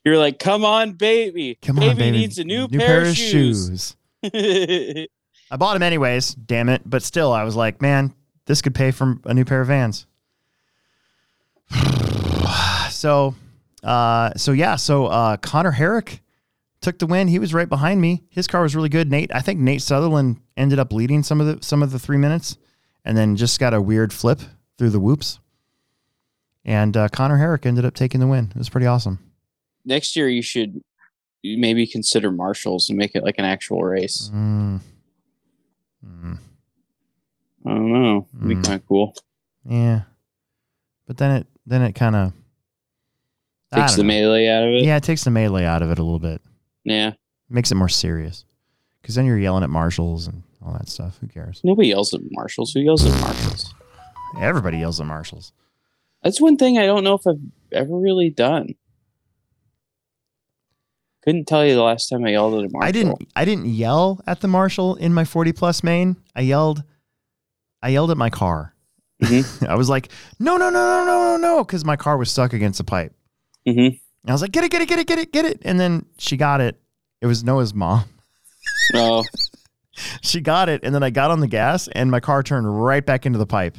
You're 0.04 0.16
like, 0.16 0.38
come 0.38 0.64
on, 0.64 0.92
baby. 0.92 1.58
Come 1.60 1.76
baby 1.76 1.90
on, 1.90 1.96
baby. 1.96 2.18
needs 2.18 2.38
a 2.38 2.44
new, 2.44 2.68
pair, 2.68 3.02
of 3.02 3.14
shoes. 3.14 3.96
I 5.50 5.56
bought 5.56 5.74
them 5.74 5.82
anyways, 5.82 6.34
damn 6.34 6.68
it. 6.68 6.82
But 6.84 7.02
still, 7.02 7.32
I 7.32 7.44
was 7.44 7.56
like, 7.56 7.82
man, 7.82 8.14
this 8.46 8.62
could 8.62 8.74
pay 8.74 8.90
for 8.90 9.18
a 9.24 9.34
new 9.34 9.44
pair 9.44 9.60
of 9.60 9.68
Vans. 9.68 10.06
so, 12.90 13.34
uh, 13.82 14.32
so 14.36 14.52
yeah, 14.52 14.76
so 14.76 15.06
uh, 15.06 15.36
Connor 15.38 15.72
Herrick 15.72 16.22
took 16.80 16.98
the 16.98 17.06
win. 17.06 17.28
He 17.28 17.38
was 17.38 17.52
right 17.52 17.68
behind 17.68 18.00
me. 18.00 18.24
His 18.30 18.46
car 18.46 18.62
was 18.62 18.76
really 18.76 18.88
good. 18.88 19.10
Nate, 19.10 19.34
I 19.34 19.40
think 19.40 19.60
Nate 19.60 19.82
Sutherland 19.82 20.40
ended 20.56 20.78
up 20.78 20.92
leading 20.92 21.22
some 21.22 21.40
of 21.40 21.46
the 21.46 21.64
some 21.64 21.82
of 21.82 21.90
the 21.90 21.98
three 21.98 22.18
minutes, 22.18 22.58
and 23.04 23.16
then 23.16 23.36
just 23.36 23.58
got 23.60 23.74
a 23.74 23.80
weird 23.80 24.12
flip 24.12 24.40
through 24.78 24.90
the 24.90 25.00
whoops. 25.00 25.40
And 26.64 26.96
uh, 26.96 27.08
Connor 27.08 27.38
Herrick 27.38 27.66
ended 27.66 27.84
up 27.84 27.94
taking 27.94 28.20
the 28.20 28.26
win. 28.26 28.50
It 28.50 28.58
was 28.58 28.68
pretty 28.68 28.86
awesome. 28.86 29.18
Next 29.84 30.14
year, 30.14 30.28
you 30.28 30.42
should 30.42 30.82
maybe 31.42 31.86
consider 31.86 32.30
Marshalls 32.30 32.90
and 32.90 32.98
make 32.98 33.14
it 33.14 33.24
like 33.24 33.36
an 33.38 33.46
actual 33.46 33.82
race. 33.82 34.30
Mm. 34.32 34.80
Mm. 36.06 36.38
I 37.66 37.68
don't 37.70 37.92
know. 37.92 38.26
It'd 38.36 38.48
be 38.48 38.54
Mm. 38.54 38.64
kind 38.64 38.80
of 38.80 38.86
cool. 38.86 39.14
Yeah, 39.64 40.02
but 41.06 41.16
then 41.18 41.30
it 41.36 41.46
then 41.66 41.82
it 41.82 41.94
kind 41.94 42.16
of 42.16 42.32
Takes 43.72 43.94
the 43.94 44.02
melee 44.02 44.48
out 44.48 44.64
of 44.64 44.70
it. 44.70 44.84
Yeah, 44.84 44.96
it 44.96 45.04
takes 45.04 45.22
the 45.22 45.30
melee 45.30 45.64
out 45.64 45.80
of 45.82 45.90
it 45.92 45.98
a 45.98 46.02
little 46.02 46.18
bit. 46.18 46.40
Yeah. 46.82 47.12
Makes 47.48 47.70
it 47.70 47.76
more 47.76 47.88
serious. 47.88 48.44
Because 49.00 49.14
then 49.14 49.26
you're 49.26 49.38
yelling 49.38 49.62
at 49.62 49.70
marshals 49.70 50.26
and 50.26 50.42
all 50.60 50.72
that 50.72 50.88
stuff. 50.88 51.18
Who 51.20 51.28
cares? 51.28 51.60
Nobody 51.62 51.88
yells 51.88 52.12
at 52.12 52.20
marshals. 52.32 52.72
Who 52.72 52.80
yells 52.80 53.06
at 53.06 53.20
marshals? 53.20 53.72
Everybody 54.40 54.78
yells 54.78 55.00
at 55.00 55.06
marshals. 55.06 55.52
That's 56.24 56.40
one 56.40 56.56
thing 56.56 56.78
I 56.78 56.86
don't 56.86 57.04
know 57.04 57.14
if 57.14 57.24
I've 57.28 57.38
ever 57.70 57.96
really 57.96 58.28
done. 58.30 58.74
Couldn't 61.24 61.46
tell 61.46 61.66
you 61.66 61.74
the 61.74 61.82
last 61.82 62.08
time 62.08 62.24
I 62.24 62.30
yelled 62.30 62.54
at 62.54 62.64
a 62.64 62.68
marshal. 62.72 62.88
I 62.88 62.92
didn't. 62.92 63.28
I 63.36 63.44
didn't 63.44 63.66
yell 63.66 64.20
at 64.26 64.40
the 64.40 64.48
marshal 64.48 64.94
in 64.96 65.12
my 65.12 65.24
40 65.24 65.52
plus 65.52 65.82
main. 65.84 66.16
I 66.34 66.40
yelled. 66.42 66.82
I 67.82 67.90
yelled 67.90 68.10
at 68.10 68.16
my 68.16 68.30
car. 68.30 68.74
Mhm. 69.22 69.68
I 69.68 69.74
was 69.74 69.88
like, 69.90 70.10
no, 70.38 70.56
no, 70.56 70.70
no, 70.70 71.04
no, 71.04 71.04
no, 71.04 71.36
no, 71.36 71.36
no, 71.36 71.64
because 71.64 71.84
my 71.84 71.96
car 71.96 72.16
was 72.16 72.30
stuck 72.30 72.52
against 72.54 72.80
a 72.80 72.84
pipe. 72.84 73.14
hmm 73.66 73.78
And 73.78 73.98
I 74.28 74.32
was 74.32 74.40
like, 74.42 74.50
get 74.52 74.64
it, 74.64 74.70
get 74.70 74.80
it, 74.82 74.88
get 74.88 74.98
it, 74.98 75.06
get 75.06 75.18
it, 75.18 75.32
get 75.32 75.44
it. 75.44 75.60
And 75.64 75.78
then 75.78 76.06
she 76.18 76.36
got 76.38 76.60
it. 76.62 76.80
It 77.20 77.26
was 77.26 77.44
Noah's 77.44 77.74
mom. 77.74 78.04
Oh, 78.94 79.22
She 80.22 80.40
got 80.40 80.68
it, 80.68 80.82
and 80.84 80.92
then 80.94 81.02
I 81.02 81.10
got 81.10 81.30
on 81.30 81.38
the 81.40 81.46
gas, 81.46 81.86
and 81.88 82.10
my 82.10 82.18
car 82.20 82.42
turned 82.42 82.82
right 82.82 83.04
back 83.04 83.26
into 83.26 83.38
the 83.38 83.46
pipe. 83.46 83.76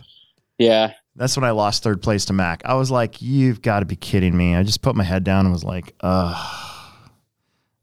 yeah. 0.58 0.94
That's 1.18 1.36
when 1.36 1.44
I 1.44 1.52
lost 1.52 1.84
third 1.84 2.02
place 2.02 2.24
to 2.26 2.34
Mac. 2.34 2.62
I 2.64 2.76
was 2.76 2.90
like, 2.90 3.22
you've 3.22 3.62
got 3.62 3.82
to 3.82 3.86
be 3.86 3.98
kidding 3.98 4.36
me. 4.38 4.56
I 4.56 4.64
just 4.64 4.82
put 4.82 4.96
my 4.96 5.04
head 5.04 5.26
down 5.26 5.46
and 5.46 5.52
was 5.52 5.66
like, 5.66 5.94
ugh, 6.00 6.71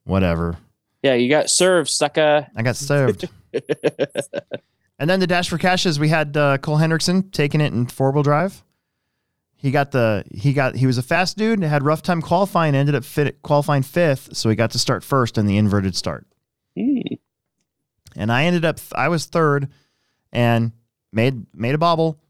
whatever. 0.09 0.57
Yeah, 1.03 1.15
you 1.15 1.29
got 1.29 1.49
served, 1.51 1.89
sucker. 1.91 2.47
I 2.57 2.63
got 2.63 2.77
served. 2.77 3.29
and 4.99 5.09
then 5.09 5.21
the 5.21 5.27
dash 5.27 5.49
for 5.49 5.59
cashes, 5.59 6.01
we 6.01 6.09
had 6.09 6.37
uh, 6.37 6.59
Cole 6.59 6.79
Hendrickson 6.79 7.31
taking 7.31 7.61
it 7.61 7.73
in 7.73 7.87
four 7.87 8.11
wheel 8.11 8.23
drive. 8.23 8.65
He 9.55 9.71
got 9.71 9.91
the 9.91 10.25
he 10.33 10.53
got 10.53 10.77
he 10.77 10.87
was 10.87 10.99
a 10.99 11.03
fast 11.03 11.37
dude. 11.37 11.59
and 11.59 11.69
Had 11.69 11.85
rough 11.85 12.03
time 12.03 12.23
qualifying. 12.23 12.75
Ended 12.75 12.95
up 12.95 13.05
fit, 13.05 13.43
qualifying 13.43 13.83
fifth, 13.83 14.37
so 14.37 14.49
he 14.49 14.57
got 14.57 14.71
to 14.73 14.79
start 14.79 15.03
first 15.05 15.37
in 15.37 15.47
the 15.47 15.57
inverted 15.57 15.97
start. 15.97 16.27
Hmm. 16.77 17.01
and 18.15 18.31
I 18.31 18.45
ended 18.45 18.65
up 18.65 18.79
I 18.95 19.09
was 19.09 19.25
third 19.25 19.69
and 20.33 20.71
made 21.13 21.45
made 21.55 21.75
a 21.75 21.79
bobble 21.79 22.21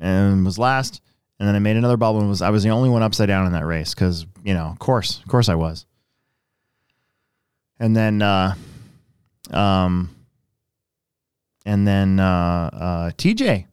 and 0.00 0.46
was 0.46 0.58
last 0.58 1.02
and 1.38 1.46
then 1.46 1.54
I 1.54 1.58
made 1.58 1.76
another 1.76 1.98
bobble 1.98 2.20
and 2.20 2.28
was 2.30 2.40
I 2.40 2.48
was 2.48 2.62
the 2.62 2.70
only 2.70 2.88
one 2.88 3.02
upside 3.02 3.28
down 3.28 3.46
in 3.46 3.52
that 3.52 3.66
race 3.66 3.94
cuz 3.94 4.24
you 4.42 4.54
know 4.54 4.66
of 4.66 4.78
course 4.78 5.18
of 5.18 5.28
course 5.28 5.50
I 5.50 5.56
was 5.56 5.84
and 7.80 7.96
then 7.96 8.22
uh 8.22 8.54
um 9.50 10.10
and 11.64 11.86
then 11.86 12.18
uh 12.20 12.70
uh 12.72 13.10
TJ 13.12 13.66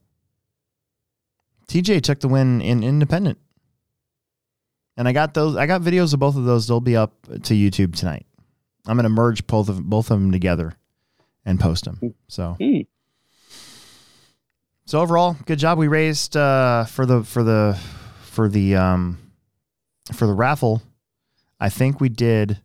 TJ 1.67 2.01
took 2.01 2.19
the 2.19 2.27
win 2.27 2.61
in 2.61 2.83
independent 2.83 3.37
and 4.97 5.07
I 5.07 5.13
got 5.13 5.33
those 5.33 5.55
I 5.55 5.65
got 5.65 5.81
videos 5.81 6.13
of 6.13 6.19
both 6.19 6.35
of 6.35 6.45
those 6.45 6.67
they'll 6.67 6.79
be 6.79 6.95
up 6.95 7.11
to 7.25 7.53
YouTube 7.53 7.95
tonight 7.95 8.25
I'm 8.87 8.95
going 8.97 9.03
to 9.03 9.09
merge 9.09 9.47
both 9.47 9.67
of 9.69 9.83
both 9.83 10.11
of 10.11 10.19
them 10.21 10.31
together 10.31 10.75
and 11.43 11.59
post 11.59 11.85
them. 11.85 12.13
So, 12.27 12.55
Hmm. 12.59 12.81
so 14.85 14.99
overall, 14.99 15.35
good 15.45 15.57
job. 15.59 15.77
We 15.79 15.87
raised 15.87 16.37
uh, 16.37 16.85
for 16.85 17.05
the 17.05 17.23
for 17.23 17.43
the 17.43 17.79
for 18.21 18.47
the 18.47 18.75
um, 18.75 19.17
for 20.13 20.27
the 20.27 20.33
raffle. 20.33 20.83
I 21.59 21.69
think 21.69 21.99
we 21.99 22.09
did 22.09 22.61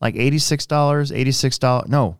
like 0.00 0.16
eighty 0.16 0.38
six 0.38 0.66
dollars, 0.66 1.12
eighty 1.12 1.32
six 1.32 1.58
dollars. 1.58 1.88
No, 1.88 2.18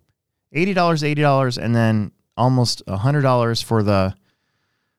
eighty 0.52 0.74
dollars, 0.74 1.04
eighty 1.04 1.22
dollars, 1.22 1.58
and 1.58 1.74
then 1.74 2.12
almost 2.36 2.82
a 2.86 2.96
hundred 2.96 3.22
dollars 3.22 3.60
for 3.62 3.82
the 3.82 4.14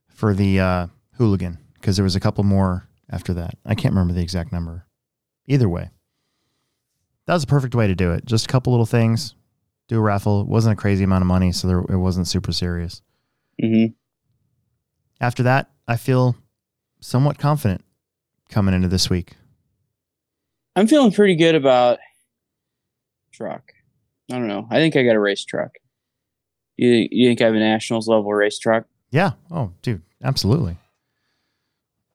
for 0.10 0.34
the 0.34 0.60
uh, 0.60 0.88
hooligan 1.18 1.58
because 1.76 1.96
there 1.96 2.04
was 2.04 2.16
a 2.16 2.20
couple 2.20 2.44
more 2.44 2.88
after 3.10 3.34
that. 3.34 3.56
I 3.66 3.76
can't 3.76 3.94
remember 3.94 4.14
the 4.14 4.22
exact 4.22 4.52
number. 4.52 4.86
Either 5.48 5.70
way, 5.70 5.90
that 7.26 7.34
was 7.34 7.44
a 7.44 7.48
perfect 7.48 7.76
way 7.76 7.88
to 7.88 7.96
do 7.96 8.12
it. 8.12 8.26
Just 8.26 8.46
a 8.46 8.50
couple 8.50 8.74
little 8.74 8.86
things. 8.86 9.36
Do 9.88 9.98
a 9.98 10.02
raffle. 10.02 10.42
It 10.42 10.48
wasn't 10.48 10.74
a 10.78 10.82
crazy 10.82 11.04
amount 11.04 11.24
of 11.24 11.28
money, 11.28 11.52
so 11.52 11.68
there, 11.68 11.80
it 11.80 11.98
wasn't 11.98 12.28
super 12.28 12.52
serious. 12.52 13.02
Mm-hmm. 13.62 13.94
After 15.20 15.44
that, 15.44 15.72
I 15.88 15.98
feel 15.98 16.36
somewhat 17.02 17.40
confident 17.40 17.82
coming 18.50 18.76
into 18.76 18.88
this 18.88 19.10
week. 19.10 19.34
I'm 20.76 20.88
feeling 20.88 21.12
pretty 21.12 21.36
good 21.36 21.56
about 21.56 21.98
truck. 23.40 23.72
I 24.30 24.36
don't 24.36 24.48
know. 24.48 24.68
I 24.70 24.76
think 24.76 24.96
I 24.96 25.04
got 25.04 25.16
a 25.16 25.20
race 25.20 25.46
truck. 25.46 25.72
You 26.76 27.08
you 27.10 27.30
think 27.30 27.42
I 27.42 27.46
have 27.46 27.56
a 27.56 27.60
nationals 27.60 28.08
level 28.08 28.34
race 28.34 28.60
truck? 28.60 28.86
Yeah. 29.12 29.32
Oh, 29.50 29.72
dude, 29.82 30.02
absolutely. 30.24 30.78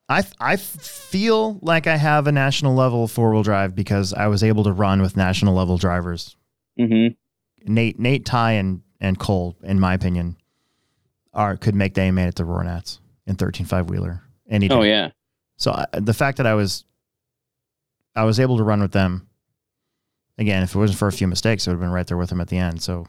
I 0.08 0.22
I 0.38 0.56
feel 0.56 1.58
like 1.62 1.86
I 1.86 1.96
have 1.96 2.26
a 2.26 2.32
national 2.32 2.74
level 2.74 3.08
four 3.08 3.32
wheel 3.32 3.42
drive 3.42 3.74
because 3.74 4.12
I 4.12 4.26
was 4.26 4.44
able 4.44 4.64
to 4.64 4.72
run 4.72 5.00
with 5.00 5.16
national 5.16 5.54
level 5.54 5.78
drivers. 5.78 6.36
Mm-hmm. 6.78 7.72
Nate, 7.72 7.98
Nate, 7.98 8.26
Ty, 8.26 8.52
and 8.52 8.82
and 9.00 9.18
Cole, 9.18 9.56
in 9.62 9.80
my 9.80 9.94
opinion, 9.94 10.36
are 11.32 11.56
could 11.56 11.74
make 11.74 11.94
the 11.94 12.02
A 12.02 12.12
main 12.12 12.28
at 12.28 12.34
the 12.34 12.44
Roar 12.44 12.62
Nats 12.64 13.00
in 13.26 13.36
thirteen 13.36 13.66
five 13.66 13.88
wheeler 13.88 14.22
any 14.48 14.68
day. 14.68 14.74
Oh 14.74 14.82
yeah. 14.82 15.10
So 15.56 15.72
I, 15.72 15.86
the 15.92 16.14
fact 16.14 16.36
that 16.36 16.46
I 16.46 16.54
was, 16.54 16.84
I 18.14 18.24
was 18.24 18.38
able 18.40 18.58
to 18.58 18.64
run 18.64 18.82
with 18.82 18.92
them. 18.92 19.28
Again, 20.38 20.62
if 20.62 20.74
it 20.74 20.78
wasn't 20.78 20.98
for 20.98 21.08
a 21.08 21.12
few 21.12 21.28
mistakes, 21.28 21.66
it 21.66 21.70
would 21.70 21.74
have 21.74 21.80
been 21.80 21.90
right 21.90 22.06
there 22.06 22.16
with 22.16 22.30
him 22.30 22.40
at 22.40 22.48
the 22.48 22.58
end. 22.58 22.82
So 22.82 23.06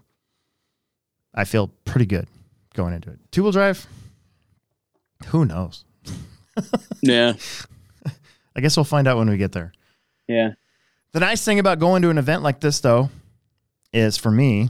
I 1.34 1.44
feel 1.46 1.68
pretty 1.86 2.06
good 2.06 2.28
going 2.74 2.94
into 2.94 3.10
it. 3.10 3.20
Two 3.32 3.44
wheel 3.44 3.52
drive. 3.52 3.86
Who 5.28 5.46
knows? 5.46 5.86
Yeah. 7.02 7.34
I 8.56 8.62
guess 8.62 8.78
we'll 8.78 8.84
find 8.86 9.08
out 9.08 9.18
when 9.18 9.30
we 9.30 9.38
get 9.38 9.52
there. 9.52 9.74
Yeah. 10.28 10.52
The 11.12 11.20
nice 11.20 11.44
thing 11.46 11.60
about 11.60 11.78
going 11.78 12.02
to 12.02 12.10
an 12.10 12.18
event 12.18 12.42
like 12.42 12.62
this, 12.62 12.80
though, 12.80 13.10
is 13.94 14.18
for 14.18 14.32
me, 14.32 14.70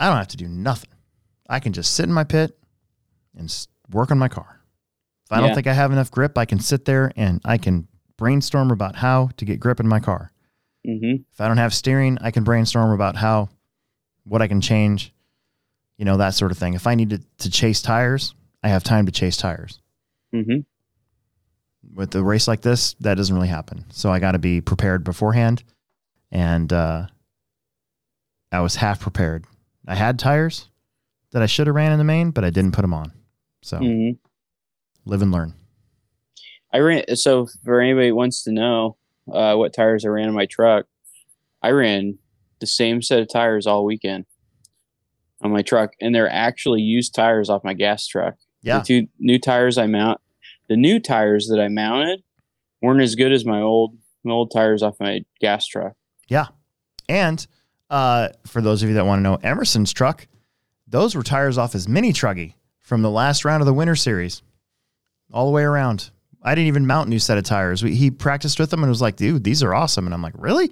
I 0.00 0.06
don't 0.08 0.16
have 0.16 0.28
to 0.28 0.36
do 0.36 0.48
nothing. 0.48 0.90
I 1.48 1.60
can 1.60 1.72
just 1.72 1.94
sit 1.94 2.04
in 2.06 2.12
my 2.12 2.24
pit 2.24 2.56
and 3.36 3.52
work 3.90 4.10
on 4.10 4.18
my 4.18 4.28
car. 4.28 4.60
If 5.24 5.32
I 5.32 5.40
don't 5.40 5.54
think 5.54 5.66
I 5.66 5.72
have 5.72 5.92
enough 5.92 6.10
grip, 6.10 6.38
I 6.38 6.44
can 6.44 6.60
sit 6.60 6.84
there 6.84 7.12
and 7.16 7.40
I 7.44 7.58
can 7.58 7.88
brainstorm 8.16 8.70
about 8.70 8.96
how 8.96 9.30
to 9.36 9.44
get 9.44 9.60
grip 9.60 9.80
in 9.80 9.88
my 9.88 10.00
car. 10.00 10.30
Mm-hmm. 10.86 11.22
If 11.32 11.40
I 11.40 11.48
don't 11.48 11.56
have 11.56 11.74
steering, 11.74 12.18
I 12.20 12.30
can 12.30 12.44
brainstorm 12.44 12.92
about 12.92 13.16
how, 13.16 13.48
what 14.24 14.42
I 14.42 14.48
can 14.48 14.60
change, 14.60 15.12
you 15.98 16.04
know, 16.04 16.16
that 16.18 16.34
sort 16.34 16.52
of 16.52 16.58
thing. 16.58 16.74
If 16.74 16.86
I 16.86 16.94
need 16.94 17.10
to, 17.10 17.20
to 17.38 17.50
chase 17.50 17.82
tires, 17.82 18.34
I 18.62 18.68
have 18.68 18.84
time 18.84 19.06
to 19.06 19.12
chase 19.12 19.36
tires. 19.36 19.80
Mm-hmm. 20.34 20.60
With 21.94 22.14
a 22.14 22.22
race 22.22 22.46
like 22.46 22.60
this, 22.62 22.94
that 23.00 23.14
doesn't 23.14 23.34
really 23.34 23.48
happen. 23.48 23.84
So 23.90 24.10
I 24.10 24.18
got 24.18 24.32
to 24.32 24.38
be 24.38 24.60
prepared 24.60 25.04
beforehand. 25.04 25.62
And 26.30 26.72
uh, 26.72 27.06
I 28.52 28.60
was 28.60 28.76
half 28.76 29.00
prepared. 29.00 29.44
I 29.86 29.94
had 29.94 30.18
tires 30.18 30.68
that 31.30 31.42
I 31.42 31.46
should 31.46 31.66
have 31.66 31.76
ran 31.76 31.92
in 31.92 31.98
the 31.98 32.04
main, 32.04 32.30
but 32.30 32.44
I 32.44 32.50
didn't 32.50 32.72
put 32.72 32.82
them 32.82 32.94
on. 32.94 33.12
So 33.62 33.78
Mm-hmm. 33.78 34.18
live 35.08 35.22
and 35.22 35.32
learn. 35.32 35.54
I 36.72 36.78
ran. 36.78 37.16
So 37.16 37.46
for 37.64 37.80
anybody 37.80 38.08
who 38.08 38.16
wants 38.16 38.42
to 38.44 38.52
know 38.52 38.96
uh, 39.32 39.54
what 39.54 39.72
tires 39.72 40.04
I 40.04 40.08
ran 40.08 40.28
in 40.28 40.34
my 40.34 40.46
truck, 40.46 40.86
I 41.62 41.70
ran 41.70 42.18
the 42.60 42.66
same 42.66 43.02
set 43.02 43.20
of 43.20 43.28
tires 43.28 43.66
all 43.66 43.84
weekend 43.84 44.26
on 45.42 45.52
my 45.52 45.62
truck, 45.62 45.92
and 46.00 46.14
they're 46.14 46.30
actually 46.30 46.80
used 46.80 47.14
tires 47.14 47.50
off 47.50 47.64
my 47.64 47.74
gas 47.74 48.06
truck. 48.06 48.34
Yeah. 48.62 48.78
The 48.78 48.84
two 48.84 49.06
new 49.18 49.38
tires 49.38 49.78
I 49.78 49.86
mount, 49.86 50.20
the 50.68 50.76
new 50.76 50.98
tires 50.98 51.48
that 51.48 51.60
I 51.60 51.68
mounted 51.68 52.22
weren't 52.82 53.02
as 53.02 53.14
good 53.14 53.32
as 53.32 53.44
my 53.44 53.60
old 53.60 53.96
my 54.24 54.32
old 54.32 54.50
tires 54.52 54.82
off 54.82 54.96
my 54.98 55.24
gas 55.40 55.66
truck. 55.66 55.92
Yeah, 56.28 56.46
and 57.08 57.46
uh, 57.90 58.30
for 58.46 58.60
those 58.60 58.82
of 58.82 58.88
you 58.88 58.96
that 58.96 59.06
want 59.06 59.20
to 59.20 59.22
know 59.22 59.38
Emerson's 59.42 59.92
truck, 59.92 60.26
those 60.86 61.14
were 61.14 61.22
tires 61.22 61.58
off 61.58 61.72
his 61.72 61.88
mini 61.88 62.12
truggy 62.12 62.54
from 62.80 63.02
the 63.02 63.10
last 63.10 63.44
round 63.44 63.62
of 63.62 63.66
the 63.66 63.74
winter 63.74 63.96
series, 63.96 64.42
all 65.32 65.46
the 65.46 65.52
way 65.52 65.62
around. 65.62 66.10
I 66.46 66.54
didn't 66.54 66.68
even 66.68 66.86
mount 66.86 67.08
a 67.08 67.10
new 67.10 67.18
set 67.18 67.38
of 67.38 67.44
tires. 67.44 67.82
We, 67.82 67.96
he 67.96 68.10
practiced 68.10 68.60
with 68.60 68.70
them 68.70 68.82
and 68.82 68.88
was 68.88 69.02
like, 69.02 69.16
dude, 69.16 69.42
these 69.42 69.64
are 69.64 69.74
awesome. 69.74 70.06
And 70.06 70.14
I'm 70.14 70.22
like, 70.22 70.34
really? 70.38 70.70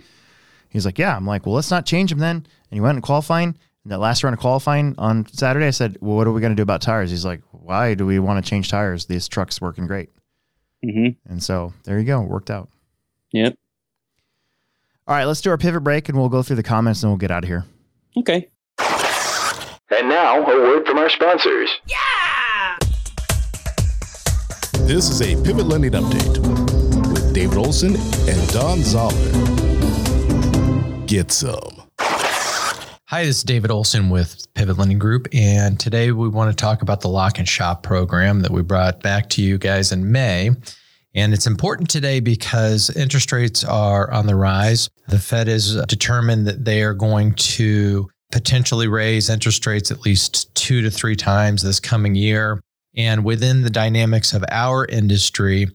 He's 0.71 0.87
like, 0.87 0.99
yeah. 0.99 1.17
I'm 1.17 1.27
like, 1.27 1.45
well, 1.45 1.55
let's 1.57 1.71
not 1.71 1.85
change 1.85 2.11
them 2.11 2.21
then. 2.21 2.37
And 2.37 2.47
he 2.71 2.81
went 2.81 2.97
in 2.97 3.03
qualifying. 3.03 3.57
And 3.83 3.93
that 3.93 3.99
last 3.99 4.23
round 4.23 4.35
of 4.35 4.41
qualifying 4.41 4.95
on 4.99 5.27
Saturday, 5.27 5.67
I 5.67 5.71
said, 5.71 5.99
well, 6.01 6.17
what 6.17 6.27
are 6.27 6.33
we 6.33 6.41
going 6.41 6.53
to 6.53 6.57
do 6.57 6.63
about 6.63 6.81
tires? 6.81 7.11
He's 7.11 7.25
like, 7.25 7.43
why 7.51 7.95
do 7.95 8.07
we 8.07 8.19
want 8.21 8.43
to 8.43 8.49
change 8.49 8.71
tires? 8.71 9.07
This 9.07 9.29
truck's 9.29 9.61
working 9.61 9.87
great. 9.87 10.11
Mm-hmm. 10.85 11.31
And 11.31 11.43
so 11.43 11.75
there 11.83 11.99
you 11.99 12.05
go. 12.05 12.21
Worked 12.21 12.51
out. 12.51 12.69
Yep. 13.33 13.59
All 15.07 15.15
right, 15.15 15.25
let's 15.25 15.41
do 15.41 15.51
our 15.51 15.59
pivot 15.59 15.85
break 15.85 16.09
and 16.09 16.17
we'll 16.17 16.29
go 16.29 16.43
through 16.43 16.57
the 16.57 16.63
comments 16.63 17.03
and 17.03 17.11
we'll 17.11 17.19
get 17.19 17.31
out 17.31 17.45
of 17.45 17.49
here. 17.49 17.65
Okay. 18.17 18.49
And 19.91 20.09
now, 20.09 20.43
a 20.43 20.47
word 20.47 20.87
from 20.87 20.99
our 20.99 21.11
sponsors. 21.11 21.71
This 24.87 25.09
is 25.09 25.23
a 25.23 25.43
Pivot 25.43 25.65
Lending 25.65 25.93
Update 25.93 26.39
with 27.11 27.33
David 27.33 27.57
Olson 27.57 27.97
and 27.97 28.49
Don 28.53 28.83
Zoller. 28.83 29.17
Get 31.07 31.33
some. 31.33 31.85
Hi, 31.99 33.25
this 33.25 33.39
is 33.39 33.45
David 33.45 33.71
Olson 33.71 34.11
with 34.11 34.47
Pivot 34.53 34.77
Lending 34.77 34.99
Group, 34.99 35.27
and 35.33 35.81
today 35.81 36.13
we 36.13 36.29
want 36.29 36.51
to 36.51 36.57
talk 36.57 36.83
about 36.83 37.01
the 37.01 37.09
Lock 37.09 37.39
and 37.39 37.49
Shop 37.49 37.83
program 37.83 38.41
that 38.41 38.51
we 38.51 38.61
brought 38.61 39.03
back 39.03 39.31
to 39.31 39.43
you 39.43 39.57
guys 39.57 39.91
in 39.91 40.13
May. 40.13 40.51
And 41.15 41.33
it's 41.33 41.47
important 41.47 41.89
today 41.89 42.21
because 42.21 42.95
interest 42.95 43.33
rates 43.33 43.65
are 43.65 44.11
on 44.13 44.27
the 44.27 44.37
rise. 44.37 44.91
The 45.09 45.19
Fed 45.19 45.49
is 45.49 45.77
determined 45.87 46.47
that 46.47 46.67
they 46.67 46.83
are 46.83 46.93
going 46.93 47.33
to 47.37 48.11
potentially 48.33 48.89
raise 48.89 49.31
interest 49.31 49.67
rates 49.67 49.91
at 49.91 50.05
least 50.05 50.55
two 50.55 50.83
to 50.83 50.91
three 50.91 51.17
times 51.17 51.63
this 51.63 51.81
coming 51.81 52.15
year. 52.15 52.61
And 52.97 53.25
within 53.25 53.63
the 53.63 53.71
dynamics 53.71 54.33
of 54.33 54.45
our 54.51 54.87
industry, 54.87 55.69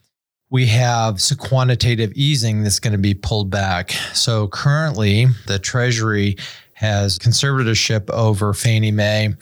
we 0.50 0.66
have 0.68 1.22
some 1.22 1.38
quantitative 1.38 2.12
easing 2.14 2.64
that's 2.64 2.80
going 2.80 2.94
to 2.94 2.98
be 2.98 3.14
pulled 3.14 3.50
back. 3.50 3.92
So 4.14 4.48
currently, 4.48 5.28
the 5.48 5.60
Treasury 5.60 6.38
has 6.74 7.20
conservatorship 7.20 8.10
over 8.10 8.54
Fannie 8.54 8.92
Mae, 8.92 9.36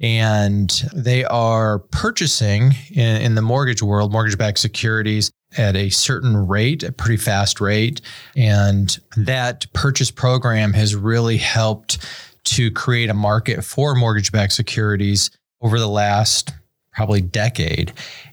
and 0.00 0.70
they 0.94 1.24
are 1.24 1.80
purchasing 1.80 2.72
in, 2.90 3.22
in 3.22 3.34
the 3.34 3.42
mortgage 3.42 3.82
world 3.82 4.12
mortgage 4.12 4.38
backed 4.38 4.58
securities 4.58 5.30
at 5.56 5.76
a 5.76 5.90
certain 5.90 6.36
rate, 6.36 6.82
a 6.82 6.92
pretty 6.92 7.16
fast 7.16 7.60
rate. 7.60 8.00
And 8.36 8.96
that 9.16 9.72
purchase 9.72 10.10
program 10.10 10.72
has 10.72 10.94
really 10.94 11.36
helped 11.36 11.98
to 12.44 12.70
create 12.70 13.10
a 13.10 13.14
market 13.14 13.64
for 13.64 13.94
mortgage 13.94 14.32
backed 14.32 14.52
securities 14.52 15.30
over 15.60 15.78
the 15.78 15.88
last 15.88 16.52
probably 16.94 17.20
decade 17.20 17.92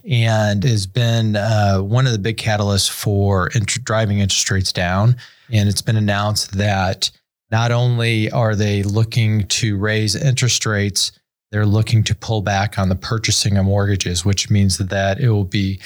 and 0.09 0.63
has 0.63 0.85
been 0.85 1.35
uh, 1.35 1.79
one 1.79 2.05
of 2.05 2.13
the 2.13 2.19
big 2.19 2.37
catalysts 2.37 2.89
for 2.89 3.49
driving 3.83 4.19
interest 4.19 4.49
rates 4.51 4.71
down. 4.71 5.15
And 5.51 5.67
it's 5.67 5.81
been 5.81 5.97
announced 5.97 6.53
that 6.57 7.11
not 7.51 7.71
only 7.71 8.31
are 8.31 8.55
they 8.55 8.83
looking 8.83 9.47
to 9.47 9.77
raise 9.77 10.15
interest 10.15 10.65
rates, 10.65 11.11
they're 11.51 11.65
looking 11.65 12.03
to 12.05 12.15
pull 12.15 12.41
back 12.41 12.79
on 12.79 12.87
the 12.87 12.95
purchasing 12.95 13.57
of 13.57 13.65
mortgages, 13.65 14.23
which 14.23 14.49
means 14.49 14.77
that 14.77 15.19
it 15.19 15.29
will 15.29 15.43
be 15.43 15.81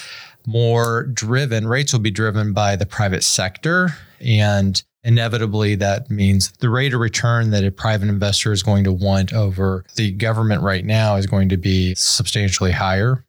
more 0.46 1.04
driven, 1.04 1.68
rates 1.68 1.92
will 1.92 2.00
be 2.00 2.12
driven 2.12 2.54
by 2.54 2.76
the 2.76 2.86
private 2.86 3.24
sector. 3.24 3.90
And 4.22 4.82
inevitably, 5.06 5.76
that 5.76 6.10
means 6.10 6.52
the 6.60 6.70
rate 6.70 6.94
of 6.94 7.00
return 7.00 7.52
that 7.52 7.64
a 7.64 7.72
private 7.72 8.10
investor 8.10 8.52
is 8.52 8.64
going 8.64 8.84
to 8.84 8.92
want 8.92 9.32
over 9.32 9.86
the 9.96 10.12
government 10.12 10.62
right 10.64 10.84
now 10.84 11.16
is 11.16 11.28
going 11.28 11.48
to 11.50 11.58
be 11.58 11.96
substantially 11.96 12.72
higher. 12.72 13.24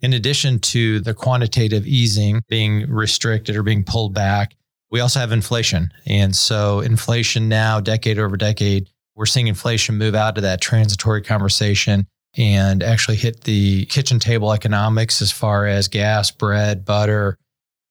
In 0.00 0.14
addition 0.14 0.58
to 0.60 0.98
the 1.00 1.12
quantitative 1.12 1.86
easing 1.86 2.42
being 2.48 2.90
restricted 2.90 3.54
or 3.54 3.62
being 3.62 3.84
pulled 3.84 4.14
back, 4.14 4.56
we 4.90 5.00
also 5.00 5.20
have 5.20 5.30
inflation. 5.30 5.90
And 6.06 6.34
so, 6.34 6.80
inflation 6.80 7.48
now, 7.48 7.80
decade 7.80 8.18
over 8.18 8.36
decade, 8.36 8.88
we're 9.14 9.26
seeing 9.26 9.46
inflation 9.46 9.98
move 9.98 10.14
out 10.14 10.38
of 10.38 10.42
that 10.42 10.62
transitory 10.62 11.20
conversation 11.20 12.06
and 12.36 12.82
actually 12.82 13.16
hit 13.16 13.42
the 13.42 13.84
kitchen 13.86 14.18
table 14.18 14.52
economics 14.52 15.20
as 15.20 15.30
far 15.30 15.66
as 15.66 15.86
gas, 15.88 16.30
bread, 16.30 16.84
butter. 16.84 17.36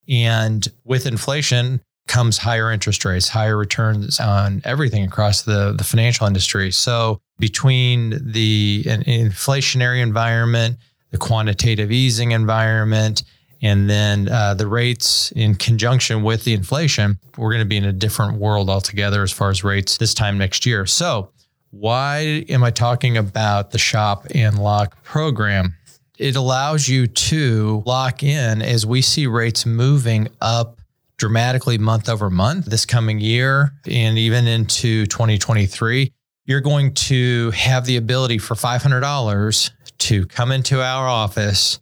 And 0.08 0.68
with 0.84 1.06
inflation 1.06 1.82
comes 2.10 2.40
higher 2.40 2.72
interest 2.72 3.06
rates, 3.06 3.30
higher 3.30 3.56
returns 3.56 4.20
on 4.20 4.62
everything 4.66 5.04
across 5.04 5.44
the, 5.44 5.74
the 5.78 5.84
financial 5.84 6.28
industry. 6.28 6.72
So, 6.72 7.22
between 7.38 8.32
the 8.34 8.84
inflationary 8.84 10.02
environment, 10.02 10.78
the 11.12 11.18
quantitative 11.18 11.92
easing 11.92 12.32
environment, 12.32 13.24
and 13.62 13.90
then 13.90 14.28
uh, 14.28 14.56
the 14.56 14.68
rates 14.68 15.32
in 15.34 15.56
conjunction 15.56 16.24
with 16.24 16.44
the 16.44 16.54
inflation, 16.54 17.20
we're 17.38 17.52
going 17.52 17.64
to 17.64 17.70
be 17.70 17.78
in 17.78 17.86
a 17.86 17.94
different 17.94 18.38
world 18.38 18.70
altogether 18.70 19.22
as 19.24 19.32
far 19.32 19.50
as 19.50 19.64
rates 19.64 19.98
this 19.98 20.14
time 20.14 20.38
next 20.38 20.66
year. 20.66 20.86
So, 20.86 21.32
why 21.72 22.44
am 22.50 22.64
I 22.64 22.72
talking 22.72 23.16
about 23.18 23.72
the 23.72 23.78
shop 23.78 24.26
and 24.34 24.58
lock 24.58 25.04
program? 25.04 25.76
It 26.18 26.36
allows 26.36 26.90
you 26.90 27.06
to 27.08 27.84
lock 27.86 28.24
in 28.24 28.62
as 28.62 28.86
we 28.86 29.02
see 29.02 29.28
rates 29.28 29.66
moving 29.66 30.28
up 30.42 30.79
dramatically 31.20 31.78
month 31.78 32.10
over 32.10 32.30
month 32.30 32.66
this 32.66 32.86
coming 32.86 33.20
year 33.20 33.74
and 33.86 34.18
even 34.18 34.48
into 34.48 35.06
2023. 35.06 36.12
You're 36.46 36.62
going 36.62 36.96
to 36.96 37.52
have 37.52 37.86
the 37.86 37.98
ability 37.98 38.40
for 38.40 38.56
$500 38.56 39.72
to 40.00 40.26
come 40.26 40.52
into 40.52 40.82
our 40.82 41.08
office, 41.08 41.80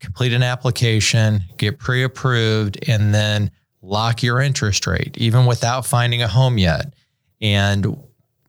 complete 0.00 0.34
an 0.34 0.42
application, 0.42 1.44
get 1.56 1.78
pre 1.78 2.02
approved, 2.02 2.78
and 2.86 3.14
then 3.14 3.50
lock 3.80 4.22
your 4.22 4.40
interest 4.40 4.86
rate, 4.86 5.16
even 5.16 5.46
without 5.46 5.86
finding 5.86 6.20
a 6.20 6.28
home 6.28 6.58
yet. 6.58 6.92
And 7.40 7.96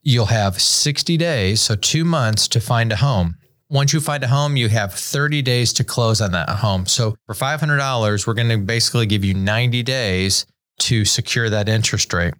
you'll 0.01 0.25
have 0.25 0.61
60 0.61 1.15
days, 1.15 1.61
so 1.61 1.75
two 1.75 2.03
months 2.03 2.47
to 2.49 2.59
find 2.59 2.91
a 2.91 2.97
home. 2.97 3.37
Once 3.69 3.93
you 3.93 3.99
find 3.99 4.23
a 4.23 4.27
home, 4.27 4.55
you 4.55 4.69
have 4.69 4.93
30 4.93 5.41
days 5.41 5.73
to 5.73 5.83
close 5.83 6.21
on 6.21 6.31
that 6.31 6.49
home. 6.49 6.85
So 6.85 7.15
for 7.25 7.33
$500, 7.33 8.27
we're 8.27 8.33
going 8.33 8.49
to 8.49 8.57
basically 8.57 9.05
give 9.05 9.23
you 9.23 9.33
90 9.33 9.83
days 9.83 10.45
to 10.79 11.05
secure 11.05 11.49
that 11.49 11.69
interest 11.69 12.13
rate. 12.13 12.33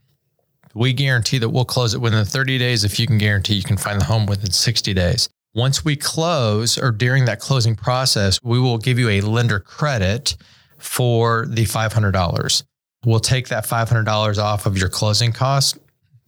We 0.76 0.94
guarantee 0.94 1.38
that 1.38 1.50
we'll 1.50 1.66
close 1.66 1.94
it 1.94 2.02
within 2.02 2.26
30 2.26 2.58
days 2.58 2.84
if 2.84 3.00
you 3.00 3.08
can 3.08 3.18
guarantee 3.18 3.56
you 3.56 3.64
can 3.64 3.78
find 3.78 4.02
the 4.02 4.06
home 4.06 4.26
within 4.26 4.52
60 4.52 4.94
days. 4.94 5.30
Once 5.56 5.86
we 5.86 5.95
close 5.95 6.78
or 6.80 6.91
during 6.91 7.26
that 7.26 7.40
closing 7.40 7.76
process, 7.76 8.40
we 8.44 8.60
will 8.60 8.80
give 8.80 8.98
you 8.98 9.10
a 9.10 9.22
lender 9.22 9.60
credit 9.60 10.36
for 10.80 11.45
the 11.48 11.64
$500. 11.66 12.64
We'll 13.06 13.20
take 13.20 13.50
that 13.50 13.66
$500 13.66 14.38
off 14.38 14.66
of 14.66 14.78
your 14.78 14.90
closing 14.90 15.32
costs 15.32 15.78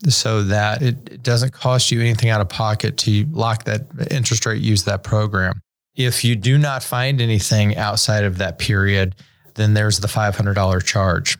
so 0.08 0.42
that 0.42 0.82
it 0.82 1.22
doesn't 1.22 1.52
cost 1.52 1.90
you 1.90 2.00
anything 2.00 2.28
out 2.28 2.40
of 2.40 2.48
pocket 2.48 2.96
to 2.98 3.26
lock 3.30 3.64
that 3.64 3.86
interest 4.10 4.46
rate, 4.46 4.62
use 4.62 4.84
that 4.84 5.02
program. 5.02 5.60
If 5.94 6.24
you 6.24 6.36
do 6.36 6.58
not 6.58 6.82
find 6.82 7.20
anything 7.20 7.76
outside 7.76 8.24
of 8.24 8.38
that 8.38 8.58
period, 8.58 9.14
then 9.54 9.74
there's 9.74 10.00
the 10.00 10.08
$500 10.08 10.84
charge. 10.84 11.38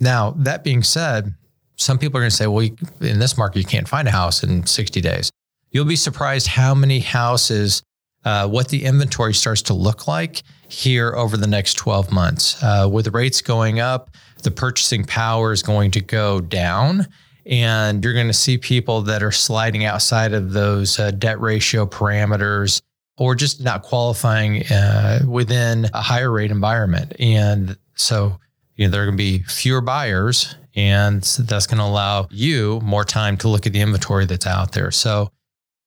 Now, 0.00 0.32
that 0.38 0.64
being 0.64 0.82
said, 0.82 1.34
some 1.76 1.98
people 1.98 2.18
are 2.18 2.22
going 2.22 2.30
to 2.30 2.36
say, 2.36 2.48
well, 2.48 2.68
in 3.00 3.18
this 3.20 3.38
market, 3.38 3.60
you 3.60 3.64
can't 3.64 3.88
find 3.88 4.08
a 4.08 4.10
house 4.10 4.42
in 4.42 4.66
60 4.66 5.00
days. 5.00 5.30
You'll 5.70 5.84
be 5.84 5.96
surprised 5.96 6.48
how 6.48 6.74
many 6.74 6.98
houses 6.98 7.82
uh, 8.24 8.46
what 8.48 8.68
the 8.68 8.84
inventory 8.84 9.34
starts 9.34 9.62
to 9.62 9.74
look 9.74 10.06
like 10.06 10.42
here 10.68 11.14
over 11.16 11.36
the 11.36 11.46
next 11.46 11.74
12 11.74 12.12
months. 12.12 12.62
Uh, 12.62 12.88
with 12.90 13.08
rates 13.08 13.40
going 13.40 13.80
up, 13.80 14.10
the 14.42 14.50
purchasing 14.50 15.04
power 15.04 15.52
is 15.52 15.62
going 15.62 15.90
to 15.92 16.00
go 16.00 16.40
down. 16.40 17.06
And 17.46 18.04
you're 18.04 18.14
going 18.14 18.28
to 18.28 18.32
see 18.32 18.58
people 18.58 19.02
that 19.02 19.22
are 19.22 19.32
sliding 19.32 19.84
outside 19.84 20.32
of 20.32 20.52
those 20.52 20.98
uh, 20.98 21.10
debt 21.10 21.40
ratio 21.40 21.86
parameters 21.86 22.82
or 23.18 23.34
just 23.34 23.62
not 23.62 23.82
qualifying 23.82 24.66
uh, 24.66 25.20
within 25.26 25.86
a 25.92 26.00
higher 26.00 26.30
rate 26.30 26.50
environment. 26.50 27.12
And 27.18 27.76
so, 27.94 28.38
you 28.76 28.86
know, 28.86 28.90
there 28.90 29.02
are 29.02 29.06
going 29.06 29.16
to 29.16 29.22
be 29.22 29.42
fewer 29.44 29.80
buyers, 29.80 30.56
and 30.74 31.22
that's 31.22 31.66
going 31.66 31.78
to 31.78 31.84
allow 31.84 32.28
you 32.30 32.80
more 32.82 33.04
time 33.04 33.36
to 33.38 33.48
look 33.48 33.66
at 33.66 33.72
the 33.72 33.80
inventory 33.80 34.24
that's 34.26 34.46
out 34.46 34.72
there. 34.72 34.90
So, 34.90 35.30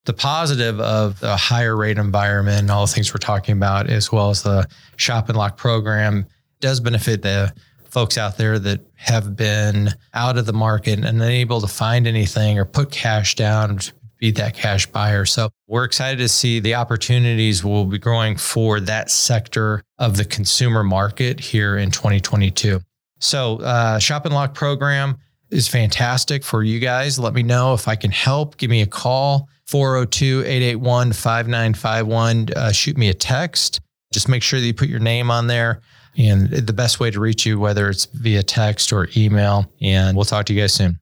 the 0.06 0.14
positive 0.14 0.80
of 0.80 1.20
the 1.20 1.36
higher 1.36 1.76
rate 1.76 1.98
environment 1.98 2.60
and 2.60 2.70
all 2.70 2.86
the 2.86 2.94
things 2.94 3.12
we're 3.12 3.18
talking 3.18 3.58
about, 3.58 3.90
as 3.90 4.12
well 4.12 4.30
as 4.30 4.44
the 4.44 4.68
shop 4.98 5.30
and 5.30 5.38
lock 5.38 5.58
program, 5.58 6.28
does 6.60 6.80
benefit 6.80 7.24
the 7.24 7.52
folks 7.96 8.18
out 8.18 8.36
there 8.36 8.60
that 8.60 8.82
have 8.96 9.38
been 9.38 9.90
out 10.14 10.38
of 10.38 10.46
the 10.46 10.52
market 10.52 11.00
and 11.00 11.06
unable 11.06 11.62
to 11.62 11.68
find 11.68 12.06
anything 12.06 12.60
or 12.60 12.66
put 12.66 12.92
cash 12.92 13.36
down 13.36 13.80
be 14.18 14.32
that 14.32 14.54
cash 14.54 14.86
buyer. 14.88 15.24
So 15.24 15.50
we're 15.68 15.86
excited 15.86 16.18
to 16.18 16.28
see 16.28 16.60
the 16.60 16.76
opportunities 16.76 17.64
will 17.64 17.86
be 17.86 17.98
growing 17.98 18.36
for 18.36 18.82
that 18.82 19.10
sector 19.10 19.82
of 19.98 20.18
the 20.18 20.26
consumer 20.26 20.84
market 20.84 21.40
here 21.40 21.78
in 21.78 21.90
2022. 21.90 22.82
So 23.20 23.62
uh, 23.62 23.98
shop 24.00 24.26
and 24.26 24.36
lock 24.36 24.54
program 24.54 25.18
is 25.50 25.70
fantastic 25.70 26.44
for 26.44 26.64
you 26.64 26.82
guys. 26.82 27.18
Let 27.18 27.34
me 27.34 27.44
know 27.44 27.74
if 27.74 27.88
I 27.88 27.96
can 27.96 28.12
help. 28.12 28.58
Give 28.58 28.70
me 28.70 28.82
a 28.82 28.88
call. 28.88 29.48
402 29.68 30.42
881 30.42 31.14
5951. 31.14 32.48
Uh, 32.54 32.72
shoot 32.74 32.98
me 32.98 33.08
a 33.08 33.14
text. 33.14 33.80
Just 34.12 34.28
make 34.28 34.44
sure 34.44 34.60
that 34.60 34.66
you 34.66 34.74
put 34.74 34.90
your 34.90 35.00
name 35.00 35.32
on 35.32 35.48
there 35.48 35.82
and 36.18 36.50
the 36.50 36.74
best 36.74 37.00
way 37.00 37.12
to 37.12 37.20
reach 37.20 37.46
you, 37.46 37.60
whether 37.60 37.90
it's 37.90 38.06
via 38.06 38.44
text 38.44 38.94
or 38.94 39.10
email. 39.18 39.70
And 39.82 40.16
we'll 40.16 40.26
talk 40.26 40.46
to 40.48 40.54
you 40.54 40.62
guys 40.62 40.74
soon. 40.74 41.00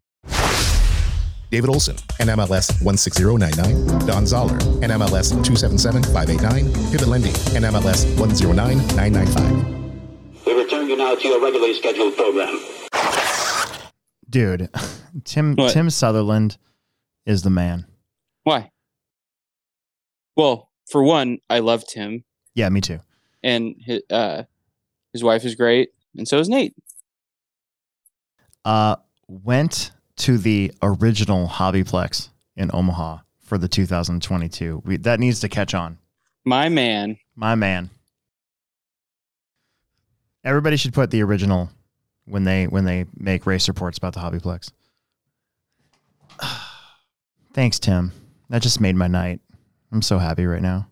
David 1.52 1.70
Olson, 1.70 1.96
NMLS 2.20 2.82
16099. 2.84 4.08
Don 4.08 4.26
Zoller, 4.26 4.58
NMLS 4.58 5.30
277589. 5.44 6.92
Pivot 6.92 7.08
Lending, 7.08 7.32
NMLS 7.34 8.20
109995. 8.20 10.46
We 10.48 10.54
return 10.64 10.90
you 10.90 10.98
now 10.98 11.14
to 11.14 11.28
your 11.28 11.40
regularly 11.42 11.76
scheduled 11.76 12.16
program. 12.16 12.60
Dude, 14.30 14.70
Tim 15.26 15.54
What? 15.56 15.74
Tim 15.74 15.92
Sutherland 15.92 16.58
is 17.28 17.44
the 17.44 17.52
man. 17.52 17.86
Why? 18.44 18.72
Well, 20.36 20.72
for 20.90 21.04
one, 21.04 21.38
I 21.52 21.60
loved 21.60 21.94
him, 21.94 22.24
Yeah, 22.56 22.70
me 22.70 22.82
too. 22.82 23.00
and 23.44 23.76
his, 23.80 24.02
uh, 24.10 24.44
his 25.14 25.24
wife 25.24 25.46
is 25.46 25.56
great, 25.56 25.92
and 26.18 26.28
so 26.28 26.40
is 26.40 26.50
Nate. 26.50 26.76
Uh, 28.66 28.98
went 29.28 29.92
to 30.18 30.38
the 30.38 30.72
original 30.82 31.48
Hobbyplex 31.48 32.30
in 32.56 32.70
Omaha 32.74 33.20
for 33.42 33.58
the 33.58 33.68
2022. 33.68 34.82
We, 34.86 34.98
that 34.98 35.20
needs 35.20 35.40
to 35.42 35.50
catch 35.50 35.74
on. 35.74 35.98
My 36.46 36.70
man. 36.70 37.18
My 37.36 37.56
man. 37.56 37.90
Everybody 40.44 40.76
should 40.76 40.94
put 40.94 41.10
the 41.10 41.24
original 41.24 41.70
when 42.26 42.44
they 42.44 42.68
when 42.68 42.86
they 42.86 43.06
make 43.16 43.46
race 43.46 43.68
reports 43.68 43.98
about 43.98 44.14
the 44.14 44.20
Hobbyplex. 44.20 44.72
Thanks, 47.54 47.80
Tim. 47.80 48.12
That 48.50 48.62
just 48.62 48.82
made 48.82 48.96
my 48.96 49.08
night. 49.08 49.40
I'm 49.92 50.02
so 50.02 50.18
happy 50.18 50.46
right 50.46 50.62
now. 50.62 50.88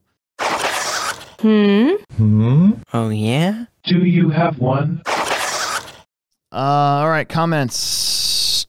Hmm? 1.41 1.89
Hmm? 2.17 2.71
Oh, 2.93 3.09
yeah? 3.09 3.65
Do 3.83 4.05
you 4.05 4.29
have 4.29 4.59
one? 4.59 5.01
Uh, 5.07 6.55
all 7.01 7.09
right, 7.09 7.27
comments. 7.27 8.67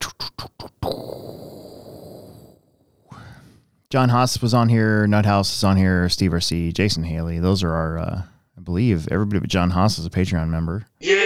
John 3.90 4.09
Haas 4.09 4.40
was 4.40 4.55
on 4.55 4.70
here. 4.70 5.07
Nuthouse 5.07 5.55
is 5.55 5.65
on 5.65 5.77
here. 5.77 6.09
Steve 6.09 6.31
RC, 6.31 6.73
Jason 6.73 7.05
Haley. 7.05 7.39
Those 7.40 7.62
are 7.62 7.73
our, 7.74 7.99
uh, 7.99 8.23
I 8.57 8.61
believe, 8.62 9.07
everybody 9.11 9.40
but 9.40 9.51
John 9.51 9.69
Haas 9.69 9.99
is 9.99 10.07
a 10.07 10.11
Patreon 10.11 10.49
member. 10.49 10.86
Yeah. 10.99 11.16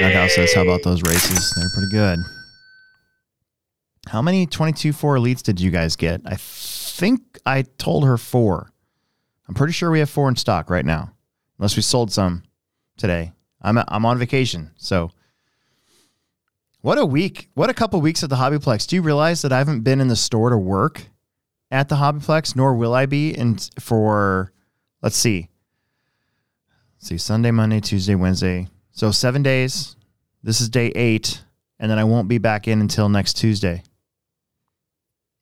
Nuthouse 0.00 0.30
says, 0.30 0.52
"How 0.52 0.62
about 0.62 0.82
those 0.82 1.02
races? 1.02 1.52
They're 1.56 1.70
pretty 1.74 1.92
good." 1.92 2.18
How 4.08 4.20
many 4.20 4.46
22 4.46 4.92
4 4.92 5.16
elites 5.16 5.42
did 5.42 5.60
you 5.60 5.70
guys 5.70 5.94
get? 5.94 6.22
I 6.24 6.34
think 6.36 7.20
I 7.46 7.62
told 7.62 8.04
her 8.04 8.16
four. 8.16 8.72
I'm 9.48 9.54
pretty 9.54 9.72
sure 9.72 9.90
we 9.90 10.00
have 10.00 10.10
four 10.10 10.28
in 10.28 10.36
stock 10.36 10.68
right 10.68 10.84
now, 10.84 11.12
unless 11.58 11.76
we 11.76 11.82
sold 11.82 12.12
some 12.12 12.42
today. 12.96 13.32
I'm 13.62 13.78
I'm 13.88 14.04
on 14.04 14.18
vacation, 14.18 14.70
so 14.76 15.10
what 16.80 16.98
a 16.98 17.06
week! 17.06 17.48
What 17.54 17.70
a 17.70 17.74
couple 17.74 18.00
weeks 18.00 18.22
at 18.22 18.30
the 18.30 18.36
Hobbyplex. 18.36 18.86
Do 18.86 18.96
you 18.96 19.02
realize 19.02 19.42
that 19.42 19.52
I 19.52 19.58
haven't 19.58 19.80
been 19.80 20.00
in 20.00 20.08
the 20.08 20.16
store 20.16 20.50
to 20.50 20.58
work 20.58 21.06
at 21.70 21.88
the 21.88 21.96
Hobbyplex, 21.96 22.54
nor 22.54 22.74
will 22.74 22.94
I 22.94 23.06
be 23.06 23.30
in 23.30 23.56
for 23.80 24.52
let's 25.02 25.16
see, 25.16 25.48
let's 26.96 27.08
see 27.08 27.18
Sunday, 27.18 27.50
Monday, 27.50 27.80
Tuesday, 27.80 28.14
Wednesday. 28.14 28.68
So 28.92 29.10
seven 29.10 29.42
days. 29.42 29.96
This 30.42 30.60
is 30.60 30.68
day 30.68 30.88
eight, 30.94 31.42
and 31.80 31.90
then 31.90 31.98
I 31.98 32.04
won't 32.04 32.28
be 32.28 32.38
back 32.38 32.68
in 32.68 32.80
until 32.80 33.08
next 33.08 33.34
Tuesday. 33.34 33.82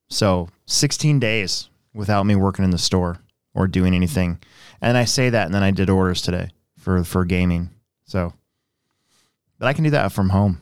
So 0.09 0.49
16 0.65 1.19
days 1.19 1.69
without 1.93 2.25
me 2.25 2.35
working 2.35 2.65
in 2.65 2.71
the 2.71 2.79
store 2.79 3.19
or 3.57 3.67
doing 3.67 3.95
anything. 3.95 4.39
And 4.81 4.97
I 4.97 5.07
say 5.07 5.31
that, 5.31 5.47
and 5.47 5.55
then 5.55 5.63
I 5.63 5.71
did 5.71 5.89
orders 5.91 6.21
today 6.23 6.51
for 6.79 7.03
for 7.03 7.25
gaming. 7.25 7.71
So, 8.05 8.33
but 9.59 9.67
I 9.67 9.73
can 9.73 9.83
do 9.83 9.91
that 9.91 10.13
from 10.13 10.29
home 10.29 10.61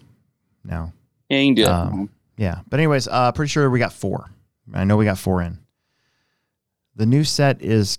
now. 0.64 0.92
Yeah, 1.28 1.38
you 1.40 1.48
can 1.48 1.54
do 1.54 1.64
that. 1.64 1.70
Um, 1.72 1.90
home. 1.90 2.10
Yeah. 2.36 2.60
But 2.68 2.80
anyways, 2.80 3.08
uh 3.08 3.32
pretty 3.32 3.50
sure 3.50 3.68
we 3.68 3.78
got 3.78 3.92
four. 3.92 4.30
I 4.72 4.84
know 4.84 4.96
we 4.96 5.04
got 5.04 5.18
four 5.18 5.42
in. 5.42 5.58
The 6.96 7.06
new 7.06 7.24
set 7.24 7.60
is 7.60 7.98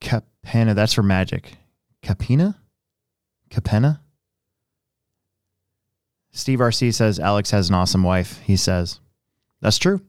Capenna. 0.00 0.74
That's 0.74 0.94
for 0.94 1.02
Magic. 1.02 1.56
Capenna? 2.02 2.56
Capenna? 3.50 4.00
Steve 6.30 6.60
RC 6.60 6.94
says 6.94 7.18
Alex 7.18 7.50
has 7.50 7.68
an 7.68 7.74
awesome 7.74 8.02
wife. 8.02 8.40
He 8.44 8.56
says, 8.56 9.00
That's 9.60 9.78
true. 9.78 10.00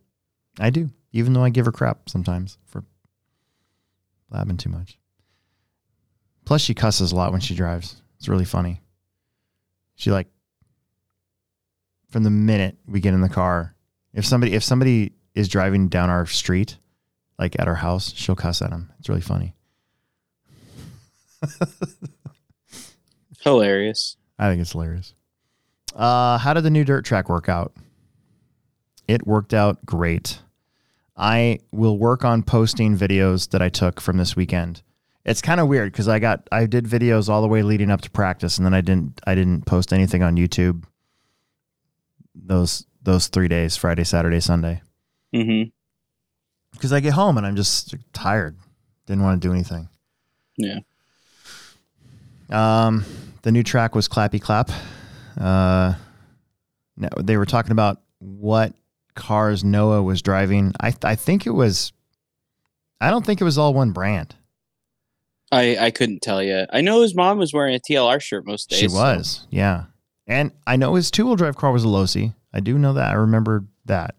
I 0.59 0.69
do, 0.69 0.89
even 1.11 1.33
though 1.33 1.43
I 1.43 1.49
give 1.49 1.65
her 1.65 1.71
crap 1.71 2.07
sometimes 2.07 2.57
for 2.65 2.85
blabbing 4.29 4.57
too 4.57 4.69
much. 4.69 4.97
Plus, 6.45 6.61
she 6.61 6.73
cusses 6.73 7.11
a 7.11 7.15
lot 7.15 7.31
when 7.31 7.41
she 7.41 7.55
drives. 7.55 8.01
It's 8.17 8.27
really 8.27 8.45
funny. 8.45 8.81
She 9.95 10.11
like 10.11 10.27
from 12.09 12.23
the 12.23 12.29
minute 12.29 12.77
we 12.87 12.99
get 12.99 13.13
in 13.13 13.21
the 13.21 13.29
car, 13.29 13.75
if 14.13 14.25
somebody 14.25 14.53
if 14.53 14.63
somebody 14.63 15.13
is 15.35 15.47
driving 15.47 15.87
down 15.87 16.09
our 16.09 16.25
street, 16.25 16.77
like 17.39 17.55
at 17.59 17.67
our 17.67 17.75
house, 17.75 18.13
she'll 18.15 18.35
cuss 18.35 18.61
at 18.61 18.69
them. 18.69 18.91
It's 18.99 19.09
really 19.09 19.21
funny. 19.21 19.55
Hilarious. 23.41 24.17
I 24.39 24.49
think 24.49 24.61
it's 24.61 24.71
hilarious. 24.71 25.13
Uh, 25.93 26.37
how 26.37 26.53
did 26.53 26.63
the 26.63 26.69
new 26.69 26.83
dirt 26.83 27.05
track 27.05 27.29
work 27.29 27.49
out? 27.49 27.73
It 29.07 29.27
worked 29.27 29.53
out 29.53 29.85
great. 29.85 30.39
I 31.15 31.59
will 31.71 31.97
work 31.97 32.25
on 32.25 32.41
posting 32.43 32.97
videos 32.97 33.49
that 33.51 33.61
I 33.61 33.69
took 33.69 34.01
from 34.01 34.17
this 34.17 34.35
weekend. 34.35 34.81
It's 35.25 35.41
kind 35.41 35.59
of 35.59 35.67
weird 35.67 35.91
because 35.91 36.07
I 36.07 36.19
got 36.19 36.47
I 36.51 36.65
did 36.65 36.85
videos 36.85 37.29
all 37.29 37.41
the 37.41 37.47
way 37.47 37.61
leading 37.63 37.91
up 37.91 38.01
to 38.01 38.09
practice, 38.11 38.57
and 38.57 38.65
then 38.65 38.73
I 38.73 38.81
didn't 38.81 39.21
I 39.25 39.35
didn't 39.35 39.65
post 39.65 39.93
anything 39.93 40.21
on 40.23 40.35
YouTube. 40.35 40.83
Those 42.35 42.85
those 43.01 43.27
three 43.27 43.47
days, 43.47 43.77
Friday, 43.77 44.03
Saturday, 44.03 44.39
Sunday, 44.39 44.81
Mm-hmm. 45.33 45.69
because 46.71 46.91
I 46.93 46.99
get 46.99 47.13
home 47.13 47.37
and 47.37 47.45
I'm 47.45 47.55
just 47.55 47.95
tired. 48.13 48.57
Didn't 49.05 49.23
want 49.23 49.41
to 49.41 49.47
do 49.47 49.53
anything. 49.53 49.89
Yeah. 50.57 50.79
Um, 52.49 53.05
the 53.43 53.51
new 53.51 53.63
track 53.63 53.95
was 53.95 54.07
Clappy 54.07 54.41
Clap. 54.41 54.69
Uh, 55.39 55.95
no, 56.97 57.09
they 57.17 57.37
were 57.37 57.45
talking 57.45 57.71
about 57.71 58.01
what 58.19 58.73
cars 59.23 59.63
Noah 59.63 60.03
was 60.03 60.21
driving. 60.21 60.73
I 60.79 60.93
I 61.03 61.15
think 61.15 61.45
it 61.47 61.51
was. 61.51 61.91
I 63.01 63.09
don't 63.09 63.25
think 63.25 63.41
it 63.41 63.43
was 63.45 63.57
all 63.57 63.73
one 63.73 63.91
brand. 63.91 64.35
I 65.51 65.77
I 65.77 65.91
couldn't 65.91 66.21
tell 66.21 66.41
you. 66.43 66.65
I 66.71 66.81
know 66.81 67.01
his 67.01 67.15
mom 67.15 67.37
was 67.37 67.53
wearing 67.53 67.75
a 67.75 67.79
TLR 67.79 68.21
shirt 68.21 68.45
most 68.45 68.69
days. 68.69 68.79
She 68.79 68.87
so- 68.89 68.95
was, 68.95 69.47
yeah. 69.49 69.85
And 70.25 70.51
I 70.65 70.77
know 70.77 70.95
his 70.95 71.11
two 71.11 71.25
wheel 71.25 71.35
drive 71.35 71.57
car 71.57 71.71
was 71.71 71.83
a 71.83 71.87
Losi. 71.87 72.33
I 72.53 72.59
do 72.59 72.77
know 72.77 72.93
that. 72.93 73.09
I 73.11 73.13
remember 73.13 73.65
that. 73.85 74.15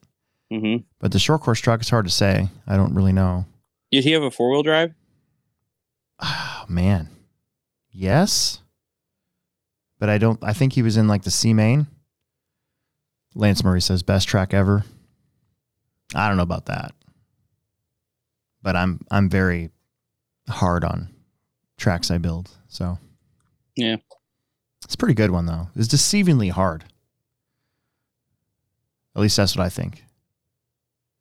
Mhm. 0.53 0.85
But 1.01 1.13
the 1.13 1.19
short 1.19 1.41
course 1.41 1.61
truck 1.61 1.81
is 1.81 1.89
hard 1.89 2.05
to 2.05 2.11
say. 2.11 2.49
I 2.67 2.77
don't 2.77 2.95
really 2.95 3.13
know. 3.13 3.47
Did 3.91 4.05
he 4.05 4.13
have 4.13 4.23
a 4.23 4.31
four 4.31 4.51
wheel 4.51 4.63
drive? 4.63 4.93
Oh 6.21 6.65
man, 6.69 7.09
yes. 7.91 8.61
But 9.99 10.09
I 10.11 10.19
don't. 10.19 10.43
I 10.45 10.53
think 10.53 10.75
he 10.75 10.83
was 10.83 10.97
in 10.97 11.09
like 11.09 11.23
the 11.23 11.31
C 11.31 11.55
main. 11.55 11.87
Lance 13.35 13.65
Murray 13.65 13.81
says 13.81 14.03
best 14.03 14.29
track 14.29 14.53
ever. 14.55 14.85
I 16.15 16.29
don't 16.29 16.37
know 16.37 16.43
about 16.43 16.67
that, 16.67 16.93
but 18.63 18.75
I'm 18.77 19.01
I'm 19.11 19.29
very 19.31 19.71
hard 20.49 20.85
on 20.85 21.09
tracks 21.79 22.11
I 22.11 22.19
build. 22.19 22.51
So 22.69 22.99
Yeah. 23.77 23.97
it's 24.85 24.95
a 24.95 24.99
pretty 24.99 25.15
good 25.15 25.31
one 25.31 25.47
though. 25.47 25.69
It's 25.77 25.89
deceivingly 25.89 26.51
hard. 26.51 26.85
At 29.17 29.23
least 29.23 29.37
that's 29.37 29.57
what 29.57 29.65
I 29.65 29.69
think. 29.69 30.05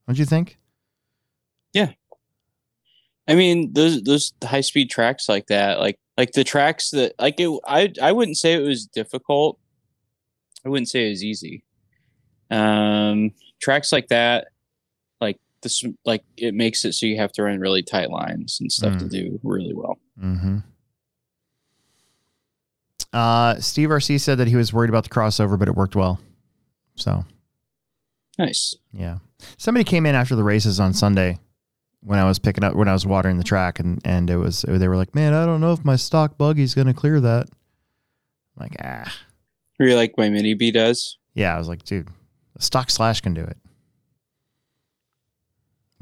Don't 0.08 0.18
you 0.18 0.26
think? 0.26 0.58
Yeah. 1.74 1.92
I 3.28 3.36
mean, 3.36 3.72
those 3.74 4.02
those 4.04 4.34
high 4.44 4.62
speed 4.62 4.90
tracks 4.90 5.30
like 5.30 5.48
that, 5.48 5.80
like 5.80 5.98
like 6.18 6.34
the 6.34 6.44
tracks 6.44 6.90
that 6.92 7.14
like 7.20 7.40
it, 7.40 7.50
I 7.66 7.94
I 8.02 8.12
wouldn't 8.12 8.38
say 8.38 8.54
it 8.54 8.60
was 8.68 8.86
difficult. 8.86 9.60
I 10.66 10.70
wouldn't 10.70 10.90
say 10.90 11.08
it 11.08 11.10
was 11.12 11.24
easy. 11.24 11.64
Um, 12.52 13.32
tracks 13.62 13.92
like 13.92 14.08
that, 14.10 14.48
this, 15.64 15.84
like 16.06 16.23
it 16.38 16.53
makes 16.53 16.85
it 16.85 16.94
so 16.94 17.06
you 17.06 17.18
have 17.18 17.31
to 17.34 17.44
run 17.44 17.60
really 17.60 17.81
tight 17.84 18.10
lines 18.11 18.57
and 18.61 18.72
stuff 18.72 18.98
to 18.99 19.06
Mm. 19.06 19.10
do 19.10 19.40
really 19.44 19.73
well. 19.73 19.98
Mm-hmm. 20.22 20.57
Uh, 23.11 23.60
Steve 23.60 23.90
RC 23.90 24.19
said 24.19 24.38
that 24.40 24.48
he 24.48 24.56
was 24.56 24.73
worried 24.73 24.90
about 24.90 25.03
the 25.03 25.10
crossover, 25.10 25.57
but 25.57 25.68
it 25.68 25.76
worked 25.76 25.95
well. 25.95 26.19
So 26.95 27.26
Nice. 28.40 28.76
yeah, 28.91 29.19
somebody 29.57 29.84
came 29.84 30.06
in 30.06 30.15
after 30.15 30.35
the 30.35 30.44
races 30.44 30.80
on 30.80 30.94
Sunday 30.94 31.40
when 32.02 32.18
I 32.19 32.26
was 32.26 32.40
picking 32.40 32.64
up 32.64 32.76
when 32.76 32.88
I 32.88 32.94
was 32.94 33.06
watering 33.06 33.38
the 33.38 33.44
track, 33.44 33.80
and 33.80 34.02
and 34.03 34.30
it 34.30 34.38
was 34.38 34.64
they 34.68 34.88
were 34.88 34.98
like, 34.98 35.14
"Man, 35.15 35.34
I 35.34 35.45
don't 35.45 35.61
know 35.61 35.73
if 35.73 35.85
my 35.85 35.95
stock 35.95 36.38
buggy's 36.38 36.73
gonna 36.73 36.94
clear 36.94 37.19
that." 37.19 37.48
I'm 38.56 38.61
like, 38.64 38.76
ah, 38.84 39.11
Really 39.80 39.95
like 39.95 40.14
my 40.18 40.30
mini 40.30 40.53
B 40.53 40.69
does. 40.72 41.18
yeah. 41.34 41.56
I 41.56 41.57
was 41.57 41.68
like, 41.68 41.84
dude, 41.84 42.07
the 42.56 42.61
stock 42.61 42.90
slash 42.91 43.22
can 43.22 43.34
do 43.34 43.41
it. 43.44 43.57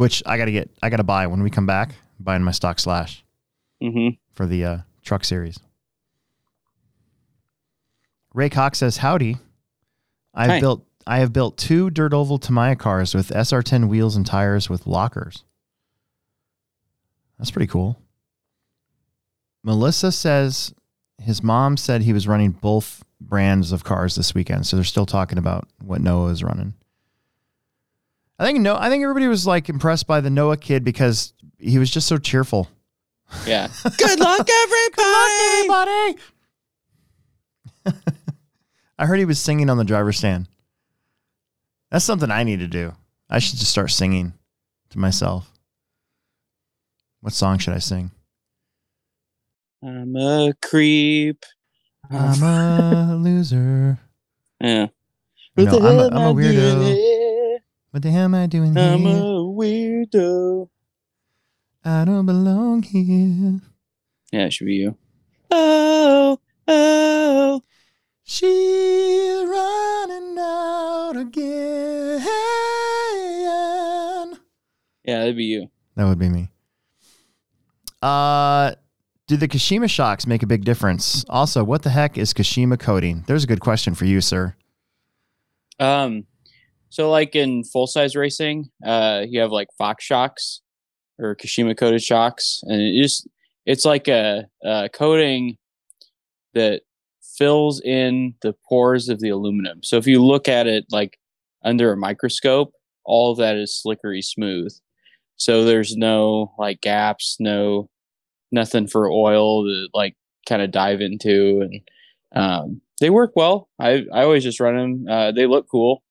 Which 0.02 0.24
I 0.26 0.40
gotta 0.40 0.52
get, 0.52 0.72
I 0.82 0.90
gotta 0.90 1.04
buy 1.04 1.28
when 1.28 1.44
we 1.44 1.52
come 1.52 1.68
back. 1.68 1.90
I'm 2.18 2.26
buying 2.26 2.42
my 2.42 2.50
stock 2.50 2.80
slash. 2.80 3.24
Mm-hmm. 3.84 4.16
for 4.34 4.48
the 4.48 4.66
uh, 4.66 4.78
truck 5.04 5.24
series. 5.24 5.60
Ray 8.34 8.50
Cox 8.50 8.80
says, 8.80 8.98
"Howdy, 8.98 9.38
I've 10.34 10.50
Hi. 10.50 10.60
built 10.60 10.88
I 11.06 11.20
have 11.20 11.32
built 11.32 11.56
two 11.56 11.92
dirt 11.92 12.16
oval 12.16 12.40
Tamiya 12.40 12.78
cars 12.78 13.14
with 13.14 13.30
SR10 13.30 13.90
wheels 13.90 14.16
and 14.16 14.26
tires 14.26 14.72
with 14.72 14.88
lockers. 14.88 15.44
That's 17.38 17.52
pretty 17.52 17.68
cool." 17.68 18.02
Melissa 19.64 20.12
says 20.12 20.74
his 21.20 21.44
mom 21.44 21.78
said 21.78 22.02
he 22.02 22.14
was 22.14 22.28
running 22.28 22.50
both 22.50 23.04
brands 23.20 23.72
of 23.72 23.84
cars 23.84 24.16
this 24.16 24.34
weekend, 24.34 24.66
so 24.66 24.78
they're 24.78 24.84
still 24.84 25.06
talking 25.06 25.38
about 25.38 25.68
what 25.80 26.02
Noah 26.02 26.32
is 26.32 26.44
running. 26.44 26.74
I 28.42 28.46
think 28.46 28.60
no, 28.60 28.76
I 28.76 28.90
think 28.90 29.04
everybody 29.04 29.28
was 29.28 29.46
like 29.46 29.70
impressed 29.70 30.08
by 30.08 30.20
the 30.20 30.32
Noah 30.32 30.58
kid 30.58 30.84
because 30.84 31.34
he 31.60 31.78
was 31.78 31.92
just 31.92 32.08
so 32.08 32.18
cheerful. 32.18 32.68
Yeah. 33.46 33.68
Good 33.84 34.20
luck, 34.20 34.48
everybody. 34.50 36.18
everybody. 37.86 38.02
I 38.98 39.06
heard 39.06 39.20
he 39.20 39.26
was 39.26 39.40
singing 39.40 39.70
on 39.70 39.78
the 39.78 39.84
driver's 39.84 40.18
stand. 40.18 40.48
That's 41.92 42.04
something 42.04 42.32
I 42.32 42.44
need 42.44 42.62
to 42.62 42.68
do. 42.68 42.94
I 43.30 43.38
should 43.38 43.60
just 43.60 43.70
start 43.70 43.92
singing 43.92 44.34
to 44.90 44.98
myself. 44.98 45.52
What 47.20 47.34
song 47.34 47.60
should 47.60 47.76
I 47.76 47.80
sing? 47.80 48.10
I'm 49.84 50.16
a 50.16 50.56
creep. 50.64 51.46
I'm 52.10 52.42
a 52.42 53.16
loser. 53.18 54.00
Yeah. 54.60 54.88
No, 55.56 55.78
I'm 55.78 55.86
a- 55.86 55.94
hell 55.94 56.08
I'm 56.08 56.14
a 56.14 56.22
am 56.22 56.38
I 56.38 56.42
weirdo. 56.42 57.11
Here? 57.92 57.98
What 57.98 58.04
the 58.04 58.12
hell 58.12 58.26
am 58.26 58.36
I 58.36 58.48
doing 58.48 58.78
I'm 58.78 59.06
a 59.06 59.22
weirdo. 59.44 60.70
I 61.84 62.06
don't 62.06 62.26
belong 62.26 62.84
here. 62.84 63.60
Yeah, 64.32 64.46
it 64.46 64.54
should 64.54 64.68
be 64.68 64.76
you. 64.76 64.96
Oh, 65.50 66.40
oh. 66.68 67.62
She's 68.24 69.44
running 69.46 70.38
out 70.40 71.18
again. 71.18 72.22
Yeah, 75.04 75.20
that'd 75.20 75.36
be 75.36 75.46
you. 75.46 75.70
That 75.96 76.06
would 76.06 76.20
be 76.20 76.30
me. 76.30 76.50
Uh, 78.02 78.74
do 79.28 79.36
the 79.36 79.48
Kashima 79.48 79.90
shocks 79.90 80.26
make 80.26 80.44
a 80.44 80.48
big 80.48 80.64
difference? 80.64 81.26
Also, 81.30 81.64
what 81.64 81.82
the 81.82 81.90
heck 81.90 82.18
is 82.18 82.34
Kashima 82.34 82.80
coating? 82.80 83.24
There's 83.28 83.44
a 83.44 83.48
good 83.48 83.60
question 83.60 83.96
for 83.96 84.06
you, 84.06 84.22
sir. 84.22 84.56
Um, 85.80 86.26
so 86.92 87.10
like 87.10 87.36
in 87.36 87.64
full 87.64 87.88
size 87.88 88.18
racing, 88.18 88.70
uh, 88.86 89.24
you 89.28 89.40
have 89.40 89.52
like 89.52 89.70
Fox 89.78 90.04
shocks 90.04 90.62
or 91.18 91.36
Kashima 91.38 91.76
coated 91.78 92.04
shocks, 92.04 92.60
and 92.64 92.82
it 92.82 93.02
just 93.02 93.28
it's 93.66 93.86
like 93.86 94.10
a, 94.10 94.46
a 94.64 94.90
coating 94.94 95.58
that 96.54 96.82
fills 97.38 97.82
in 97.82 98.36
the 98.42 98.54
pores 98.68 99.08
of 99.08 99.22
the 99.22 99.30
aluminum. 99.30 99.82
So 99.84 99.96
if 99.96 100.06
you 100.06 100.22
look 100.22 100.50
at 100.50 100.68
it 100.68 100.86
like 100.92 101.18
under 101.64 101.94
a 101.94 101.98
microscope, 101.98 102.74
all 103.06 103.32
of 103.32 103.38
that 103.38 103.56
is 103.56 103.82
slickery 103.82 104.22
smooth. 104.22 104.74
So 105.38 105.64
there's 105.64 105.96
no 105.96 106.54
like 106.60 106.82
gaps, 106.82 107.38
no 107.40 107.90
nothing 108.52 108.88
for 108.88 109.10
oil 109.10 109.64
to 109.64 109.88
like 109.94 110.16
kind 110.46 110.62
of 110.62 110.72
dive 110.72 111.00
into 111.00 111.62
and 111.62 111.82
um, 112.36 112.82
they 113.00 113.10
work 113.10 113.32
well. 113.36 113.70
I 113.80 114.06
I 114.14 114.24
always 114.24 114.44
just 114.44 114.60
run 114.60 114.76
them. 114.76 115.06
Uh, 115.10 115.32
they 115.32 115.48
look 115.48 115.68
cool. 115.72 116.04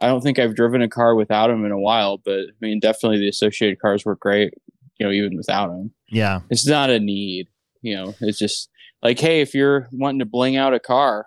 I 0.00 0.06
don't 0.06 0.20
think 0.20 0.38
I've 0.38 0.54
driven 0.54 0.80
a 0.82 0.88
car 0.88 1.14
without 1.14 1.48
them 1.48 1.64
in 1.64 1.72
a 1.72 1.78
while, 1.78 2.18
but 2.18 2.40
I 2.40 2.52
mean, 2.60 2.78
definitely 2.80 3.18
the 3.18 3.28
associated 3.28 3.80
cars 3.80 4.04
were 4.04 4.16
great. 4.16 4.54
You 4.98 5.06
know, 5.06 5.12
even 5.12 5.36
without 5.36 5.68
them, 5.68 5.92
Yeah. 6.10 6.40
it's 6.50 6.66
not 6.66 6.90
a 6.90 6.98
need. 6.98 7.48
You 7.82 7.96
know, 7.96 8.14
it's 8.20 8.38
just 8.38 8.68
like, 9.02 9.18
hey, 9.20 9.40
if 9.40 9.54
you're 9.54 9.88
wanting 9.92 10.18
to 10.18 10.24
bling 10.24 10.56
out 10.56 10.74
a 10.74 10.80
car, 10.80 11.26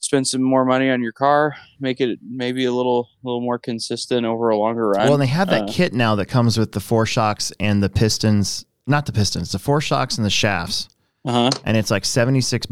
spend 0.00 0.26
some 0.26 0.42
more 0.42 0.64
money 0.66 0.90
on 0.90 1.00
your 1.02 1.12
car, 1.12 1.56
make 1.80 2.00
it 2.00 2.18
maybe 2.22 2.64
a 2.66 2.72
little 2.72 3.08
little 3.22 3.40
more 3.40 3.58
consistent 3.58 4.26
over 4.26 4.50
a 4.50 4.56
longer 4.58 4.90
run. 4.90 5.04
Well, 5.04 5.14
and 5.14 5.22
they 5.22 5.26
have 5.28 5.48
that 5.48 5.62
Uh, 5.62 5.68
kit 5.72 5.94
now 5.94 6.14
that 6.16 6.26
comes 6.26 6.58
with 6.58 6.72
the 6.72 6.80
four 6.80 7.06
shocks 7.06 7.52
and 7.58 7.82
the 7.82 7.88
pistons. 7.88 8.66
Not 8.86 9.06
the 9.06 9.12
pistons, 9.12 9.52
the 9.52 9.58
four 9.58 9.80
shocks 9.80 10.18
and 10.18 10.26
the 10.26 10.30
shafts, 10.30 10.88
Uh 11.24 11.32
huh. 11.32 11.50
and 11.64 11.74
it's 11.78 11.90
like 11.90 12.04
seventy 12.04 12.42
six 12.42 12.66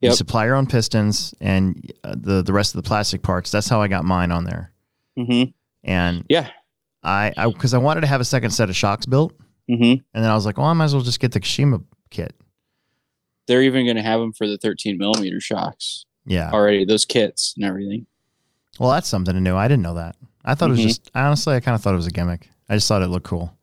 bucks. 0.00 0.12
You 0.12 0.16
supply 0.16 0.46
your 0.46 0.54
own 0.56 0.66
pistons 0.66 1.34
and 1.40 1.92
uh, 2.04 2.14
the 2.16 2.42
the 2.42 2.52
rest 2.52 2.74
of 2.74 2.82
the 2.82 2.86
plastic 2.88 3.22
parts. 3.22 3.50
That's 3.50 3.68
how 3.68 3.80
I 3.82 3.88
got 3.88 4.04
mine 4.04 4.30
on 4.32 4.44
there. 4.44 4.72
Mm-hmm. 5.18 5.50
And 5.84 6.24
Yeah. 6.28 6.48
I 7.02 7.32
I 7.36 7.46
because 7.48 7.74
I 7.74 7.78
wanted 7.78 8.02
to 8.02 8.06
have 8.06 8.20
a 8.20 8.24
second 8.24 8.50
set 8.50 8.68
of 8.70 8.76
shocks 8.76 9.06
built, 9.06 9.32
Mm-hmm. 9.70 9.82
and 10.14 10.24
then 10.24 10.30
I 10.30 10.34
was 10.34 10.44
like, 10.46 10.58
well, 10.58 10.66
I 10.66 10.72
might 10.72 10.86
as 10.86 10.94
well 10.94 11.02
just 11.02 11.20
get 11.20 11.32
the 11.32 11.40
Kashima 11.40 11.82
kit. 12.10 12.34
They're 13.46 13.62
even 13.62 13.84
going 13.86 13.96
to 13.96 14.02
have 14.02 14.20
them 14.20 14.32
for 14.32 14.46
the 14.46 14.58
13 14.58 14.98
millimeter 14.98 15.40
shocks 15.40 16.04
Yeah. 16.26 16.50
already. 16.52 16.84
Those 16.84 17.04
kits 17.04 17.54
and 17.56 17.64
everything. 17.64 18.06
Well, 18.78 18.90
that's 18.90 19.08
something 19.08 19.40
know. 19.42 19.56
I 19.56 19.66
didn't 19.68 19.82
know 19.82 19.94
that. 19.94 20.16
I 20.44 20.54
thought 20.54 20.70
it 20.70 20.74
Mhm. 20.74 20.84
was 20.84 20.96
just 20.98 21.10
honestly, 21.14 21.54
I 21.54 21.60
kind 21.60 21.74
of 21.74 21.82
thought 21.82 21.92
it 21.94 21.96
was 21.96 22.06
a 22.06 22.10
gimmick. 22.12 22.48
I 22.68 22.74
just 22.76 22.86
thought 22.88 23.02
it 23.02 23.08
looked 23.08 23.26
cool. 23.26 23.56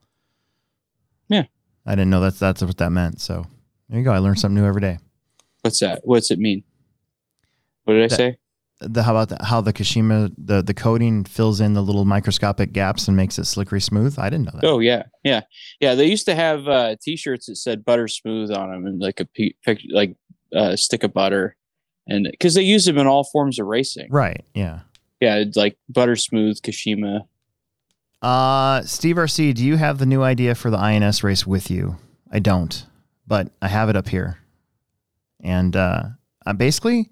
Yeah. 1.29 1.43
I 1.85 1.91
didn't 1.91 2.09
know 2.09 2.19
that's 2.21 2.39
that's 2.39 2.61
what 2.61 2.77
that 2.77 2.91
meant. 2.91 3.21
So 3.21 3.45
there 3.89 3.99
you 3.99 4.05
go. 4.05 4.11
I 4.11 4.17
learned 4.19 4.39
something 4.39 4.55
new 4.61 4.67
every 4.67 4.81
day. 4.81 4.99
What's 5.67 5.79
that? 5.81 6.01
What's 6.03 6.31
it 6.31 6.39
mean? 6.39 6.63
What 7.83 7.93
did 7.95 8.03
I 8.03 8.07
That- 8.07 8.15
say? 8.15 8.37
The 8.79 9.01
how 9.01 9.17
about 9.17 9.29
the, 9.29 9.43
how 9.43 9.59
the 9.61 9.73
Kashima 9.73 10.31
the 10.37 10.61
the 10.61 10.73
coating 10.75 11.23
fills 11.23 11.59
in 11.59 11.73
the 11.73 11.81
little 11.81 12.05
microscopic 12.05 12.73
gaps 12.73 13.07
and 13.07 13.17
makes 13.17 13.39
it 13.39 13.45
slickery 13.47 13.81
smooth? 13.81 14.19
I 14.19 14.29
didn't 14.29 14.45
know 14.45 14.59
that. 14.61 14.67
Oh 14.67 14.77
yeah, 14.77 15.03
yeah, 15.23 15.41
yeah. 15.79 15.95
They 15.95 16.05
used 16.05 16.25
to 16.27 16.35
have 16.35 16.67
uh, 16.67 16.95
T-shirts 17.01 17.47
that 17.47 17.55
said 17.55 17.83
"butter 17.83 18.07
smooth" 18.07 18.51
on 18.51 18.69
them, 18.71 18.85
and 18.85 19.01
like 19.01 19.19
a 19.19 19.25
pe- 19.25 19.53
like 19.91 20.15
a 20.53 20.77
stick 20.77 21.03
of 21.03 21.11
butter, 21.11 21.55
and 22.05 22.27
because 22.29 22.53
they 22.53 22.61
use 22.61 22.85
them 22.85 22.99
in 22.99 23.07
all 23.07 23.23
forms 23.23 23.57
of 23.57 23.65
racing. 23.65 24.09
Right. 24.11 24.45
Yeah. 24.53 24.81
Yeah, 25.21 25.37
it's 25.37 25.57
like 25.57 25.75
butter 25.89 26.15
smooth 26.15 26.61
Kashima. 26.61 27.21
Uh, 28.21 28.83
Steve 28.83 29.15
RC, 29.15 29.55
do 29.55 29.65
you 29.65 29.77
have 29.77 29.97
the 29.97 30.05
new 30.05 30.21
idea 30.21 30.53
for 30.53 30.69
the 30.69 30.77
INS 30.77 31.23
race 31.23 31.47
with 31.47 31.71
you? 31.71 31.97
I 32.31 32.37
don't, 32.37 32.85
but 33.25 33.49
I 33.59 33.69
have 33.69 33.89
it 33.89 33.95
up 33.95 34.09
here. 34.09 34.37
And 35.41 35.75
uh, 35.75 36.03
I 36.45 36.53
basically, 36.53 37.09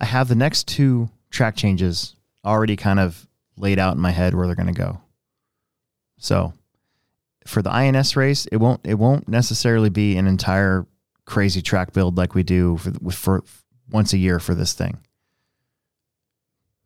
I 0.00 0.04
have 0.06 0.28
the 0.28 0.34
next 0.34 0.66
two 0.68 1.10
track 1.30 1.56
changes 1.56 2.14
already 2.44 2.76
kind 2.76 2.98
of 3.00 3.26
laid 3.56 3.78
out 3.78 3.94
in 3.94 4.00
my 4.00 4.10
head 4.12 4.34
where 4.34 4.46
they're 4.46 4.56
going 4.56 4.72
to 4.72 4.80
go. 4.80 5.00
So, 6.18 6.52
for 7.46 7.62
the 7.62 7.70
INS 7.70 8.16
race, 8.16 8.46
it 8.46 8.56
won't 8.56 8.80
it 8.84 8.94
won't 8.94 9.28
necessarily 9.28 9.90
be 9.90 10.16
an 10.16 10.26
entire 10.26 10.86
crazy 11.26 11.60
track 11.62 11.92
build 11.92 12.16
like 12.16 12.34
we 12.34 12.42
do 12.42 12.76
for, 12.78 12.92
for 13.12 13.44
once 13.90 14.12
a 14.12 14.18
year 14.18 14.38
for 14.40 14.54
this 14.54 14.72
thing. 14.72 14.98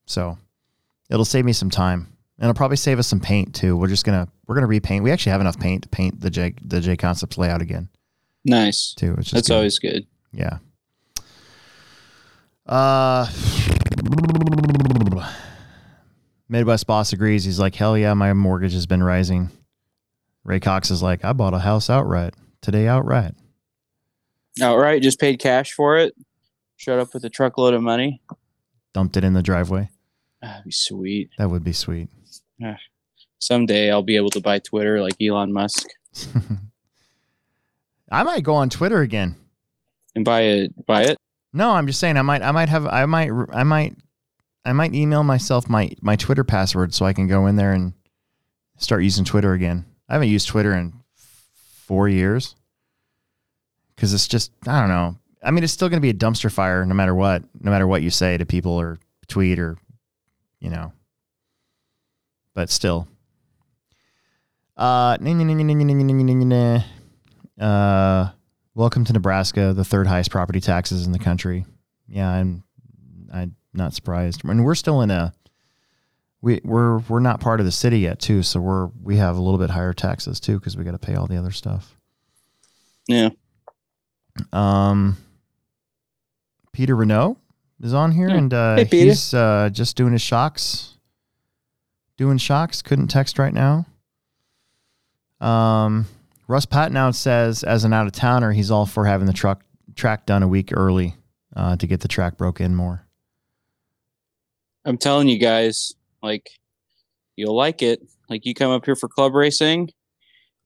So, 0.06 0.38
it'll 1.08 1.24
save 1.24 1.44
me 1.44 1.52
some 1.52 1.70
time 1.70 2.08
and 2.38 2.44
it'll 2.48 2.54
probably 2.58 2.76
save 2.76 2.98
us 2.98 3.06
some 3.06 3.20
paint 3.20 3.54
too. 3.54 3.76
We're 3.76 3.86
just 3.88 4.04
gonna 4.04 4.28
we're 4.46 4.56
gonna 4.56 4.66
repaint. 4.66 5.04
We 5.04 5.12
actually 5.12 5.32
have 5.32 5.40
enough 5.40 5.58
paint 5.58 5.84
to 5.84 5.88
paint 5.88 6.20
the 6.20 6.30
J 6.30 6.54
the 6.62 6.80
J 6.80 6.96
Concepts 6.96 7.38
layout 7.38 7.62
again 7.62 7.88
Nice. 8.44 8.92
too. 8.96 9.12
Which 9.14 9.28
is 9.28 9.32
That's 9.32 9.48
good. 9.48 9.54
always 9.54 9.78
good. 9.78 10.06
yeah. 10.32 10.58
Uh, 12.70 13.26
Midwest 16.48 16.86
boss 16.86 17.12
agrees. 17.12 17.44
He's 17.44 17.58
like, 17.60 17.74
hell 17.74 17.98
yeah, 17.98 18.14
my 18.14 18.32
mortgage 18.32 18.72
has 18.74 18.86
been 18.86 19.02
rising. 19.02 19.50
Ray 20.44 20.60
Cox 20.60 20.90
is 20.90 21.02
like, 21.02 21.24
I 21.24 21.32
bought 21.32 21.52
a 21.54 21.58
house 21.58 21.90
outright. 21.90 22.34
today 22.62 22.86
outright. 22.86 23.34
Outright, 24.60 25.02
just 25.02 25.18
paid 25.20 25.38
cash 25.38 25.72
for 25.72 25.96
it. 25.98 26.14
Showed 26.76 27.00
up 27.00 27.12
with 27.12 27.24
a 27.24 27.30
truckload 27.30 27.74
of 27.74 27.82
money. 27.82 28.20
Dumped 28.92 29.16
it 29.16 29.24
in 29.24 29.32
the 29.34 29.42
driveway. 29.42 29.88
That'd 30.40 30.64
be 30.64 30.70
sweet. 30.70 31.30
That 31.38 31.50
would 31.50 31.62
be 31.64 31.72
sweet. 31.72 32.08
Yeah. 32.58 32.76
Someday 33.38 33.90
I'll 33.90 34.02
be 34.02 34.16
able 34.16 34.30
to 34.30 34.40
buy 34.40 34.58
Twitter 34.58 35.00
like 35.00 35.14
Elon 35.20 35.52
Musk 35.52 35.86
I 38.10 38.22
might 38.24 38.42
go 38.42 38.54
on 38.54 38.68
Twitter 38.70 39.00
again. 39.00 39.36
and 40.14 40.24
buy 40.24 40.42
it. 40.42 40.86
Buy 40.86 41.02
it. 41.04 41.16
No, 41.52 41.72
I'm 41.72 41.86
just 41.86 42.00
saying 42.00 42.16
I 42.16 42.22
might 42.22 42.42
I 42.42 42.52
might 42.52 42.68
have 42.68 42.86
I 42.86 43.06
might 43.06 43.30
I 43.52 43.64
might 43.64 43.96
I 44.64 44.72
might 44.72 44.94
email 44.94 45.24
myself 45.24 45.68
my 45.68 45.90
my 46.00 46.16
Twitter 46.16 46.44
password 46.44 46.94
so 46.94 47.04
I 47.04 47.12
can 47.12 47.26
go 47.26 47.46
in 47.46 47.56
there 47.56 47.72
and 47.72 47.92
start 48.78 49.02
using 49.02 49.24
Twitter 49.24 49.52
again. 49.52 49.84
I 50.08 50.14
haven't 50.14 50.28
used 50.28 50.48
Twitter 50.48 50.72
in 50.74 50.92
4 51.86 52.08
years 52.08 52.54
cuz 53.96 54.14
it's 54.14 54.28
just 54.28 54.52
I 54.66 54.80
don't 54.80 54.90
know. 54.90 55.16
I 55.42 55.50
mean 55.50 55.64
it's 55.64 55.72
still 55.72 55.88
going 55.88 56.00
to 56.00 56.02
be 56.02 56.10
a 56.10 56.14
dumpster 56.14 56.52
fire 56.52 56.84
no 56.84 56.94
matter 56.94 57.14
what, 57.14 57.42
no 57.60 57.70
matter 57.70 57.86
what 57.86 58.02
you 58.02 58.10
say 58.10 58.36
to 58.36 58.46
people 58.46 58.72
or 58.72 58.98
tweet 59.26 59.58
or 59.58 59.76
you 60.60 60.70
know. 60.70 60.92
But 62.54 62.70
still. 62.70 63.08
Uh 64.76 65.16
uh 67.60 68.30
Welcome 68.74 69.04
to 69.06 69.12
Nebraska, 69.12 69.72
the 69.74 69.84
third 69.84 70.06
highest 70.06 70.30
property 70.30 70.60
taxes 70.60 71.04
in 71.06 71.12
the 71.12 71.18
country. 71.18 71.64
Yeah, 72.08 72.28
I'm 72.28 72.62
I'm 73.32 73.56
not 73.74 73.94
surprised. 73.94 74.44
And 74.44 74.64
we're 74.64 74.74
still 74.74 75.02
in 75.02 75.10
a 75.10 75.32
we 76.40 76.60
we're 76.64 76.98
we're 77.00 77.20
not 77.20 77.40
part 77.40 77.60
of 77.60 77.66
the 77.66 77.72
city 77.72 77.98
yet 78.00 78.20
too, 78.20 78.42
so 78.42 78.60
we're 78.60 78.86
we 79.02 79.16
have 79.16 79.36
a 79.36 79.40
little 79.40 79.58
bit 79.58 79.70
higher 79.70 79.92
taxes 79.92 80.38
too 80.40 80.58
because 80.58 80.76
we 80.76 80.84
got 80.84 80.92
to 80.92 80.98
pay 80.98 81.14
all 81.14 81.26
the 81.26 81.36
other 81.36 81.50
stuff. 81.50 81.96
Yeah. 83.08 83.30
Um, 84.52 85.16
Peter 86.72 86.94
Renault 86.94 87.36
is 87.82 87.92
on 87.92 88.12
here, 88.12 88.28
Hmm. 88.30 88.36
and 88.36 88.54
uh, 88.54 88.76
Hey, 88.76 88.84
he's 88.84 89.34
uh, 89.34 89.68
just 89.72 89.96
doing 89.96 90.12
his 90.12 90.22
shocks. 90.22 90.94
Doing 92.16 92.38
shocks. 92.38 92.82
Couldn't 92.82 93.08
text 93.08 93.38
right 93.38 93.52
now. 93.52 93.86
Um, 95.40 96.06
Russ 96.50 96.66
Patnoud 96.66 97.14
says, 97.14 97.62
as 97.62 97.84
an 97.84 97.92
out 97.92 98.06
of 98.08 98.12
towner, 98.12 98.50
he's 98.50 98.72
all 98.72 98.84
for 98.84 99.06
having 99.06 99.28
the 99.28 99.32
truck 99.32 99.62
track 99.94 100.26
done 100.26 100.42
a 100.42 100.48
week 100.48 100.70
early 100.72 101.14
uh, 101.54 101.76
to 101.76 101.86
get 101.86 102.00
the 102.00 102.08
track 102.08 102.36
broke 102.36 102.60
in 102.60 102.74
more. 102.74 103.06
I'm 104.84 104.98
telling 104.98 105.28
you 105.28 105.38
guys, 105.38 105.94
like, 106.24 106.50
you'll 107.36 107.54
like 107.54 107.82
it. 107.82 108.02
Like, 108.28 108.44
you 108.44 108.52
come 108.54 108.72
up 108.72 108.84
here 108.84 108.96
for 108.96 109.08
club 109.08 109.32
racing. 109.36 109.90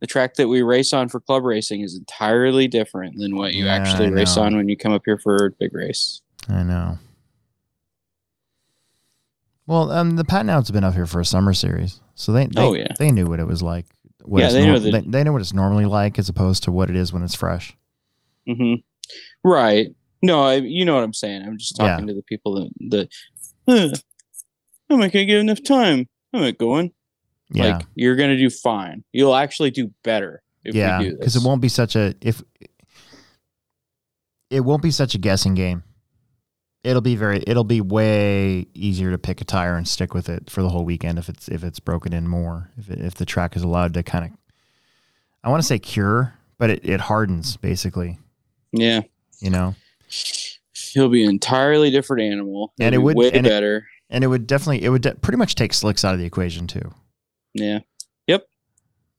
The 0.00 0.06
track 0.06 0.36
that 0.36 0.48
we 0.48 0.62
race 0.62 0.94
on 0.94 1.10
for 1.10 1.20
club 1.20 1.44
racing 1.44 1.82
is 1.82 1.94
entirely 1.94 2.66
different 2.66 3.18
than 3.18 3.36
what 3.36 3.52
you 3.52 3.66
Yeah, 3.66 3.74
actually 3.74 4.08
race 4.10 4.38
on 4.38 4.56
when 4.56 4.70
you 4.70 4.78
come 4.78 4.92
up 4.92 5.02
here 5.04 5.18
for 5.18 5.36
a 5.36 5.50
big 5.50 5.74
race. 5.74 6.22
I 6.48 6.62
know. 6.62 6.98
Well, 9.66 9.92
um, 9.92 10.16
the 10.16 10.24
Patnoud's 10.24 10.70
been 10.70 10.84
up 10.84 10.94
here 10.94 11.06
for 11.06 11.20
a 11.20 11.26
summer 11.26 11.52
series, 11.52 12.00
so 12.14 12.32
they 12.32 12.46
they, 12.46 12.62
Oh, 12.62 12.72
yeah. 12.72 12.94
they 12.98 13.10
knew 13.10 13.26
what 13.26 13.38
it 13.38 13.46
was 13.46 13.62
like. 13.62 13.84
What 14.24 14.40
Yeah, 14.40 14.48
they 14.48 14.66
know 14.66 14.78
that- 14.78 14.90
they, 14.90 15.00
they 15.02 15.24
know 15.24 15.32
what 15.32 15.40
it's 15.42 15.52
normally 15.52 15.84
like 15.86 16.18
as 16.18 16.28
opposed 16.28 16.62
to 16.64 16.72
what 16.72 16.90
it 16.90 16.96
is 16.96 17.12
when 17.12 17.22
it's 17.22 17.34
fresh. 17.34 17.76
hmm 18.46 18.74
Right. 19.44 19.94
No, 20.22 20.42
I, 20.42 20.54
you 20.54 20.84
know 20.86 20.94
what 20.94 21.04
I'm 21.04 21.12
saying. 21.12 21.42
I'm 21.42 21.58
just 21.58 21.76
Yeah. 21.78 21.88
talking 21.90 22.06
to 22.06 22.14
the 22.14 22.22
people 22.22 22.54
that, 22.54 22.70
that 22.90 23.08
"Huh, 23.68 23.94
I'm 24.88 24.98
not 25.00 25.12
to 25.12 25.24
get 25.26 25.38
enough 25.38 25.62
time. 25.62 26.08
I'm 26.32 26.40
not 26.40 26.56
going. 26.58 26.92
Yeah, 27.50 27.76
Like, 27.76 27.86
you're 27.94 28.16
going 28.16 28.30
to 28.30 28.38
do 28.38 28.48
fine. 28.48 29.04
You'll 29.12 29.34
actually 29.36 29.70
do 29.70 29.92
better 30.02 30.42
if 30.64 30.74
yeah, 30.74 31.02
because 31.02 31.36
it 31.36 31.42
won't 31.42 31.60
be 31.60 31.68
such 31.68 31.94
a 31.94 32.14
if 32.22 32.42
it 34.50 34.60
won't 34.60 34.82
be 34.82 34.90
such 34.90 35.14
a 35.14 35.18
guessing 35.18 35.52
game. 35.54 35.82
It'll 36.84 37.00
be 37.02 37.16
very. 37.16 37.42
It'll 37.46 37.64
be 37.64 37.80
way 37.80 38.66
easier 38.74 39.10
to 39.10 39.18
pick 39.18 39.40
a 39.40 39.44
tire 39.44 39.76
and 39.76 39.88
stick 39.88 40.12
with 40.14 40.28
it 40.28 40.50
for 40.50 40.62
the 40.62 40.68
whole 40.68 40.84
weekend 40.84 41.18
if 41.18 41.28
it's 41.30 41.48
if 41.48 41.64
it's 41.64 41.80
broken 41.80 42.12
in 42.12 42.28
more. 42.28 42.70
If 42.76 42.90
it, 42.90 43.00
if 43.00 43.14
the 43.14 43.24
track 43.24 43.56
is 43.56 43.62
allowed 43.62 43.94
to 43.94 44.02
kind 44.02 44.26
of, 44.26 44.30
I 45.42 45.48
want 45.48 45.62
to 45.62 45.66
say 45.66 45.78
cure, 45.78 46.34
but 46.58 46.68
it, 46.70 46.84
it 46.84 47.00
hardens 47.00 47.56
basically. 47.56 48.18
Yeah. 48.72 49.00
You 49.40 49.50
know. 49.50 49.74
He'll 50.92 51.08
be 51.08 51.24
an 51.24 51.30
entirely 51.30 51.90
different 51.90 52.22
animal. 52.22 52.72
He'll 52.76 52.86
And 52.86 52.94
it 52.94 52.98
be 52.98 53.04
would- 53.04 53.16
way 53.16 53.32
and 53.32 53.46
it- 53.46 53.50
better. 53.50 53.86
and 54.10 54.22
it 54.22 54.26
would 54.28 54.46
definitely 54.46 54.84
it 54.84 54.90
would 54.90 55.02
de- 55.02 55.14
pretty 55.16 55.38
much 55.38 55.54
take 55.54 55.72
slicks 55.72 56.04
out 56.04 56.12
of 56.14 56.20
the 56.20 56.26
equation 56.26 56.66
too. 56.66 56.92
yeah. 57.54 57.78
Yep 58.26 58.46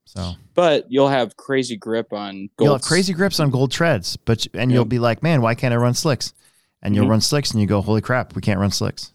so 0.04 0.32
But 0.54 0.86
you'll 0.88 1.08
have 1.08 1.36
crazy 1.36 1.76
grip 1.76 2.12
on 2.12 2.48
gold. 2.56 2.66
you'll 2.66 2.74
have 2.74 2.82
crazy 2.82 3.12
grips 3.12 3.40
on 3.40 3.50
gold 3.50 3.72
treads, 3.72 4.16
but 4.16 4.46
and 4.54 4.70
you'll 4.70 4.84
be 4.84 4.98
like, 5.00 5.22
man, 5.22 5.42
why 5.42 5.54
can't 5.56 5.74
I 5.74 5.76
run 5.76 5.94
slicks? 5.94 6.32
And 6.82 6.94
you'll 6.94 7.06
Mhm. 7.06 7.10
run 7.10 7.20
slicks, 7.20 7.50
and 7.52 7.60
you 7.60 7.66
go, 7.66 7.80
holy 7.80 8.00
crap, 8.00 8.34
we 8.36 8.42
can't 8.42 8.60
run 8.60 8.70
slicks. 8.70 9.12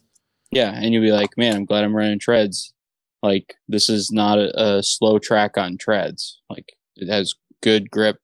Yeah, 0.52 0.72
and 0.74 0.94
you'll 0.94 1.04
be 1.04 1.12
like, 1.12 1.38
man, 1.38 1.56
I'm 1.56 1.66
glad 1.66 1.84
I'm 1.84 1.96
running 1.96 2.20
treads. 2.20 2.74
Like 3.24 3.56
this 3.68 3.88
is 3.90 4.12
not 4.12 4.40
a, 4.40 4.78
a 4.78 4.84
slow 4.84 5.20
track 5.20 5.58
on 5.58 5.78
treads. 5.78 6.42
Like 6.50 6.74
it 6.96 7.08
has 7.10 7.34
good 7.62 7.90
grip 7.92 8.18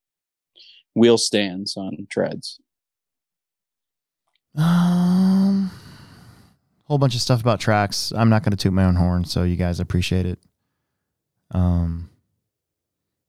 wheel 0.94 1.16
stands 1.18 1.76
on 1.76 2.06
treads. 2.10 2.58
Um, 4.56 5.70
whole 6.84 6.98
bunch 6.98 7.14
of 7.14 7.20
stuff 7.20 7.40
about 7.40 7.60
tracks. 7.60 8.12
I'm 8.14 8.28
not 8.28 8.42
going 8.42 8.50
to 8.50 8.56
toot 8.56 8.72
my 8.72 8.84
own 8.84 8.96
horn, 8.96 9.24
so 9.24 9.44
you 9.44 9.56
guys 9.56 9.78
appreciate 9.80 10.26
it. 10.26 10.38
Um, 11.52 12.10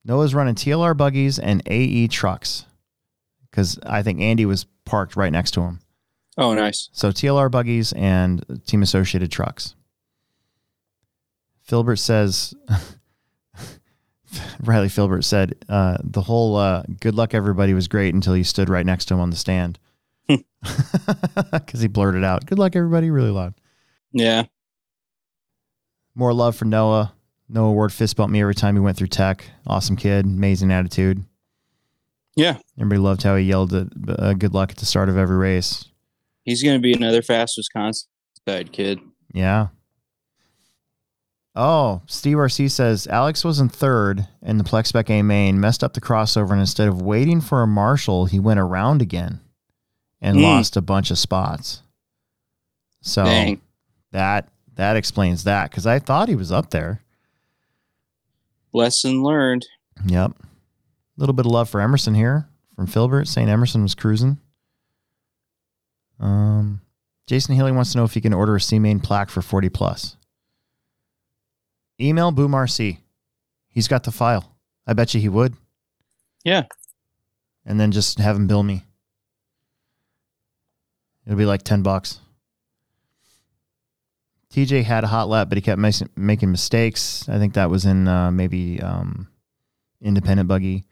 Noah's 0.03 0.33
running 0.33 0.55
TLR 0.55 0.95
buggies 0.97 1.37
and 1.39 1.61
AE 1.67 2.07
trucks 2.07 2.65
because 3.49 3.79
I 3.85 4.01
think 4.01 4.19
Andy 4.21 4.45
was 4.45 4.65
parked 4.85 5.15
right 5.15 5.31
next 5.31 5.51
to 5.51 5.61
him. 5.61 5.79
Oh, 6.39 6.53
nice. 6.53 6.89
So 6.93 7.11
TLR 7.11 7.51
buggies 7.51 7.91
and 7.93 8.43
team 8.65 8.81
associated 8.81 9.29
trucks. 9.29 9.75
Filbert 11.63 11.99
says, 11.99 12.55
Riley 14.63 14.87
Filbert 14.87 15.25
said, 15.25 15.53
uh, 15.67 15.97
the 16.01 16.21
whole 16.21 16.55
uh, 16.55 16.83
good 17.01 17.13
luck 17.13 17.33
everybody 17.33 17.73
was 17.73 17.89
great 17.89 18.13
until 18.13 18.37
you 18.37 18.45
stood 18.45 18.69
right 18.69 18.85
next 18.85 19.05
to 19.05 19.15
him 19.15 19.19
on 19.19 19.29
the 19.29 19.35
stand. 19.35 19.77
Because 21.51 21.79
he 21.79 21.87
blurted 21.87 22.23
out, 22.23 22.45
good 22.45 22.59
luck 22.59 22.75
everybody, 22.75 23.09
really 23.09 23.29
loud. 23.29 23.53
Yeah. 24.11 24.43
More 26.15 26.33
love 26.33 26.55
for 26.55 26.65
Noah. 26.65 27.13
Noah 27.47 27.71
Ward 27.71 27.93
fist 27.93 28.17
bumped 28.17 28.33
me 28.33 28.41
every 28.41 28.55
time 28.55 28.75
he 28.75 28.81
went 28.81 28.97
through 28.97 29.07
tech. 29.07 29.45
Awesome 29.65 29.95
kid, 29.95 30.25
amazing 30.25 30.71
attitude. 30.71 31.23
Yeah. 32.35 32.57
Everybody 32.77 32.99
loved 32.99 33.23
how 33.23 33.35
he 33.37 33.45
yelled 33.45 33.73
at, 33.73 33.87
uh, 34.07 34.33
good 34.33 34.53
luck 34.53 34.71
at 34.71 34.77
the 34.77 34.85
start 34.85 35.09
of 35.09 35.17
every 35.17 35.37
race. 35.37 35.88
He's 36.49 36.63
gonna 36.63 36.79
be 36.79 36.93
another 36.93 37.21
fast 37.21 37.53
Wisconsin 37.57 38.07
side 38.47 38.71
kid. 38.71 38.99
Yeah. 39.33 39.67
Oh, 41.55 42.01
Steve 42.07 42.37
RC 42.37 42.71
says 42.71 43.05
Alex 43.07 43.43
was 43.43 43.59
in 43.59 43.69
third 43.69 44.27
in 44.41 44.57
the 44.57 44.63
Plex 44.63 44.87
Spec 44.87 45.09
A 45.09 45.21
main, 45.21 45.59
messed 45.59 45.83
up 45.83 45.93
the 45.93 46.01
crossover, 46.01 46.51
and 46.51 46.59
instead 46.59 46.87
of 46.87 47.01
waiting 47.01 47.41
for 47.41 47.61
a 47.61 47.67
marshal, 47.67 48.25
he 48.25 48.39
went 48.39 48.59
around 48.59 49.01
again 49.01 49.39
and 50.21 50.37
Hmm. 50.37 50.43
lost 50.43 50.77
a 50.77 50.81
bunch 50.81 51.11
of 51.11 51.17
spots. 51.19 51.81
So 53.01 53.25
Dang. 53.25 53.61
that 54.11 54.49
that 54.75 54.95
explains 54.95 55.43
that 55.43 55.69
because 55.69 55.85
I 55.85 55.99
thought 55.99 56.29
he 56.29 56.35
was 56.35 56.51
up 56.51 56.69
there. 56.71 57.01
Lesson 58.73 59.21
learned. 59.23 59.65
Yep. 60.05 60.31
A 60.31 60.45
little 61.17 61.33
bit 61.33 61.45
of 61.45 61.51
love 61.51 61.69
for 61.69 61.81
Emerson 61.81 62.13
here 62.15 62.47
from 62.75 62.87
Filbert 62.87 63.27
saying 63.27 63.49
Emerson 63.49 63.81
was 63.83 63.95
cruising. 63.95 64.39
Um, 66.19 66.81
Jason 67.27 67.55
Healy 67.55 67.71
wants 67.71 67.91
to 67.91 67.97
know 67.97 68.03
if 68.03 68.13
he 68.13 68.21
can 68.21 68.33
order 68.33 68.55
a 68.55 68.61
C 68.61 68.79
main 68.79 68.99
plaque 68.99 69.29
for 69.29 69.41
40 69.41 69.69
plus. 69.69 70.17
Email 72.01 72.31
Boom 72.31 72.51
RC. 72.51 72.97
He's 73.69 73.87
got 73.87 74.03
the 74.03 74.11
file. 74.11 74.55
I 74.87 74.93
bet 74.93 75.13
you 75.13 75.21
he 75.21 75.29
would. 75.29 75.55
Yeah. 76.43 76.63
And 77.65 77.79
then 77.79 77.91
just 77.91 78.19
have 78.19 78.35
him 78.35 78.47
bill 78.47 78.63
me. 78.63 78.83
It'll 81.25 81.37
be 81.37 81.45
like 81.45 81.63
10 81.63 81.83
bucks. 81.83 82.19
TJ 84.51 84.83
had 84.83 85.03
a 85.03 85.07
hot 85.07 85.29
lap, 85.29 85.49
but 85.49 85.57
he 85.57 85.61
kept 85.61 85.79
making 86.15 86.51
mistakes. 86.51 87.29
I 87.29 87.37
think 87.37 87.53
that 87.53 87.69
was 87.69 87.85
in 87.85 88.07
uh, 88.07 88.31
maybe 88.31 88.81
um, 88.81 89.27
independent 90.01 90.47
buggy. 90.49 90.85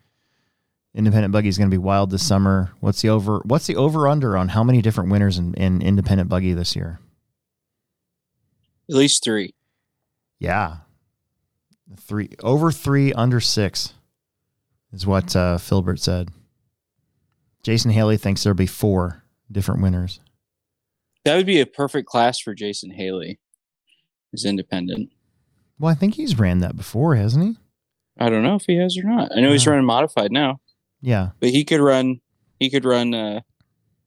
Independent 0.96 1.32
buggy 1.32 1.50
is 1.50 1.58
going 1.58 1.70
to 1.70 1.74
be 1.74 1.78
wild 1.78 2.10
this 2.10 2.26
summer. 2.26 2.72
What's 2.80 3.02
the 3.02 3.10
over? 3.10 3.42
What's 3.46 3.68
the 3.68 3.76
over 3.76 4.08
under 4.08 4.36
on 4.36 4.50
how 4.50 4.64
many 4.64 4.82
different 4.82 5.12
winners 5.12 5.38
in, 5.38 5.54
in 5.54 5.82
independent 5.82 6.30
buggy 6.30 6.54
this 6.54 6.76
year? 6.76 7.00
At 8.90 8.96
least 8.96 9.24
three. 9.24 9.54
Yeah, 10.40 10.78
three 12.00 12.30
over 12.42 12.72
three 12.72 13.14
under 13.14 13.40
six 13.40 13.94
is 14.92 15.06
what 15.06 15.36
uh, 15.36 15.58
Filbert 15.58 16.00
said. 16.00 16.30
Jason 17.64 17.92
Haley 17.92 18.18
thinks 18.18 18.44
there'll 18.44 18.56
be 18.56 18.66
four 18.66 19.24
different 19.52 19.82
winners. 19.82 20.20
That 21.26 21.36
would 21.36 21.46
be 21.46 21.60
a 21.60 21.66
perfect 21.66 22.08
class 22.08 22.40
for 22.40 22.54
Jason 22.54 22.92
Haley. 22.92 23.40
He's 24.32 24.46
independent. 24.46 25.12
Well, 25.80 25.92
I 25.92 25.96
think 25.96 26.16
he's 26.16 26.40
ran 26.40 26.60
that 26.60 26.76
before, 26.76 27.16
hasn't 27.16 27.44
he? 27.44 27.58
I 28.20 28.30
don't 28.30 28.44
know 28.44 28.56
if 28.56 28.64
he 28.66 28.78
has 28.78 28.98
or 28.98 29.04
not. 29.04 29.32
I 29.36 29.42
know 29.42 29.52
he's 29.52 29.68
running 29.68 29.86
modified 29.86 30.32
now. 30.32 30.60
Yeah. 31.02 31.30
but 31.40 31.50
he 31.50 31.64
could 31.64 31.80
run. 31.82 32.22
He 32.60 32.70
could 32.70 32.86
run 32.86 33.14
uh, 33.14 33.42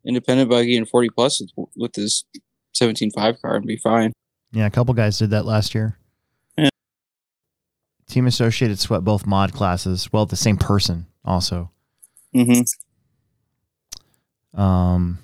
independent 0.04 0.50
buggy 0.50 0.76
and 0.76 0.88
forty 0.88 1.08
plus 1.08 1.40
with, 1.76 1.94
his 1.94 2.24
seventeen 2.72 3.10
five 3.12 3.40
car 3.40 3.56
and 3.56 3.66
be 3.66 3.76
fine. 3.76 4.12
Yeah, 4.52 4.66
a 4.66 4.70
couple 4.70 4.94
guys 4.94 5.18
did 5.18 5.30
that 5.30 5.44
last 5.44 5.74
year. 5.74 5.96
Yeah. 6.58 6.70
Team 8.08 8.26
Associated 8.26 8.80
swept 8.80 9.04
both 9.04 9.26
mod 9.26 9.52
classes. 9.52 10.12
Well, 10.12 10.26
the 10.26 10.36
same 10.36 10.56
person 10.56 11.06
also. 11.24 11.70
Mm-hmm. 12.34 12.62
Um, 14.60 15.18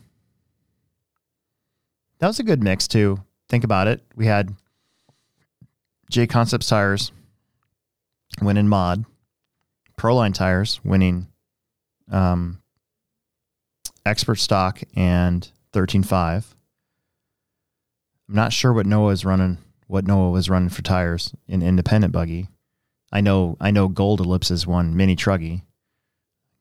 that 2.19 2.29
was 2.29 2.39
a 2.39 2.45
good 2.45 2.63
mix 2.63 2.87
too. 2.87 3.23
Think 3.49 3.65
about 3.65 3.89
it. 3.89 4.03
We 4.15 4.27
had 4.27 4.55
J 6.11 6.29
Concepts 6.29 6.69
tires 6.69 7.11
winning 8.41 8.69
mod, 8.69 9.05
Proline 9.99 10.35
tires 10.35 10.81
winning 10.85 11.27
um, 12.11 12.63
expert 14.05 14.37
stock 14.37 14.81
and 14.95 15.51
thirteen 15.73 16.03
five. 16.03 16.55
I'm 18.29 18.35
not 18.35 18.53
sure 18.53 18.73
what 18.73 18.87
Noah 18.87 19.13
is 19.13 19.25
running. 19.25 19.59
What 19.87 20.07
Noah 20.07 20.31
was 20.31 20.51
running 20.51 20.69
for 20.69 20.83
tires 20.83 21.33
in 21.47 21.63
independent 21.63 22.13
buggy. 22.13 22.49
I 23.13 23.21
know. 23.21 23.57
I 23.61 23.71
know. 23.71 23.87
Gold 23.89 24.21
Ellipses 24.21 24.67
won 24.67 24.97
mini 24.97 25.15
truggy. 25.15 25.63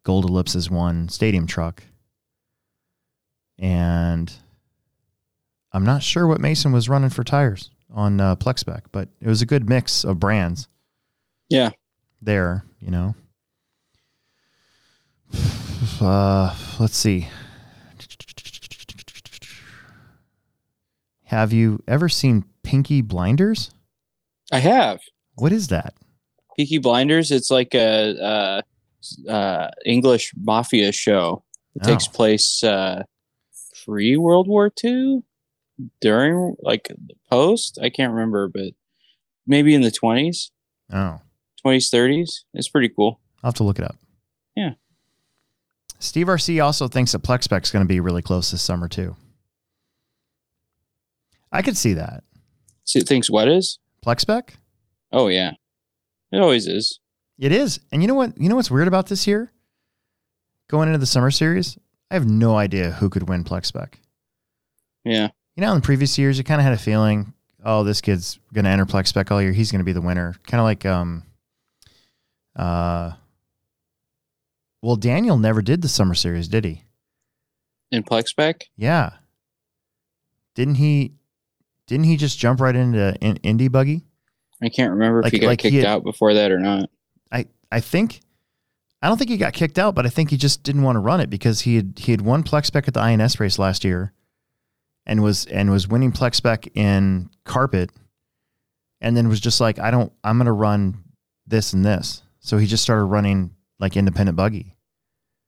Gold 0.03 0.25
Ellipses 0.25 0.69
won 0.69 1.09
stadium 1.09 1.47
truck 1.47 1.83
and 3.57 4.31
I'm 5.71 5.83
not 5.85 6.03
sure 6.03 6.27
what 6.27 6.39
Mason 6.39 6.71
was 6.71 6.89
running 6.89 7.09
for 7.09 7.23
tires 7.23 7.71
on 7.93 8.19
uh, 8.21 8.35
Plex 8.35 8.59
Spec, 8.59 8.83
but 8.91 9.09
it 9.21 9.27
was 9.27 9.41
a 9.41 9.45
good 9.45 9.67
mix 9.67 10.03
of 10.03 10.19
brands 10.19 10.67
Yeah. 11.49 11.71
there. 12.21 12.63
You 12.79 12.91
know. 12.91 13.15
Uh, 16.01 16.55
let's 16.79 16.97
see. 16.97 17.27
Have 21.25 21.51
you 21.53 21.81
ever 21.87 22.07
seen 22.09 22.45
Pinky 22.63 23.01
Blinders? 23.01 23.71
I 24.51 24.59
have 24.59 24.99
What 25.35 25.51
is 25.51 25.67
that? 25.67 25.93
Peaky 26.55 26.77
Blinders. 26.77 27.31
It's 27.31 27.51
like 27.51 27.73
a, 27.73 28.17
uh 28.21 28.61
uh, 29.29 29.69
English 29.85 30.33
mafia 30.35 30.91
show. 30.91 31.43
It 31.75 31.81
Oh. 31.85 31.87
takes 31.89 32.07
place 32.07 32.63
uh, 32.63 33.03
pre 33.83 34.17
World 34.17 34.47
War 34.47 34.71
II, 34.83 35.21
during 36.01 36.55
like 36.61 36.87
the 36.87 37.13
post. 37.29 37.77
I 37.81 37.89
can't 37.89 38.13
remember, 38.13 38.47
but 38.47 38.73
maybe 39.45 39.75
in 39.75 39.81
the 39.81 39.91
twenties, 39.91 40.49
Oh, 40.91 41.19
twenties, 41.61 41.89
thirties. 41.91 42.45
It's 42.55 42.67
pretty 42.69 42.89
cool. 42.89 43.19
I'll 43.43 43.49
have 43.49 43.55
to 43.55 43.63
look 43.63 43.77
it 43.77 43.85
up. 43.85 43.95
Yeah. 44.55 44.71
Steve 45.99 46.27
RC 46.27 46.63
also 46.63 46.87
thinks 46.87 47.11
that 47.13 47.23
Plex 47.23 47.43
Spec's 47.43 47.71
going 47.71 47.83
to 47.83 47.87
be 47.87 47.99
really 47.99 48.21
close 48.21 48.51
this 48.51 48.61
summer 48.61 48.87
too. 48.87 49.15
I 51.51 51.61
could 51.61 51.77
see 51.77 51.93
that. 51.93 52.23
So 52.83 52.99
it 52.99 53.07
thinks 53.07 53.29
what 53.29 53.47
is? 53.47 53.79
Plex 54.05 54.21
Spec? 54.21 54.55
Oh 55.11 55.27
yeah, 55.27 55.51
it 56.31 56.39
always 56.39 56.67
is. 56.67 56.99
It 57.37 57.51
is. 57.51 57.79
And 57.91 58.01
you 58.01 58.07
know 58.07 58.13
what? 58.13 58.37
You 58.39 58.49
know 58.49 58.55
what's 58.55 58.71
weird 58.71 58.87
about 58.87 59.07
this 59.07 59.25
year? 59.27 59.51
Going 60.67 60.87
into 60.87 60.99
the 60.99 61.05
summer 61.05 61.31
series, 61.31 61.77
I 62.09 62.15
have 62.15 62.27
no 62.27 62.55
idea 62.55 62.91
who 62.91 63.09
could 63.09 63.27
win 63.29 63.43
Plex 63.43 63.67
Spec. 63.67 63.99
Yeah, 65.03 65.29
You 65.55 65.61
know, 65.61 65.73
in 65.73 65.81
previous 65.81 66.17
years, 66.17 66.37
you 66.39 66.43
kind 66.43 66.59
of 66.59 66.65
had 66.65 66.73
a 66.73 66.77
feeling, 66.77 67.33
oh, 67.63 67.83
this 67.83 68.01
kid's 68.01 68.39
going 68.53 68.65
to 68.65 68.71
enter 68.71 68.85
Plex 68.87 69.07
Spec 69.07 69.31
all 69.31 69.39
year. 69.39 69.51
He's 69.51 69.71
going 69.71 69.79
to 69.79 69.85
be 69.85 69.93
the 69.93 70.01
winner. 70.01 70.33
Kind 70.47 70.59
of 70.59 70.65
like, 70.65 70.83
um, 70.83 71.21
uh, 72.55 73.11
well, 74.85 74.95
Daniel 74.95 75.37
never 75.37 75.61
did 75.61 75.81
the 75.81 75.87
summer 75.87 76.13
series, 76.13 76.47
did 76.47 76.63
he? 76.65 76.83
in 77.91 78.03
Plex 78.03 78.27
Spec. 78.29 78.65
Yeah. 78.75 79.11
Didn't 80.55 80.75
he? 80.75 81.13
Didn't 81.87 82.05
he 82.05 82.17
just 82.17 82.39
jump 82.39 82.59
right 82.59 82.75
into 82.75 83.15
in, 83.21 83.35
indie 83.37 83.71
buggy? 83.71 84.03
I 84.61 84.69
can't 84.69 84.91
remember 84.91 85.21
Like- 85.21 85.27
if 85.33 85.33
he 85.33 85.39
got 85.39 85.47
like 85.47 85.61
he 85.61 85.69
kicked 85.71 85.85
had- 85.85 85.91
out 85.97 86.03
before 86.03 86.33
that 86.33 86.51
or 86.51 86.59
not. 86.59 86.89
I 87.31 87.45
I 87.71 87.79
think 87.79 88.21
I 89.01 89.07
don't 89.07 89.17
think 89.17 89.29
he 89.29 89.37
got 89.37 89.53
kicked 89.53 89.77
out, 89.77 89.93
but 89.95 90.05
I 90.05 90.09
think 90.09 90.29
he 90.31 90.37
just 90.37 90.63
didn't 90.63 90.81
want 90.81 90.95
to 90.95 90.99
run 90.99 91.19
it 91.21 91.29
because 91.29 91.61
he 91.61 91.75
had 91.75 91.93
he 91.99 92.11
had 92.11 92.21
won 92.21 92.43
Plex 92.43 92.65
Spec 92.67 92.87
at 92.87 92.93
the 92.93 93.01
INS 93.01 93.39
race 93.39 93.59
last 93.59 93.83
year, 93.83 94.13
and 95.05 95.21
was 95.21 95.45
and 95.45 95.69
was 95.69 95.87
winning 95.87 96.11
Plex 96.11 96.35
Spec 96.35 96.67
in 96.75 97.29
carpet, 97.43 97.91
and 99.01 99.15
then 99.15 99.29
was 99.29 99.39
just 99.39 99.61
like 99.61 99.77
I 99.79 99.91
don't 99.91 100.11
I'm 100.23 100.37
gonna 100.37 100.53
run 100.53 101.03
this 101.45 101.73
and 101.73 101.85
this. 101.85 102.23
So 102.39 102.57
he 102.57 102.65
just 102.67 102.83
started 102.83 103.05
running 103.05 103.51
like 103.79 103.95
independent 103.97 104.35
buggy 104.37 104.74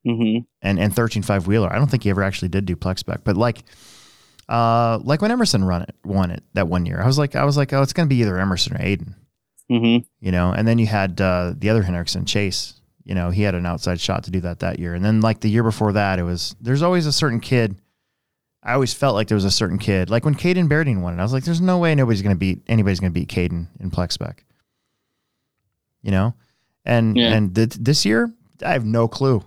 Mm-hmm. 0.08 0.38
and 0.62 0.78
and 0.80 0.94
thirteen 0.94 1.22
five 1.22 1.46
wheeler. 1.46 1.70
I 1.72 1.76
don't 1.76 1.90
think 1.90 2.02
he 2.04 2.10
ever 2.10 2.22
actually 2.22 2.48
did 2.48 2.64
do 2.64 2.76
Plex 2.76 3.00
Spec, 3.00 3.20
but 3.24 3.36
like. 3.36 3.64
Uh, 4.48 4.98
like 5.04 5.20
when 5.20 5.30
Emerson 5.30 5.62
run 5.62 5.82
it, 5.82 5.94
won 6.06 6.30
it 6.30 6.42
that 6.54 6.66
one 6.68 6.86
year, 6.86 7.02
I 7.02 7.06
was 7.06 7.18
like, 7.18 7.36
I 7.36 7.44
was 7.44 7.58
like, 7.58 7.74
oh, 7.74 7.82
it's 7.82 7.92
gonna 7.92 8.08
be 8.08 8.16
either 8.22 8.38
Emerson 8.38 8.74
or 8.76 8.78
Aiden. 8.78 9.14
Mm-hmm. 9.70 10.06
you 10.20 10.32
know, 10.32 10.52
and 10.52 10.66
then 10.66 10.78
you 10.78 10.86
had 10.86 11.20
uh, 11.20 11.52
the 11.54 11.68
other 11.68 11.82
Henriksen, 11.82 12.24
Chase. 12.24 12.80
You 13.04 13.14
know, 13.14 13.28
he 13.28 13.42
had 13.42 13.54
an 13.54 13.66
outside 13.66 14.00
shot 14.00 14.24
to 14.24 14.30
do 14.30 14.40
that 14.40 14.60
that 14.60 14.78
year, 14.78 14.94
and 14.94 15.04
then 15.04 15.20
like 15.20 15.40
the 15.40 15.50
year 15.50 15.62
before 15.62 15.92
that, 15.92 16.18
it 16.18 16.22
was 16.22 16.56
there's 16.62 16.80
always 16.80 17.04
a 17.04 17.12
certain 17.12 17.40
kid. 17.40 17.76
I 18.62 18.72
always 18.72 18.94
felt 18.94 19.14
like 19.14 19.28
there 19.28 19.34
was 19.36 19.44
a 19.44 19.50
certain 19.50 19.76
kid, 19.78 20.08
like 20.08 20.24
when 20.24 20.34
Caden 20.34 20.66
Berdine 20.70 21.02
won 21.02 21.12
it. 21.12 21.20
I 21.20 21.22
was 21.24 21.34
like, 21.34 21.44
there's 21.44 21.60
no 21.60 21.76
way 21.76 21.94
nobody's 21.94 22.22
gonna 22.22 22.34
beat 22.34 22.62
anybody's 22.68 23.00
gonna 23.00 23.10
beat 23.10 23.28
Caden 23.28 23.66
in 23.80 23.90
Plex 23.90 24.12
Spec. 24.12 24.46
You 26.00 26.10
know, 26.10 26.34
and 26.86 27.18
Yeah. 27.18 27.34
and 27.34 27.54
th- 27.54 27.74
this 27.74 28.06
year, 28.06 28.32
I 28.64 28.72
have 28.72 28.86
no 28.86 29.08
clue. 29.08 29.44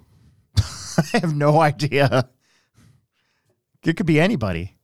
I 1.13 1.17
have 1.19 1.35
no 1.35 1.59
idea. 1.59 2.29
It 3.83 3.97
could 3.97 4.05
be 4.05 4.19
anybody. 4.19 4.75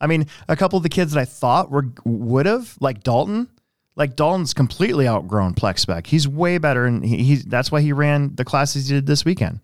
I 0.00 0.06
mean, 0.06 0.26
a 0.48 0.56
couple 0.56 0.78
of 0.78 0.82
the 0.82 0.88
kids 0.88 1.12
that 1.12 1.20
I 1.20 1.24
thought 1.26 1.70
were 1.70 1.86
would 2.04 2.46
have, 2.46 2.76
like 2.80 3.02
Dalton, 3.02 3.50
like 3.96 4.16
Dalton's 4.16 4.54
completely 4.54 5.06
outgrown 5.06 5.54
Plex 5.54 5.80
spec. 5.80 6.06
He's 6.06 6.26
way 6.26 6.58
better, 6.58 6.86
and 6.86 7.04
he, 7.04 7.18
he's 7.22 7.44
that's 7.44 7.70
why 7.70 7.82
he 7.82 7.92
ran 7.92 8.34
the 8.34 8.44
classes 8.44 8.88
he 8.88 8.94
did 8.94 9.06
this 9.06 9.24
weekend. 9.24 9.60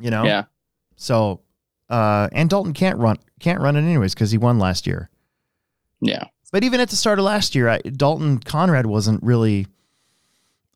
You 0.00 0.10
know, 0.10 0.24
Yeah. 0.24 0.44
So, 0.96 1.40
uh, 1.88 2.28
and 2.32 2.50
Dalton 2.50 2.74
can't 2.74 2.98
run 2.98 3.16
can't 3.40 3.60
run 3.60 3.76
it 3.76 3.80
anyways 3.80 4.14
because 4.14 4.30
he 4.30 4.38
won 4.38 4.58
last 4.58 4.86
year. 4.86 5.08
Yeah. 6.00 6.24
But 6.52 6.64
even 6.64 6.80
at 6.80 6.90
the 6.90 6.96
start 6.96 7.18
of 7.18 7.24
last 7.24 7.54
year, 7.54 7.68
I, 7.70 7.78
Dalton 7.78 8.38
Conrad 8.38 8.84
wasn't 8.84 9.22
really 9.22 9.66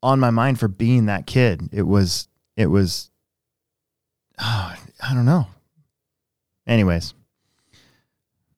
on 0.03 0.19
my 0.19 0.31
mind 0.31 0.59
for 0.59 0.69
being 0.69 1.07
that 1.07 1.27
kid. 1.27 1.69
It 1.73 1.83
was 1.83 2.29
it 2.57 2.67
was 2.67 3.11
oh, 4.39 4.77
I 5.03 5.15
don't 5.15 5.25
know. 5.25 5.47
Anyways, 6.67 7.15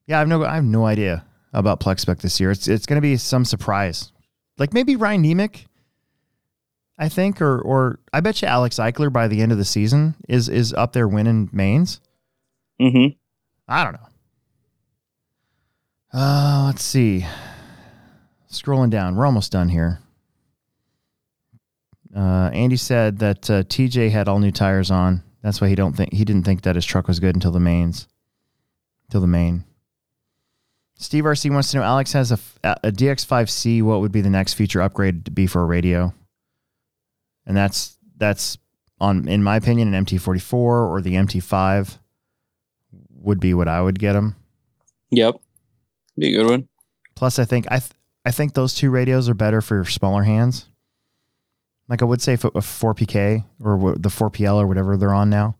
yeah, 0.07 0.17
I 0.17 0.19
have 0.19 0.27
no 0.27 0.43
I 0.43 0.55
have 0.55 0.63
no 0.63 0.85
idea 0.85 1.25
about 1.53 1.79
Plex 1.79 2.01
Spec 2.01 2.19
this 2.19 2.39
year. 2.39 2.51
It's 2.51 2.67
it's 2.67 2.85
going 2.85 2.97
to 2.97 3.01
be 3.01 3.17
some 3.17 3.45
surprise, 3.45 4.11
like 4.57 4.73
maybe 4.73 4.95
Ryan 4.95 5.23
Nemec. 5.23 5.65
I 6.97 7.07
think, 7.07 7.41
or 7.41 7.61
or 7.61 7.99
I 8.11 8.19
bet 8.19 8.41
you 8.41 8.47
Alex 8.47 8.77
Eichler 8.77 9.11
by 9.11 9.27
the 9.27 9.41
end 9.41 9.51
of 9.51 9.57
the 9.57 9.65
season 9.65 10.15
is 10.27 10.49
is 10.49 10.73
up 10.73 10.93
there 10.93 11.07
winning 11.07 11.49
mains. 11.53 12.01
Mm-hmm. 12.81 13.15
I 13.67 13.83
don't 13.83 13.93
know. 13.93 14.09
Uh, 16.11 16.63
let's 16.65 16.83
see. 16.83 17.25
Scrolling 18.51 18.89
down, 18.89 19.15
we're 19.15 19.27
almost 19.27 19.51
done 19.51 19.69
here. 19.69 19.99
Uh, 22.15 22.49
Andy 22.51 22.77
said 22.77 23.19
that 23.19 23.49
uh, 23.49 23.63
TJ 23.63 24.09
had 24.09 24.27
all 24.27 24.39
new 24.39 24.51
tires 24.51 24.89
on. 24.89 25.21
That's 25.41 25.61
why 25.61 25.69
he 25.69 25.75
don't 25.75 25.95
think 25.95 26.13
he 26.13 26.25
didn't 26.25 26.43
think 26.43 26.63
that 26.63 26.75
his 26.75 26.85
truck 26.85 27.07
was 27.07 27.19
good 27.19 27.35
until 27.35 27.51
the 27.51 27.59
mains, 27.59 28.07
until 29.07 29.21
the 29.21 29.27
main. 29.27 29.63
Steve 30.97 31.23
RC 31.23 31.49
wants 31.51 31.71
to 31.71 31.77
know. 31.77 31.83
Alex 31.83 32.11
has 32.11 32.31
a, 32.31 32.39
a 32.63 32.91
DX5C. 32.91 33.81
What 33.81 34.01
would 34.01 34.11
be 34.11 34.19
the 34.19 34.29
next 34.29 34.55
feature 34.55 34.81
upgrade 34.81 35.25
to 35.25 35.31
be 35.31 35.47
for 35.47 35.61
a 35.61 35.65
radio? 35.65 36.13
And 37.45 37.55
that's 37.55 37.97
that's 38.17 38.57
on, 38.99 39.27
in 39.29 39.41
my 39.41 39.55
opinion, 39.55 39.93
an 39.93 40.05
MT44 40.05 40.53
or 40.53 41.01
the 41.01 41.15
MT5 41.15 41.97
would 43.21 43.39
be 43.39 43.53
what 43.53 43.69
I 43.69 43.81
would 43.81 43.97
get 43.97 44.13
them. 44.13 44.35
Yep. 45.11 45.35
Be 46.17 46.35
a 46.35 46.37
good 46.37 46.49
one. 46.49 46.67
Plus, 47.15 47.39
I 47.39 47.45
think 47.45 47.65
I 47.71 47.79
th- 47.79 47.93
I 48.25 48.31
think 48.31 48.53
those 48.53 48.75
two 48.75 48.89
radios 48.89 49.29
are 49.29 49.33
better 49.33 49.61
for 49.61 49.85
smaller 49.85 50.23
hands. 50.23 50.65
Like 51.89 52.01
I 52.01 52.05
would 52.05 52.21
say, 52.21 52.35
for 52.35 52.51
a 52.53 52.61
four 52.61 52.93
PK 52.93 53.43
or 53.61 53.95
the 53.97 54.11
four 54.11 54.29
PL 54.29 54.61
or 54.61 54.67
whatever 54.67 54.95
they're 54.95 55.13
on 55.13 55.29
now 55.29 55.57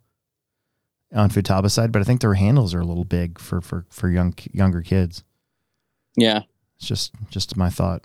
on 1.13 1.29
Futaba 1.29 1.71
side, 1.71 1.91
but 1.91 2.01
I 2.01 2.05
think 2.05 2.21
their 2.21 2.35
handles 2.35 2.73
are 2.73 2.79
a 2.79 2.85
little 2.85 3.03
big 3.03 3.39
for 3.39 3.61
for 3.61 3.85
for 3.89 4.09
young 4.09 4.35
younger 4.53 4.81
kids. 4.81 5.23
Yeah. 6.15 6.43
It's 6.77 6.87
just 6.87 7.13
just 7.29 7.57
my 7.57 7.69
thought. 7.69 8.03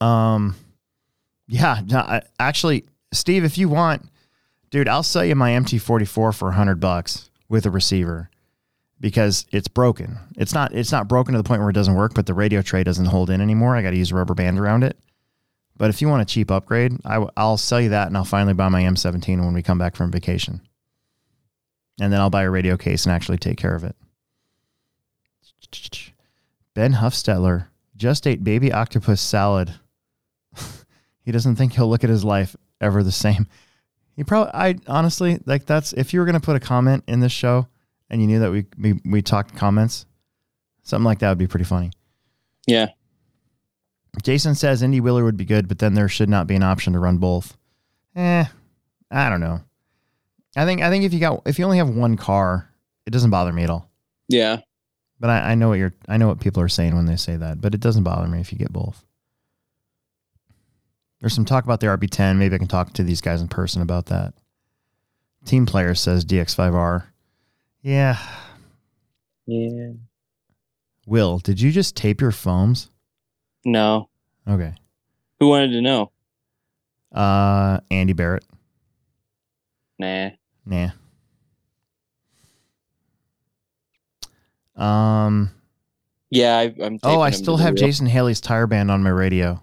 Um, 0.00 0.54
yeah. 1.48 1.80
No, 1.84 1.98
I, 1.98 2.22
actually, 2.38 2.84
Steve, 3.12 3.44
if 3.44 3.58
you 3.58 3.68
want, 3.68 4.08
dude, 4.70 4.88
I'll 4.88 5.02
sell 5.02 5.24
you 5.24 5.34
my 5.34 5.50
MT44 5.50 6.34
for 6.34 6.48
a 6.48 6.52
hundred 6.52 6.78
bucks 6.78 7.30
with 7.48 7.66
a 7.66 7.70
receiver 7.70 8.30
because 9.00 9.44
it's 9.50 9.68
broken. 9.68 10.18
It's 10.36 10.54
not 10.54 10.72
it's 10.72 10.92
not 10.92 11.08
broken 11.08 11.32
to 11.32 11.38
the 11.38 11.44
point 11.44 11.60
where 11.60 11.70
it 11.70 11.74
doesn't 11.74 11.94
work, 11.94 12.14
but 12.14 12.26
the 12.26 12.34
radio 12.34 12.62
tray 12.62 12.84
doesn't 12.84 13.06
hold 13.06 13.28
in 13.28 13.40
anymore. 13.40 13.76
I 13.76 13.82
got 13.82 13.90
to 13.90 13.96
use 13.96 14.12
a 14.12 14.14
rubber 14.14 14.34
band 14.34 14.58
around 14.58 14.84
it. 14.84 14.96
But 15.76 15.90
if 15.90 16.00
you 16.00 16.08
want 16.08 16.22
a 16.22 16.26
cheap 16.26 16.50
upgrade, 16.50 16.92
I, 17.04 17.18
will 17.18 17.56
sell 17.56 17.80
you 17.80 17.90
that 17.90 18.08
and 18.08 18.16
I'll 18.16 18.24
finally 18.24 18.54
buy 18.54 18.68
my 18.68 18.82
M17 18.82 19.44
when 19.44 19.54
we 19.54 19.62
come 19.62 19.78
back 19.78 19.96
from 19.96 20.10
vacation. 20.10 20.60
And 22.00 22.12
then 22.12 22.20
I'll 22.20 22.30
buy 22.30 22.42
a 22.42 22.50
radio 22.50 22.76
case 22.76 23.04
and 23.04 23.12
actually 23.12 23.38
take 23.38 23.58
care 23.58 23.74
of 23.74 23.84
it. 23.84 23.96
Ben 26.74 26.94
Huffstetler 26.94 27.66
just 27.96 28.26
ate 28.26 28.44
baby 28.44 28.72
octopus 28.72 29.20
salad. 29.20 29.74
he 31.24 31.32
doesn't 31.32 31.56
think 31.56 31.74
he'll 31.74 31.88
look 31.88 32.04
at 32.04 32.10
his 32.10 32.24
life 32.24 32.56
ever 32.80 33.02
the 33.02 33.12
same. 33.12 33.46
He 34.14 34.24
probably, 34.24 34.52
I 34.54 34.74
honestly, 34.88 35.40
like 35.46 35.64
that's, 35.64 35.92
if 35.94 36.12
you 36.12 36.20
were 36.20 36.26
going 36.26 36.38
to 36.38 36.44
put 36.44 36.56
a 36.56 36.60
comment 36.60 37.04
in 37.06 37.20
this 37.20 37.32
show 37.32 37.66
and 38.10 38.20
you 38.20 38.26
knew 38.26 38.40
that 38.40 38.50
we, 38.50 38.66
we, 38.78 39.00
we 39.04 39.22
talked 39.22 39.56
comments, 39.56 40.04
something 40.82 41.04
like 41.04 41.20
that 41.20 41.30
would 41.30 41.38
be 41.38 41.46
pretty 41.46 41.64
funny. 41.64 41.92
Yeah. 42.66 42.88
Jason 44.22 44.54
says 44.54 44.82
Indy 44.82 45.00
Wheeler 45.00 45.24
would 45.24 45.36
be 45.36 45.44
good, 45.44 45.68
but 45.68 45.78
then 45.78 45.94
there 45.94 46.08
should 46.08 46.28
not 46.28 46.46
be 46.46 46.54
an 46.54 46.62
option 46.62 46.92
to 46.92 46.98
run 46.98 47.18
both. 47.18 47.56
Eh, 48.14 48.44
I 49.10 49.28
don't 49.30 49.40
know. 49.40 49.60
I 50.54 50.66
think 50.66 50.82
I 50.82 50.90
think 50.90 51.04
if 51.04 51.14
you 51.14 51.20
got 51.20 51.42
if 51.46 51.58
you 51.58 51.64
only 51.64 51.78
have 51.78 51.88
one 51.88 52.16
car, 52.16 52.68
it 53.06 53.10
doesn't 53.10 53.30
bother 53.30 53.52
me 53.52 53.62
at 53.62 53.70
all. 53.70 53.90
Yeah. 54.28 54.58
But 55.18 55.30
I, 55.30 55.52
I 55.52 55.54
know 55.54 55.68
what 55.70 55.78
you're 55.78 55.94
I 56.08 56.18
know 56.18 56.28
what 56.28 56.40
people 56.40 56.62
are 56.62 56.68
saying 56.68 56.94
when 56.94 57.06
they 57.06 57.16
say 57.16 57.36
that, 57.36 57.60
but 57.60 57.74
it 57.74 57.80
doesn't 57.80 58.02
bother 58.02 58.28
me 58.28 58.40
if 58.40 58.52
you 58.52 58.58
get 58.58 58.72
both. 58.72 59.02
There's 61.20 61.34
some 61.34 61.44
talk 61.44 61.64
about 61.64 61.80
the 61.80 61.86
RB10. 61.86 62.36
Maybe 62.36 62.54
I 62.54 62.58
can 62.58 62.66
talk 62.66 62.92
to 62.94 63.04
these 63.04 63.20
guys 63.20 63.40
in 63.40 63.48
person 63.48 63.80
about 63.80 64.06
that. 64.06 64.34
Team 65.44 65.66
player 65.66 65.94
says 65.94 66.24
DX5R. 66.24 67.04
Yeah. 67.80 68.18
Yeah. 69.46 69.92
Will, 71.06 71.38
did 71.38 71.60
you 71.60 71.70
just 71.70 71.96
tape 71.96 72.20
your 72.20 72.32
foams? 72.32 72.90
No. 73.64 74.08
Okay. 74.48 74.74
Who 75.40 75.48
wanted 75.48 75.72
to 75.72 75.80
know? 75.80 76.10
Uh, 77.12 77.80
Andy 77.90 78.12
Barrett. 78.12 78.44
Nah. 79.98 80.30
Nah. 80.64 80.90
Um. 84.76 85.50
Yeah, 86.30 86.56
I, 86.58 86.74
I'm. 86.82 86.98
Oh, 87.02 87.20
I 87.20 87.30
still 87.30 87.58
have. 87.58 87.74
Jason 87.74 88.06
Haley's 88.06 88.40
tire 88.40 88.66
band 88.66 88.90
on 88.90 89.02
my 89.02 89.10
radio. 89.10 89.60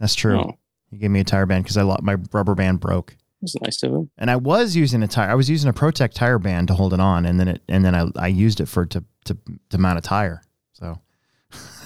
That's 0.00 0.14
true. 0.14 0.40
Oh, 0.40 0.58
He 0.90 0.96
gave 0.98 1.10
me 1.10 1.20
a 1.20 1.24
tire 1.24 1.46
band 1.46 1.64
because 1.64 1.76
I 1.76 1.82
lost 1.82 2.02
my 2.02 2.16
rubber 2.32 2.54
band 2.54 2.80
broke, 2.80 3.16
that's 3.40 3.54
nice 3.60 3.82
of 3.82 3.92
him. 3.92 4.10
and 4.18 4.30
I 4.30 4.36
was 4.36 4.74
using 4.74 5.02
a 5.02 5.08
tire. 5.08 5.30
I 5.30 5.34
was 5.34 5.48
using 5.48 5.68
a 5.70 5.72
ProTek 5.72 6.12
tire 6.12 6.38
band 6.38 6.68
to 6.68 6.74
hold 6.74 6.92
it 6.94 7.00
on, 7.00 7.26
and 7.26 7.38
then 7.38 7.48
it 7.48 7.62
and 7.68 7.84
then 7.84 7.94
I 7.94 8.06
I 8.16 8.26
used 8.26 8.60
it 8.60 8.66
for 8.66 8.86
to 8.86 9.04
to 9.26 9.36
to 9.70 9.78
mount 9.78 9.98
a 9.98 10.02
tire. 10.02 10.42
So. 10.72 10.98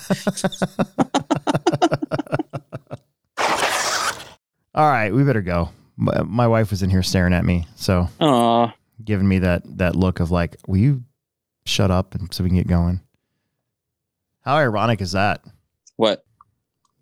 All 4.74 4.90
right, 4.90 5.14
we 5.14 5.22
better 5.22 5.42
go. 5.42 5.70
My, 5.96 6.22
my 6.22 6.48
wife 6.48 6.70
was 6.70 6.82
in 6.82 6.90
here 6.90 7.02
staring 7.02 7.32
at 7.32 7.44
me, 7.44 7.66
so 7.76 8.08
Aw. 8.20 8.74
giving 9.04 9.28
me 9.28 9.38
that 9.38 9.62
that 9.78 9.94
look 9.94 10.18
of 10.20 10.30
like, 10.32 10.56
will 10.66 10.78
you 10.78 11.04
shut 11.64 11.90
up 11.90 12.14
and 12.14 12.32
so 12.34 12.42
we 12.42 12.50
can 12.50 12.58
get 12.58 12.66
going? 12.66 13.00
How 14.40 14.56
ironic 14.56 15.00
is 15.00 15.12
that? 15.12 15.42
What? 15.96 16.24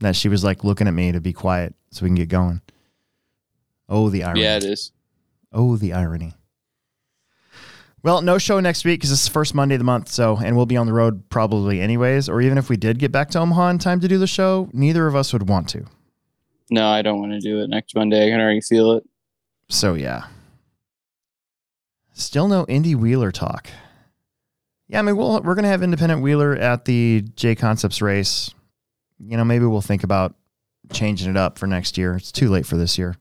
That 0.01 0.17
she 0.17 0.29
was 0.29 0.45
like 0.45 0.65
looking 0.65 0.87
at 0.87 0.95
me 0.95 1.13
to 1.13 1.21
be 1.21 1.33
quiet 1.33 1.75
so 1.91 2.03
we 2.03 2.09
can 2.09 2.17
get 2.17 2.29
going. 2.29 2.61
Oh, 3.89 4.11
the 4.11 4.25
irony. 4.25 4.43
Yeah, 4.43 4.57
it 4.57 4.65
is. 4.65 4.93
Oh, 5.53 5.77
the 5.77 5.93
irony. 5.93 6.35
Well, 8.05 8.21
no 8.21 8.37
show 8.39 8.59
next 8.59 8.85
week 8.85 9.01
because 9.01 9.13
it's 9.13 9.25
the 9.25 9.31
first 9.31 9.55
Monday 9.55 9.77
of 9.77 9.79
the 9.79 9.85
month. 9.85 10.09
So, 10.09 10.37
and 10.37 10.57
we'll 10.57 10.67
be 10.67 10.77
on 10.77 10.87
the 10.87 10.93
road 10.93 11.29
probably 11.29 11.81
anyways. 11.81 12.29
Or 12.29 12.41
even 12.41 12.59
if 12.59 12.69
we 12.69 12.77
did 12.77 12.99
get 12.99 13.13
back 13.13 13.31
to 13.31 13.39
Omaha 13.39 13.69
in 13.69 13.79
time 13.79 14.01
to 14.01 14.09
do 14.09 14.19
the 14.19 14.27
show, 14.27 14.69
neither 14.73 15.07
of 15.07 15.15
us 15.15 15.33
would 15.33 15.49
want 15.49 15.69
to. 15.71 15.87
No, 16.71 16.89
I 16.89 17.03
don't 17.03 17.21
want 17.21 17.33
to 17.33 17.41
do 17.41 17.61
it 17.61 17.69
next 17.69 17.95
Monday. 17.95 18.27
I 18.27 18.31
can 18.31 18.41
already 18.41 18.61
feel 18.61 18.93
it. 18.93 19.05
So, 19.69 19.95
yeah. 19.95 20.27
Still 22.13 22.49
no 22.49 22.67
indie 22.67 22.97
Wheeler 22.97 23.31
talk. 23.31 23.69
Yeah, 24.89 24.99
I 24.99 25.03
mean, 25.03 25.17
we'll, 25.17 25.41
we're 25.43 25.55
going 25.55 25.63
to 25.63 25.71
have 25.71 25.83
independent 25.83 26.23
Wheeler 26.23 26.57
at 26.57 26.85
the 26.85 27.25
J 27.37 27.55
Concepts 27.55 28.03
race. 28.03 28.53
You 29.19 29.37
know, 29.37 29.45
maybe 29.45 29.65
we'll 29.65 29.81
think 29.81 30.03
about 30.03 30.35
changing 30.93 31.31
it 31.31 31.37
up 31.37 31.59
for 31.59 31.67
next 31.67 31.97
year. 31.97 32.17
It's 32.17 32.33
too 32.33 32.51
late 32.51 32.67
for 32.67 32.77
this 32.77 32.99
year. 32.99 33.17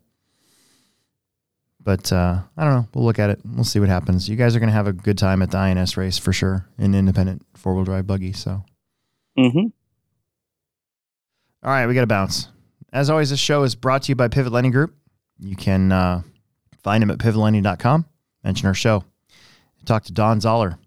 But 1.83 2.11
uh, 2.13 2.41
I 2.57 2.63
don't 2.63 2.73
know. 2.73 2.87
We'll 2.93 3.05
look 3.05 3.17
at 3.19 3.29
it. 3.31 3.39
We'll 3.43 3.63
see 3.63 3.79
what 3.79 3.89
happens. 3.89 4.29
You 4.29 4.35
guys 4.35 4.55
are 4.55 4.59
going 4.59 4.69
to 4.69 4.73
have 4.73 4.87
a 4.87 4.93
good 4.93 5.17
time 5.17 5.41
at 5.41 5.49
the 5.51 5.57
INS 5.57 5.97
race 5.97 6.17
for 6.17 6.31
sure 6.31 6.67
in 6.77 6.93
independent 6.93 7.43
four 7.55 7.73
wheel 7.75 7.83
drive 7.85 8.05
buggy. 8.07 8.33
So, 8.33 8.63
Mm-hmm. 9.37 9.57
all 11.63 11.71
right, 11.71 11.87
we 11.87 11.93
got 11.93 12.01
to 12.01 12.07
bounce. 12.07 12.49
As 12.93 13.09
always, 13.09 13.29
this 13.29 13.39
show 13.39 13.63
is 13.63 13.75
brought 13.75 14.03
to 14.03 14.09
you 14.11 14.15
by 14.15 14.27
Pivot 14.27 14.51
Lending 14.51 14.71
Group. 14.71 14.93
You 15.39 15.55
can 15.55 15.91
uh, 15.91 16.21
find 16.83 17.01
them 17.01 17.09
at 17.09 17.17
pivotlending.com. 17.19 18.05
Mention 18.43 18.67
our 18.67 18.73
show. 18.73 19.03
Talk 19.85 20.03
to 20.03 20.11
Don 20.13 20.41
Zoller 20.41 20.77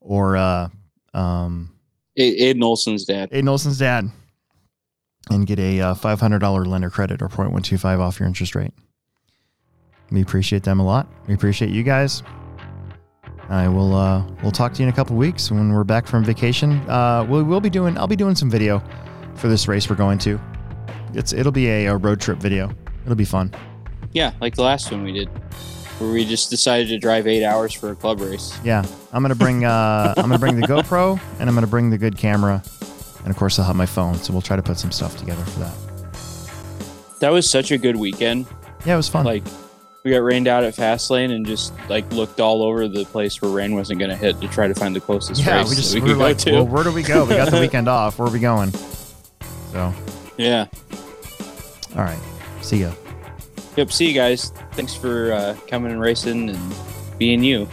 or 0.00 0.36
uh, 0.36 0.68
um, 1.14 1.74
Aiden 2.18 2.62
Olson's 2.64 3.04
dad. 3.04 3.30
Aiden 3.30 3.48
Olson's 3.48 3.78
dad 3.78 4.10
and 5.30 5.46
get 5.46 5.58
a 5.60 5.80
uh, 5.80 5.94
$500 5.94 6.66
lender 6.66 6.90
credit 6.90 7.20
or 7.22 7.28
0.125 7.28 8.00
off 8.00 8.18
your 8.18 8.26
interest 8.26 8.54
rate. 8.54 8.72
We 10.10 10.22
appreciate 10.22 10.62
them 10.62 10.80
a 10.80 10.84
lot. 10.84 11.06
We 11.26 11.34
appreciate 11.34 11.70
you 11.70 11.82
guys. 11.82 12.22
I 13.48 13.68
will. 13.68 13.94
Uh, 13.94 14.24
we'll 14.42 14.52
talk 14.52 14.74
to 14.74 14.82
you 14.82 14.88
in 14.88 14.92
a 14.92 14.96
couple 14.96 15.16
weeks 15.16 15.50
when 15.50 15.72
we're 15.72 15.84
back 15.84 16.06
from 16.06 16.24
vacation. 16.24 16.72
Uh, 16.88 17.26
we 17.28 17.42
will 17.42 17.60
be 17.60 17.70
doing. 17.70 17.96
I'll 17.96 18.06
be 18.06 18.16
doing 18.16 18.34
some 18.34 18.50
video 18.50 18.82
for 19.34 19.48
this 19.48 19.68
race 19.68 19.88
we're 19.88 19.96
going 19.96 20.18
to. 20.18 20.38
It's. 21.14 21.32
It'll 21.32 21.52
be 21.52 21.68
a, 21.68 21.86
a 21.86 21.96
road 21.96 22.20
trip 22.20 22.38
video. 22.38 22.70
It'll 23.04 23.16
be 23.16 23.24
fun. 23.24 23.52
Yeah, 24.12 24.32
like 24.40 24.54
the 24.54 24.62
last 24.62 24.90
one 24.90 25.02
we 25.02 25.12
did, 25.12 25.28
where 25.98 26.12
we 26.12 26.24
just 26.26 26.50
decided 26.50 26.88
to 26.88 26.98
drive 26.98 27.26
eight 27.26 27.44
hours 27.44 27.72
for 27.72 27.90
a 27.90 27.96
club 27.96 28.20
race. 28.20 28.58
Yeah, 28.62 28.84
I'm 29.12 29.22
gonna 29.22 29.34
bring. 29.34 29.64
Uh, 29.64 30.12
I'm 30.16 30.24
gonna 30.24 30.38
bring 30.38 30.60
the 30.60 30.66
GoPro 30.66 31.18
and 31.38 31.48
I'm 31.48 31.54
gonna 31.54 31.66
bring 31.66 31.88
the 31.88 31.98
good 31.98 32.18
camera, 32.18 32.62
and 33.20 33.28
of 33.28 33.36
course 33.36 33.58
I'll 33.58 33.64
have 33.64 33.76
my 33.76 33.86
phone. 33.86 34.14
So 34.16 34.32
we'll 34.32 34.42
try 34.42 34.56
to 34.56 34.62
put 34.62 34.78
some 34.78 34.92
stuff 34.92 35.16
together 35.16 35.44
for 35.44 35.60
that. 35.60 35.74
That 37.20 37.30
was 37.30 37.48
such 37.48 37.70
a 37.70 37.78
good 37.78 37.96
weekend. 37.96 38.46
Yeah, 38.84 38.94
it 38.94 38.96
was 38.96 39.08
fun. 39.08 39.24
Like, 39.24 39.42
we 40.04 40.10
got 40.10 40.18
rained 40.18 40.48
out 40.48 40.64
at 40.64 40.74
Fastlane 40.74 41.34
and 41.34 41.44
just 41.46 41.72
like 41.88 42.10
looked 42.12 42.40
all 42.40 42.62
over 42.62 42.88
the 42.88 43.04
place 43.04 43.40
where 43.42 43.50
rain 43.50 43.74
wasn't 43.74 43.98
going 43.98 44.10
to 44.10 44.16
hit 44.16 44.40
to 44.40 44.48
try 44.48 44.68
to 44.68 44.74
find 44.74 44.94
the 44.94 45.00
closest 45.00 45.44
yeah, 45.44 45.58
race 45.58 45.70
we 45.70 45.76
just 45.76 45.94
we 45.94 46.00
we 46.00 46.12
were 46.12 46.16
like, 46.16 46.44
well, 46.46 46.66
where 46.66 46.84
do 46.84 46.92
we 46.92 47.02
go? 47.02 47.24
We 47.24 47.34
got 47.34 47.50
the 47.50 47.60
weekend 47.60 47.88
off. 47.88 48.18
Where 48.18 48.28
are 48.28 48.32
we 48.32 48.40
going? 48.40 48.72
So, 49.72 49.92
yeah. 50.36 50.66
all 51.96 52.02
right. 52.02 52.18
See 52.62 52.78
ya. 52.78 52.92
Yep. 53.76 53.92
See 53.92 54.08
you 54.08 54.14
guys. 54.14 54.50
Thanks 54.72 54.94
for 54.94 55.32
uh, 55.32 55.56
coming 55.68 55.92
and 55.92 56.00
racing 56.00 56.50
and 56.50 56.74
being 57.18 57.42
you. 57.42 57.68